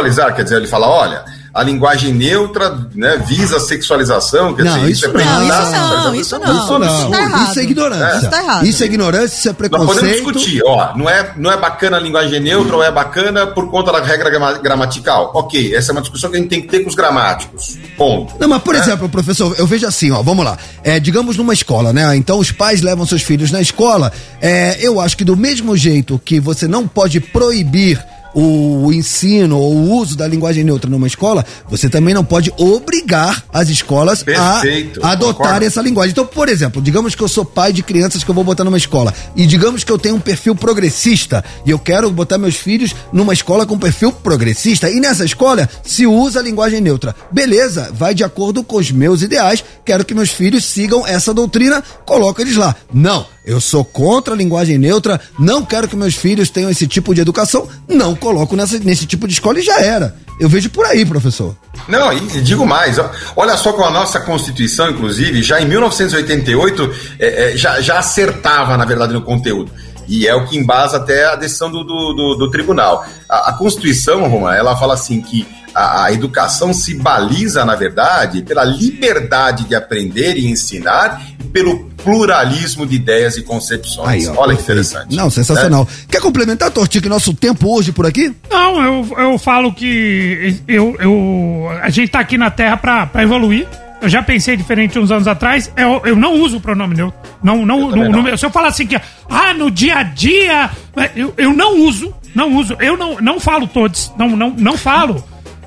sexualizar, 0.00 0.34
quer 0.34 0.42
dizer, 0.44 0.56
ele 0.56 0.66
fala, 0.66 0.88
olha. 0.88 1.24
A 1.52 1.64
linguagem 1.64 2.14
neutra 2.14 2.78
né, 2.94 3.20
visa 3.26 3.56
a 3.56 3.60
sexualização, 3.60 4.54
quer 4.54 4.62
Não, 4.64 4.72
dizer, 4.78 4.90
isso 4.92 5.04
é 5.06 5.08
não, 5.08 6.14
isso 6.14 6.14
não, 6.14 6.14
isso 6.14 6.38
não. 6.38 6.54
Isso 6.54 6.78
não. 6.78 6.86
Isso 6.86 7.10
tá 7.10 7.18
errado. 7.20 7.50
Isso 7.50 7.58
é 7.58 7.62
ignorância. 7.64 8.16
Isso 8.18 8.30
tá 8.30 8.42
errado. 8.44 8.66
Isso 8.66 8.82
é 8.82 8.86
ignorância, 8.86 9.36
isso 9.36 9.48
é 9.48 9.50
Nós 9.50 9.56
preconceito. 9.58 9.94
podemos 10.00 10.32
discutir, 10.42 10.62
ó, 10.64 10.96
não 10.96 11.10
é, 11.10 11.32
não 11.36 11.50
é 11.50 11.56
bacana 11.56 11.96
a 11.96 12.00
linguagem 12.00 12.38
neutra 12.38 12.76
ou 12.76 12.84
é 12.84 12.92
bacana 12.92 13.48
por 13.48 13.68
conta 13.68 13.90
da 13.90 14.00
regra 14.00 14.30
grama- 14.30 14.58
gramatical. 14.58 15.32
Ok, 15.34 15.74
essa 15.74 15.90
é 15.90 15.92
uma 15.92 16.00
discussão 16.02 16.30
que 16.30 16.36
a 16.36 16.38
gente 16.40 16.50
tem 16.50 16.60
que 16.62 16.68
ter 16.68 16.84
com 16.84 16.88
os 16.88 16.94
gramáticos. 16.94 17.76
Ponto. 17.98 18.32
Não, 18.38 18.46
mas 18.48 18.62
por 18.62 18.74
Né? 18.74 18.80
exemplo, 18.80 19.08
professor, 19.08 19.52
eu 19.58 19.66
vejo 19.66 19.88
assim, 19.88 20.12
ó, 20.12 20.22
vamos 20.22 20.44
lá. 20.44 20.56
É, 20.84 21.00
digamos 21.00 21.36
numa 21.36 21.52
escola, 21.52 21.92
né? 21.92 22.14
Então 22.14 22.38
os 22.38 22.52
pais 22.52 22.80
levam 22.80 23.04
seus 23.04 23.22
filhos 23.22 23.50
na 23.50 23.60
escola. 23.60 24.12
É, 24.40 24.78
eu 24.80 25.00
acho 25.00 25.16
que 25.16 25.24
do 25.24 25.36
mesmo 25.36 25.76
jeito 25.76 26.16
que 26.24 26.38
você 26.38 26.68
não 26.68 26.86
pode 26.86 27.18
proibir 27.18 28.00
o, 28.34 28.92
ensino 28.92 29.58
ou 29.58 29.74
o 29.74 29.90
uso 29.92 30.16
da 30.16 30.26
linguagem 30.26 30.64
neutra 30.64 30.90
numa 30.90 31.06
escola, 31.06 31.44
você 31.68 31.88
também 31.88 32.14
não 32.14 32.24
pode 32.24 32.52
obrigar 32.56 33.44
as 33.52 33.68
escolas 33.68 34.22
Perfeito, 34.22 35.00
a 35.02 35.12
adotar 35.12 35.34
concordo. 35.34 35.64
essa 35.64 35.82
linguagem. 35.82 36.12
Então, 36.12 36.26
por 36.26 36.48
exemplo, 36.48 36.80
digamos 36.82 37.14
que 37.14 37.22
eu 37.22 37.28
sou 37.28 37.44
pai 37.44 37.72
de 37.72 37.82
crianças 37.82 38.24
que 38.24 38.30
eu 38.30 38.34
vou 38.34 38.44
botar 38.44 38.64
numa 38.64 38.76
escola 38.76 39.12
e 39.34 39.46
digamos 39.46 39.84
que 39.84 39.92
eu 39.92 39.98
tenho 39.98 40.16
um 40.16 40.20
perfil 40.20 40.54
progressista 40.54 41.44
e 41.64 41.70
eu 41.70 41.78
quero 41.78 42.10
botar 42.10 42.38
meus 42.38 42.56
filhos 42.56 42.94
numa 43.12 43.32
escola 43.32 43.66
com 43.66 43.78
perfil 43.78 44.12
progressista 44.12 44.90
e 44.90 45.00
nessa 45.00 45.24
escola 45.24 45.68
se 45.82 46.06
usa 46.06 46.40
a 46.40 46.42
linguagem 46.42 46.80
neutra. 46.80 47.14
Beleza, 47.30 47.90
vai 47.92 48.14
de 48.14 48.24
acordo 48.24 48.62
com 48.62 48.76
os 48.76 48.90
meus 48.90 49.22
ideais, 49.22 49.64
quero 49.84 50.04
que 50.04 50.14
meus 50.14 50.30
filhos 50.30 50.64
sigam 50.64 51.06
essa 51.06 51.32
doutrina, 51.34 51.82
coloco 52.04 52.40
eles 52.40 52.56
lá. 52.56 52.74
Não, 52.92 53.26
eu 53.44 53.60
sou 53.60 53.84
contra 53.84 54.34
a 54.34 54.36
linguagem 54.36 54.78
neutra, 54.78 55.20
não 55.38 55.64
quero 55.64 55.88
que 55.88 55.96
meus 55.96 56.14
filhos 56.14 56.50
tenham 56.50 56.70
esse 56.70 56.86
tipo 56.86 57.14
de 57.14 57.20
educação, 57.20 57.68
não 57.88 58.14
coloco 58.14 58.54
nessa, 58.56 58.78
nesse 58.78 59.06
tipo 59.06 59.26
de 59.26 59.32
escola 59.34 59.58
e 59.58 59.62
já 59.62 59.80
era. 59.80 60.14
Eu 60.38 60.48
vejo 60.48 60.70
por 60.70 60.86
aí, 60.86 61.04
professor. 61.04 61.54
Não, 61.86 62.10
e 62.12 62.20
digo 62.40 62.66
mais, 62.66 62.96
olha 63.36 63.56
só 63.58 63.72
com 63.74 63.84
a 63.84 63.90
nossa 63.90 64.20
Constituição, 64.20 64.88
inclusive, 64.90 65.42
já 65.42 65.60
em 65.60 65.66
1988, 65.66 66.94
é, 67.18 67.52
é, 67.52 67.56
já, 67.56 67.80
já 67.80 67.98
acertava, 67.98 68.76
na 68.76 68.84
verdade, 68.84 69.12
no 69.12 69.22
conteúdo. 69.22 69.70
E 70.08 70.26
é 70.26 70.34
o 70.34 70.46
que 70.46 70.56
embasa 70.58 70.96
até 70.96 71.24
a 71.26 71.36
decisão 71.36 71.70
do, 71.70 71.84
do, 71.84 72.12
do- 72.14 72.34
do 72.36 72.50
tribunal. 72.50 73.04
A, 73.28 73.50
a 73.50 73.52
Constituição, 73.52 74.26
Roma, 74.28 74.56
ela 74.56 74.76
fala 74.76 74.94
assim 74.94 75.20
que 75.20 75.46
a, 75.74 76.04
a 76.04 76.12
educação 76.12 76.72
se 76.72 76.94
baliza, 76.94 77.64
na 77.64 77.74
verdade, 77.76 78.42
pela 78.42 78.64
liberdade 78.64 79.64
de 79.64 79.74
aprender 79.74 80.36
e 80.36 80.46
ensinar 80.48 81.22
e 81.40 81.44
pelo 81.44 81.90
pluralismo 82.02 82.86
de 82.86 82.96
ideias 82.96 83.36
e 83.36 83.42
concepções. 83.42 84.26
Aí, 84.26 84.34
ó, 84.36 84.40
Olha 84.42 84.56
que 84.56 84.62
interessante. 84.62 85.14
Não, 85.14 85.30
sensacional. 85.30 85.86
Quer 86.08 86.20
complementar, 86.20 86.70
Tortinho, 86.70 87.02
que 87.02 87.08
nosso 87.08 87.34
tempo 87.34 87.74
hoje 87.74 87.92
por 87.92 88.06
aqui? 88.06 88.34
Não, 88.50 88.82
eu, 88.82 89.18
eu 89.18 89.38
falo 89.38 89.72
que 89.72 90.56
eu, 90.66 90.96
eu, 90.98 91.68
a 91.82 91.90
gente 91.90 92.10
tá 92.10 92.20
aqui 92.20 92.36
na 92.38 92.50
Terra 92.50 92.76
pra, 92.76 93.06
pra 93.06 93.22
evoluir. 93.22 93.66
Eu 94.02 94.08
já 94.08 94.22
pensei 94.22 94.56
diferente 94.56 94.98
uns 94.98 95.10
anos 95.10 95.28
atrás. 95.28 95.70
Eu, 95.76 96.00
eu 96.06 96.16
não 96.16 96.40
uso 96.40 96.56
o 96.56 96.60
pronome 96.60 96.96
neutro. 96.96 97.20
Não, 97.42 97.66
não, 97.66 97.90
também 97.90 98.04
no- 98.08 98.22
não. 98.22 98.30
no- 98.30 98.38
se 98.38 98.46
eu 98.46 98.50
falar 98.50 98.68
assim 98.68 98.86
que, 98.86 98.96
ah, 99.28 99.52
no 99.52 99.70
dia 99.70 99.96
a 99.98 100.02
dia, 100.02 100.70
eu, 101.14 101.34
eu 101.36 101.52
não 101.52 101.80
uso, 101.80 102.14
não 102.34 102.56
uso. 102.56 102.74
Eu 102.80 102.96
não, 102.96 103.20
não 103.20 103.38
falo 103.38 103.66
todos, 103.66 104.10
não, 104.18 104.28
não, 104.30 104.50
não 104.56 104.78
falo. 104.78 105.22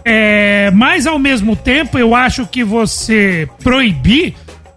É, 0.06 0.70
mas 0.72 1.08
ao 1.08 1.18
mesmo 1.18 1.56
tempo, 1.56 1.98
eu 1.98 2.14
acho 2.14 2.46
que 2.46 2.64
você 2.64 3.48
proibir 3.64 4.36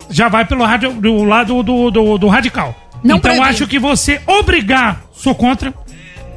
já 0.08 0.28
vai 0.28 0.44
pelo 0.44 0.64
radio, 0.64 0.92
do 0.92 1.24
lado 1.24 1.62
do, 1.62 1.90
do, 1.90 2.18
do 2.18 2.28
radical. 2.28 2.74
Não 3.02 3.16
então 3.16 3.32
eu 3.32 3.36
proibir. 3.36 3.50
acho 3.50 3.66
que 3.66 3.78
você 3.78 4.20
obrigar, 4.26 5.02
sou 5.12 5.34
contra. 5.34 5.72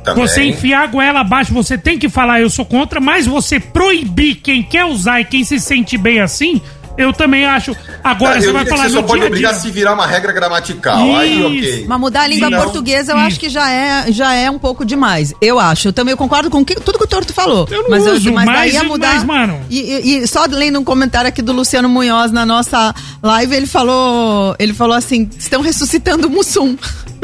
Também. 0.03 0.27
Você 0.27 0.43
enfiar 0.43 0.83
a 0.83 0.87
goela 0.87 1.19
abaixo, 1.19 1.53
você 1.53 1.77
tem 1.77 1.99
que 1.99 2.09
falar 2.09 2.41
eu 2.41 2.49
sou 2.49 2.65
contra, 2.65 2.99
mas 2.99 3.27
você 3.27 3.59
proibir 3.59 4.35
quem 4.35 4.63
quer 4.63 4.85
usar 4.85 5.19
e 5.19 5.25
quem 5.25 5.43
se 5.43 5.59
sente 5.59 5.97
bem 5.97 6.19
assim, 6.19 6.61
eu 6.99 7.13
também 7.13 7.45
acho. 7.45 7.75
Agora 8.03 8.37
Ah, 8.37 8.41
você 8.41 8.47
eu 8.49 8.53
vai 8.53 8.63
diria 8.63 8.63
que 8.63 8.69
falar 8.69 8.89
você 8.89 8.95
só 8.95 9.01
pode 9.01 9.19
dia 9.19 9.23
a 9.23 9.27
obrigar 9.27 9.51
a 9.53 9.55
se 9.55 9.71
virar 9.71 9.93
uma 9.93 10.05
regra 10.05 10.31
gramatical. 10.31 11.15
Aí, 11.15 11.37
Isso. 11.39 11.47
ok. 11.47 11.85
Mas 11.87 11.99
mudar 11.99 12.21
a 12.21 12.27
língua 12.27 12.49
Não. 12.49 12.61
portuguesa 12.61 13.11
eu 13.13 13.17
Isso. 13.17 13.27
acho 13.27 13.39
que 13.39 13.49
já 13.49 13.69
é, 13.71 14.11
já 14.11 14.33
é 14.35 14.49
um 14.51 14.59
pouco 14.59 14.85
demais. 14.85 15.33
Eu 15.41 15.59
acho. 15.59 15.87
Eu 15.87 15.93
também 15.93 16.15
concordo 16.15 16.49
com 16.49 16.63
que- 16.63 16.75
tudo 16.75 16.97
que 16.97 17.05
o 17.05 17.07
Torto 17.07 17.33
falou. 17.33 17.67
Eu 17.71 17.83
não 17.83 17.89
mas 17.89 18.05
uso, 18.05 18.31
mas 18.31 18.45
mas- 18.45 18.55
daí 18.59 18.71
ia 18.73 18.83
mudar. 18.83 19.13
mas, 19.15 19.23
mano- 19.23 19.59
E, 19.69 19.79
e- 19.79 20.17
e 20.23 20.27
só 20.27 20.45
lendo 20.49 20.79
um 20.79 20.83
comentário 20.83 21.27
aqui 21.27 21.41
do 21.41 21.51
Luciano 21.53 21.89
Munhoz 21.89 22.31
na 22.31 22.45
nossa 22.45 22.93
live, 23.23 23.55
ele 23.55 23.67
falou, 23.67 24.55
ele 24.59 24.73
falou 24.73 24.95
assim: 24.95 25.29
estão 25.37 25.61
ressuscitando 25.61 26.27
o 26.27 26.29
Mussum. 26.29 26.77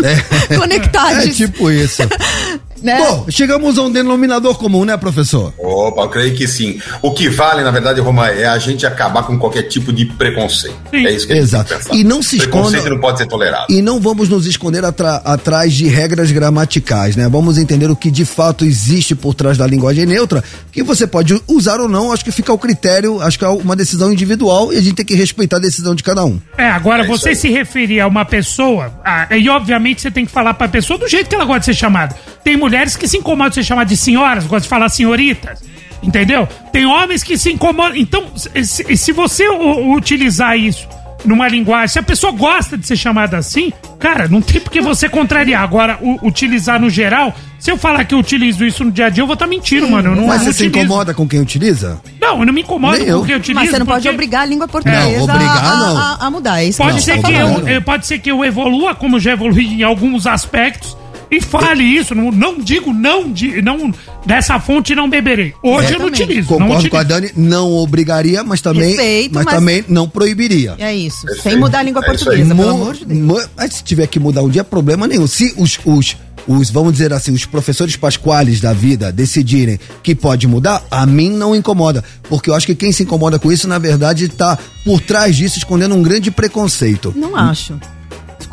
É 0.04 0.56
Conectados. 0.58 1.36
tipo 1.38 1.72
isso. 1.72 2.02
né? 2.86 2.98
Bom, 3.00 3.26
chegamos 3.30 3.78
a 3.78 3.82
um 3.84 3.92
denominador 3.92 4.56
comum, 4.58 4.86
né, 4.86 4.96
professor? 4.96 5.54
Opa, 5.58 6.04
eu 6.04 6.10
creio 6.10 6.36
que 6.36 6.48
sim. 6.48 6.80
O 7.02 7.12
que 7.12 7.28
vale, 7.30 7.64
na 7.64 7.72
verdade, 7.72 8.00
Roma, 8.00 8.30
é 8.30 8.46
a 8.46 8.58
gente 8.60 8.86
acabar 8.86 9.24
com 9.24 9.38
qualquer 9.38 9.64
tipo 9.64 9.92
de 9.92 10.06
preconceito. 10.06 10.76
Sim. 10.92 11.06
É 11.06 11.12
isso 11.12 11.26
que 11.28 11.34
a 11.34 11.36
gente 11.36 11.46
Exato. 11.46 11.70
tem 11.70 11.78
que 11.78 11.84
pensar. 11.86 11.96
E 12.00 12.04
não 12.04 12.22
se 12.22 12.38
Preconceito 12.38 12.76
esconda- 12.76 12.90
não 12.96 13.02
pode 13.02 13.18
ser 13.18 13.26
tolerado. 13.28 13.66
E 13.70 13.82
não 13.82 14.00
vamos 14.00 14.30
nos 14.30 14.46
esconder 14.46 14.86
atra- 14.86 15.22
atrás 15.26 15.74
de 15.74 15.88
regras 15.88 16.32
gramaticais, 16.32 17.16
né? 17.16 17.28
Vamos 17.28 17.58
entender 17.58 17.90
o 17.90 17.96
que 17.96 18.10
de 18.12 18.24
fato 18.26 18.64
existe 18.66 19.16
por 19.16 19.34
trás 19.34 19.58
da 19.58 19.66
linguagem 19.68 20.06
neutra, 20.06 20.44
que 20.72 20.84
você 20.84 21.08
pode 21.08 21.42
usar 21.48 21.80
ou 21.80 21.88
não, 21.90 22.12
acho 22.12 22.24
que 22.24 22.32
fica 22.32 22.52
ao 22.52 22.58
critério, 22.58 23.22
acho 23.22 23.38
que 23.40 23.46
é 23.46 23.48
uma 23.48 23.76
decisão 23.76 24.12
individual 24.14 24.72
e 24.72 24.78
a 24.78 24.82
gente 24.82 24.96
tem 24.96 25.06
que 25.06 25.16
respeitar 25.16 25.58
a 25.58 25.60
decisão 25.60 25.96
de 25.96 26.04
cada 26.04 26.24
um. 26.24 26.40
É, 26.58 26.66
agora 26.70 27.04
É 27.04 27.08
você 27.08 27.30
aí. 27.30 27.36
se 27.36 27.50
referir 27.50 28.00
a 28.00 28.08
uma 28.08 28.26
pessoa, 28.26 28.94
ah, 29.04 29.28
e 29.36 29.50
obviamente 29.50 30.02
você 30.02 30.12
tem 30.12 30.26
que 30.26 30.32
falar 30.32 30.54
pra 30.54 30.68
pessoa 30.68 31.00
do 31.00 31.08
jeito 31.08 31.28
que 31.30 31.36
ela 31.36 31.46
gosta 31.46 31.60
de 31.62 31.66
ser 31.66 31.74
chamada. 31.74 32.16
Tem 32.44 32.56
mulheres 32.76 32.96
que 32.98 33.08
se 33.08 33.18
incomodam 33.18 33.50
de 33.50 33.56
ser 33.56 33.64
chamadas 33.64 33.90
de 33.90 33.98
senhoras, 33.98 34.44
gostam 34.44 34.60
de 34.62 34.68
falar 34.68 34.90
senhoritas. 34.90 35.64
Entendeu? 36.04 36.48
Tem 36.72 36.86
homens 36.86 37.24
que 37.24 37.38
se 37.38 37.52
incomodam. 37.52 37.96
Então, 37.96 38.26
se, 38.36 38.96
se 38.98 39.12
você 39.12 39.48
utilizar 39.50 40.58
isso 40.58 40.88
numa 41.24 41.48
linguagem, 41.48 41.88
se 41.88 41.98
a 42.00 42.04
pessoa 42.04 42.32
gosta 42.32 42.78
de 42.78 42.86
ser 42.86 42.96
chamada 42.98 43.38
assim, 43.38 43.72
cara, 43.98 44.28
não 44.28 44.42
tem 44.42 44.60
por 44.62 44.70
que 44.72 44.82
você 44.82 45.10
contrariar. 45.10 45.64
Agora, 45.64 45.98
u- 46.02 46.20
utilizar 46.22 46.80
no 46.80 46.88
geral, 46.90 47.34
se 47.58 47.72
eu 47.72 47.78
falar 47.78 48.04
que 48.04 48.14
eu 48.14 48.20
utilizo 48.20 48.64
isso 48.64 48.84
no 48.84 48.92
dia 48.92 49.08
a 49.08 49.10
dia, 49.10 49.24
eu 49.24 49.26
vou 49.26 49.34
estar 49.34 49.48
mentindo, 49.48 49.90
mano. 49.90 50.12
Eu 50.12 50.16
não, 50.16 50.28
Mas 50.28 50.42
não 50.42 50.46
você 50.48 50.54
se 50.54 50.64
utilizo. 50.68 50.86
incomoda 50.86 51.14
com 51.16 51.28
quem 51.28 51.40
utiliza? 51.40 52.00
Não, 52.22 52.42
eu 52.42 52.46
não 52.46 52.54
me 52.54 52.62
incomodo 52.62 52.98
Nem 52.98 53.06
com 53.06 53.12
eu. 53.12 53.22
o 53.22 53.26
que 53.26 53.32
eu 53.32 53.38
utilizo. 53.38 53.60
Mas 53.62 53.72
você 53.72 53.80
não 53.80 53.86
pode 53.88 54.04
porque- 54.04 54.14
obrigar 54.14 54.42
a 54.42 54.46
língua 54.46 54.68
portuguesa 54.68 55.02
Não, 55.18 55.24
obrigar, 55.24 55.66
a, 55.66 55.78
não. 55.78 55.98
a- 55.98 56.18
a 56.20 56.30
mudar. 56.30 56.60
É 56.62 56.66
isso 56.66 56.78
Pode 56.78 56.98
que 56.98 57.02
ser, 57.04 57.18
eu 57.18 57.22
tô 57.24 57.28
que 57.30 57.34
eu, 57.34 57.68
eh, 57.68 57.80
pode 57.80 58.06
ser 58.06 58.20
que 58.20 58.30
eu 58.30 58.46
evolua, 58.46 58.94
como 58.94 59.20
já 59.20 59.32
evolui 59.32 59.66
em 59.66 59.82
alguns 59.84 60.28
aspectos, 60.28 60.96
e 61.38 61.42
fale 61.42 61.84
isso. 61.84 62.14
Não, 62.16 62.32
não 62.32 62.60
digo 62.60 62.94
não, 62.94 63.32
di- 63.32 63.62
não 63.62 63.94
dessa 64.26 64.60
fonte 64.60 64.94
não 64.96 65.10
beberei. 65.10 65.54
Hoje 65.64 65.94
eu 65.94 66.00
não 66.00 66.08
utilizo. 66.08 66.52
não 66.58 66.68
Concordo 66.68 66.90
com 66.90 66.98
a 66.98 67.02
utilizo. 67.02 67.22
Dani, 67.22 67.32
não 67.36 67.72
obrigaria, 67.74 68.44
mas 68.44 68.62
também, 68.62 68.90
Respeito, 68.90 69.34
mas, 69.36 69.46
mas- 69.46 69.54
também 69.56 69.86
não 69.88 70.08
proibiria. 70.10 70.76
É 70.78 70.94
isso. 70.96 71.26
Sem 71.42 71.58
mudar 71.58 71.80
a 71.80 71.84
língua 71.84 72.02
É 72.04 72.06
portuguesa, 72.06 72.56
pelo 72.56 72.70
amor 72.70 72.94
de 72.96 73.06
Deus. 73.06 73.48
Mas 73.56 73.74
se 73.74 73.84
tiver 73.84 74.08
que 74.08 74.20
mudar 74.20 74.42
um 74.44 74.50
dia, 74.50 74.64
problema 74.64 75.08
nenhum. 75.08 75.28
Se 75.28 75.54
os, 75.58 75.80
os, 75.86 76.16
os, 76.48 76.70
vamos 76.70 76.94
dizer 76.94 77.12
assim, 77.14 77.32
os 77.32 77.46
professores 77.46 77.96
pasquales 77.96 78.60
da 78.62 78.74
vida 78.74 79.12
decidirem 79.12 79.80
que 80.04 80.14
pode 80.16 80.48
mudar, 80.48 80.84
a 80.90 81.06
mim 81.06 81.30
não 81.30 81.56
incomoda. 81.56 82.04
Porque 82.30 82.50
eu 82.50 82.54
acho 82.56 82.66
que 82.66 82.76
quem 82.76 82.92
se 82.92 83.04
incomoda 83.04 83.38
com 83.40 83.52
isso, 83.52 83.68
na 83.68 83.78
verdade, 83.78 84.28
tá 84.28 84.58
por 84.84 85.00
trás 85.02 85.36
disso 85.36 85.58
escondendo 85.58 85.96
um 85.96 86.02
grande 86.04 86.30
preconceito. 86.32 87.14
Não 87.16 87.36
acho. 87.36 87.80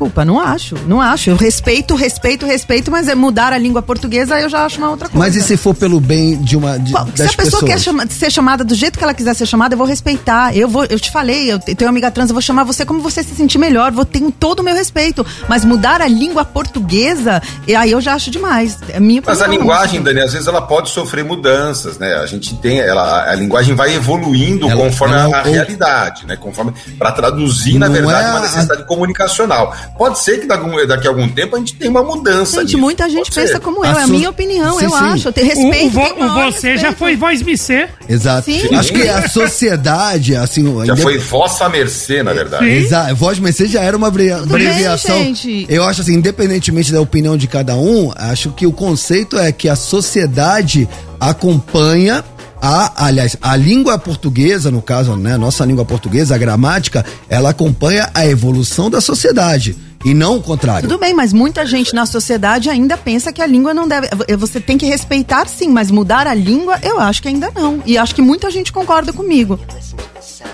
Desculpa, 0.03 0.24
não 0.24 0.40
acho. 0.40 0.74
Não 0.86 1.00
acho. 1.00 1.30
Eu 1.30 1.36
respeito, 1.36 1.94
respeito, 1.94 2.44
respeito, 2.44 2.90
mas 2.90 3.07
é 3.07 3.14
mudar 3.14 3.53
a 3.53 3.59
língua 3.59 3.80
portuguesa 3.82 4.40
eu 4.40 4.48
já 4.48 4.64
acho 4.64 4.78
uma 4.78 4.90
outra 4.90 5.09
coisa. 5.09 5.18
Mas 5.18 5.36
e 5.36 5.42
se 5.42 5.57
for 5.57 5.74
pelo 5.74 6.00
bem 6.00 6.36
de 6.42 6.57
uma 6.57 6.76
de, 6.78 6.90
Qual- 6.92 7.07
se 7.07 7.22
a 7.22 7.26
pessoa 7.26 7.36
pessoas? 7.36 7.62
quer 7.64 7.78
chama- 7.78 8.07
ser 8.09 8.30
chamada 8.32 8.64
do 8.64 8.74
jeito 8.74 8.98
que 8.98 9.05
ela 9.05 9.14
quiser 9.14 9.34
ser 9.34 9.46
chamada, 9.46 9.74
eu 9.74 9.78
vou 9.78 9.86
respeitar. 9.86 10.57
Eu 10.57 10.68
vou, 10.68 10.84
eu 10.86 10.98
te 10.98 11.11
falei, 11.12 11.53
eu 11.53 11.59
te- 11.59 11.74
tenho 11.74 11.88
uma 11.88 11.92
amiga 11.92 12.11
trans, 12.11 12.30
eu 12.30 12.34
vou 12.34 12.42
chamar 12.42 12.64
você 12.64 12.84
como 12.84 13.00
você 13.00 13.22
se 13.22 13.34
sentir 13.34 13.59
melhor, 13.59 13.92
vou 13.92 14.05
ter 14.05 14.20
todo 14.40 14.61
o 14.61 14.62
meu 14.64 14.74
respeito. 14.74 15.24
Mas 15.48 15.64
mudar 15.64 16.00
a 16.03 16.09
língua 16.09 16.44
portuguesa, 16.44 17.40
e 17.66 17.74
aí 17.76 17.92
eu 17.92 18.00
já 18.00 18.14
acho 18.14 18.30
demais. 18.30 18.78
É 18.88 18.98
minha 18.98 19.22
Mas 19.24 19.40
a 19.40 19.46
linguagem, 19.46 20.03
Dani, 20.03 20.20
às 20.20 20.32
vezes 20.32 20.48
ela 20.48 20.62
pode 20.62 20.90
sofrer 20.90 21.24
mudanças, 21.24 21.98
né? 21.98 22.14
A 22.16 22.26
gente 22.26 22.55
tem, 22.57 22.80
ela, 22.80 23.30
a 23.30 23.34
linguagem 23.34 23.74
vai 23.74 23.94
evoluindo 23.94 24.68
Ela- 24.68 24.82
conforme 24.82 25.14
ela- 25.14 25.38
a, 25.38 25.46
ou- 25.46 25.53
realidade, 25.53 26.26
né? 26.26 26.36
Conforme 26.36 26.72
para 26.98 27.12
traduzir, 27.12 27.78
na 27.78 27.88
verdade, 27.88 28.26
é 28.26 28.30
uma 28.30 28.38
a- 28.38 28.42
necessidade 28.42 28.84
comunicacional. 28.86 29.74
Pode 29.99 30.18
ser 30.18 30.40
que 30.40 30.47
daqui, 30.47 30.86
daqui 30.86 31.07
a 31.07 31.11
algum 31.11 31.28
tempo 31.28 31.55
a 31.55 31.59
gente 31.59 31.74
tenha 31.74 31.90
uma 31.90 32.03
mudança. 32.03 32.57
Gente, 32.61 32.66
nisso, 32.74 32.78
muita 32.78 33.05
gente 33.09 33.30
pode 33.30 33.34
pensa 33.34 33.53
ser. 33.53 33.61
como 33.61 33.84
eu, 33.84 33.93
é 33.93 34.03
a 34.03 34.07
minha 34.07 34.30
opinião, 34.30 34.78
Sim, 34.78 34.84
eu 34.86 34.90
sim. 34.90 34.97
acho. 34.97 35.28
Eu 35.28 35.32
tenho 35.32 35.47
O, 35.47 35.51
respeito. 35.70 35.97
o, 35.99 36.01
o 36.24 36.28
maior 36.28 36.53
você 36.53 36.61
já 36.76 36.88
respeito. 36.88 36.97
foi 36.99 37.16
voz 37.16 37.43
me 37.43 37.57
ser. 37.59 37.90
Exato. 38.09 38.51
Sim. 38.51 38.74
Acho 38.74 38.93
que 38.93 39.09
a 39.09 39.28
sociedade, 39.28 40.34
assim. 40.34 40.64
Já 40.64 40.93
indep- 40.95 41.03
foi 41.03 41.18
vossa 41.18 41.68
mercê, 41.68 42.22
na 42.22 42.32
verdade. 42.32 42.64
Sim. 42.64 42.70
Exato, 42.72 43.14
voz 43.16 43.38
mercê 43.38 43.66
já 43.66 43.80
era 43.82 43.97
uma 43.97 44.11
bem, 44.11 44.32
abreviação. 44.32 45.16
gente. 45.22 45.66
Eu 45.68 45.84
acho 45.84 46.01
assim, 46.01 46.14
independentemente 46.14 46.90
da 46.93 47.01
opinião 47.01 47.36
de 47.36 47.47
cada 47.47 47.76
um, 47.76 48.11
acho 48.16 48.51
que 48.51 48.66
o 48.66 48.72
conceito 48.72 49.38
é 49.38 49.53
que 49.53 49.68
a 49.68 49.76
sociedade 49.76 50.88
acompanha 51.20 52.24
a, 52.62 53.06
aliás, 53.06 53.36
a 53.42 53.56
língua 53.56 53.98
portuguesa, 53.98 54.70
no 54.70 54.80
caso, 54.80 55.16
né, 55.16 55.34
a 55.34 55.38
nossa 55.38 55.64
língua 55.64 55.84
portuguesa, 55.84 56.36
a 56.36 56.38
gramática, 56.38 57.04
ela 57.28 57.50
acompanha 57.50 58.08
a 58.14 58.24
evolução 58.24 58.88
da 58.88 59.00
sociedade 59.00 59.76
e 60.04 60.14
não 60.14 60.36
o 60.36 60.42
contrário. 60.42 60.88
Tudo 60.88 61.00
bem, 61.00 61.12
mas 61.12 61.32
muita 61.32 61.66
gente 61.66 61.92
na 61.92 62.06
sociedade 62.06 62.70
ainda 62.70 62.96
pensa 62.96 63.32
que 63.32 63.42
a 63.42 63.46
língua 63.46 63.74
não 63.74 63.88
deve. 63.88 64.08
Você 64.38 64.60
tem 64.60 64.78
que 64.78 64.86
respeitar 64.86 65.48
sim, 65.48 65.70
mas 65.70 65.90
mudar 65.90 66.28
a 66.28 66.34
língua, 66.34 66.78
eu 66.84 67.00
acho 67.00 67.20
que 67.20 67.28
ainda 67.28 67.50
não. 67.52 67.82
E 67.84 67.98
acho 67.98 68.14
que 68.14 68.22
muita 68.22 68.48
gente 68.48 68.72
concorda 68.72 69.12
comigo. 69.12 69.58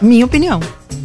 Minha 0.00 0.24
opinião. 0.24 0.60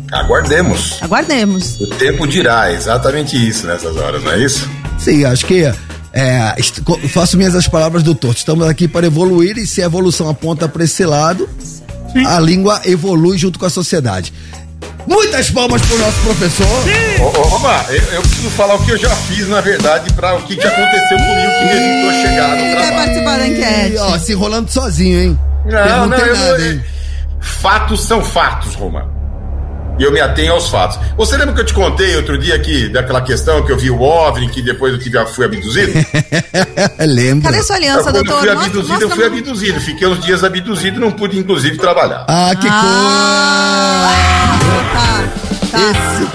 Aguardemos. 0.09 0.99
Aguardemos. 1.01 1.81
O 1.81 1.87
tempo 1.87 2.25
dirá 2.25 2.71
exatamente 2.71 3.35
isso 3.35 3.67
nessas 3.67 3.97
horas, 3.97 4.23
não 4.23 4.31
é 4.31 4.41
isso? 4.41 4.69
Sim, 4.99 5.25
acho 5.25 5.45
que 5.45 5.65
é, 6.13 6.55
faço 7.09 7.35
minhas 7.37 7.55
as 7.55 7.67
palavras 7.67 8.03
do 8.03 8.13
Torto. 8.13 8.37
Estamos 8.37 8.67
aqui 8.67 8.87
para 8.87 9.07
evoluir 9.07 9.57
e 9.57 9.65
se 9.65 9.81
a 9.81 9.85
evolução 9.85 10.29
aponta 10.29 10.67
para 10.69 10.83
esse 10.83 11.03
lado, 11.05 11.49
a 12.27 12.39
língua 12.39 12.79
evolui 12.85 13.37
junto 13.37 13.57
com 13.57 13.65
a 13.65 13.69
sociedade. 13.69 14.31
Muitas 15.07 15.49
palmas 15.49 15.81
pro 15.81 15.97
nosso 15.97 16.19
professor. 16.21 16.67
Ô, 17.19 17.23
ô, 17.25 17.41
Roma, 17.47 17.83
eu, 17.89 18.01
eu 18.13 18.21
preciso 18.21 18.49
falar 18.51 18.75
o 18.75 18.85
que 18.85 18.91
eu 18.91 18.97
já 18.97 19.09
fiz, 19.09 19.47
na 19.49 19.59
verdade, 19.59 20.13
para 20.13 20.35
o 20.35 20.43
que, 20.43 20.55
que 20.55 20.65
aconteceu 20.65 21.17
comigo 21.17 21.51
que 21.59 21.65
me 21.65 21.71
evitou 21.71 22.11
chegar 22.21 22.55
no 22.55 22.71
trabalho. 22.71 22.95
participar 22.95 23.37
da 23.37 23.47
enquete? 23.47 23.97
Ó, 23.97 24.17
se 24.19 24.31
enrolando 24.31 24.69
sozinho, 24.69 25.19
hein? 25.19 25.39
Não, 25.65 26.07
não, 26.07 26.09
Perguntei 26.09 26.29
eu 26.29 26.35
nada, 26.37 26.57
não. 26.57 26.65
hein? 26.71 26.83
Fatos 27.41 28.05
são 28.05 28.23
fatos, 28.23 28.75
Roma. 28.75 29.09
E 29.99 30.03
eu 30.03 30.11
me 30.11 30.19
atenho 30.19 30.53
aos 30.53 30.69
fatos. 30.69 30.97
Você 31.15 31.37
lembra 31.37 31.53
que 31.53 31.61
eu 31.61 31.65
te 31.65 31.73
contei 31.73 32.15
outro 32.15 32.37
dia 32.37 32.55
aqui 32.55 32.89
daquela 32.89 33.21
questão 33.21 33.63
que 33.63 33.71
eu 33.71 33.77
vi 33.77 33.91
o 33.91 34.01
OVNI, 34.01 34.49
que 34.49 34.61
depois 34.61 34.91
eu 34.93 34.99
tive, 34.99 35.23
fui 35.27 35.45
abduzido? 35.45 35.91
Lembra? 36.99 37.51
Cadê 37.51 37.63
sua 37.63 37.75
aliança, 37.75 38.03
Quando 38.03 38.15
eu 38.17 38.23
doutor? 38.23 38.39
fui 38.41 38.49
abduzido, 38.49 38.87
mostra 38.87 39.05
eu 39.07 39.11
fui 39.11 39.25
abduzido. 39.25 39.79
Fiquei 39.81 40.07
uns 40.07 40.19
dias 40.23 40.43
abduzido, 40.43 40.99
não 40.99 41.11
pude, 41.11 41.37
inclusive, 41.37 41.77
trabalhar. 41.77 42.25
Ah, 42.27 42.51
que 42.59 42.67
Tá, 44.93 45.23
tá. 45.71 45.83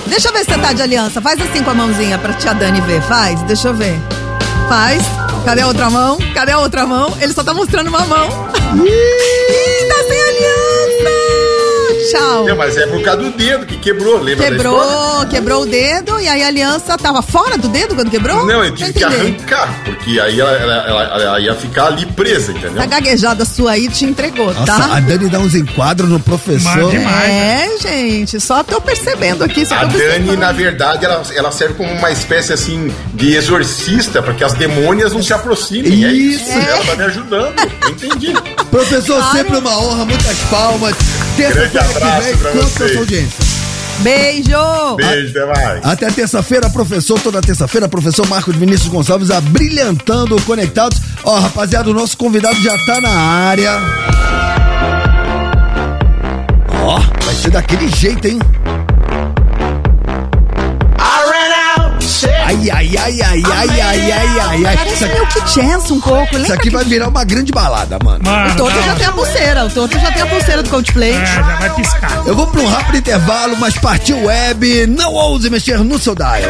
Deixa 0.06 0.28
eu 0.28 0.32
ver 0.32 0.38
se 0.44 0.44
você 0.52 0.58
tá 0.58 0.72
de 0.72 0.82
aliança. 0.82 1.20
Faz 1.20 1.40
assim 1.40 1.62
com 1.62 1.70
a 1.70 1.74
mãozinha 1.74 2.16
pra 2.18 2.32
tia 2.34 2.54
Dani 2.54 2.80
ver. 2.82 3.02
Faz, 3.02 3.40
deixa 3.42 3.68
eu 3.68 3.74
ver. 3.74 3.98
Faz. 4.68 5.02
Cadê 5.44 5.62
a 5.62 5.66
outra 5.66 5.88
mão? 5.90 6.18
Cadê 6.34 6.52
a 6.52 6.58
outra 6.58 6.86
mão? 6.86 7.12
Ele 7.20 7.32
só 7.32 7.42
tá 7.42 7.54
mostrando 7.54 7.88
uma 7.88 8.04
mão. 8.06 8.28
Ih, 8.84 9.88
tá 9.88 9.94
sem 10.08 10.20
aliança! 10.22 10.77
Tchau. 12.10 12.44
Não, 12.46 12.56
mas 12.56 12.76
é 12.76 12.86
por 12.86 13.00
causa 13.02 13.22
do 13.22 13.30
dedo 13.30 13.66
que 13.66 13.76
quebrou, 13.76 14.20
lembra? 14.20 14.46
Quebrou, 14.46 15.26
quebrou 15.30 15.62
o 15.62 15.66
dedo 15.66 16.18
e 16.20 16.28
aí 16.28 16.42
a 16.42 16.46
aliança 16.48 16.96
tava 16.98 17.22
fora 17.22 17.56
do 17.58 17.68
dedo 17.68 17.94
quando 17.94 18.10
quebrou? 18.10 18.46
Não, 18.46 18.64
eu 18.64 18.74
tive 18.74 18.92
que 18.92 19.04
arrancar, 19.04 19.82
porque 19.84 20.18
aí 20.20 20.40
ela, 20.40 20.50
ela- 20.52 20.86
ela- 20.88 21.22
ela 21.22 21.40
ia 21.40 21.54
ficar 21.54 21.86
ali 21.86 22.06
presa, 22.06 22.52
entendeu? 22.52 22.82
A 22.82 22.86
gaguejada 22.86 23.44
sua 23.44 23.72
aí 23.72 23.88
te 23.88 24.04
entregou, 24.04 24.52
Nossa, 24.52 24.64
tá? 24.66 24.96
a 24.96 25.00
Dani 25.00 25.28
dá 25.28 25.38
uns 25.38 25.54
enquadros 25.54 26.08
no 26.08 26.20
professor. 26.20 26.94
É, 26.94 27.68
gente, 27.80 28.40
só 28.40 28.62
tô 28.62 28.80
percebendo 28.80 29.44
aqui. 29.44 29.64
Só 29.66 29.74
A 29.74 29.86
tô 29.86 29.98
Dani, 29.98 30.36
na 30.36 30.52
verdade, 30.52 31.04
ela, 31.04 31.22
ela 31.34 31.50
serve 31.52 31.74
como 31.74 31.90
uma 31.92 32.10
espécie 32.10 32.52
assim 32.52 32.92
de 33.14 33.34
exorcista 33.34 34.22
para 34.22 34.34
que 34.34 34.44
as 34.44 34.52
demônias 34.54 35.12
não 35.12 35.22
se 35.22 35.32
aproximem. 35.32 36.04
É 36.04 36.12
isso. 36.12 36.44
Isso. 36.48 36.52
Ela 36.58 36.84
tá 36.84 36.96
me 36.96 37.02
ajudando. 37.04 37.54
Eu 37.82 37.90
entendi. 37.90 38.32
Professor, 38.70 39.22
sempre 39.32 39.56
uma 39.56 39.78
honra, 39.78 40.04
muitas 40.04 40.36
palmas. 40.50 40.94
Terça-feira 41.38 41.68
Grande 41.68 41.78
abraço 41.78 42.20
que 42.20 42.24
vem, 42.24 42.36
pra 42.36 42.50
conta 42.50 42.60
com 42.60 42.66
a 42.66 42.68
vocês. 42.70 42.90
sua 42.92 43.00
audiência. 43.00 43.48
Beijo! 44.00 44.96
Beijo, 44.96 45.30
até 45.30 45.46
mais. 45.46 45.84
Até 45.84 46.10
terça-feira, 46.10 46.70
professor. 46.70 47.18
Toda 47.20 47.40
terça-feira, 47.40 47.88
professor 47.88 48.26
Marcos 48.28 48.54
Vinícius 48.54 48.88
Gonçalves 48.88 49.30
abrilhantando 49.30 50.36
o 50.36 50.42
Conectados. 50.42 51.00
Ó, 51.24 51.38
rapaziada, 51.38 51.90
o 51.90 51.94
nosso 51.94 52.16
convidado 52.16 52.60
já 52.62 52.76
tá 52.86 53.00
na 53.00 53.10
área. 53.10 53.72
Ó, 56.84 57.00
vai 57.24 57.34
ser 57.34 57.50
daquele 57.50 57.88
jeito, 57.88 58.26
hein? 58.28 58.38
Ai, 62.48 62.70
ai, 62.70 62.96
ai, 62.96 63.20
ai, 63.20 63.42
ai, 63.44 63.80
ai, 63.80 64.10
ai, 64.10 64.40
ai, 64.40 64.64
ai. 64.64 64.76
Parece 64.78 64.94
Isso 64.94 65.04
aqui, 65.04 65.12
meio 65.12 65.26
que 65.26 65.50
chance 65.50 65.92
um 65.92 66.00
pouco. 66.00 66.24
isso 66.24 66.36
Lembra 66.38 66.54
aqui 66.54 66.70
que 66.70 66.70
vai 66.70 66.84
virar 66.84 67.08
uma 67.08 67.22
grande 67.22 67.52
balada, 67.52 67.98
mano. 68.02 68.24
Mano, 68.24 68.50
o 68.52 68.56
Toto 68.56 68.74
não. 68.74 68.82
já 68.84 68.94
tem 68.94 69.06
a 69.06 69.12
pulseira. 69.12 69.64
O 69.66 69.70
Toto 69.70 69.98
já 69.98 70.10
tem 70.12 70.22
a 70.22 70.26
pulseira 70.26 70.62
do 70.62 70.70
Coldplay. 70.70 71.12
É, 71.12 71.26
já 71.26 71.42
vai 71.42 71.74
piscar. 71.74 72.22
Eu 72.24 72.34
vou 72.34 72.46
pra 72.46 72.62
um 72.62 72.66
rápido 72.66 72.96
intervalo, 72.96 73.54
mas 73.58 73.76
partiu 73.76 74.24
web. 74.24 74.86
Não 74.86 75.12
ouse 75.12 75.50
mexer 75.50 75.78
no 75.84 75.98
seu 75.98 76.14
dial. 76.14 76.40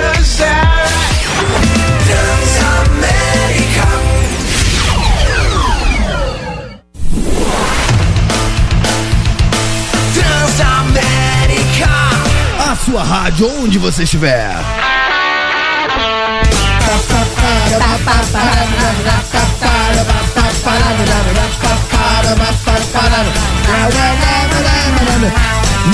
A 12.60 12.76
sua 12.84 13.02
rádio, 13.02 13.50
onde 13.62 13.78
você 13.78 14.04
estiver. 14.04 14.54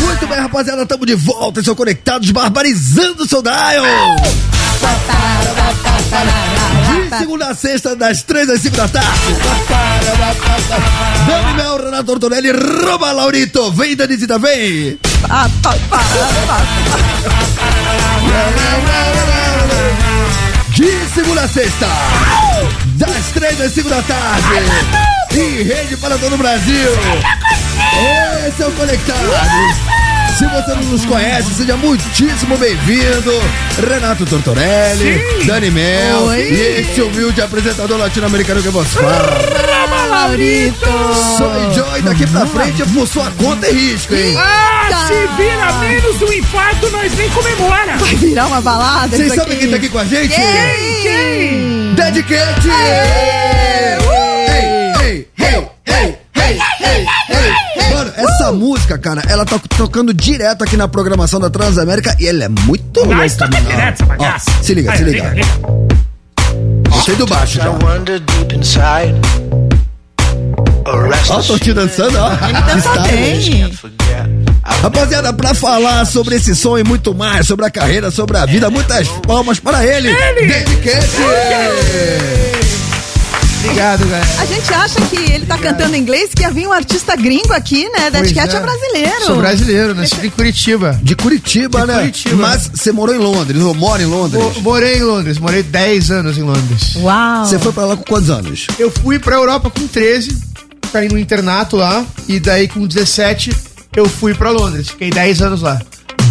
Muito 0.00 0.26
bem, 0.26 0.38
rapaziada, 0.38 0.82
estamos 0.82 1.06
de 1.06 1.14
volta. 1.14 1.62
São 1.62 1.74
conectados, 1.74 2.30
barbarizando 2.30 3.24
o 3.24 3.28
seu 3.28 3.42
dial. 3.42 3.84
De 7.10 7.18
segunda 7.18 7.48
a 7.48 7.54
sexta, 7.54 7.96
das 7.96 8.22
três 8.22 8.48
às 8.48 8.60
cinco 8.60 8.76
da 8.76 8.88
tarde. 8.88 9.08
Dani 11.26 11.54
Mel, 11.54 11.76
Renato 11.84 12.04
Tortorelli, 12.04 12.52
Roma 12.52 13.10
Laurito. 13.12 13.72
Vem, 13.72 13.96
Danisita, 13.96 14.38
vem. 14.38 14.98
De 20.84 21.08
segunda 21.14 21.40
a 21.40 21.48
sexta, 21.48 21.86
das 22.96 23.32
três 23.32 23.58
às 23.58 23.72
cinco 23.72 23.88
da 23.88 24.02
tarde. 24.02 24.46
Em 25.32 25.62
rede 25.62 25.96
para 25.96 26.18
todo 26.18 26.34
o 26.34 26.36
Brasil. 26.36 26.90
Esse 28.46 28.62
é 28.62 28.66
o 28.66 28.72
Conectados. 28.72 29.93
Se 30.36 30.46
você 30.46 30.74
não 30.74 30.82
nos 30.84 31.04
conhece, 31.04 31.54
seja 31.54 31.76
muitíssimo 31.76 32.56
bem-vindo. 32.56 33.32
Renato 33.88 34.26
Tortorelli, 34.26 35.20
Sim. 35.40 35.46
Dani 35.46 35.70
Mel 35.70 36.24
Oi. 36.24 36.40
e 36.40 36.80
esse 36.80 37.00
humilde 37.02 37.40
apresentador 37.40 37.96
latino-americano 37.98 38.60
que 38.60 38.68
vos 38.68 38.88
fala. 38.94 39.54
Laurito! 40.08 40.86
Soy 41.38 41.74
Joy, 41.74 42.02
daqui 42.02 42.26
pra 42.26 42.46
frente 42.46 42.82
é 42.82 42.86
por 42.86 43.06
sua 43.06 43.30
conta 43.32 43.68
e 43.68 43.72
risco, 43.72 44.14
hein? 44.14 44.36
Ah, 44.36 45.06
se 45.06 45.14
vira 45.36 45.72
menos 45.74 46.20
um 46.20 46.32
infarto, 46.32 46.90
nós 46.90 47.16
nem 47.16 47.30
comemora. 47.30 47.96
Vai 47.96 48.14
virar 48.16 48.46
uma 48.46 48.60
balada 48.60 49.16
Vocês 49.16 49.34
sabem 49.34 49.56
quem 49.56 49.70
tá 49.70 49.76
aqui 49.76 49.88
com 49.88 49.98
a 49.98 50.04
gente? 50.04 50.34
Quem? 50.34 51.02
Quem? 51.02 51.94
Dead 51.94 52.24
Cat! 52.24 52.68
Ei, 52.68 54.54
ei, 55.00 55.26
ei, 55.38 55.68
ei, 55.86 56.18
Mano, 57.90 58.12
essa 58.16 58.52
música, 58.52 58.98
cara, 58.98 59.22
ela 59.28 59.44
tá 59.44 59.58
tocando 59.76 60.12
direto 60.12 60.62
aqui 60.64 60.76
na 60.76 60.86
programação 60.88 61.40
da 61.40 61.48
Transamérica 61.50 62.14
e 62.18 62.26
ela 62.26 62.44
é 62.44 62.48
muito 62.48 63.00
louca, 63.00 63.28
toca 63.30 63.50
mano. 63.50 63.66
direto 63.68 63.94
essa 63.94 64.04
bagaça. 64.06 64.50
Ó, 64.58 64.62
se 64.62 64.74
liga, 64.74 64.92
Aí, 64.92 64.98
se 64.98 65.04
liga. 65.04 65.34
Gostei 66.90 67.16
do 67.16 67.26
baixo 67.26 67.56
já. 67.58 67.70
Ó, 71.30 71.42
tô 71.42 71.58
te 71.58 71.72
dançando, 71.72 72.18
ó. 72.18 72.28
Dança 72.28 72.88
Está- 72.88 73.02
bem. 73.08 73.72
Rapaziada, 74.82 75.32
pra 75.32 75.54
falar 75.54 76.04
sobre 76.06 76.36
esse 76.36 76.54
som 76.54 76.78
e 76.78 76.84
muito 76.84 77.14
mais, 77.14 77.46
sobre 77.46 77.66
a 77.66 77.70
carreira, 77.70 78.10
sobre 78.10 78.36
a 78.38 78.46
vida, 78.46 78.70
muitas 78.70 79.08
palmas 79.26 79.58
para 79.60 79.84
ele, 79.86 80.08
Ele! 80.08 80.46
David 80.46 80.76
Cat! 80.82 81.06
Obrigado, 83.64 84.04
galera. 84.06 84.26
A 84.40 84.44
gente 84.46 84.74
acha 84.74 85.00
que 85.08 85.16
ele 85.32 85.46
tá 85.46 85.56
cantando 85.56 85.96
em 85.96 86.00
inglês, 86.00 86.30
que 86.34 86.42
ia 86.42 86.50
vir 86.50 86.66
um 86.68 86.72
artista 86.72 87.16
gringo 87.16 87.52
aqui, 87.52 87.88
né? 87.88 88.10
Dead 88.10 88.34
Cat 88.34 88.54
é. 88.54 88.58
é. 88.58 88.60
brasileiro. 88.60 89.24
Sou 89.24 89.36
brasileiro, 89.36 89.94
nasci 89.94 90.14
em 90.26 90.30
Curitiba. 90.30 90.98
De 91.02 91.16
Curitiba, 91.16 91.80
De 91.80 91.86
né? 91.86 91.94
Curitiba. 92.00 92.36
Mas 92.36 92.70
você 92.74 92.92
morou 92.92 93.14
em 93.14 93.18
Londres, 93.18 93.60
ou 93.62 93.74
mora 93.74 94.02
em 94.02 94.06
Londres? 94.06 94.42
Mo- 94.42 94.60
Morei 94.60 94.98
em 94.98 95.02
Londres, 95.02 95.38
morei 95.38 95.62
10 95.62 96.10
anos 96.10 96.36
em 96.36 96.42
Londres. 96.42 96.94
Uau. 96.96 97.46
Você 97.46 97.58
foi 97.58 97.72
pra 97.72 97.86
lá 97.86 97.96
com 97.96 98.04
quantos 98.04 98.28
anos? 98.30 98.66
Eu 98.78 98.90
fui 98.90 99.18
pra 99.18 99.36
Europa 99.36 99.70
com 99.70 99.86
13, 99.86 100.36
caí 100.92 101.08
no 101.08 101.18
internato 101.18 101.76
lá, 101.76 102.04
e 102.28 102.38
daí 102.38 102.68
com 102.68 102.86
17 102.86 103.50
eu 103.96 104.06
fui 104.08 104.34
pra 104.34 104.50
Londres. 104.50 104.88
Fiquei 104.88 105.10
10 105.10 105.40
anos 105.40 105.62
lá. 105.62 105.80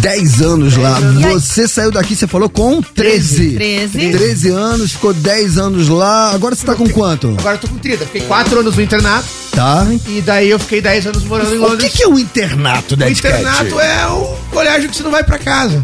10 0.04 0.42
anos 0.42 0.76
lá. 0.76 0.98
Você 1.32 1.66
saiu 1.66 1.90
daqui, 1.90 2.14
você 2.14 2.26
falou 2.26 2.50
com 2.50 2.82
13. 2.82 3.52
13. 3.54 4.10
13 4.12 4.48
anos, 4.50 4.92
ficou 4.92 5.14
10 5.14 5.56
anos 5.56 5.88
lá. 5.88 6.30
Agora 6.34 6.54
você 6.54 6.66
tá 6.66 6.74
com 6.74 6.86
quanto? 6.90 7.34
Agora 7.38 7.54
eu 7.56 7.58
tô 7.60 7.68
com 7.68 7.78
30. 7.78 8.04
Fiquei 8.04 8.20
4 8.20 8.60
anos 8.60 8.76
no 8.76 8.82
internato, 8.82 9.26
Tá. 9.50 9.86
e 10.06 10.20
daí 10.20 10.50
eu 10.50 10.58
fiquei 10.58 10.82
10 10.82 11.06
anos 11.06 11.24
morando 11.24 11.54
em 11.54 11.58
O 11.58 11.62
Londres. 11.62 11.90
que, 11.90 11.96
que 11.98 12.02
é 12.02 12.08
o 12.08 12.18
internato, 12.18 12.92
O 12.92 12.96
Dead 12.98 13.16
internato 13.16 13.80
é 13.80 14.06
o 14.08 14.36
colégio 14.52 14.90
que 14.90 14.96
você 14.96 15.02
não 15.02 15.10
vai 15.10 15.24
pra 15.24 15.38
casa. 15.38 15.82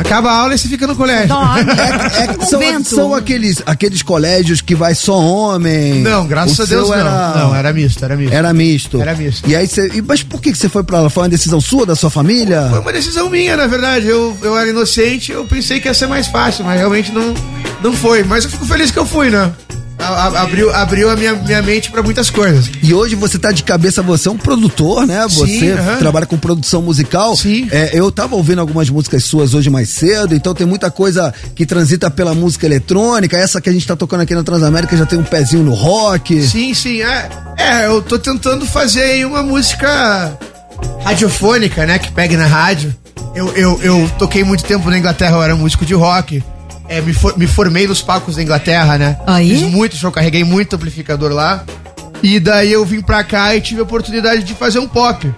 Acaba 0.00 0.30
a 0.30 0.36
aula 0.36 0.54
e 0.54 0.58
você 0.58 0.68
fica 0.68 0.86
no 0.86 0.96
colégio. 0.96 1.28
Dorme. 1.28 1.62
É, 1.72 2.42
é 2.42 2.46
são, 2.46 2.84
são 2.84 3.14
aqueles, 3.14 3.62
aqueles 3.66 4.02
colégios 4.02 4.60
que 4.60 4.74
vai 4.74 4.94
só 4.94 5.18
homem. 5.18 6.02
Não, 6.02 6.26
graças 6.26 6.58
O 6.58 6.62
a 6.62 6.64
Deus 6.64 6.88
não. 6.88 6.96
Era, 6.96 7.34
Não, 7.36 7.54
era 7.54 7.72
misto, 7.72 8.04
era 8.04 8.16
misto. 8.16 8.34
era 8.34 8.52
misto. 8.52 9.00
Era 9.00 9.14
misto. 9.14 9.48
E 9.48 9.54
aí 9.56 9.66
você. 9.66 10.02
Mas 10.06 10.22
por 10.22 10.40
que 10.40 10.52
que 10.52 10.58
você 10.58 10.68
foi 10.68 10.82
pra 10.82 11.00
lá? 11.00 11.10
Foi 11.10 11.22
uma 11.22 11.28
decisão 11.28 11.60
sua, 11.60 11.84
da 11.86 11.94
sua 11.94 12.10
família? 12.10 12.68
Foi 12.70 12.80
uma 12.80 12.92
decisão 12.92 13.28
minha, 13.30 13.56
na 13.56 13.66
verdade. 13.66 14.06
Eu, 14.06 14.36
eu 14.42 14.56
era 14.56 14.68
inocente, 14.70 15.30
eu 15.32 15.44
pensei 15.44 15.80
que 15.80 15.88
ia 15.88 15.94
ser 15.94 16.06
mais 16.06 16.26
fácil, 16.26 16.64
mas 16.64 16.78
realmente 16.78 17.12
não, 17.12 17.34
não 17.82 17.92
foi. 17.92 18.22
Mas 18.24 18.44
eu 18.44 18.50
fico 18.50 18.64
feliz 18.64 18.90
que 18.90 18.98
eu 18.98 19.06
fui, 19.06 19.30
né? 19.30 19.52
A- 20.02 20.42
abriu, 20.42 20.74
abriu 20.74 21.10
a 21.10 21.16
minha, 21.16 21.34
minha 21.34 21.62
mente 21.62 21.90
pra 21.90 22.02
muitas 22.02 22.28
coisas. 22.30 22.70
E 22.82 22.92
hoje 22.92 23.14
você 23.14 23.38
tá 23.38 23.52
de 23.52 23.62
cabeça, 23.62 24.02
você 24.02 24.28
é 24.28 24.30
um 24.32 24.36
produtor, 24.36 25.06
né? 25.06 25.26
Sim, 25.28 25.36
Você 25.58 25.72
aham. 25.72 25.96
trabalha 25.98 26.26
com 26.26 26.36
produção 26.36 26.82
musical. 26.82 27.36
Sim. 27.36 27.68
É, 27.70 27.90
eu 27.92 28.10
tava 28.10 28.34
ouvindo 28.36 28.60
algumas 28.60 28.88
músicas 28.90 29.24
suas 29.24 29.54
hoje 29.54 29.70
mais 29.70 29.88
cedo, 29.88 30.34
então 30.34 30.54
tem 30.54 30.66
muita 30.66 30.90
coisa 30.90 31.32
que 31.54 31.64
transita 31.64 32.10
pela 32.10 32.34
música 32.34 32.66
eletrônica. 32.66 33.36
Essa 33.36 33.60
que 33.60 33.68
a 33.68 33.72
gente 33.72 33.86
tá 33.86 33.94
tocando 33.96 34.20
aqui 34.22 34.34
na 34.34 34.42
Transamérica 34.42 34.96
já 34.96 35.06
tem 35.06 35.18
um 35.18 35.24
pezinho 35.24 35.62
no 35.62 35.74
rock. 35.74 36.42
Sim, 36.42 36.74
sim. 36.74 37.02
É, 37.02 37.28
é 37.58 37.86
eu 37.86 38.02
tô 38.02 38.18
tentando 38.18 38.66
fazer 38.66 39.02
aí 39.02 39.24
uma 39.24 39.42
música 39.42 40.36
radiofônica, 41.04 41.86
né? 41.86 41.98
Que 41.98 42.10
pegue 42.12 42.36
na 42.36 42.46
rádio. 42.46 42.94
Eu, 43.34 43.48
eu, 43.56 43.80
eu 43.82 44.10
toquei 44.18 44.44
muito 44.44 44.62
tempo 44.64 44.90
na 44.90 44.98
Inglaterra, 44.98 45.36
eu 45.36 45.42
era 45.42 45.56
músico 45.56 45.84
de 45.86 45.94
rock. 45.94 46.42
É, 46.92 47.00
me, 47.00 47.12
for- 47.14 47.38
me 47.38 47.46
formei 47.46 47.86
nos 47.86 48.02
palcos 48.02 48.36
da 48.36 48.42
Inglaterra, 48.42 48.98
né? 48.98 49.18
Aí? 49.26 49.48
Fiz 49.48 49.62
muito 49.62 49.96
show, 49.96 50.12
carreguei 50.12 50.44
muito 50.44 50.76
amplificador 50.76 51.32
lá. 51.32 51.64
E 52.22 52.38
daí 52.38 52.70
eu 52.70 52.84
vim 52.84 53.00
pra 53.00 53.24
cá 53.24 53.56
e 53.56 53.60
tive 53.60 53.80
a 53.80 53.84
oportunidade 53.84 54.42
de 54.44 54.54
fazer 54.54 54.78
um 54.78 54.86
pop. 54.86 55.32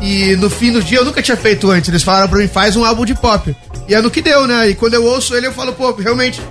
E 0.00 0.36
no 0.36 0.50
fim 0.50 0.72
do 0.72 0.82
dia 0.82 0.98
eu 0.98 1.04
nunca 1.04 1.22
tinha 1.22 1.36
feito 1.36 1.70
antes. 1.70 1.88
Eles 1.88 2.02
falaram 2.02 2.28
pra 2.28 2.38
mim, 2.38 2.48
faz 2.48 2.76
um 2.76 2.84
álbum 2.84 3.04
de 3.04 3.14
pop. 3.14 3.54
E 3.88 3.94
é 3.94 4.00
no 4.02 4.10
que 4.10 4.20
deu, 4.20 4.46
né? 4.46 4.68
E 4.68 4.74
quando 4.74 4.94
eu 4.94 5.04
ouço 5.04 5.34
ele, 5.34 5.46
eu 5.46 5.52
falo, 5.52 5.72
pô, 5.72 5.92
realmente. 5.92 6.42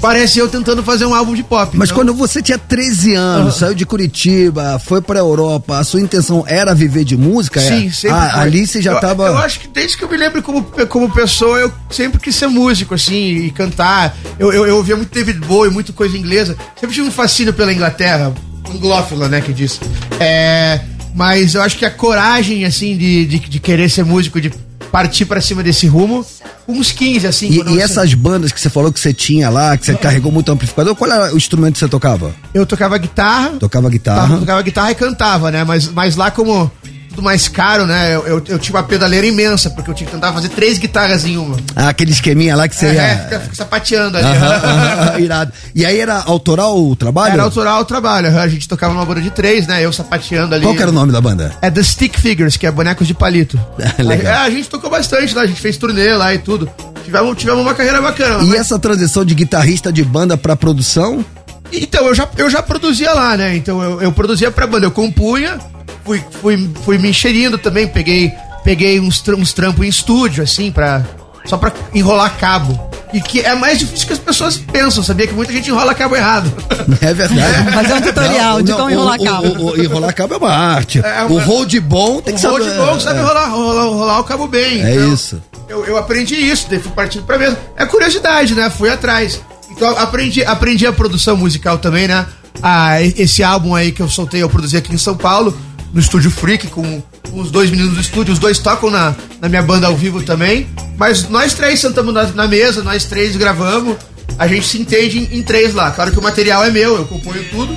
Parece 0.00 0.38
eu 0.38 0.48
tentando 0.48 0.82
fazer 0.82 1.04
um 1.06 1.14
álbum 1.14 1.34
de 1.34 1.42
pop. 1.42 1.76
Mas 1.76 1.88
Então- 1.90 1.98
quando 2.02 2.14
você 2.14 2.40
tinha 2.42 2.58
13 2.58 3.14
anos, 3.14 3.56
saiu 3.56 3.74
de 3.74 3.84
Curitiba, 3.86 4.78
foi 4.84 5.00
pra 5.00 5.18
Europa, 5.18 5.78
a 5.78 5.84
sua 5.84 6.00
intenção 6.00 6.44
era 6.46 6.74
viver 6.74 7.04
de 7.04 7.16
música? 7.16 7.60
Sim, 7.60 7.88
é? 7.88 7.90
sempre 7.90 8.16
ah. 8.16 8.40
Ali 8.40 8.66
você 8.66 8.80
já 8.80 8.92
eu, 8.92 9.00
tava. 9.00 9.26
Eu 9.26 9.38
acho 9.38 9.60
que 9.60 9.68
desde 9.68 9.96
que 9.96 10.04
eu 10.04 10.08
me 10.08 10.16
lembro 10.16 10.42
como, 10.42 10.62
como 10.88 11.10
pessoa, 11.10 11.58
eu 11.58 11.72
sempre 11.90 12.20
quis 12.20 12.34
ser 12.34 12.46
músico, 12.48 12.94
assim, 12.94 13.44
e 13.46 13.50
cantar. 13.50 14.16
Eu, 14.38 14.52
eu, 14.52 14.66
eu 14.66 14.76
ouvia 14.76 14.96
muito 14.96 15.12
David 15.12 15.38
Bowie, 15.46 15.70
muito 15.72 15.92
coisa 15.92 16.16
inglesa. 16.16 16.56
Sempre 16.78 16.94
tive 16.94 17.06
um 17.06 17.12
fascínio 17.12 17.52
pela 17.52 17.72
Inglaterra, 17.72 18.32
anglófila, 18.72 19.28
né, 19.28 19.40
que 19.40 19.52
diz. 19.52 19.80
É, 20.20 20.80
Mas 21.14 21.54
eu 21.54 21.62
acho 21.62 21.76
que 21.76 21.84
a 21.84 21.90
coragem, 21.90 22.64
assim, 22.64 22.96
de, 22.96 23.24
de, 23.26 23.38
de 23.40 23.58
querer 23.58 23.88
ser 23.90 24.04
músico, 24.04 24.40
de 24.40 24.52
partir 24.90 25.24
pra 25.26 25.40
cima 25.40 25.62
desse 25.62 25.86
rumo, 25.86 26.24
uns 26.66 26.92
15, 26.92 27.26
assim. 27.26 27.48
E, 27.48 27.74
e 27.74 27.80
essas 27.80 28.14
bandas 28.14 28.52
que 28.52 28.60
você 28.60 28.70
falou 28.70 28.92
que 28.92 28.98
você 29.00 29.12
tinha 29.12 29.48
lá, 29.50 29.76
que 29.76 29.84
você 29.86 29.94
carregou 29.94 30.30
muito 30.32 30.50
amplificador, 30.50 30.94
qual 30.94 31.10
era 31.10 31.32
o 31.34 31.36
instrumento 31.36 31.74
que 31.74 31.78
você 31.80 31.88
tocava? 31.88 32.34
Eu 32.54 32.64
tocava 32.66 32.96
guitarra, 32.98 33.50
Tocava 33.58 33.88
guitarra. 33.90 34.20
Tava- 34.28 34.38
tocava 34.40 34.62
guitarra 34.62 34.90
e 34.90 34.94
cantava, 34.94 35.50
né? 35.50 35.64
Mas, 35.64 35.88
mas 35.88 36.16
lá, 36.16 36.30
como 36.30 36.70
tudo 37.18 37.24
mais 37.24 37.48
caro, 37.48 37.84
né? 37.84 38.14
Eu, 38.14 38.26
eu, 38.26 38.42
eu 38.46 38.58
tinha 38.58 38.76
uma 38.76 38.82
pedaleira 38.84 39.26
imensa, 39.26 39.68
porque 39.70 39.90
eu 39.90 39.94
tinha 39.94 40.06
que 40.06 40.14
tentar 40.14 40.32
fazer 40.32 40.48
três 40.50 40.78
guitarras 40.78 41.24
em 41.24 41.36
uma. 41.36 41.56
Ah, 41.74 41.88
aquele 41.88 42.12
esqueminha 42.12 42.54
lá 42.54 42.68
que 42.68 42.76
você 42.76 42.86
É, 42.86 42.94
ia. 42.94 43.18
fica, 43.24 43.40
fica 43.40 43.54
sapateando 43.56 44.16
ali. 44.16 44.26
Aham, 44.26 44.54
aham, 44.54 45.20
irado. 45.20 45.52
E 45.74 45.84
aí 45.84 45.98
era 45.98 46.22
autoral 46.22 46.78
o 46.80 46.94
trabalho? 46.94 47.32
Era 47.34 47.42
autoral 47.42 47.80
o 47.80 47.84
trabalho. 47.84 48.38
A 48.38 48.46
gente 48.48 48.68
tocava 48.68 48.94
numa 48.94 49.04
banda 49.04 49.20
de 49.20 49.30
três, 49.30 49.66
né? 49.66 49.84
Eu 49.84 49.92
sapateando 49.92 50.54
ali. 50.54 50.64
Qual 50.64 50.74
que 50.76 50.82
era 50.82 50.90
o 50.90 50.94
nome 50.94 51.10
da 51.12 51.20
banda? 51.20 51.52
É 51.60 51.70
The 51.70 51.82
Stick 51.82 52.16
Figures, 52.18 52.56
que 52.56 52.66
é 52.66 52.70
bonecos 52.70 53.06
de 53.06 53.14
palito. 53.14 53.58
Legal. 53.98 54.32
É, 54.34 54.36
a 54.36 54.50
gente 54.50 54.68
tocou 54.68 54.88
bastante 54.88 55.34
lá, 55.34 55.42
a 55.42 55.46
gente 55.46 55.60
fez 55.60 55.76
turnê 55.76 56.14
lá 56.14 56.32
e 56.32 56.38
tudo. 56.38 56.70
Tivemos, 57.04 57.36
tivemos 57.36 57.62
uma 57.62 57.74
carreira 57.74 58.00
bacana. 58.00 58.44
E 58.44 58.46
mas- 58.48 58.60
essa 58.60 58.78
transição 58.78 59.24
de 59.24 59.34
guitarrista 59.34 59.92
de 59.92 60.04
banda 60.04 60.36
pra 60.36 60.54
produção? 60.54 61.24
Então, 61.72 62.06
eu 62.06 62.14
já, 62.14 62.28
eu 62.36 62.48
já 62.50 62.62
produzia 62.62 63.12
lá, 63.12 63.36
né? 63.36 63.56
Então, 63.56 63.82
eu, 63.82 64.02
eu 64.02 64.12
produzia 64.12 64.50
pra 64.50 64.66
banda, 64.66 64.86
eu 64.86 64.90
compunha, 64.90 65.58
fui, 66.04 66.22
fui, 66.40 66.70
fui 66.84 66.98
me 66.98 67.10
encherindo 67.10 67.58
também, 67.58 67.86
peguei, 67.86 68.32
peguei 68.64 68.98
uns, 69.00 69.22
uns 69.28 69.52
trampos 69.52 69.84
em 69.84 69.88
estúdio, 69.88 70.42
assim, 70.42 70.70
pra, 70.72 71.02
só 71.44 71.56
pra 71.56 71.72
enrolar 71.94 72.36
cabo. 72.38 72.88
E 73.10 73.22
que 73.22 73.40
é 73.40 73.54
mais 73.54 73.78
difícil 73.78 74.06
que 74.06 74.12
as 74.12 74.18
pessoas 74.18 74.58
pensam, 74.58 75.02
sabia? 75.02 75.26
Que 75.26 75.32
muita 75.32 75.50
gente 75.50 75.70
enrola 75.70 75.94
cabo 75.94 76.14
errado. 76.14 76.52
É 77.00 77.14
verdade. 77.14 77.72
Fazer 77.72 77.94
um 77.94 78.00
tutorial 78.02 78.62
de 78.62 78.72
como 78.72 78.90
enrolar 78.90 79.18
o- 79.20 79.24
cabo. 79.24 79.46
O, 79.46 79.70
o- 79.72 79.82
enrolar 79.82 80.14
cabo 80.14 80.34
é 80.34 80.36
uma 80.36 80.50
arte. 80.54 81.00
É, 81.04 81.22
o 81.24 81.38
hold 81.38 81.74
bom 81.80 82.20
tem 82.20 82.34
que 82.34 82.46
o 82.46 82.50
hold 82.50 82.62
saber. 82.64 82.76
bom 82.76 83.00
sabe 83.00 83.18
é. 83.18 83.22
enrolar, 83.22 83.48
enrolar, 83.48 83.86
enrolar 83.86 84.20
o 84.20 84.24
cabo 84.24 84.46
bem. 84.46 84.82
É 84.84 84.94
Então, 84.94 85.14
isso. 85.14 85.42
Eu, 85.68 85.84
eu 85.86 85.96
aprendi 85.96 86.34
isso, 86.34 86.66
daí 86.68 86.78
fui 86.80 86.92
partindo 86.92 87.24
pra 87.24 87.38
mesmo. 87.38 87.56
É 87.76 87.86
curiosidade, 87.86 88.54
né? 88.54 88.68
Fui 88.70 88.90
atrás. 88.90 89.40
Então 89.78 89.96
aprendi, 89.96 90.44
aprendi 90.44 90.86
a 90.88 90.92
produção 90.92 91.36
musical 91.36 91.78
também, 91.78 92.08
né? 92.08 92.26
Ah, 92.60 93.00
esse 93.00 93.44
álbum 93.44 93.76
aí 93.76 93.92
que 93.92 94.02
eu 94.02 94.08
soltei, 94.08 94.42
eu 94.42 94.50
produzi 94.50 94.76
aqui 94.76 94.92
em 94.92 94.98
São 94.98 95.16
Paulo, 95.16 95.56
no 95.94 96.00
Estúdio 96.00 96.32
Freak, 96.32 96.66
com, 96.66 97.00
com 97.30 97.38
os 97.38 97.52
dois 97.52 97.70
meninos 97.70 97.94
do 97.94 98.00
estúdio. 98.00 98.32
Os 98.32 98.40
dois 98.40 98.58
tocam 98.58 98.90
na, 98.90 99.14
na 99.40 99.48
minha 99.48 99.62
banda 99.62 99.86
ao 99.86 99.96
vivo 99.96 100.20
também. 100.20 100.66
Mas 100.96 101.28
nós 101.28 101.54
três 101.54 101.78
sentamos 101.78 102.12
na, 102.12 102.24
na 102.24 102.48
mesa, 102.48 102.82
nós 102.82 103.04
três 103.04 103.36
gravamos. 103.36 103.96
A 104.36 104.48
gente 104.48 104.66
se 104.66 104.80
entende 104.80 105.20
em, 105.20 105.38
em 105.38 105.42
três 105.44 105.72
lá. 105.72 105.92
Claro 105.92 106.10
que 106.10 106.18
o 106.18 106.22
material 106.22 106.64
é 106.64 106.70
meu, 106.72 106.96
eu 106.96 107.04
componho 107.04 107.44
tudo. 107.48 107.72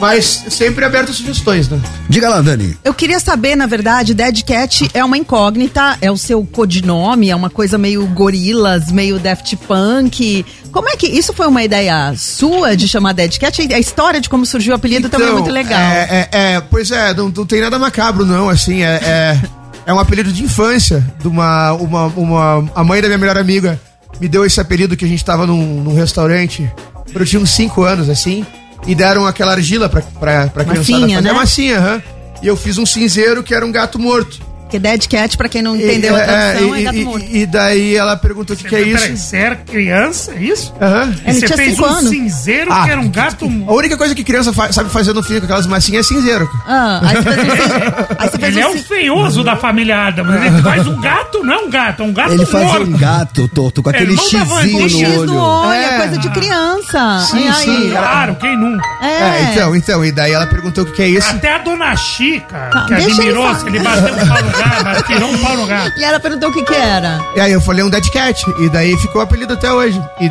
Mas 0.00 0.44
sempre 0.50 0.84
aberto 0.84 1.10
a 1.10 1.14
sugestões, 1.14 1.68
né? 1.68 1.80
Diga 2.08 2.28
lá, 2.28 2.40
Dani. 2.40 2.76
Eu 2.84 2.92
queria 2.92 3.18
saber, 3.18 3.56
na 3.56 3.66
verdade, 3.66 4.14
Dead 4.14 4.42
Cat 4.42 4.90
é 4.92 5.04
uma 5.04 5.16
incógnita, 5.16 5.96
é 6.00 6.10
o 6.10 6.16
seu 6.16 6.44
codinome, 6.44 7.30
é 7.30 7.36
uma 7.36 7.50
coisa 7.50 7.78
meio 7.78 8.06
gorilas, 8.08 8.90
meio 8.90 9.18
Daft 9.18 9.56
Punk. 9.56 10.44
Como 10.70 10.88
é 10.88 10.96
que 10.96 11.06
isso 11.06 11.32
foi 11.32 11.46
uma 11.46 11.62
ideia 11.62 12.14
sua 12.16 12.76
de 12.76 12.86
chamar 12.86 13.12
Dead 13.14 13.38
Cat? 13.38 13.72
A 13.72 13.78
história 13.78 14.20
de 14.20 14.28
como 14.28 14.44
surgiu 14.44 14.72
o 14.72 14.76
apelido 14.76 15.08
também 15.08 15.28
é 15.28 15.30
Então, 15.30 15.42
muito 15.42 15.52
legal. 15.52 15.80
É, 15.80 16.28
é, 16.32 16.54
é, 16.54 16.60
pois 16.60 16.90
é, 16.90 17.14
não, 17.14 17.28
não 17.28 17.46
tem 17.46 17.60
nada 17.60 17.78
macabro, 17.78 18.26
não, 18.26 18.48
assim, 18.48 18.82
é, 18.82 19.00
é, 19.02 19.40
é 19.86 19.94
um 19.94 19.98
apelido 19.98 20.32
de 20.32 20.42
infância 20.42 21.04
de 21.20 21.28
uma, 21.28 21.72
uma, 21.72 22.06
uma. 22.06 22.70
A 22.74 22.84
mãe 22.84 23.00
da 23.00 23.08
minha 23.08 23.18
melhor 23.18 23.38
amiga 23.38 23.80
me 24.20 24.28
deu 24.28 24.44
esse 24.44 24.60
apelido 24.60 24.96
que 24.96 25.04
a 25.04 25.08
gente 25.08 25.24
tava 25.24 25.46
num, 25.46 25.82
num 25.82 25.94
restaurante 25.94 26.70
quando 27.12 27.20
eu 27.20 27.26
tinha 27.26 27.40
uns 27.40 27.50
5 27.50 27.82
anos, 27.82 28.08
assim, 28.10 28.44
e 28.86 28.94
deram 28.94 29.26
aquela 29.26 29.52
argila 29.52 29.88
pra, 29.88 30.02
pra, 30.02 30.46
pra 30.48 30.64
criançada 30.64 31.00
Massinha, 31.00 31.16
fazer 31.18 31.28
né? 31.28 31.30
a 31.30 31.34
massinha, 31.34 31.78
aham. 31.78 32.02
E 32.42 32.46
eu 32.46 32.56
fiz 32.56 32.78
um 32.78 32.86
cinzeiro 32.86 33.42
que 33.42 33.54
era 33.54 33.64
um 33.64 33.72
gato 33.72 33.98
morto. 33.98 34.40
Porque 34.66 34.80
Dead 34.80 35.06
Cat, 35.06 35.36
pra 35.36 35.48
quem 35.48 35.62
não 35.62 35.76
entendeu 35.76 36.16
E- 36.16 36.20
a 36.20 36.24
tradução, 36.24 36.74
é, 36.74 36.80
e, 36.80 36.82
gato 36.82 36.96
e- 36.96 37.04
morto. 37.04 37.26
e 37.30 37.46
daí 37.46 37.94
ela 37.94 38.16
perguntou 38.16 38.54
o 38.54 38.58
que, 38.58 38.64
que 38.68 38.74
é 38.74 38.78
Peraí, 38.84 39.12
isso. 39.12 39.16
você 39.28 39.36
era 39.36 39.54
criança, 39.56 40.32
é 40.32 40.42
isso? 40.42 40.74
Aham. 40.82 41.14
E 41.24 41.30
Ele 41.30 41.40
você 41.40 41.56
fez 41.56 41.78
um 41.78 41.84
anos. 41.84 42.10
cinzeiro 42.10 42.72
Ah, 42.72 42.82
que 42.84 42.90
era 42.90 43.00
um 43.00 43.08
gato 43.08 43.44
A 43.68 43.72
única 43.72 43.96
coisa 43.96 44.12
que 44.12 44.24
criança 44.24 44.52
fa- 44.52 44.72
sabe 44.72 44.90
fazer 44.90 45.12
no 45.12 45.22
fim 45.22 45.38
com 45.38 45.44
aquelas 45.44 45.68
massinhas 45.68 46.04
é 46.04 46.08
cinzeiro. 46.14 46.48
Ah, 46.66 47.00
aí 47.04 47.14
você 47.16 47.22
fez 47.22 47.46
um, 47.46 47.84
aí 48.18 48.28
você 48.28 48.38
fez 48.38 48.56
Ele 48.56 48.64
um 48.66 48.68
é 48.68 48.72
o 48.74 48.82
feioso 48.82 49.44
da 49.44 49.54
família 49.56 49.98
Adams. 50.08 50.34
Ele 50.44 50.60
faz 50.62 50.84
um 50.88 51.00
gato, 51.00 51.44
não 51.44 51.54
é 51.54 51.58
um 51.58 51.70
gato, 51.70 52.02
é 52.02 52.06
um 52.06 52.12
gato 52.12 52.32
Ele 52.32 52.44
fazia 52.46 52.66
morto. 52.66 52.82
um 52.88 52.98
gato 52.98 53.48
torto 53.48 53.82
com 53.84 53.90
É, 53.90 53.94
aquele 53.94 54.16
xizinho 54.16 54.80
no 54.82 54.88
X 54.90 55.08
olho. 55.18 55.26
no 55.26 55.36
olho, 55.38 55.70
é 55.72 55.84
É. 55.94 55.96
coisa 55.98 56.18
de 56.18 56.28
criança. 56.30 57.20
Sim, 57.30 57.52
sim. 57.52 57.90
Claro, 57.90 58.34
quem 58.34 58.58
nunca? 58.58 58.84
É. 59.00 59.06
É, 59.06 59.42
então, 59.52 59.76
então, 59.76 60.04
e 60.04 60.10
daí 60.10 60.32
ela 60.32 60.46
perguntou 60.48 60.82
o 60.82 60.86
que, 60.88 60.92
que 60.94 61.02
é 61.02 61.08
isso. 61.08 61.30
Até 61.30 61.54
a 61.54 61.58
dona 61.58 61.94
Chica, 61.94 62.68
que 62.88 62.94
admirou, 62.94 63.46
ele 63.66 63.76
ele 63.76 63.84
bateu 63.84 64.14
um 64.14 64.26
pau 64.26 64.42
no 64.42 64.55
gato, 64.56 65.06
tirou 65.06 65.30
um 65.30 65.38
pau 65.38 65.56
no 65.56 65.66
gato. 65.66 65.98
E 65.98 66.04
ela 66.04 66.20
perguntou 66.20 66.48
o 66.50 66.52
que 66.52 66.62
que 66.64 66.74
era. 66.74 67.20
E 67.34 67.40
aí 67.40 67.52
eu 67.52 67.60
falei 67.60 67.82
um 67.84 67.90
Dead 67.90 68.08
Cat. 68.10 68.42
E 68.60 68.68
daí 68.68 68.96
ficou 68.98 69.20
o 69.20 69.24
apelido 69.24 69.52
até 69.54 69.72
hoje. 69.72 70.00
E, 70.20 70.28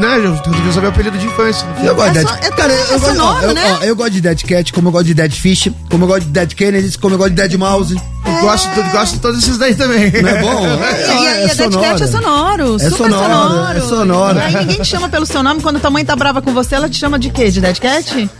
né, 0.00 0.16
eu 0.16 0.32
resolvi 0.34 0.72
saber 0.72 0.86
o 0.86 0.90
apelido 0.90 1.18
de 1.18 1.26
infância. 1.26 1.66
Eu 1.82 1.94
gosto 1.94 2.12
de 2.12 2.18
É 2.18 2.22
Dead 2.24 2.28
só- 2.28 2.46
é 2.46 2.50
Cara, 2.52 2.72
eu, 2.72 2.78
é 2.78 2.94
eu 2.94 3.00
gosto, 3.00 3.22
ó, 3.22 3.40
eu, 3.42 3.54
né? 3.54 3.78
ó, 3.80 3.84
eu 3.84 3.96
gosto 3.96 4.10
de 4.12 4.20
Dead 4.20 4.42
Cat, 4.44 4.72
como 4.72 4.88
eu 4.88 4.92
gosto 4.92 5.06
de 5.06 5.14
Dead 5.14 5.32
Fish, 5.32 5.70
como 5.90 6.04
eu 6.04 6.08
gosto 6.08 6.24
de 6.26 6.30
Dead 6.30 6.54
Kennedys, 6.54 6.96
como 6.96 7.14
eu 7.14 7.18
gosto 7.18 7.30
de 7.30 7.36
Dead 7.36 7.54
Mouse. 7.54 7.96
Eu 8.26 8.40
gosto, 8.42 8.68
eu 8.76 8.84
gosto 8.90 9.14
de 9.14 9.20
todos 9.20 9.42
esses 9.42 9.56
daí 9.58 9.74
também. 9.74 10.10
Não 10.22 10.28
é 10.28 10.40
bom? 10.42 10.66
E, 10.66 10.68
e, 11.22 11.26
É, 11.26 11.46
e 11.46 11.50
a 11.50 11.54
Dead 11.54 11.72
Cat 11.80 12.02
é 12.02 12.06
sonoro, 12.06 12.76
É 12.76 12.78
super 12.78 12.96
sonoro, 13.10 13.22
sonoro. 13.32 13.78
é 13.78 13.80
sonoro. 13.80 14.38
Aí 14.38 14.54
ninguém 14.56 14.76
te 14.76 14.84
chama 14.84 15.08
pelo 15.08 15.24
seu 15.26 15.42
nome. 15.42 15.60
Quando 15.62 15.80
tua 15.80 15.90
mãe 15.90 16.04
tá 16.04 16.14
brava 16.14 16.42
com 16.42 16.52
você, 16.52 16.74
ela 16.74 16.88
te 16.88 16.96
chama 16.98 17.18
de 17.18 17.30
quê? 17.30 17.50
De 17.50 17.60
Dead 17.60 17.78
Cat? 17.78 18.30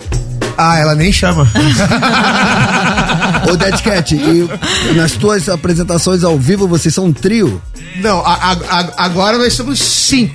Ah, 0.56 0.78
ela 0.78 0.94
nem 0.94 1.12
chama. 1.12 1.48
Ô 3.50 3.56
Dead 3.56 3.80
Cat, 3.82 4.14
e 4.14 4.48
nas 4.94 5.12
tuas 5.12 5.48
apresentações 5.48 6.24
ao 6.24 6.38
vivo 6.38 6.66
vocês 6.68 6.94
são 6.94 7.06
um 7.06 7.12
trio? 7.12 7.60
Não, 7.96 8.20
a- 8.24 8.52
a- 8.68 9.04
agora 9.04 9.38
nós 9.38 9.54
somos 9.54 9.78
cinco. 9.80 10.34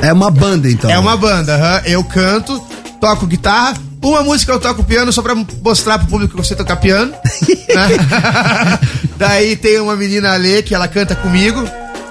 É 0.00 0.12
uma 0.12 0.30
banda 0.30 0.68
então. 0.70 0.90
É 0.90 0.98
uma 0.98 1.16
banda, 1.16 1.54
aham. 1.54 1.82
eu 1.86 2.02
canto, 2.04 2.58
toco 3.00 3.26
guitarra. 3.26 3.74
Uma 4.02 4.22
música 4.24 4.50
eu 4.52 4.58
toco 4.58 4.82
piano 4.82 5.12
só 5.12 5.22
pra 5.22 5.32
mostrar 5.62 5.96
pro 6.00 6.08
público 6.08 6.36
que 6.36 6.44
sei 6.46 6.56
tocar 6.56 6.74
piano. 6.76 7.12
né? 7.72 8.78
Daí 9.16 9.54
tem 9.56 9.78
uma 9.80 9.94
menina 9.94 10.32
ali 10.32 10.62
que 10.62 10.74
ela 10.74 10.88
canta 10.88 11.14
comigo. 11.14 11.62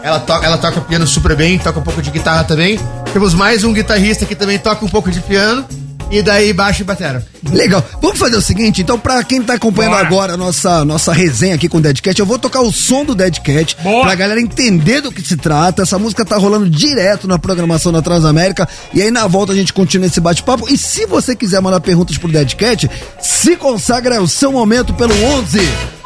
Ela, 0.04 0.20
to 0.20 0.32
ela 0.42 0.58
toca 0.58 0.80
piano 0.82 1.06
super 1.06 1.36
bem, 1.36 1.60
toca 1.60 1.80
um 1.80 1.84
pouco 1.84 2.02
de 2.02 2.10
guitarra 2.10 2.44
também. 2.46 2.80
Temos 3.14 3.34
mais 3.34 3.64
um 3.64 3.74
guitarrista 3.74 4.26
que 4.26 4.36
também 4.36 4.58
toca 4.58 4.84
um 4.86 4.88
pouco 4.90 5.12
de 5.12 5.20
piano. 5.20 5.66
E 6.10 6.22
daí 6.22 6.52
baixo 6.54 6.82
e 6.82 6.86
batera. 6.86 7.26
Legal. 7.50 7.84
Vamos 8.02 8.20
fazer 8.20 8.38
o 8.38 8.42
seguinte, 8.42 8.82
então, 8.82 9.00
pra 9.00 9.24
quem 9.24 9.42
tá 9.42 9.56
acompanhando 9.56 9.94
Bora. 9.94 10.08
agora 10.08 10.34
a 10.34 10.38
nossa, 10.38 10.86
nossa 10.86 11.12
resenha 11.12 11.56
aqui 11.56 11.68
com 11.68 11.78
o 11.78 11.82
Dead 11.82 12.00
Cat, 12.00 12.20
eu 12.20 12.26
vou 12.26 12.38
tocar 12.38 12.62
o 12.62 12.72
som 12.72 13.04
do 13.04 13.16
Dead 13.16 13.40
Cat 13.40 13.76
Boa. 13.82 14.04
pra 14.04 14.16
galera 14.16 14.40
entender 14.40 15.02
do 15.02 15.12
que 15.12 15.22
se 15.22 15.38
trata. 15.38 15.82
Essa 15.82 15.98
música 15.98 16.24
tá 16.24 16.38
rolando 16.38 16.70
direto 16.70 17.28
na 17.28 17.40
programação 17.40 17.92
da 17.92 18.02
Transamérica. 18.02 18.68
E 18.94 19.02
aí 19.02 19.10
na 19.10 19.26
volta 19.28 19.54
a 19.54 19.56
gente 19.56 19.74
continua 19.74 20.08
esse 20.08 20.20
bate-papo. 20.20 20.68
E 20.70 20.78
se 20.78 21.06
você 21.06 21.36
quiser 21.36 21.62
mandar 21.62 21.80
perguntas 21.80 22.18
pro 22.18 22.32
Dead 22.32 22.54
Cat, 22.56 22.90
se 23.20 23.56
consagra 23.56 24.16
é 24.16 24.20
o 24.20 24.28
seu 24.28 24.52
momento 24.52 24.94
pelo 24.94 25.14
11 25.38 25.60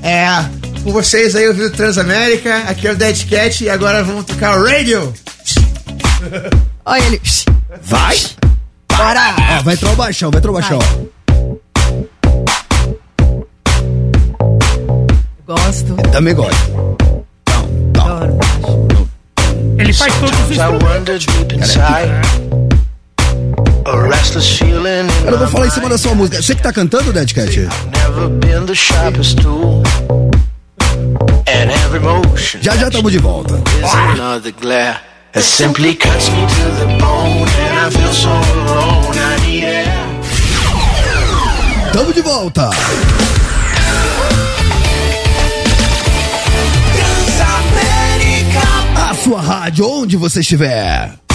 É, 0.02 0.28
com 0.88 0.92
vocês 0.92 1.36
aí, 1.36 1.44
eu 1.44 1.52
vi 1.52 1.64
o 1.64 1.70
Transamérica, 1.70 2.60
aqui 2.66 2.88
é 2.88 2.92
o 2.92 2.96
Dead 2.96 3.28
Cat 3.28 3.62
e 3.62 3.68
agora 3.68 4.02
vamos 4.02 4.24
tocar 4.24 4.58
o 4.58 4.64
Radio. 4.64 5.12
Olha 6.86 7.04
ele. 7.04 7.20
Vai! 7.82 8.16
Bora! 8.96 9.34
Ó, 9.58 9.62
vai 9.64 9.74
entrar 9.74 9.92
o 9.92 9.96
baixão, 9.96 10.30
vai 10.30 10.38
entrar 10.38 10.50
o 10.50 10.54
baixão. 10.54 10.78
Gosto. 15.46 15.94
Também 16.10 16.34
gosto. 16.34 16.96
Adoro. 17.94 18.38
Ele 19.78 19.92
faz 19.92 20.14
todos 20.14 20.40
os 20.40 20.50
instrumentos. 20.50 21.26
Cara, 25.24 25.32
eu 25.32 25.38
vou 25.38 25.48
falar 25.48 25.66
em 25.66 25.70
cima 25.70 25.88
da 25.90 25.98
sua 25.98 26.14
música. 26.14 26.40
Você 26.42 26.54
que 26.54 26.62
tá 26.62 26.72
cantando, 26.72 27.12
Dead 27.12 27.30
Cat? 27.34 27.58
Never 27.58 28.28
been 28.30 28.64
the 28.64 28.74
sharpest 28.74 29.36
tool. 29.42 29.82
Já 32.60 32.76
já 32.76 32.90
tamo 32.90 33.10
de 33.10 33.18
volta. 33.18 33.54
is 33.54 33.94
another 33.94 34.52
glare. 34.52 35.00
It 35.34 35.42
simply 35.42 35.94
cuts 35.94 36.30
me 36.30 36.46
to 36.46 36.70
the 36.78 36.86
bone, 36.98 37.48
and 37.48 37.78
I 37.78 37.90
feel 37.90 38.12
so 38.12 38.30
alone. 38.30 39.16
I 39.16 39.46
need 39.46 39.64
air. 39.64 40.08
Tamo 41.92 42.12
de 42.12 42.22
volta. 42.22 42.70
A 48.96 49.14
sua 49.14 49.40
rádio, 49.40 49.88
onde 49.88 50.16
você 50.16 50.40
estiver. 50.40 51.27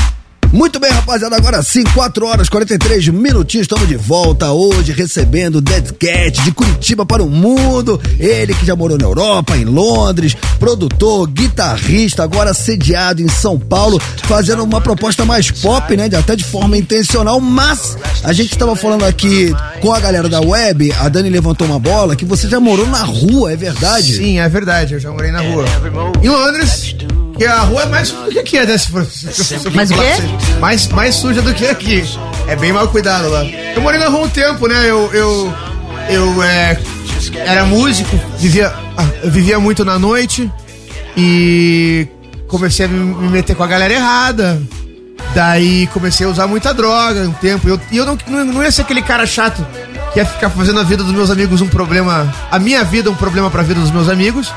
Muito 0.53 0.79
bem, 0.79 0.91
rapaziada, 0.91 1.35
agora 1.35 1.63
sim, 1.63 1.83
4 1.83 2.27
horas 2.27 2.47
43 2.47 3.07
minutinhos, 3.07 3.63
estamos 3.65 3.87
de 3.87 3.95
volta 3.97 4.51
hoje 4.51 4.91
recebendo 4.91 5.55
o 5.55 5.61
Dead 5.61 5.91
Cat 5.93 6.43
de 6.43 6.51
Curitiba 6.51 7.03
para 7.07 7.23
o 7.23 7.29
mundo. 7.29 7.99
Ele 8.19 8.53
que 8.53 8.63
já 8.63 8.75
morou 8.75 8.95
na 8.95 9.03
Europa, 9.03 9.57
em 9.57 9.65
Londres, 9.65 10.37
produtor, 10.59 11.27
guitarrista, 11.27 12.21
agora 12.23 12.53
sediado 12.53 13.19
em 13.19 13.27
São 13.27 13.57
Paulo, 13.59 13.99
fazendo 14.25 14.63
uma 14.63 14.79
proposta 14.79 15.25
mais 15.25 15.49
pop, 15.49 15.97
né, 15.97 16.07
de- 16.07 16.15
até 16.15 16.35
de 16.35 16.43
forma 16.43 16.77
intencional, 16.77 17.41
mas 17.41 17.97
a 18.23 18.31
gente 18.31 18.51
estava 18.53 18.75
falando 18.75 19.05
aqui 19.05 19.51
com 19.81 19.91
a 19.91 19.99
galera 19.99 20.29
da 20.29 20.39
web, 20.39 20.93
a 20.99 21.09
Dani 21.09 21.31
levantou 21.31 21.65
uma 21.65 21.79
bola, 21.79 22.15
que 22.15 22.25
você 22.25 22.47
já 22.47 22.59
morou 22.59 22.85
na 22.85 23.01
rua, 23.03 23.51
é 23.51 23.55
verdade? 23.55 24.13
Sim, 24.17 24.37
é 24.37 24.47
verdade, 24.47 24.93
eu 24.93 24.99
já 24.99 25.09
morei 25.11 25.31
na 25.31 25.41
rua. 25.41 25.65
Em 26.21 26.29
Londres, 26.29 26.95
que 27.37 27.45
a 27.45 27.59
rua 27.61 27.83
é 27.83 27.85
mais 27.87 28.07
suja 28.09 28.23
do 28.25 28.31
que 28.31 28.39
aqui, 28.39 28.59
né? 28.65 28.77
Se 28.77 28.87
for, 28.89 29.05
se 29.05 29.25
eu- 29.55 29.61
eu 29.65 29.71
Mais 29.71 29.89
o 29.91 29.93
quê? 29.95 29.99
Mais, 30.59 30.87
mais 30.89 31.15
suja 31.15 31.41
do 31.41 31.53
que 31.53 31.65
aqui. 31.65 32.03
É 32.47 32.55
bem 32.55 32.71
mal 32.71 32.87
cuidado 32.87 33.29
lá. 33.29 33.43
Eu 33.43 33.81
morei 33.81 33.99
na 33.99 34.07
rua 34.07 34.21
um 34.25 34.29
tempo, 34.29 34.67
né? 34.67 34.89
Eu, 34.89 35.11
eu, 35.13 35.53
eu 36.09 36.43
é, 36.43 36.79
era 37.45 37.65
músico, 37.65 38.19
vivia, 38.37 38.71
ah, 38.97 39.05
eu 39.23 39.31
vivia 39.31 39.59
muito 39.59 39.83
na 39.83 39.97
noite 39.97 40.51
e 41.17 42.07
comecei 42.47 42.85
a 42.85 42.89
me 42.89 42.99
me 43.15 43.29
meter 43.29 43.55
com 43.55 43.63
a 43.63 43.67
galera 43.67 43.93
errada. 43.93 44.61
Daí 45.33 45.87
comecei 45.87 46.27
a 46.27 46.29
usar 46.29 46.45
muita 46.47 46.73
droga 46.73 47.21
um 47.21 47.31
tempo. 47.33 47.67
Eu- 47.67 47.79
E 47.91 47.97
eu, 47.97 48.05
não, 48.05 48.17
não, 48.27 48.45
não 48.45 48.63
ia 48.63 48.71
ser 48.71 48.83
aquele 48.83 49.01
cara 49.01 49.25
chato 49.25 49.65
que 50.13 50.19
ia 50.19 50.25
ficar 50.25 50.49
fazendo 50.51 50.79
a 50.79 50.83
vida 50.83 51.03
dos 51.03 51.11
meus 51.13 51.31
amigos 51.31 51.61
um 51.61 51.67
problema. 51.67 52.31
A 52.51 52.59
minha 52.59 52.83
vida 52.83 53.09
um 53.09 53.15
problema 53.15 53.49
pra 53.49 53.63
vida 53.63 53.79
dos 53.79 53.89
meus 53.89 54.07
amigos. 54.09 54.53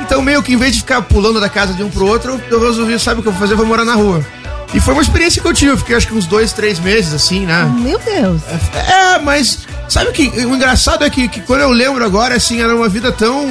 Então, 0.00 0.22
meio 0.22 0.42
que 0.42 0.52
em 0.52 0.56
vez 0.56 0.72
de 0.72 0.80
ficar 0.80 1.02
pulando 1.02 1.40
da 1.40 1.48
casa 1.48 1.72
de 1.72 1.82
um 1.82 1.90
pro 1.90 2.06
outro, 2.06 2.40
eu 2.50 2.60
resolvi, 2.60 2.98
sabe 2.98 3.20
o 3.20 3.22
que 3.22 3.28
eu 3.28 3.32
vou 3.32 3.40
fazer? 3.40 3.54
Eu 3.54 3.58
vou 3.58 3.66
morar 3.66 3.84
na 3.84 3.94
rua. 3.94 4.24
E 4.72 4.80
foi 4.80 4.94
uma 4.94 5.02
experiência 5.02 5.42
que 5.42 5.48
eu 5.48 5.52
tive. 5.52 5.72
Eu 5.72 5.76
fiquei 5.76 5.96
acho 5.96 6.06
que 6.06 6.14
uns 6.14 6.26
dois, 6.26 6.52
três 6.52 6.78
meses, 6.78 7.12
assim, 7.12 7.44
né? 7.44 7.64
Meu 7.80 7.98
Deus. 7.98 8.40
É, 8.74 9.18
mas 9.18 9.66
sabe 9.88 10.10
o 10.10 10.12
que? 10.12 10.28
O 10.28 10.54
engraçado 10.54 11.04
é 11.04 11.10
que, 11.10 11.28
que 11.28 11.40
quando 11.40 11.60
eu 11.60 11.70
lembro 11.70 12.04
agora, 12.04 12.36
assim, 12.36 12.60
era 12.60 12.74
uma 12.74 12.88
vida 12.88 13.10
tão. 13.10 13.48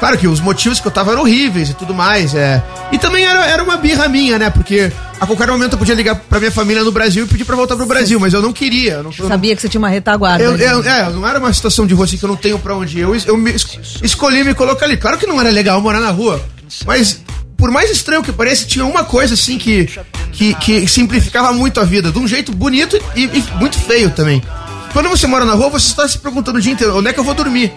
Claro 0.00 0.16
que 0.18 0.26
os 0.26 0.40
motivos 0.40 0.80
que 0.80 0.86
eu 0.88 0.90
tava 0.90 1.12
eram 1.12 1.20
horríveis 1.20 1.68
e 1.70 1.74
tudo 1.74 1.94
mais, 1.94 2.34
é. 2.34 2.60
E 2.90 2.98
também 2.98 3.24
era, 3.24 3.46
era 3.46 3.62
uma 3.62 3.76
birra 3.76 4.08
minha, 4.08 4.38
né? 4.38 4.48
Porque 4.50 4.90
a 5.20 5.26
qualquer 5.26 5.46
momento 5.48 5.74
eu 5.74 5.78
podia 5.78 5.94
ligar 5.94 6.14
pra 6.16 6.38
minha 6.40 6.50
família 6.50 6.82
no 6.82 6.90
Brasil 6.90 7.24
e 7.24 7.28
pedir 7.28 7.44
pra 7.44 7.54
voltar 7.54 7.76
pro 7.76 7.84
Brasil, 7.84 8.18
mas 8.18 8.32
eu 8.32 8.40
não 8.40 8.52
queria. 8.52 8.94
Eu 8.94 9.02
não, 9.02 9.10
eu 9.16 9.28
Sabia 9.28 9.54
que 9.54 9.60
você 9.60 9.68
tinha 9.68 9.78
uma 9.78 9.90
retaguarda. 9.90 10.42
eu, 10.42 10.56
eu- 10.56 10.82
é, 10.82 11.10
não 11.10 11.28
era 11.28 11.38
uma 11.38 11.52
situação 11.52 11.86
de 11.86 11.92
rua 11.94 12.06
assim 12.06 12.16
que 12.16 12.24
eu 12.24 12.28
não 12.30 12.36
tenho 12.36 12.58
pra 12.58 12.74
onde 12.74 12.98
ir. 12.98 13.02
Eu, 13.02 13.14
eu 13.14 13.36
me 13.36 13.50
es- 13.52 14.00
escolhi 14.02 14.42
me 14.42 14.54
colocar 14.54 14.86
ali. 14.86 14.96
Claro 14.96 15.18
que 15.18 15.26
não 15.26 15.38
era 15.38 15.50
legal 15.50 15.78
morar 15.82 16.00
na 16.00 16.10
rua, 16.10 16.42
mas 16.86 17.20
por 17.58 17.70
mais 17.70 17.90
estranho 17.90 18.22
que 18.22 18.32
pareça, 18.32 18.64
tinha 18.64 18.86
uma 18.86 19.04
coisa 19.04 19.34
assim 19.34 19.58
que, 19.58 19.86
que, 20.32 20.54
que 20.54 20.88
simplificava 20.88 21.52
muito 21.52 21.78
a 21.78 21.84
vida, 21.84 22.10
de 22.10 22.18
um 22.18 22.26
jeito 22.26 22.52
bonito 22.52 22.98
e, 23.14 23.24
e 23.24 23.44
muito 23.58 23.78
feio 23.78 24.08
também. 24.10 24.42
Quando 24.94 25.10
você 25.10 25.26
mora 25.26 25.44
na 25.44 25.52
rua, 25.52 25.68
você 25.68 25.88
está 25.88 26.08
se 26.08 26.16
perguntando 26.16 26.56
o 26.58 26.60
dia 26.62 26.72
inteiro 26.72 26.96
onde 26.96 27.08
é 27.08 27.12
que 27.12 27.20
eu 27.20 27.24
vou 27.24 27.34
dormir. 27.34 27.70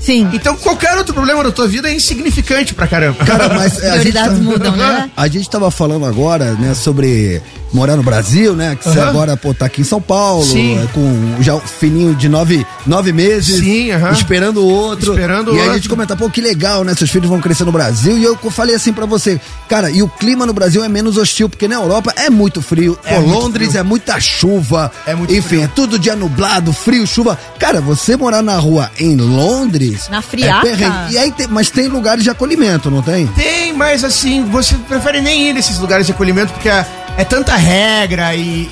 Sim. 0.00 0.28
Então 0.32 0.56
qualquer 0.56 0.96
outro 0.96 1.12
problema 1.14 1.44
da 1.44 1.52
tua 1.52 1.68
vida 1.68 1.88
é 1.90 1.94
insignificante 1.94 2.74
pra 2.74 2.86
caramba. 2.86 3.24
Cara, 3.24 3.48
mas 3.50 3.78
é, 3.82 3.90
a 3.90 3.98
gente, 3.98 4.12
Prioridades 4.12 4.38
tá- 4.38 4.42
mudam, 4.44 4.76
né? 4.76 5.10
a 5.16 5.28
gente 5.28 5.48
tava 5.50 5.70
falando 5.70 6.06
agora, 6.06 6.52
né, 6.54 6.74
sobre 6.74 7.40
morar 7.72 7.96
no 7.96 8.02
Brasil, 8.02 8.54
né? 8.56 8.74
Que 8.76 8.88
você 8.88 8.98
Aham. 8.98 9.08
agora, 9.10 9.36
pô, 9.36 9.54
tá 9.54 9.66
aqui 9.66 9.82
em 9.82 9.84
São 9.84 10.00
Paulo, 10.00 10.44
Sim. 10.44 10.76
é, 10.82 10.86
com 10.92 11.36
já 11.40 11.54
um 11.54 11.60
filhinho 11.60 12.14
de 12.16 12.28
nove, 12.28 12.66
nove 12.86 13.12
meses. 13.12 13.60
Sim, 13.60 13.92
aham. 13.92 14.10
Esperando 14.10 14.56
o 14.60 14.66
outro. 14.68 15.12
Esperando 15.12 15.48
e 15.48 15.50
o 15.50 15.54
aí 15.54 15.60
a 15.60 15.62
outro. 15.64 15.76
gente 15.76 15.88
comenta, 15.88 16.16
pô, 16.16 16.28
que 16.28 16.40
legal, 16.40 16.82
né? 16.82 16.94
Seus 16.94 17.10
filhos 17.10 17.28
vão 17.28 17.40
crescer 17.40 17.64
no 17.64 17.70
Brasil. 17.70 18.18
E 18.18 18.24
eu 18.24 18.36
falei 18.50 18.74
assim 18.74 18.92
pra 18.92 19.06
você, 19.06 19.40
cara, 19.68 19.88
e 19.90 20.02
o 20.02 20.08
clima 20.08 20.44
no 20.46 20.52
Brasil 20.52 20.82
é 20.82 20.88
menos 20.88 21.16
hostil, 21.16 21.48
porque 21.48 21.68
na 21.68 21.76
Europa 21.76 22.12
é 22.16 22.28
muito 22.28 22.60
frio. 22.60 22.98
É 23.04 23.14
pô, 23.16 23.20
muito 23.20 23.38
Londres 23.40 23.68
frio. 23.68 23.80
é 23.80 23.82
muita 23.84 24.18
chuva. 24.18 24.90
É 25.06 25.14
muito 25.14 25.32
Enfim, 25.32 25.42
frio. 25.48 25.62
é 25.62 25.68
tudo 25.68 25.96
dia 25.98 26.16
nublado, 26.16 26.72
frio, 26.72 27.06
chuva. 27.06 27.38
Cara, 27.58 27.80
você 27.80 28.16
morar 28.16 28.42
na 28.42 28.56
rua 28.56 28.90
em 28.98 29.14
Londres. 29.14 29.89
Na 30.10 30.20
friaca? 30.22 30.68
É 30.68 31.12
e 31.12 31.18
aí 31.18 31.32
tem- 31.32 31.46
mas 31.48 31.70
tem 31.70 31.88
lugares 31.88 32.22
de 32.24 32.30
acolhimento, 32.30 32.90
não 32.90 33.02
tem? 33.02 33.26
Tem, 33.28 33.72
mas 33.72 34.04
assim, 34.04 34.44
você 34.44 34.74
prefere 34.88 35.20
nem 35.20 35.48
ir 35.48 35.52
nesses 35.52 35.78
lugares 35.78 36.06
de 36.06 36.12
acolhimento 36.12 36.52
porque 36.52 36.68
é, 36.68 36.86
é 37.16 37.24
tanta 37.24 37.54
regra 37.56 38.34
e. 38.34 38.68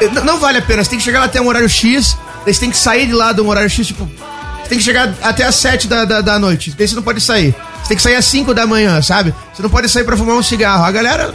e- 0.00 0.10
Não 0.24 0.38
vale 0.38 0.58
a 0.58 0.62
pena, 0.62 0.82
você 0.82 0.90
tem 0.90 0.98
que 0.98 1.04
chegar 1.04 1.20
lá 1.20 1.26
até 1.26 1.40
um 1.40 1.46
horário 1.46 1.68
X, 1.68 2.16
daí 2.44 2.52
você 2.52 2.60
tem 2.60 2.70
que 2.70 2.76
sair 2.76 3.06
de 3.06 3.12
lá 3.12 3.32
de 3.32 3.40
um 3.40 3.48
horário 3.48 3.70
X, 3.70 3.86
tipo. 3.86 4.04
Você 4.62 4.68
tem 4.68 4.78
que 4.78 4.84
chegar 4.84 5.12
até 5.22 5.44
às 5.44 5.54
7 5.56 5.86
da, 5.86 6.04
da, 6.04 6.20
da 6.20 6.38
noite, 6.38 6.74
daí 6.76 6.88
você 6.88 6.94
não 6.94 7.02
pode 7.02 7.20
sair. 7.20 7.54
Você 7.82 7.88
tem 7.88 7.96
que 7.96 8.02
sair 8.02 8.14
às 8.16 8.24
5 8.24 8.54
da 8.54 8.66
manhã, 8.66 9.00
sabe? 9.02 9.34
Você 9.52 9.62
não 9.62 9.68
pode 9.70 9.88
sair 9.88 10.04
pra 10.04 10.16
fumar 10.16 10.36
um 10.36 10.42
cigarro. 10.42 10.84
A 10.84 10.90
galera. 10.90 11.34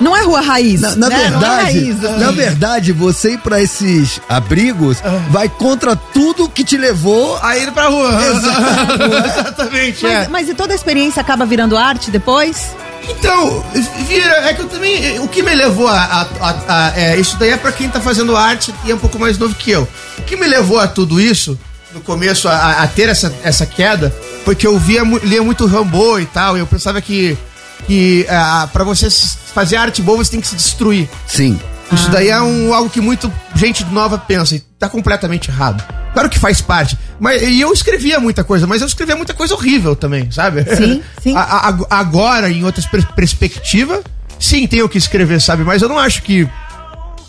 Não 0.00 0.16
é 0.16 0.22
rua 0.22 0.40
raiz. 0.40 0.80
Na, 0.80 0.94
na 0.96 1.08
né? 1.08 1.16
Não 1.16 1.16
é 1.16 1.30
verdade, 1.30 1.62
raiz, 1.80 2.04
assim. 2.04 2.18
na 2.20 2.30
verdade, 2.30 2.92
você 2.92 3.32
ir 3.32 3.38
pra 3.38 3.62
esses 3.62 4.20
abrigos 4.28 4.98
vai 5.30 5.48
contra 5.48 5.96
tudo 5.96 6.48
que 6.48 6.62
te 6.64 6.76
levou 6.76 7.38
A 7.42 7.56
ir 7.56 7.70
pra 7.72 7.88
rua. 7.88 8.10
Exato. 8.30 9.02
Exatamente, 9.26 10.02
Mas, 10.02 10.12
é. 10.12 10.28
mas 10.28 10.48
e 10.48 10.54
toda 10.54 10.72
a 10.72 10.76
experiência 10.76 11.20
acaba 11.20 11.44
virando 11.46 11.76
arte 11.76 12.10
depois? 12.10 12.74
Então, 13.08 13.64
vira, 14.08 14.48
é 14.48 14.52
que 14.54 14.62
eu 14.62 14.68
também. 14.68 15.20
O 15.20 15.28
que 15.28 15.40
me 15.42 15.54
levou 15.54 15.86
a. 15.86 15.94
a- 16.00 16.26
a- 16.40 16.56
a- 16.88 16.92
é, 17.00 17.16
isso 17.16 17.36
daí 17.38 17.50
é 17.50 17.56
pra 17.56 17.70
quem 17.70 17.88
tá 17.88 18.00
fazendo 18.00 18.36
arte 18.36 18.74
e 18.84 18.90
é 18.90 18.94
um 18.94 18.98
pouco 18.98 19.16
mais 19.18 19.38
novo 19.38 19.54
que 19.54 19.70
eu. 19.70 19.86
O 20.18 20.22
que 20.22 20.36
me 20.36 20.46
levou 20.48 20.78
a 20.80 20.88
tudo 20.88 21.20
isso, 21.20 21.56
no 21.94 22.00
começo, 22.00 22.48
a, 22.48 22.84
ter 22.88 23.08
essa, 23.08 23.32
essa 23.44 23.64
queda, 23.64 24.12
foi 24.44 24.56
que 24.56 24.66
eu 24.66 24.76
via, 24.76 25.02
lia 25.22 25.40
muito 25.42 25.66
Rambo 25.66 26.18
e 26.18 26.26
tal, 26.26 26.56
e 26.56 26.60
eu 26.60 26.66
pensava 26.66 27.00
que. 27.00 27.38
Que 27.86 28.26
ah, 28.28 28.68
pra 28.72 28.84
você 28.84 29.08
fazer 29.10 29.76
arte 29.76 30.02
boa, 30.02 30.18
você 30.18 30.30
tem 30.30 30.40
que 30.40 30.48
se 30.48 30.56
destruir. 30.56 31.08
Sim. 31.26 31.58
Isso 31.92 32.10
daí 32.10 32.30
é 32.30 32.40
um, 32.42 32.74
algo 32.74 32.90
que 32.90 33.00
muito 33.00 33.32
gente 33.54 33.84
nova 33.86 34.18
pensa 34.18 34.56
e 34.56 34.60
tá 34.76 34.88
completamente 34.88 35.50
errado. 35.50 35.84
Claro 36.12 36.28
que 36.28 36.38
faz 36.38 36.60
parte. 36.60 36.98
Mas, 37.20 37.40
e 37.42 37.60
eu 37.60 37.72
escrevia 37.72 38.18
muita 38.18 38.42
coisa, 38.42 38.66
mas 38.66 38.80
eu 38.80 38.88
escrevia 38.88 39.14
muita 39.14 39.32
coisa 39.34 39.54
horrível 39.54 39.94
também, 39.94 40.28
sabe? 40.32 40.64
Sim, 40.76 41.00
sim. 41.22 41.36
A- 41.36 41.40
a- 41.42 41.68
ag- 41.68 41.86
agora, 41.88 42.50
em 42.50 42.64
outras 42.64 42.86
per 42.86 43.06
perspectivas, 43.14 44.00
sim, 44.40 44.66
tenho 44.66 44.88
que 44.88 44.98
escrever, 44.98 45.40
sabe? 45.40 45.62
Mas 45.62 45.80
eu 45.80 45.88
não 45.88 45.98
acho 45.98 46.22
que, 46.22 46.48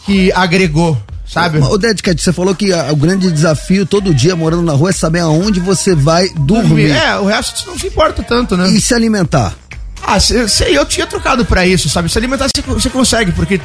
que 0.07 0.31
agregou, 0.31 0.97
sabe? 1.25 1.59
Ô, 1.59 1.77
Dedcat, 1.77 2.19
você 2.19 2.33
falou 2.33 2.55
que 2.55 2.73
a- 2.73 2.91
o 2.91 2.95
grande 2.95 3.31
desafio 3.31 3.85
todo 3.85 4.11
dia 4.13 4.35
morando 4.35 4.63
na 4.63 4.73
rua 4.73 4.89
é 4.89 4.93
saber 4.93 5.19
aonde 5.19 5.59
você 5.59 5.93
vai 5.93 6.29
dormir. 6.29 6.89
É, 6.91 7.15
o 7.19 7.25
resto 7.25 7.69
não 7.69 7.77
se 7.77 7.87
importa 7.87 8.23
tanto, 8.23 8.57
né? 8.57 8.69
E 8.69 8.81
se 8.81 8.93
alimentar. 8.95 9.53
Ah, 10.01 10.19
sei, 10.19 10.77
eu 10.77 10.85
tinha 10.85 11.05
trocado 11.05 11.43
pra 11.45 11.65
isso, 11.65 11.89
sabe? 11.89 12.09
Se 12.09 12.17
alimentar 12.17 12.47
você, 12.65 12.89
consegue, 12.89 13.31
porque 13.31 13.59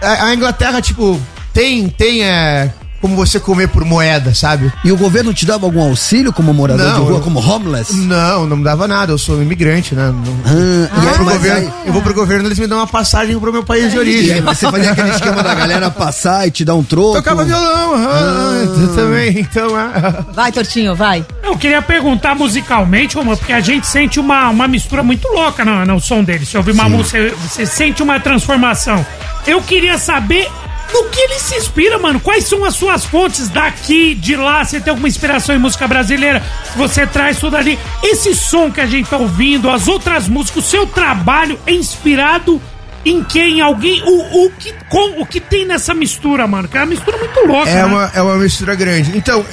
a 0.00 0.34
Inglaterra, 0.34 0.80
tipo, 0.80 1.20
tem, 1.52 1.88
tem 1.88 2.24
é, 2.24 2.72
como 3.02 3.14
você 3.16 3.38
comer 3.38 3.68
por 3.68 3.84
moeda, 3.84 4.34
sabe? 4.34 4.72
E 4.84 4.90
o 4.90 4.96
governo 4.96 5.34
te 5.34 5.44
dava 5.44 5.66
algum 5.66 5.82
auxílio 5.82 6.32
como 6.32 6.54
morador 6.54 6.86
Não, 6.86 6.94
de 6.94 7.00
rua, 7.00 7.18
eu- 7.18 7.20
como 7.20 7.38
homeless? 7.40 7.92
Não, 7.94 8.46
não 8.46 8.56
me 8.56 8.64
dava 8.64 8.88
nada, 8.88 9.12
eu 9.12 9.18
sou 9.18 9.42
imigrante, 9.42 9.94
né? 9.94 10.10
Não- 10.14 10.38
Ah, 10.46 11.02
e 11.04 11.08
aí, 11.08 11.14
pro 11.14 11.24
governo, 11.24 11.58
aí- 11.58 11.86
eu 11.86 11.92
vou 11.92 12.00
pro 12.00 12.14
governo, 12.14 12.46
eles 12.48 12.58
me 12.58 12.66
dão 12.66 12.78
uma 12.78 12.86
passagem 12.86 13.38
pro 13.38 13.52
meu 13.52 13.64
país 13.64 13.90
de 13.90 13.96
E 13.96 13.98
origem. 13.98 14.34
aí 14.34 14.40
você 14.40 14.70
fazia 14.70 14.92
aquele 14.92 15.10
esquema 15.10 15.42
da 15.42 15.54
galera 15.54 15.90
passar 15.90 16.46
e 16.46 16.50
te 16.50 16.64
dar 16.64 16.74
um 16.76 16.82
troco. 16.84 17.14
Tocava 17.14 17.44
violão, 17.44 17.94
aham, 17.94 18.68
Ah. 18.90 18.94
também, 18.94 19.40
então, 19.40 19.74
ah. 19.74 20.24
Vai, 20.32 20.52
Tortinho, 20.52 20.94
vai. 20.94 21.26
Eu 21.42 21.56
queria 21.58 21.82
perguntar 21.82 22.34
musicalmente, 22.36 23.16
porque 23.16 23.52
a 23.52 23.60
gente 23.60 23.86
sente 23.86 24.20
uma, 24.20 24.48
uma 24.50 24.68
mistura 24.68 25.02
muito 25.02 25.26
louca 25.28 25.64
no, 25.64 25.84
no 25.84 26.00
som 26.00 26.22
dele. 26.22 26.46
Se 26.46 26.56
ouvir 26.56 26.70
uma 26.70 26.88
música, 26.88 27.18
você 27.48 27.66
sente 27.66 28.00
uma 28.02 28.20
transformação. 28.20 29.04
Eu 29.44 29.60
queria 29.60 29.98
saber 29.98 30.48
no 30.92 31.04
que 31.08 31.20
ele 31.20 31.38
se 31.38 31.56
inspira, 31.56 31.98
mano. 31.98 32.20
Quais 32.20 32.44
são 32.44 32.64
as 32.64 32.74
suas 32.74 33.04
fontes 33.04 33.48
daqui, 33.48 34.14
de 34.14 34.36
lá? 34.36 34.64
Você 34.64 34.80
tem 34.80 34.90
alguma 34.90 35.08
inspiração 35.08 35.54
em 35.54 35.58
música 35.58 35.86
brasileira? 35.88 36.42
Você 36.76 37.06
traz 37.06 37.38
tudo 37.38 37.56
ali. 37.56 37.78
Esse 38.02 38.34
som 38.34 38.70
que 38.70 38.80
a 38.80 38.86
gente 38.86 39.08
tá 39.08 39.16
ouvindo, 39.16 39.70
as 39.70 39.88
outras 39.88 40.28
músicas, 40.28 40.64
o 40.64 40.68
seu 40.68 40.86
trabalho 40.86 41.58
é 41.66 41.72
inspirado 41.72 42.60
em 43.04 43.22
quem? 43.24 43.58
Em 43.58 43.60
alguém? 43.60 44.02
O, 44.04 44.46
o, 44.46 44.50
que, 44.50 44.72
com, 44.88 45.20
o 45.20 45.26
que 45.26 45.40
tem 45.40 45.64
nessa 45.66 45.94
mistura, 45.94 46.46
mano? 46.46 46.68
Que 46.68 46.76
é 46.76 46.80
uma 46.80 46.86
mistura 46.86 47.16
muito 47.16 47.40
louca, 47.46 47.70
É 47.70 47.74
né? 47.74 47.84
uma, 47.84 48.12
é 48.14 48.22
uma 48.22 48.36
mistura 48.36 48.74
grande. 48.74 49.16
Então, 49.16 49.44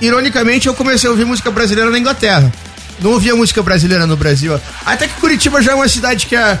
ironicamente, 0.00 0.66
eu 0.66 0.74
comecei 0.74 1.08
a 1.08 1.10
ouvir 1.10 1.24
música 1.24 1.50
brasileira 1.50 1.90
na 1.90 1.98
Inglaterra. 1.98 2.52
Não 3.00 3.12
ouvia 3.12 3.36
música 3.36 3.62
brasileira 3.62 4.06
no 4.06 4.16
Brasil. 4.16 4.58
Até 4.84 5.06
que 5.06 5.14
Curitiba 5.20 5.60
já 5.60 5.72
é 5.72 5.74
uma 5.74 5.88
cidade 5.88 6.26
que 6.26 6.34
é 6.34 6.58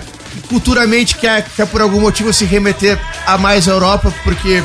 culturalmente 0.48 1.16
quer, 1.16 1.44
quer 1.56 1.66
por 1.66 1.80
algum 1.80 2.00
motivo 2.00 2.32
se 2.32 2.44
remeter 2.44 2.98
a 3.26 3.36
mais 3.38 3.66
Europa, 3.66 4.12
porque 4.24 4.62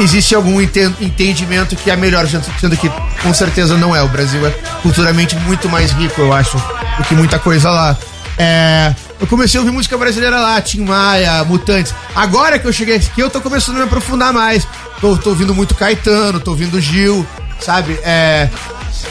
existe 0.00 0.34
algum 0.34 0.60
enten- 0.60 0.94
entendimento 1.00 1.76
que 1.76 1.90
é 1.90 1.96
melhor, 1.96 2.26
sendo 2.60 2.76
que 2.76 2.90
com 3.22 3.34
certeza 3.34 3.76
não 3.76 3.94
é. 3.94 4.02
O 4.02 4.08
Brasil 4.08 4.46
é 4.46 4.50
culturalmente 4.82 5.36
muito 5.36 5.68
mais 5.68 5.90
rico, 5.92 6.20
eu 6.20 6.32
acho, 6.32 6.56
do 6.96 7.04
que 7.04 7.14
muita 7.14 7.38
coisa 7.38 7.70
lá. 7.70 7.96
É, 8.40 8.94
Eu 9.20 9.26
comecei 9.26 9.58
a 9.58 9.62
ouvir 9.62 9.72
música 9.72 9.98
brasileira 9.98 10.38
lá, 10.40 10.60
Tim 10.60 10.84
Maia, 10.84 11.42
Mutantes. 11.44 11.92
Agora 12.14 12.56
que 12.58 12.66
eu 12.68 12.72
cheguei 12.72 12.94
aqui, 12.96 13.20
eu 13.20 13.28
tô 13.28 13.40
começando 13.40 13.74
a 13.76 13.78
me 13.80 13.84
aprofundar 13.86 14.32
mais. 14.32 14.66
Tô, 15.00 15.16
tô 15.16 15.30
ouvindo 15.30 15.52
muito 15.54 15.74
Caetano, 15.74 16.38
tô 16.38 16.52
ouvindo 16.52 16.80
Gil, 16.80 17.26
sabe? 17.60 17.98
É. 18.04 18.48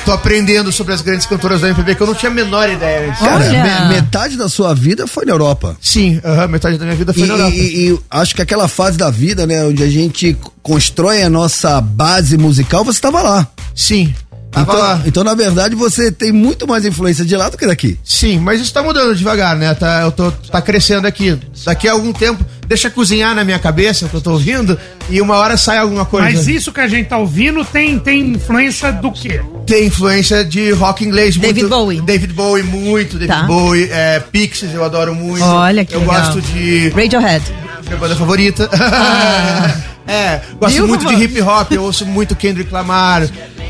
Tô 0.06 0.12
aprendendo 0.12 0.72
sobre 0.72 0.94
as 0.94 1.02
grandes 1.02 1.26
cantoras 1.26 1.62
da 1.62 1.68
MPB 1.68 1.96
que 1.96 2.02
eu 2.02 2.08
não 2.08 2.16
tinha 2.16 2.32
a 2.32 2.34
menor 2.34 2.70
ideia. 2.70 3.10
antes. 3.10 3.20
Cara, 3.20 3.88
me- 3.90 3.96
metade 3.96 4.38
da 4.38 4.48
sua 4.50 4.74
vida 4.74 5.08
foi 5.08 5.26
na 5.26 5.32
Europa. 5.32 5.76
Sim, 5.82 6.20
aham, 6.24 6.48
metade 6.48 6.78
da 6.78 6.86
minha 6.86 6.96
vida 6.98 7.14
foi 7.14 7.24
E, 7.24 7.28
na 7.28 7.34
Europa. 7.34 7.56
e- 7.56 7.90
e 7.92 8.00
acho 8.10 8.36
que 8.36 8.42
aquela 8.42 8.68
fase 8.68 8.98
da 8.98 9.10
vida, 9.10 9.46
né, 9.48 9.64
onde 9.66 9.84
a 9.84 9.90
gente 9.90 10.38
constrói 10.62 11.24
a 11.24 11.30
nossa 11.30 11.80
base 11.82 12.38
musical, 12.38 12.84
você 12.84 12.98
estava 12.98 13.22
lá. 13.22 13.48
Sim. 13.76 14.14
Tava 14.52 14.72
então, 14.72 14.80
lá. 14.82 15.02
então, 15.06 15.24
na 15.24 15.34
verdade, 15.36 15.76
você 15.76 16.12
tem 16.12 16.32
muito 16.32 16.68
mais 16.68 16.86
influência 16.86 17.24
de 17.26 17.36
lá 17.36 17.50
do 17.50 17.58
que 17.58 17.68
daqui. 17.68 18.00
Sim, 18.04 18.40
mas 18.40 18.60
isso 18.62 18.74
tá 18.74 18.82
mudando 18.82 19.14
devagar, 19.16 19.56
né? 19.56 19.74
Tá, 19.76 20.02
eu 20.02 20.12
tô 20.12 20.32
tá 20.32 20.62
crescendo 20.62 21.06
aqui. 21.06 21.38
Daqui 21.66 21.88
a 21.88 21.92
algum 21.92 22.12
tempo, 22.14 22.44
deixa 22.68 22.90
cozinhar 22.90 23.36
na 23.36 23.44
minha 23.44 23.60
cabeça 23.60 24.06
o 24.06 24.10
que 24.10 24.16
eu 24.16 24.22
tô 24.22 24.32
ouvindo 24.32 24.80
e 25.10 25.22
uma 25.22 25.36
hora 25.36 25.58
sai 25.58 25.78
alguma 25.78 26.06
coisa. 26.06 26.26
Mas 26.28 26.48
isso 26.48 26.72
que 26.72 26.80
a 26.80 26.88
gente 26.88 27.08
tá 27.10 27.18
ouvindo 27.18 27.64
tem, 27.66 28.00
tem 28.00 28.22
influência 28.32 28.92
do 28.94 29.12
quê? 29.12 29.42
Tem 29.66 29.88
influência 29.88 30.44
de 30.46 30.72
rock 30.72 31.04
inglês 31.04 31.36
David 31.36 31.62
muito. 31.64 31.70
Bowie. 31.76 32.02
David 32.02 32.34
Bowie, 32.34 32.64
muito. 32.64 33.14
David 33.20 33.28
Tá. 33.28 33.44
Bowie, 33.44 33.90
é, 33.92 34.20
Pixies, 34.32 34.74
eu 34.74 34.84
adoro 34.84 35.14
muito. 35.14 35.44
Olha 35.44 35.84
que 35.86 35.94
Eu 35.94 36.00
legal. 36.00 36.16
gosto 36.22 36.42
de. 36.42 36.90
Radiohead. 36.90 37.44
Minha 37.86 37.98
banda 37.98 38.16
favorita. 38.16 38.70
é, 40.08 40.42
gosto 40.60 40.74
Viu, 40.76 40.88
muito 40.88 41.06
de 41.06 41.14
hip 41.22 41.42
hop, 41.42 41.72
eu 41.74 41.84
ouço 41.84 42.06
muito 42.06 42.36
Kendrick 42.36 42.72
Lamar. 42.74 43.24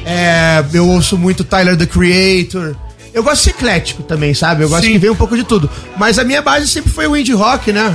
é, 0.05 0.63
eu 0.73 0.87
ouço 0.87 1.17
muito 1.17 1.43
Tyler 1.43 1.75
the 1.77 1.85
Creator. 1.85 2.75
Eu 3.13 3.23
gosto 3.23 3.37
de 3.37 3.43
ser 3.45 3.49
eclético 3.51 4.03
também, 4.03 4.33
sabe? 4.33 4.63
Eu 4.63 4.69
gosto 4.69 4.85
Sim. 4.85 4.91
que 4.91 4.97
venha 4.99 5.11
um 5.11 5.15
pouco 5.15 5.35
de 5.35 5.43
tudo. 5.43 5.69
Mas 5.97 6.19
a 6.19 6.23
minha 6.23 6.41
base 6.41 6.67
sempre 6.67 6.91
foi 6.91 7.07
o 7.07 7.17
indie 7.17 7.33
rock, 7.33 7.71
né? 7.73 7.93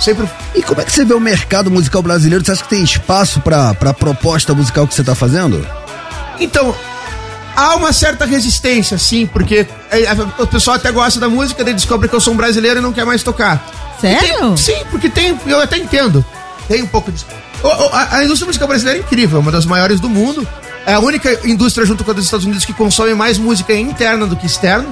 Sempre. 0.00 0.26
E 0.54 0.62
como 0.62 0.80
é 0.80 0.84
que 0.84 0.90
você 0.92 1.04
vê 1.04 1.12
o 1.14 1.20
mercado 1.20 1.70
musical 1.70 2.02
brasileiro? 2.02 2.44
Você 2.44 2.52
acha 2.52 2.62
que 2.62 2.68
tem 2.70 2.82
espaço 2.82 3.40
pra, 3.40 3.74
pra 3.74 3.92
proposta 3.92 4.54
musical 4.54 4.86
que 4.86 4.94
você 4.94 5.04
tá 5.04 5.14
fazendo? 5.14 5.64
Então, 6.40 6.74
há 7.54 7.76
uma 7.76 7.92
certa 7.92 8.24
resistência, 8.24 8.96
sim, 8.98 9.26
porque 9.26 9.66
é, 9.90 10.06
a- 10.08 10.42
o 10.42 10.46
pessoal 10.46 10.76
até 10.76 10.90
gosta 10.90 11.20
da 11.20 11.28
música, 11.28 11.62
daí 11.62 11.74
descobre 11.74 12.08
que 12.08 12.14
eu 12.14 12.20
sou 12.20 12.32
um 12.32 12.36
brasileiro 12.36 12.80
e 12.80 12.82
não 12.82 12.92
quer 12.92 13.04
mais 13.04 13.22
tocar. 13.22 13.94
Sério? 14.00 14.38
Tem- 14.38 14.56
sim, 14.56 14.76
porque 14.90 15.08
tem, 15.08 15.38
eu 15.46 15.60
até 15.60 15.76
entendo. 15.76 16.24
Tem 16.66 16.82
um 16.82 16.86
pouco 16.86 17.12
disso. 17.12 17.26
A, 17.64 18.16
a 18.18 18.24
indústria 18.24 18.46
musical 18.46 18.68
brasileira 18.68 18.98
é 19.00 19.02
incrível, 19.02 19.38
é 19.38 19.40
uma 19.40 19.52
das 19.52 19.64
maiores 19.66 20.00
do 20.00 20.08
mundo. 20.08 20.46
É 20.86 20.92
a 20.94 21.00
única 21.00 21.40
indústria 21.48 21.86
junto 21.86 22.04
com 22.04 22.10
a 22.10 22.14
dos 22.14 22.24
Estados 22.24 22.44
Unidos 22.44 22.64
que 22.64 22.72
consome 22.72 23.14
mais 23.14 23.38
música 23.38 23.74
interna 23.74 24.26
do 24.26 24.36
que 24.36 24.46
externa. 24.46 24.86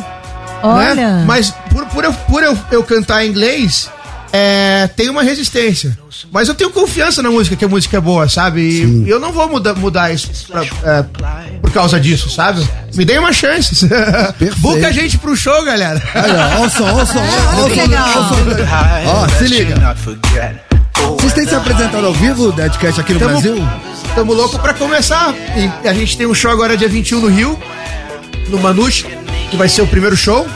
Olha. 0.62 0.94
Né? 0.94 1.24
Mas 1.27 1.51
por, 1.70 1.85
por, 1.86 2.05
eu, 2.05 2.12
por 2.12 2.43
eu, 2.43 2.59
eu 2.70 2.82
cantar 2.82 3.24
em 3.24 3.28
inglês, 3.28 3.90
é, 4.32 4.89
tem 4.97 5.11
uma 5.11 5.23
resistência. 5.23 5.99
Mas 6.31 6.49
eu 6.49 6.55
tenho 6.55 6.70
confiança 6.70 7.20
na 7.23 7.31
música, 7.31 7.57
que 7.57 7.65
a 7.65 7.69
música 7.69 7.97
é 7.99 8.01
boa, 8.01 8.27
sabe? 8.28 8.61
E 9.05 9.11
eu 9.11 9.20
não 9.20 9.32
vou 9.32 9.47
mudar, 9.49 9.74
mudar 9.74 10.15
isso 10.15 10.31
pra- 10.49 10.62
é, 10.62 11.03
por 11.61 11.70
causa 11.73 12.01
disso, 12.01 12.31
sabe? 12.31 12.66
Me 12.94 13.05
dê 13.05 13.19
uma 13.19 13.32
chance. 13.32 13.86
Buca 14.59 14.86
a 14.89 14.93
gente 14.93 15.19
pro 15.19 15.36
show, 15.36 15.62
galera. 15.65 16.01
Aí, 16.15 16.31
ó, 16.31 16.62
ó 16.62 16.66
o 16.66 16.70
som, 16.70 16.85
ó 16.90 17.03
o 17.03 17.07
som, 17.07 17.19
ó, 17.19 17.61
ó 17.61 17.66
o 17.66 17.69
Que 17.69 17.74
som. 17.74 17.81
legal. 17.82 18.09
ó 18.16 18.20
o 18.20 18.28
som. 18.28 18.35
Ó, 19.09 19.28
se 19.39 19.44
liga. 19.49 19.97
Vocês 21.32 21.46
têm 21.46 21.48
se 21.48 21.54
apresentado 21.54 22.04
ao 22.06 22.12
vivo, 22.12 22.52
Deadcast, 22.52 23.00
aqui 23.00 23.14
no 23.14 23.18
Tamo- 23.18 23.30
Brasil? 23.32 23.56
Tamo 24.14 24.32
louco 24.34 24.59
pra 24.59 24.74
começar. 24.74 25.34
E 25.82 25.88
a 25.88 25.94
gente 25.94 26.16
tem 26.16 26.26
um 26.26 26.34
show 26.34 26.50
agora 26.50 26.76
dia 26.76 26.88
21 26.88 27.20
no 27.20 27.28
Rio, 27.28 27.59
no 28.48 28.59
Manuche, 28.59 29.06
que 29.50 29.56
vai 29.56 29.68
ser 29.68 29.82
o 29.82 29.86
primeiro 29.86 30.16
show. 30.16 30.46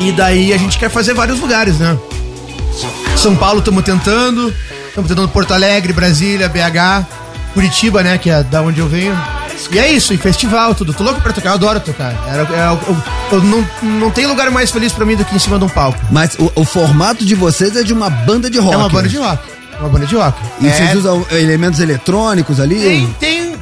E 0.00 0.10
daí 0.12 0.52
a 0.52 0.58
gente 0.58 0.76
quer 0.78 0.90
fazer 0.90 1.14
vários 1.14 1.38
lugares, 1.40 1.78
né? 1.78 1.96
São 3.16 3.34
Paulo 3.36 3.60
estamos 3.60 3.82
tentando, 3.84 4.52
estamos 4.88 5.08
tentando 5.08 5.28
Porto 5.28 5.54
Alegre, 5.54 5.92
Brasília, 5.92 6.48
BH, 6.48 7.06
Curitiba, 7.54 8.02
né, 8.02 8.18
que 8.18 8.28
é 8.28 8.42
da 8.42 8.60
onde 8.62 8.80
eu 8.80 8.88
venho. 8.88 9.16
E 9.70 9.78
é 9.78 9.90
isso, 9.90 10.12
e 10.12 10.18
festival, 10.18 10.74
tudo. 10.74 10.92
Tô 10.92 11.02
louco 11.02 11.20
pra 11.20 11.32
tocar, 11.32 11.50
eu 11.50 11.54
adoro 11.54 11.80
tocar. 11.80 12.12
É, 12.28 12.40
eu, 12.40 12.56
eu- 12.56 13.02
eu 13.32 13.42
não, 13.42 13.66
não 13.82 14.10
tem 14.10 14.26
lugar 14.26 14.50
mais 14.50 14.70
feliz 14.70 14.92
pra 14.92 15.06
mim 15.06 15.16
do 15.16 15.24
que 15.24 15.34
em 15.34 15.38
cima 15.38 15.58
de 15.58 15.64
um 15.64 15.68
palco. 15.68 15.98
Mas 16.10 16.34
o, 16.38 16.52
o 16.56 16.64
formato 16.64 17.24
de 17.24 17.34
vocês 17.34 17.74
é 17.76 17.82
de 17.82 17.92
uma 17.92 18.10
banda 18.10 18.50
de 18.50 18.58
rock. 18.58 18.74
É 18.74 18.76
uma 18.76 18.88
banda 18.88 19.08
de 19.08 19.16
rock. 19.16 19.55
É 19.76 19.80
uma 19.80 19.88
banda 19.88 20.06
de 20.06 20.16
rock. 20.16 20.38
E 20.60 20.66
é, 20.68 20.70
vocês 20.72 20.94
usam 20.94 21.24
elementos 21.30 21.80
eletrônicos 21.80 22.58
ali? 22.60 22.80
Tem, 22.80 23.06
tem 23.20 23.56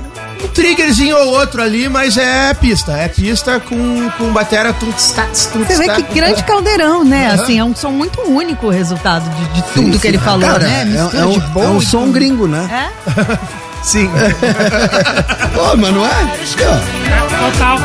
um 0.45 0.49
triggerzinho 0.49 1.17
ou 1.17 1.29
outro 1.39 1.61
ali, 1.63 1.89
mas 1.89 2.17
é 2.17 2.55
pista. 2.55 2.93
É 2.93 3.09
pista 3.09 3.59
com, 3.61 4.11
com 4.11 4.33
batera 4.33 4.73
tats, 4.73 5.13
tunts, 5.13 5.51
Você 5.67 5.77
vê 5.77 5.87
tats. 5.87 6.07
que 6.07 6.15
grande 6.15 6.43
caldeirão, 6.45 7.05
né? 7.05 7.29
Aham. 7.33 7.43
assim, 7.43 7.59
é 7.59 7.65
um 7.65 7.75
som 7.75 7.91
muito 7.91 8.21
único 8.23 8.67
o 8.67 8.71
resultado 8.71 9.29
de, 9.29 9.49
de 9.55 9.63
tudo 9.73 9.87
Sim, 9.87 9.91
que 9.93 9.99
sim. 9.99 10.09
ele 10.09 10.19
falou, 10.19 10.49
Cara, 10.49 10.59
né? 10.65 10.83
é- 10.83 10.85
Mistura 10.85 11.23
é 11.23 11.27
um- 11.27 11.33
de 11.33 11.39
é 11.39 11.49
bom 11.49 11.67
um 11.71 11.79
e 11.79 11.85
som 11.87 12.01
tudo. 12.03 12.13
gringo, 12.13 12.47
né? 12.47 12.91
É? 13.09 13.39
Sim. 13.83 14.09
Pô, 15.55 15.77
mas 15.77 15.93
não 15.95 16.07
é? 16.07 16.11
Total. 17.53 17.79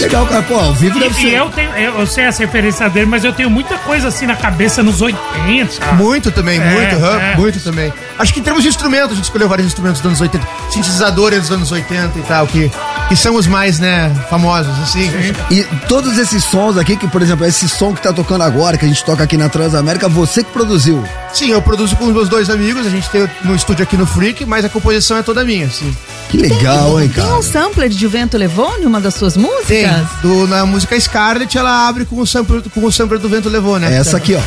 Legal, 0.00 0.26
cara. 0.26 0.42
Pô, 0.42 0.54
ao 0.54 0.74
vivo 0.74 0.98
deve 0.98 1.14
ser. 1.14 1.32
eu 1.34 1.50
tenho, 1.50 1.70
eu, 1.70 2.06
sei 2.06 2.24
essa 2.24 2.42
referência 2.42 2.88
dele, 2.88 3.06
mas 3.06 3.24
eu 3.24 3.32
tenho 3.32 3.50
muita 3.50 3.76
coisa 3.78 4.08
assim 4.08 4.26
na 4.26 4.36
cabeça 4.36 4.82
nos 4.82 5.00
80. 5.00 5.92
Muito 5.94 6.30
também, 6.30 6.60
É, 6.60 6.70
muito, 6.70 7.06
é. 7.06 7.36
muito 7.36 7.60
também. 7.60 7.92
Acho 8.18 8.32
que 8.32 8.40
em 8.40 8.42
termos 8.42 8.62
de 8.62 8.68
instrumentos, 8.68 9.12
a 9.12 9.14
gente 9.14 9.24
escolheu 9.24 9.48
vários 9.48 9.66
instrumentos 9.66 10.00
dos 10.00 10.06
anos 10.06 10.20
80. 10.20 10.46
Sintetizadores 10.70 11.40
dos 11.40 11.52
anos 11.52 11.72
80 11.72 12.18
e 12.18 12.22
tal, 12.22 12.46
que, 12.46 12.70
que 13.08 13.16
são 13.16 13.36
os 13.36 13.46
mais, 13.46 13.78
né, 13.78 14.12
famosos, 14.28 14.72
assim. 14.82 15.10
E 15.50 15.62
todos 15.88 16.18
esses 16.18 16.42
sons 16.44 16.76
aqui, 16.76 16.96
que, 16.96 17.06
por 17.06 17.22
exemplo, 17.22 17.46
esse 17.46 17.68
som 17.68 17.94
que 17.94 18.02
tá 18.02 18.12
tocando 18.12 18.42
agora, 18.42 18.76
que 18.76 18.84
a 18.84 18.88
gente 18.88 19.04
toca 19.04 19.22
aqui 19.22 19.36
na 19.36 19.48
Transamérica, 19.48 20.08
você 20.08 20.42
que 20.42 20.50
produziu. 20.50 21.04
Sim, 21.32 21.50
eu 21.50 21.62
produzo 21.62 21.94
com 21.96 22.06
os 22.06 22.12
meus 22.12 22.28
dois 22.28 22.50
amigos, 22.50 22.86
a 22.86 22.90
gente 22.90 23.08
tem 23.10 23.28
no 23.44 23.54
estúdio 23.54 23.82
aqui 23.84 23.96
no 23.96 24.06
Freak, 24.06 24.44
mas 24.44 24.64
a 24.64 24.68
composição 24.68 25.16
é 25.16 25.22
toda 25.22 25.44
minha, 25.44 25.66
assim. 25.66 25.94
Que 26.28 26.36
legal, 26.38 27.00
hein, 27.00 27.08
Tem 27.08 27.22
cara? 27.22 27.36
um 27.38 27.42
sampler 27.42 27.88
de 27.88 28.04
O 28.04 28.10
Vento 28.10 28.36
Levou 28.36 28.76
em 28.80 28.86
uma 28.86 29.00
das 29.00 29.14
suas 29.14 29.36
músicas? 29.36 29.66
Tem. 29.68 29.88
Do, 30.22 30.48
na 30.48 30.66
música 30.66 30.98
Scarlet, 30.98 31.56
ela 31.56 31.86
abre 31.86 32.04
com 32.04 32.18
o 32.20 32.26
sampler, 32.26 32.62
com 32.74 32.84
o 32.84 32.90
sampler 32.90 33.20
do 33.20 33.28
Vento 33.28 33.48
Levou, 33.48 33.78
né? 33.78 33.92
É 33.94 33.98
essa 33.98 34.16
aqui, 34.16 34.34
ó. 34.34 34.40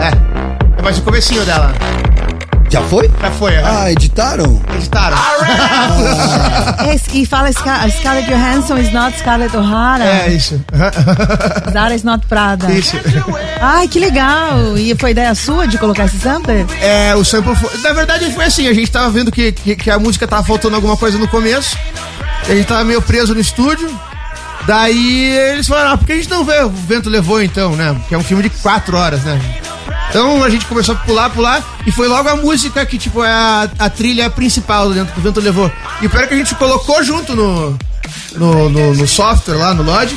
É. 0.00 0.12
É 0.78 0.82
mais 0.82 0.98
o 0.98 1.02
comecinho 1.02 1.44
dela. 1.44 1.72
Já 2.74 2.82
foi? 2.88 3.08
Já 3.20 3.30
foi, 3.30 3.56
aham. 3.56 3.82
Ah, 3.84 3.92
editaram? 3.92 4.60
Editaram. 4.74 5.16
É, 6.84 7.00
e 7.16 7.24
fala 7.24 7.50
Scar 7.52 7.88
Scarlett 7.90 8.28
Johansson 8.28 8.76
is 8.78 8.92
not 8.92 9.16
Scarlett 9.16 9.56
O'Hara. 9.56 10.04
É, 10.04 10.32
isso. 10.32 10.60
Zara 11.72 11.94
is 11.94 12.02
not 12.02 12.26
Prada. 12.26 12.70
Isso. 12.72 12.96
Ai, 13.60 13.86
que 13.86 14.00
legal. 14.00 14.76
E 14.76 14.94
foi 14.96 15.12
ideia 15.12 15.34
sua 15.34 15.68
de 15.68 15.78
colocar 15.78 16.06
esse 16.06 16.18
sampler? 16.18 16.66
É, 16.80 17.14
o 17.14 17.24
sample 17.24 17.54
foi. 17.54 17.70
Na 17.80 17.92
verdade, 17.92 18.30
foi 18.32 18.46
assim: 18.46 18.66
a 18.66 18.74
gente 18.74 18.90
tava 18.90 19.08
vendo 19.10 19.30
que, 19.30 19.52
que, 19.52 19.76
que 19.76 19.90
a 19.90 19.98
música 19.98 20.26
tava 20.26 20.42
faltando 20.42 20.74
alguma 20.74 20.96
coisa 20.96 21.16
no 21.16 21.28
começo. 21.28 21.78
A 22.48 22.54
gente 22.54 22.66
tava 22.66 22.84
meio 22.84 23.00
preso 23.00 23.34
no 23.34 23.40
estúdio. 23.40 23.88
Daí 24.66 25.30
eles 25.52 25.68
falaram: 25.68 25.92
ah, 25.92 25.96
por 25.96 26.06
que 26.06 26.12
a 26.12 26.16
gente 26.16 26.30
não 26.30 26.44
vê? 26.44 26.60
O 26.64 26.70
vento 26.70 27.08
levou 27.08 27.40
então, 27.40 27.76
né? 27.76 27.96
Que 28.08 28.14
é 28.14 28.18
um 28.18 28.24
filme 28.24 28.42
de 28.42 28.50
quatro 28.50 28.96
horas, 28.96 29.22
né? 29.22 29.40
Então 30.14 30.44
a 30.44 30.48
gente 30.48 30.64
começou 30.66 30.94
a 30.94 30.98
pular, 30.98 31.28
pular, 31.28 31.60
e 31.84 31.90
foi 31.90 32.06
logo 32.06 32.28
a 32.28 32.36
música 32.36 32.86
que, 32.86 32.96
tipo, 32.96 33.24
é 33.24 33.32
a, 33.32 33.68
a 33.80 33.90
trilha 33.90 34.30
principal 34.30 34.92
dentro 34.92 35.12
do 35.12 35.20
Vento 35.20 35.40
Levou. 35.40 35.68
E 36.00 36.06
o 36.06 36.10
pior 36.10 36.22
é 36.22 36.26
que 36.28 36.34
a 36.34 36.36
gente 36.36 36.54
colocou 36.54 37.02
junto 37.02 37.34
no, 37.34 37.76
no, 38.36 38.68
no, 38.68 38.94
no 38.94 39.08
software 39.08 39.56
lá, 39.56 39.74
no 39.74 39.82
Logic, 39.82 40.16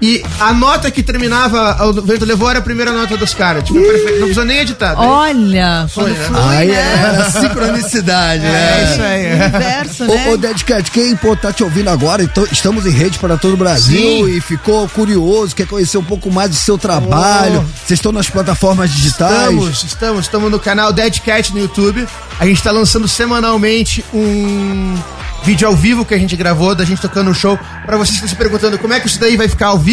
e 0.00 0.22
a 0.38 0.52
nota 0.52 0.90
que 0.90 1.02
terminava 1.02 1.76
o 1.86 1.92
Vento 2.02 2.24
Levou 2.24 2.50
era 2.50 2.58
a 2.58 2.62
primeira 2.62 2.92
nota 2.92 3.16
dos 3.16 3.32
caras. 3.32 3.64
Tipo, 3.64 3.80
perfeito, 3.80 4.12
não 4.14 4.18
precisa 4.20 4.44
nem 4.44 4.58
editar. 4.58 4.94
daí- 4.94 5.06
Olha, 5.08 5.86
Foi, 5.88 6.10
né? 6.10 6.24
flui, 6.26 6.40
Aí 6.56 6.68
né? 6.68 6.74
era 7.08 7.30
sincronicidade, 7.30 8.44
É 8.44 8.48
né? 8.50 8.92
isso 8.92 9.02
aí. 9.02 9.26
Universo, 9.36 10.04
né? 10.04 10.26
Ô, 10.28 10.32
ô 10.32 10.36
Deadcat, 10.36 10.90
quem 10.90 11.16
pô, 11.16 11.34
tá 11.36 11.52
te 11.52 11.62
ouvindo 11.64 11.88
agora, 11.88 12.22
então, 12.22 12.46
estamos 12.50 12.84
em 12.86 12.90
rede 12.90 13.18
para 13.18 13.36
todo 13.36 13.54
o 13.54 13.56
Brasil 13.56 14.26
Sim. 14.26 14.36
e 14.36 14.40
ficou 14.40 14.88
curioso, 14.88 15.54
quer 15.54 15.66
conhecer 15.66 15.98
um 15.98 16.04
pouco 16.04 16.30
mais 16.30 16.50
do 16.50 16.56
seu 16.56 16.76
trabalho. 16.78 17.60
Oh. 17.66 17.86
Vocês 17.86 17.98
estão 17.98 18.12
nas 18.12 18.28
plataformas 18.28 18.90
digitais? 18.90 19.32
Estamos, 19.52 19.84
estamos, 19.84 20.20
estamos 20.26 20.50
no 20.50 20.58
canal 20.58 20.92
Dead 20.92 21.20
Cat 21.20 21.52
no 21.52 21.60
YouTube. 21.60 22.06
A 22.38 22.44
gente 22.46 22.62
tá 22.62 22.70
lançando 22.70 23.08
semanalmente 23.08 24.04
um 24.12 24.94
vídeo 25.42 25.66
ao 25.68 25.74
vivo 25.76 26.04
que 26.04 26.12
a 26.12 26.18
gente 26.18 26.34
gravou, 26.36 26.74
da 26.74 26.84
gente 26.84 27.00
tocando 27.00 27.28
no 27.28 27.34
show. 27.34 27.58
Pra 27.86 27.96
vocês 27.96 28.18
que 28.18 28.24
estão 28.26 28.28
se 28.28 28.34
perguntando 28.36 28.78
como 28.78 28.92
é 28.92 29.00
que 29.00 29.06
isso 29.06 29.20
daí 29.20 29.36
vai 29.36 29.48
ficar 29.48 29.68
ao 29.68 29.78
vivo, 29.78 29.85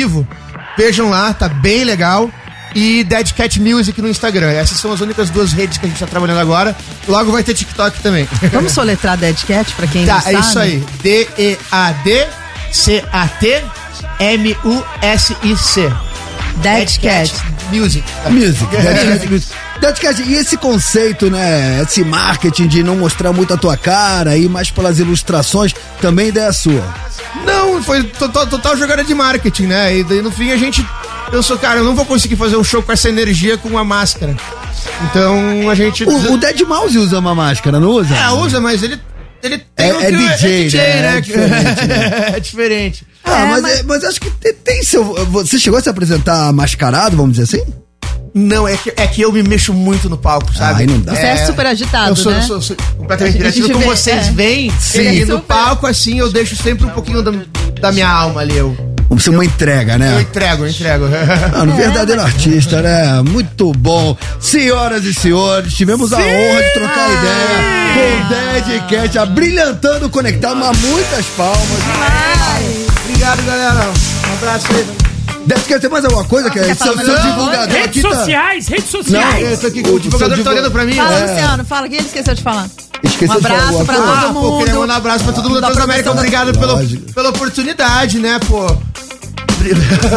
vejam 0.77 1.09
lá, 1.09 1.33
tá 1.33 1.47
bem 1.49 1.83
legal. 1.83 2.29
E 2.75 3.03
Dead 3.03 3.31
Cat 3.33 3.59
Music 3.61 4.01
no 4.01 4.09
Instagram. 4.09 4.49
Essas 4.49 4.79
são 4.79 4.91
as 4.91 4.99
únicas 4.99 5.29
duas 5.29 5.53
redes 5.53 5.77
que 5.77 5.85
a 5.85 5.89
gente 5.89 5.99
tá 5.99 6.07
trabalhando 6.07 6.39
agora. 6.39 6.75
Logo 7.07 7.31
vai 7.31 7.43
ter 7.43 7.53
TikTok 7.53 7.99
também. 8.01 8.27
Vamos 8.51 8.71
soletrar 8.71 9.15
Dead 9.15 9.37
Cat 9.45 9.71
pra 9.75 9.85
quem 9.85 10.05
Tá, 10.07 10.13
não 10.13 10.19
é 10.39 10.41
sabe? 10.41 10.47
isso 10.47 10.59
aí. 10.59 10.83
D-E-A-D-C-A-T-M-U-S-I-C. 14.63 15.91
Dead 16.61 16.99
Cat. 17.01 17.33
Music. 17.71 18.03
Music, 18.29 18.65
Deadcat 18.75 19.27
Music. 19.29 19.53
E 20.25 20.33
esse 20.35 20.55
conceito, 20.55 21.29
né? 21.29 21.81
Esse 21.81 22.05
marketing 22.05 22.67
de 22.67 22.81
não 22.81 22.95
mostrar 22.95 23.33
muito 23.33 23.53
a 23.53 23.57
tua 23.57 23.75
cara 23.75 24.37
e 24.37 24.47
mais 24.47 24.71
pelas 24.71 24.97
ilustrações, 24.97 25.73
também 25.99 26.29
ideia 26.29 26.53
sua. 26.53 26.81
Não, 27.45 27.83
foi 27.83 28.01
total, 28.03 28.47
total 28.47 28.77
jogada 28.77 29.03
de 29.03 29.13
marketing, 29.13 29.63
né? 29.63 29.97
E 29.97 30.03
daí 30.05 30.21
no 30.21 30.31
fim 30.31 30.51
a 30.51 30.57
gente 30.57 30.87
pensou, 31.29 31.57
cara, 31.57 31.79
eu 31.81 31.83
não 31.83 31.95
vou 31.95 32.05
conseguir 32.05 32.37
fazer 32.37 32.55
um 32.55 32.63
show 32.63 32.81
com 32.81 32.93
essa 32.93 33.09
energia 33.09 33.57
com 33.57 33.67
uma 33.67 33.83
máscara. 33.83 34.33
Então 35.09 35.69
a 35.69 35.75
gente. 35.75 36.05
O, 36.05 36.33
o 36.33 36.37
Dead 36.37 36.61
Mouse 36.61 36.97
usa 36.97 37.19
uma 37.19 37.35
máscara, 37.35 37.77
não 37.77 37.89
usa? 37.89 38.15
É, 38.15 38.29
usa, 38.31 38.61
mas 38.61 38.83
ele. 38.83 38.97
Ele 39.41 39.61
É- 39.75 39.93
um 39.93 39.99
é 39.99 40.05
que- 40.05 40.17
DJ, 40.17 40.79
né? 41.01 41.17
É 41.17 41.21
diferente, 41.21 41.87
né? 41.87 42.31
é 42.37 42.39
diferente. 42.39 43.07
Ah, 43.25 43.45
mas, 43.49 43.65
é- 43.65 43.83
mas 43.83 44.03
acho 44.05 44.21
que 44.21 44.31
tem, 44.31 44.53
tem 44.53 44.81
seu. 44.83 45.03
Você 45.25 45.59
chegou 45.59 45.77
a 45.77 45.81
se 45.81 45.89
apresentar 45.89 46.53
mascarado, 46.53 47.17
vamos 47.17 47.35
dizer 47.37 47.57
assim? 47.57 47.73
Não, 48.33 48.67
é 48.67 48.75
que, 48.75 48.91
é 48.95 49.05
que 49.05 49.21
eu 49.21 49.31
me 49.31 49.43
mexo 49.43 49.73
muito 49.73 50.09
no 50.09 50.17
palco, 50.17 50.53
sabe? 50.55 50.81
Aí 50.81 50.87
não 50.87 50.99
dá. 50.99 51.13
Você 51.13 51.21
é 51.21 51.45
super 51.45 51.67
agitado, 51.67 52.09
eu 52.09 52.15
sou, 52.15 52.31
né? 52.31 52.39
eu 52.39 52.43
sou, 52.43 52.61
sou 52.61 52.75
completamente 52.97 53.37
criativo. 53.37 53.67
Como 53.67 53.79
vê, 53.79 53.85
vocês 53.85 54.27
é. 54.27 54.31
veem, 54.31 54.73
Sim. 54.79 55.21
e 55.21 55.25
no 55.25 55.39
palco, 55.39 55.85
assim, 55.85 56.17
eu 56.17 56.31
deixo 56.31 56.55
sempre 56.55 56.85
um 56.85 56.89
pouquinho 56.89 57.21
da, 57.21 57.31
da 57.79 57.91
minha 57.91 58.09
alma 58.09 58.41
ali. 58.41 58.57
Eu, 58.57 58.75
Vamos 59.07 59.23
ser 59.23 59.29
uma 59.29 59.45
entrega, 59.45 59.93
eu 59.93 59.99
né? 59.99 60.21
entrego, 60.21 60.63
eu 60.63 60.69
entrego. 60.69 61.05
Mano, 61.55 61.75
verdadeiro 61.75 62.21
artista, 62.21 62.81
né? 62.81 63.21
Muito 63.21 63.71
bom. 63.73 64.17
Senhoras 64.39 65.03
e 65.03 65.13
senhores, 65.13 65.71
tivemos 65.73 66.11
a 66.11 66.17
honra 66.17 66.63
de 66.63 66.73
trocar 66.73 67.09
ideia 67.11 67.83
com 67.93 68.25
o 68.25 68.69
Dead 68.69 68.89
Cat, 68.89 69.19
abrilhantando 69.19 70.07
o 70.07 70.09
conectado, 70.09 70.55
mas 70.55 70.75
muitas 70.79 71.25
palmas. 71.37 71.59
Obrigado, 73.03 73.45
galera. 73.45 73.91
Um 74.27 74.33
abraço 74.33 74.65
aí. 74.71 75.12
Dead 75.45 75.61
Cat, 75.67 75.79
tem 75.81 75.89
mais 75.89 76.05
alguma 76.05 76.23
coisa 76.25 76.49
que 76.49 76.59
é 76.59 76.73
seu, 76.73 76.93
seu 76.97 77.19
divulgador 77.19 77.67
Redes 77.75 77.85
aqui 77.85 78.01
tá... 78.01 78.09
sociais, 78.15 78.67
redes 78.67 78.85
Não, 78.93 79.03
sociais. 79.03 79.51
eu 79.51 79.57
tô 79.59 79.67
aqui, 79.67 79.81
O- 79.89 79.93
o 79.95 79.99
divulgador 79.99 80.37
tá 80.43 80.49
olhando 80.51 80.71
pra 80.71 80.85
mim. 80.85 80.93
Fala, 80.95 81.13
É. 81.13 81.25
Luciano, 81.33 81.65
fala, 81.65 81.87
o 81.87 81.89
que 81.89 81.95
ele 81.97 82.05
esqueceu 82.07 82.33
de 82.33 82.41
falar? 82.43 82.67
Esqueceu 83.03 83.35
um 83.35 83.41
de 83.41 83.43
falar 83.47 83.55
abraço 83.55 83.77
alguma 83.77 83.85
pra 83.85 83.95
coisa? 83.95 84.11
todo 84.13 84.25
Ah, 84.25 84.33
mundo. 84.33 84.49
pô, 84.49 84.57
queria 84.59 84.73
mandar 84.75 84.93
um 84.93 84.97
abraço 84.97 85.23
pra 85.25 85.33
todo 85.33 85.49
mundo 85.49 85.61
da 85.61 85.67
Transamérica. 85.67 86.11
Obrigado 86.11 86.57
pelo, 86.59 86.87
pela 87.13 87.29
oportunidade, 87.29 88.19
né, 88.19 88.39
pô? 88.47 88.67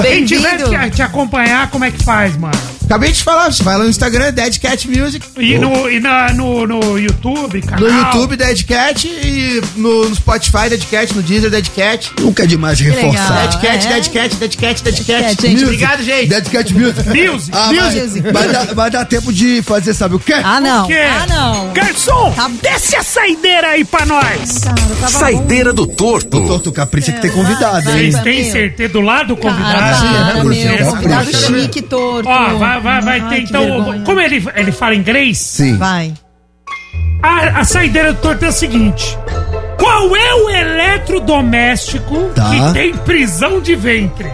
Quem 0.02 0.24
tiver 0.24 0.56
Bem-vindo. 0.58 0.78
que 0.80 0.90
te 0.90 1.02
acompanhar, 1.02 1.70
como 1.70 1.84
é 1.84 1.90
que 1.90 2.02
faz, 2.04 2.36
mano? 2.36 2.54
Acabei 2.86 3.10
de 3.10 3.22
falar, 3.24 3.52
você 3.52 3.62
vai 3.64 3.76
lá 3.76 3.82
no 3.84 3.90
Instagram, 3.90 4.32
Dead 4.32 4.58
Cat 4.60 4.88
Music. 4.88 5.26
E, 5.38 5.58
no, 5.58 5.90
e 5.90 5.98
na, 5.98 6.32
no, 6.32 6.66
no 6.66 6.96
YouTube, 6.98 7.60
canal. 7.62 7.80
No 7.80 7.88
YouTube, 7.98 8.36
Dead 8.36 8.64
Cat 8.64 9.06
e 9.08 9.60
no, 9.76 10.08
no 10.08 10.14
Spotify, 10.14 10.68
Dead 10.70 10.84
Cat, 10.88 11.14
no 11.14 11.20
Deezer, 11.22 11.50
Dead 11.50 11.66
Cat. 11.74 12.12
Nunca 12.20 12.44
é 12.44 12.46
demais 12.46 12.78
reforçar. 12.78 13.48
Dead 13.48 13.60
Cat, 13.60 13.86
é? 13.86 13.90
Dead 13.94 14.08
Cat, 14.12 14.36
Dead 14.36 14.56
Cat, 14.56 14.82
Dead 14.84 14.96
Cat. 15.04 15.22
Cat, 15.36 15.42
gente. 15.42 15.64
Obrigado, 15.64 16.02
gente. 16.02 16.28
Dead 16.28 16.48
Cat 16.48 16.72
Music. 16.74 17.08
Music. 17.08 17.50
Ah, 17.52 17.72
Music. 17.72 18.20
Vai, 18.20 18.32
vai, 18.32 18.48
dar, 18.48 18.74
vai 18.74 18.90
dar 18.90 19.04
tempo 19.04 19.32
de 19.32 19.62
fazer, 19.62 19.92
sabe 19.92 20.14
o 20.14 20.20
quê? 20.20 20.34
Ah, 20.34 20.60
não. 20.60 20.86
quê? 20.86 20.94
Ah, 20.94 21.26
não. 21.28 21.72
Garçom, 21.72 22.32
Tá- 22.36 22.50
desce 22.62 22.94
a 22.96 23.02
saideira 23.02 23.68
aí 23.68 23.84
pra 23.84 24.06
nós. 24.06 24.58
Cara, 24.58 24.76
tava 25.00 25.08
Saideira 25.10 25.72
do 25.72 25.82
O 25.82 25.86
torto. 25.88 26.46
Torto 26.46 26.70
Capricha 26.70 27.10
que 27.12 27.20
tem 27.20 27.30
convidado, 27.32 27.90
hein? 27.90 28.12
Vocês 28.12 28.22
têm 28.22 28.42
meu. 28.44 28.52
certeza 28.52 28.92
do 28.92 29.00
lado 29.00 29.28
do 29.34 29.36
Cara, 29.36 29.54
convidado? 29.54 30.06
para, 30.06 30.32
por 30.36 30.44
meu, 30.44 30.52
exemplo. 30.52 30.86
convidado 30.86 31.24
Capricha. 31.32 31.46
chique, 31.60 31.82
torto. 31.82 32.28
Ó, 32.28 32.54
vai, 32.56 32.75
vai, 32.80 33.00
vai 33.00 33.20
Ai, 33.20 33.28
ter 33.30 33.42
então. 33.42 33.62
vergonha. 33.62 34.02
Como 34.04 34.20
ele, 34.20 34.46
ele 34.54 34.72
fala 34.72 34.94
inglês, 34.94 35.38
Sim. 35.38 35.76
Vai. 35.76 36.12
a, 37.22 37.60
a 37.60 37.64
saideira 37.64 38.12
do 38.12 38.20
torto 38.20 38.44
é 38.44 38.48
o 38.48 38.52
seguinte: 38.52 39.16
Qual 39.78 40.14
é 40.16 40.34
o 40.34 40.50
eletrodoméstico 40.50 42.30
Tá. 42.34 42.50
que 42.50 42.72
tem 42.74 42.92
prisão 42.98 43.60
de 43.60 43.74
ventre? 43.74 44.30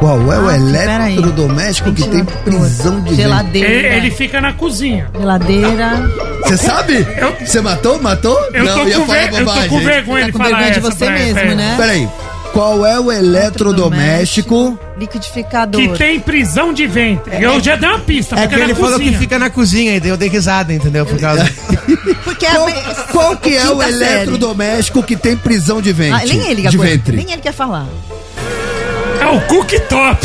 Qual 0.00 0.18
é 0.32 0.38
o 0.38 0.48
Ah, 0.48 0.56
eletrodoméstico 0.56 1.92
que 1.92 2.02
tem 2.08 2.24
prisão 2.24 2.96
de 3.00 3.10
ventre? 3.10 3.16
Geladeira. 3.16 3.68
Ele, 3.68 3.86
ele 3.96 4.10
fica 4.10 4.40
na 4.40 4.52
cozinha. 4.52 5.08
Geladeira. 5.18 6.10
Você 6.42 6.56
sabe? 6.58 7.06
Você 7.40 7.60
matou? 7.60 8.02
Matou? 8.02 8.36
Eu, 8.52 8.66
tô, 8.74 8.84
ia 8.86 8.98
com 8.98 9.06
falar 9.06 9.18
ver- 9.30 9.40
eu 9.40 9.46
tô 9.46 9.68
com 9.68 9.78
vergonha 9.80 10.20
Tá 10.20 10.26
de 10.26 10.32
com 10.32 10.38
falar 10.38 10.50
vergonha 10.50 10.70
de 10.72 10.78
essa, 10.80 10.90
você 10.90 11.10
mesmo, 11.10 11.34
peraí. 11.34 11.54
né? 11.54 11.74
Peraí. 11.76 12.08
Qual 12.54 12.86
é 12.86 13.00
o 13.00 13.10
eletrodoméstico? 13.10 14.78
Liquidificador. 14.96 15.80
Que 15.80 15.88
tem 15.98 16.20
prisão 16.20 16.72
de 16.72 16.86
ventre. 16.86 17.42
Eu 17.42 17.60
já 17.60 17.74
dei 17.74 17.88
uma 17.88 17.98
pista, 17.98 18.38
É 18.38 18.46
que 18.46 18.54
ele 18.54 18.76
falou 18.76 18.96
que 19.00 19.12
fica 19.14 19.40
na 19.40 19.50
cozinha, 19.50 19.96
e 19.96 19.98
daí 19.98 20.10
eu 20.10 20.16
dei 20.16 20.28
risada, 20.28 20.72
entendeu? 20.72 21.04
Por 21.04 21.18
causa. 21.18 21.44
Porque 22.22 22.46
é 22.46 22.50
Qual, 22.52 22.68
qual 23.10 23.36
que 23.36 23.56
é 23.56 23.68
o 23.68 23.82
eletrodoméstico 23.82 25.02
que 25.02 25.16
tem 25.16 25.36
prisão 25.36 25.82
de 25.82 25.92
ventre? 25.92 26.22
Ah, 26.22 26.26
nem 26.32 26.48
ele, 26.48 26.68
De 26.68 26.78
ventre. 26.78 27.16
Nem 27.16 27.32
ele 27.32 27.42
quer 27.42 27.52
falar. 27.52 27.88
É 29.20 29.26
o 29.26 29.40
cooktop. 29.48 30.24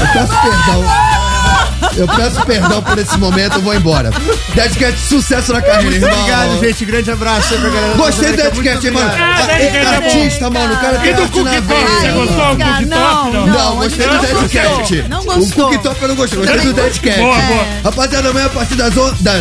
Eu 0.00 0.06
peço 0.14 0.40
perdão. 0.40 1.13
Eu 1.96 2.08
peço 2.08 2.44
perdão 2.44 2.82
por 2.82 2.98
esse 2.98 3.16
momento, 3.18 3.54
eu 3.56 3.62
vou 3.62 3.74
embora. 3.74 4.10
Dead 4.54 4.76
Cat, 4.76 4.98
sucesso 4.98 5.52
na 5.52 5.62
carreira, 5.62 5.94
irmão. 5.94 6.10
Obrigado, 6.12 6.60
gente. 6.60 6.84
Grande 6.84 7.10
abraço 7.10 7.54
aí 7.54 7.60
pra 7.60 7.70
galera. 7.70 7.94
Gostei 7.96 8.32
do 8.32 8.42
Muito 8.42 8.62
Dead 8.62 8.74
Cat, 8.74 8.86
hein, 8.86 8.92
mano. 8.92 9.10
Ah, 9.14 9.36
Cat 9.46 9.52
é 9.62 9.82
bom. 9.82 9.88
artista, 10.06 10.50
mano. 10.50 10.74
O 10.74 10.76
cara 10.78 10.98
tem 10.98 11.10
E 11.10 11.14
do 11.14 11.22
arte 11.22 11.42
na 11.42 11.50
veia. 11.60 11.86
Você 11.86 12.08
gostou 12.12 12.34
do 12.54 12.58
Cara, 12.58 12.72
cooktop? 12.72 12.84
não, 12.86 13.32
Não. 13.32 13.46
Não, 13.46 13.76
gostei 13.76 14.06
do 14.08 14.14
Não 14.14 14.20
Dead 14.20 14.32
gostou. 14.34 14.48
Cat. 14.78 15.04
Não 15.08 15.20
O 15.20 15.24
gostou. 15.24 15.68
cooktop 15.70 16.02
eu 16.02 16.08
não 16.08 16.16
gostei. 16.16 16.38
Gostei 16.40 16.60
do 16.60 16.72
Dead 16.72 16.98
Cat. 17.00 17.18
Boa, 17.20 17.38
boa. 17.38 17.64
Rapaziada, 17.84 18.28
amanhã 18.30 18.46
a 18.46 18.50
partir 18.50 18.74
das 18.74 18.96
11 18.96 19.22
da, 19.22 19.32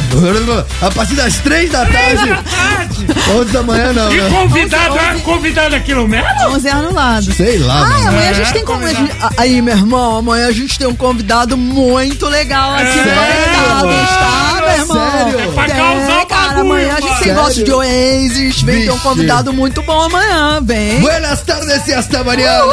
a 0.82 0.92
partir 0.92 1.16
das 1.16 1.38
3 1.38 1.72
da 1.72 1.86
Três 1.86 2.20
tarde. 2.20 2.30
da 2.30 2.36
tarde. 2.44 3.08
11 3.32 3.52
da 3.52 3.64
manhã 3.64 3.94
não, 3.94 4.14
E 4.14 4.18
né? 4.22 4.30
convidado, 4.30 4.98
é 5.00 5.14
convidado 5.20 5.76
aqui 5.76 5.94
no 5.96 6.08
metro? 6.08 6.50
11 6.52 6.70
anulado. 6.70 7.34
Sei 7.34 7.58
lá, 7.58 7.82
Ah, 7.82 7.90
mano. 7.90 8.08
amanhã 8.10 8.30
a 8.30 8.34
gente 8.34 8.54
tem 8.54 8.64
como. 8.66 8.86
a 8.86 8.94
gente- 8.94 9.12
Aí, 9.38 9.62
meu 9.62 9.76
irmão, 9.76 10.18
amanhã 10.18 10.48
a 10.48 10.52
gente 10.52 10.78
tem 10.78 10.88
um 10.88 10.96
convidado 10.96 11.58
muito 11.58 12.28
legal 12.28 12.43
aqui 12.52 12.98
no 12.98 13.04
Sério? 13.04 13.80
Conectados, 13.80 14.10
tá, 14.10 14.62
meu 14.62 14.72
irmão? 14.72 15.12
Sério? 15.12 15.40
É 15.40 15.48
pra 15.54 15.70
causar 15.70 16.22
o 16.22 16.26
cara, 16.26 16.48
bagulho, 16.48 16.62
amanhã 16.62 16.96
a 16.96 17.02
gente 17.02 17.20
tem 17.20 17.34
mano. 17.34 17.46
gosto 17.46 17.64
de 17.64 17.72
Oasis, 17.72 18.62
vem 18.62 18.86
ter 18.86 18.92
um 18.92 19.00
convidado 19.00 19.54
muito 19.54 19.82
bom 19.84 20.02
amanhã, 20.02 20.60
vem. 20.64 21.00
Buenas 21.02 21.42
tardes 21.44 21.88
e 21.88 21.94
hasta 21.94 22.24
mañana. 22.24 22.64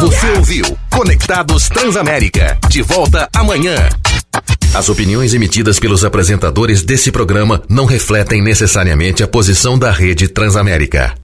Você 0.00 0.26
ouviu 0.36 0.78
Conectados 0.90 1.68
Transamérica. 1.68 2.58
De 2.68 2.82
volta 2.82 3.28
amanhã. 3.34 3.76
As 4.74 4.88
opiniões 4.88 5.32
emitidas 5.34 5.78
pelos 5.78 6.04
apresentadores 6.04 6.82
desse 6.82 7.10
programa 7.10 7.62
não 7.68 7.86
refletem 7.86 8.42
necessariamente 8.42 9.22
a 9.22 9.28
posição 9.28 9.78
da 9.78 9.90
rede 9.90 10.28
Transamérica. 10.28 11.14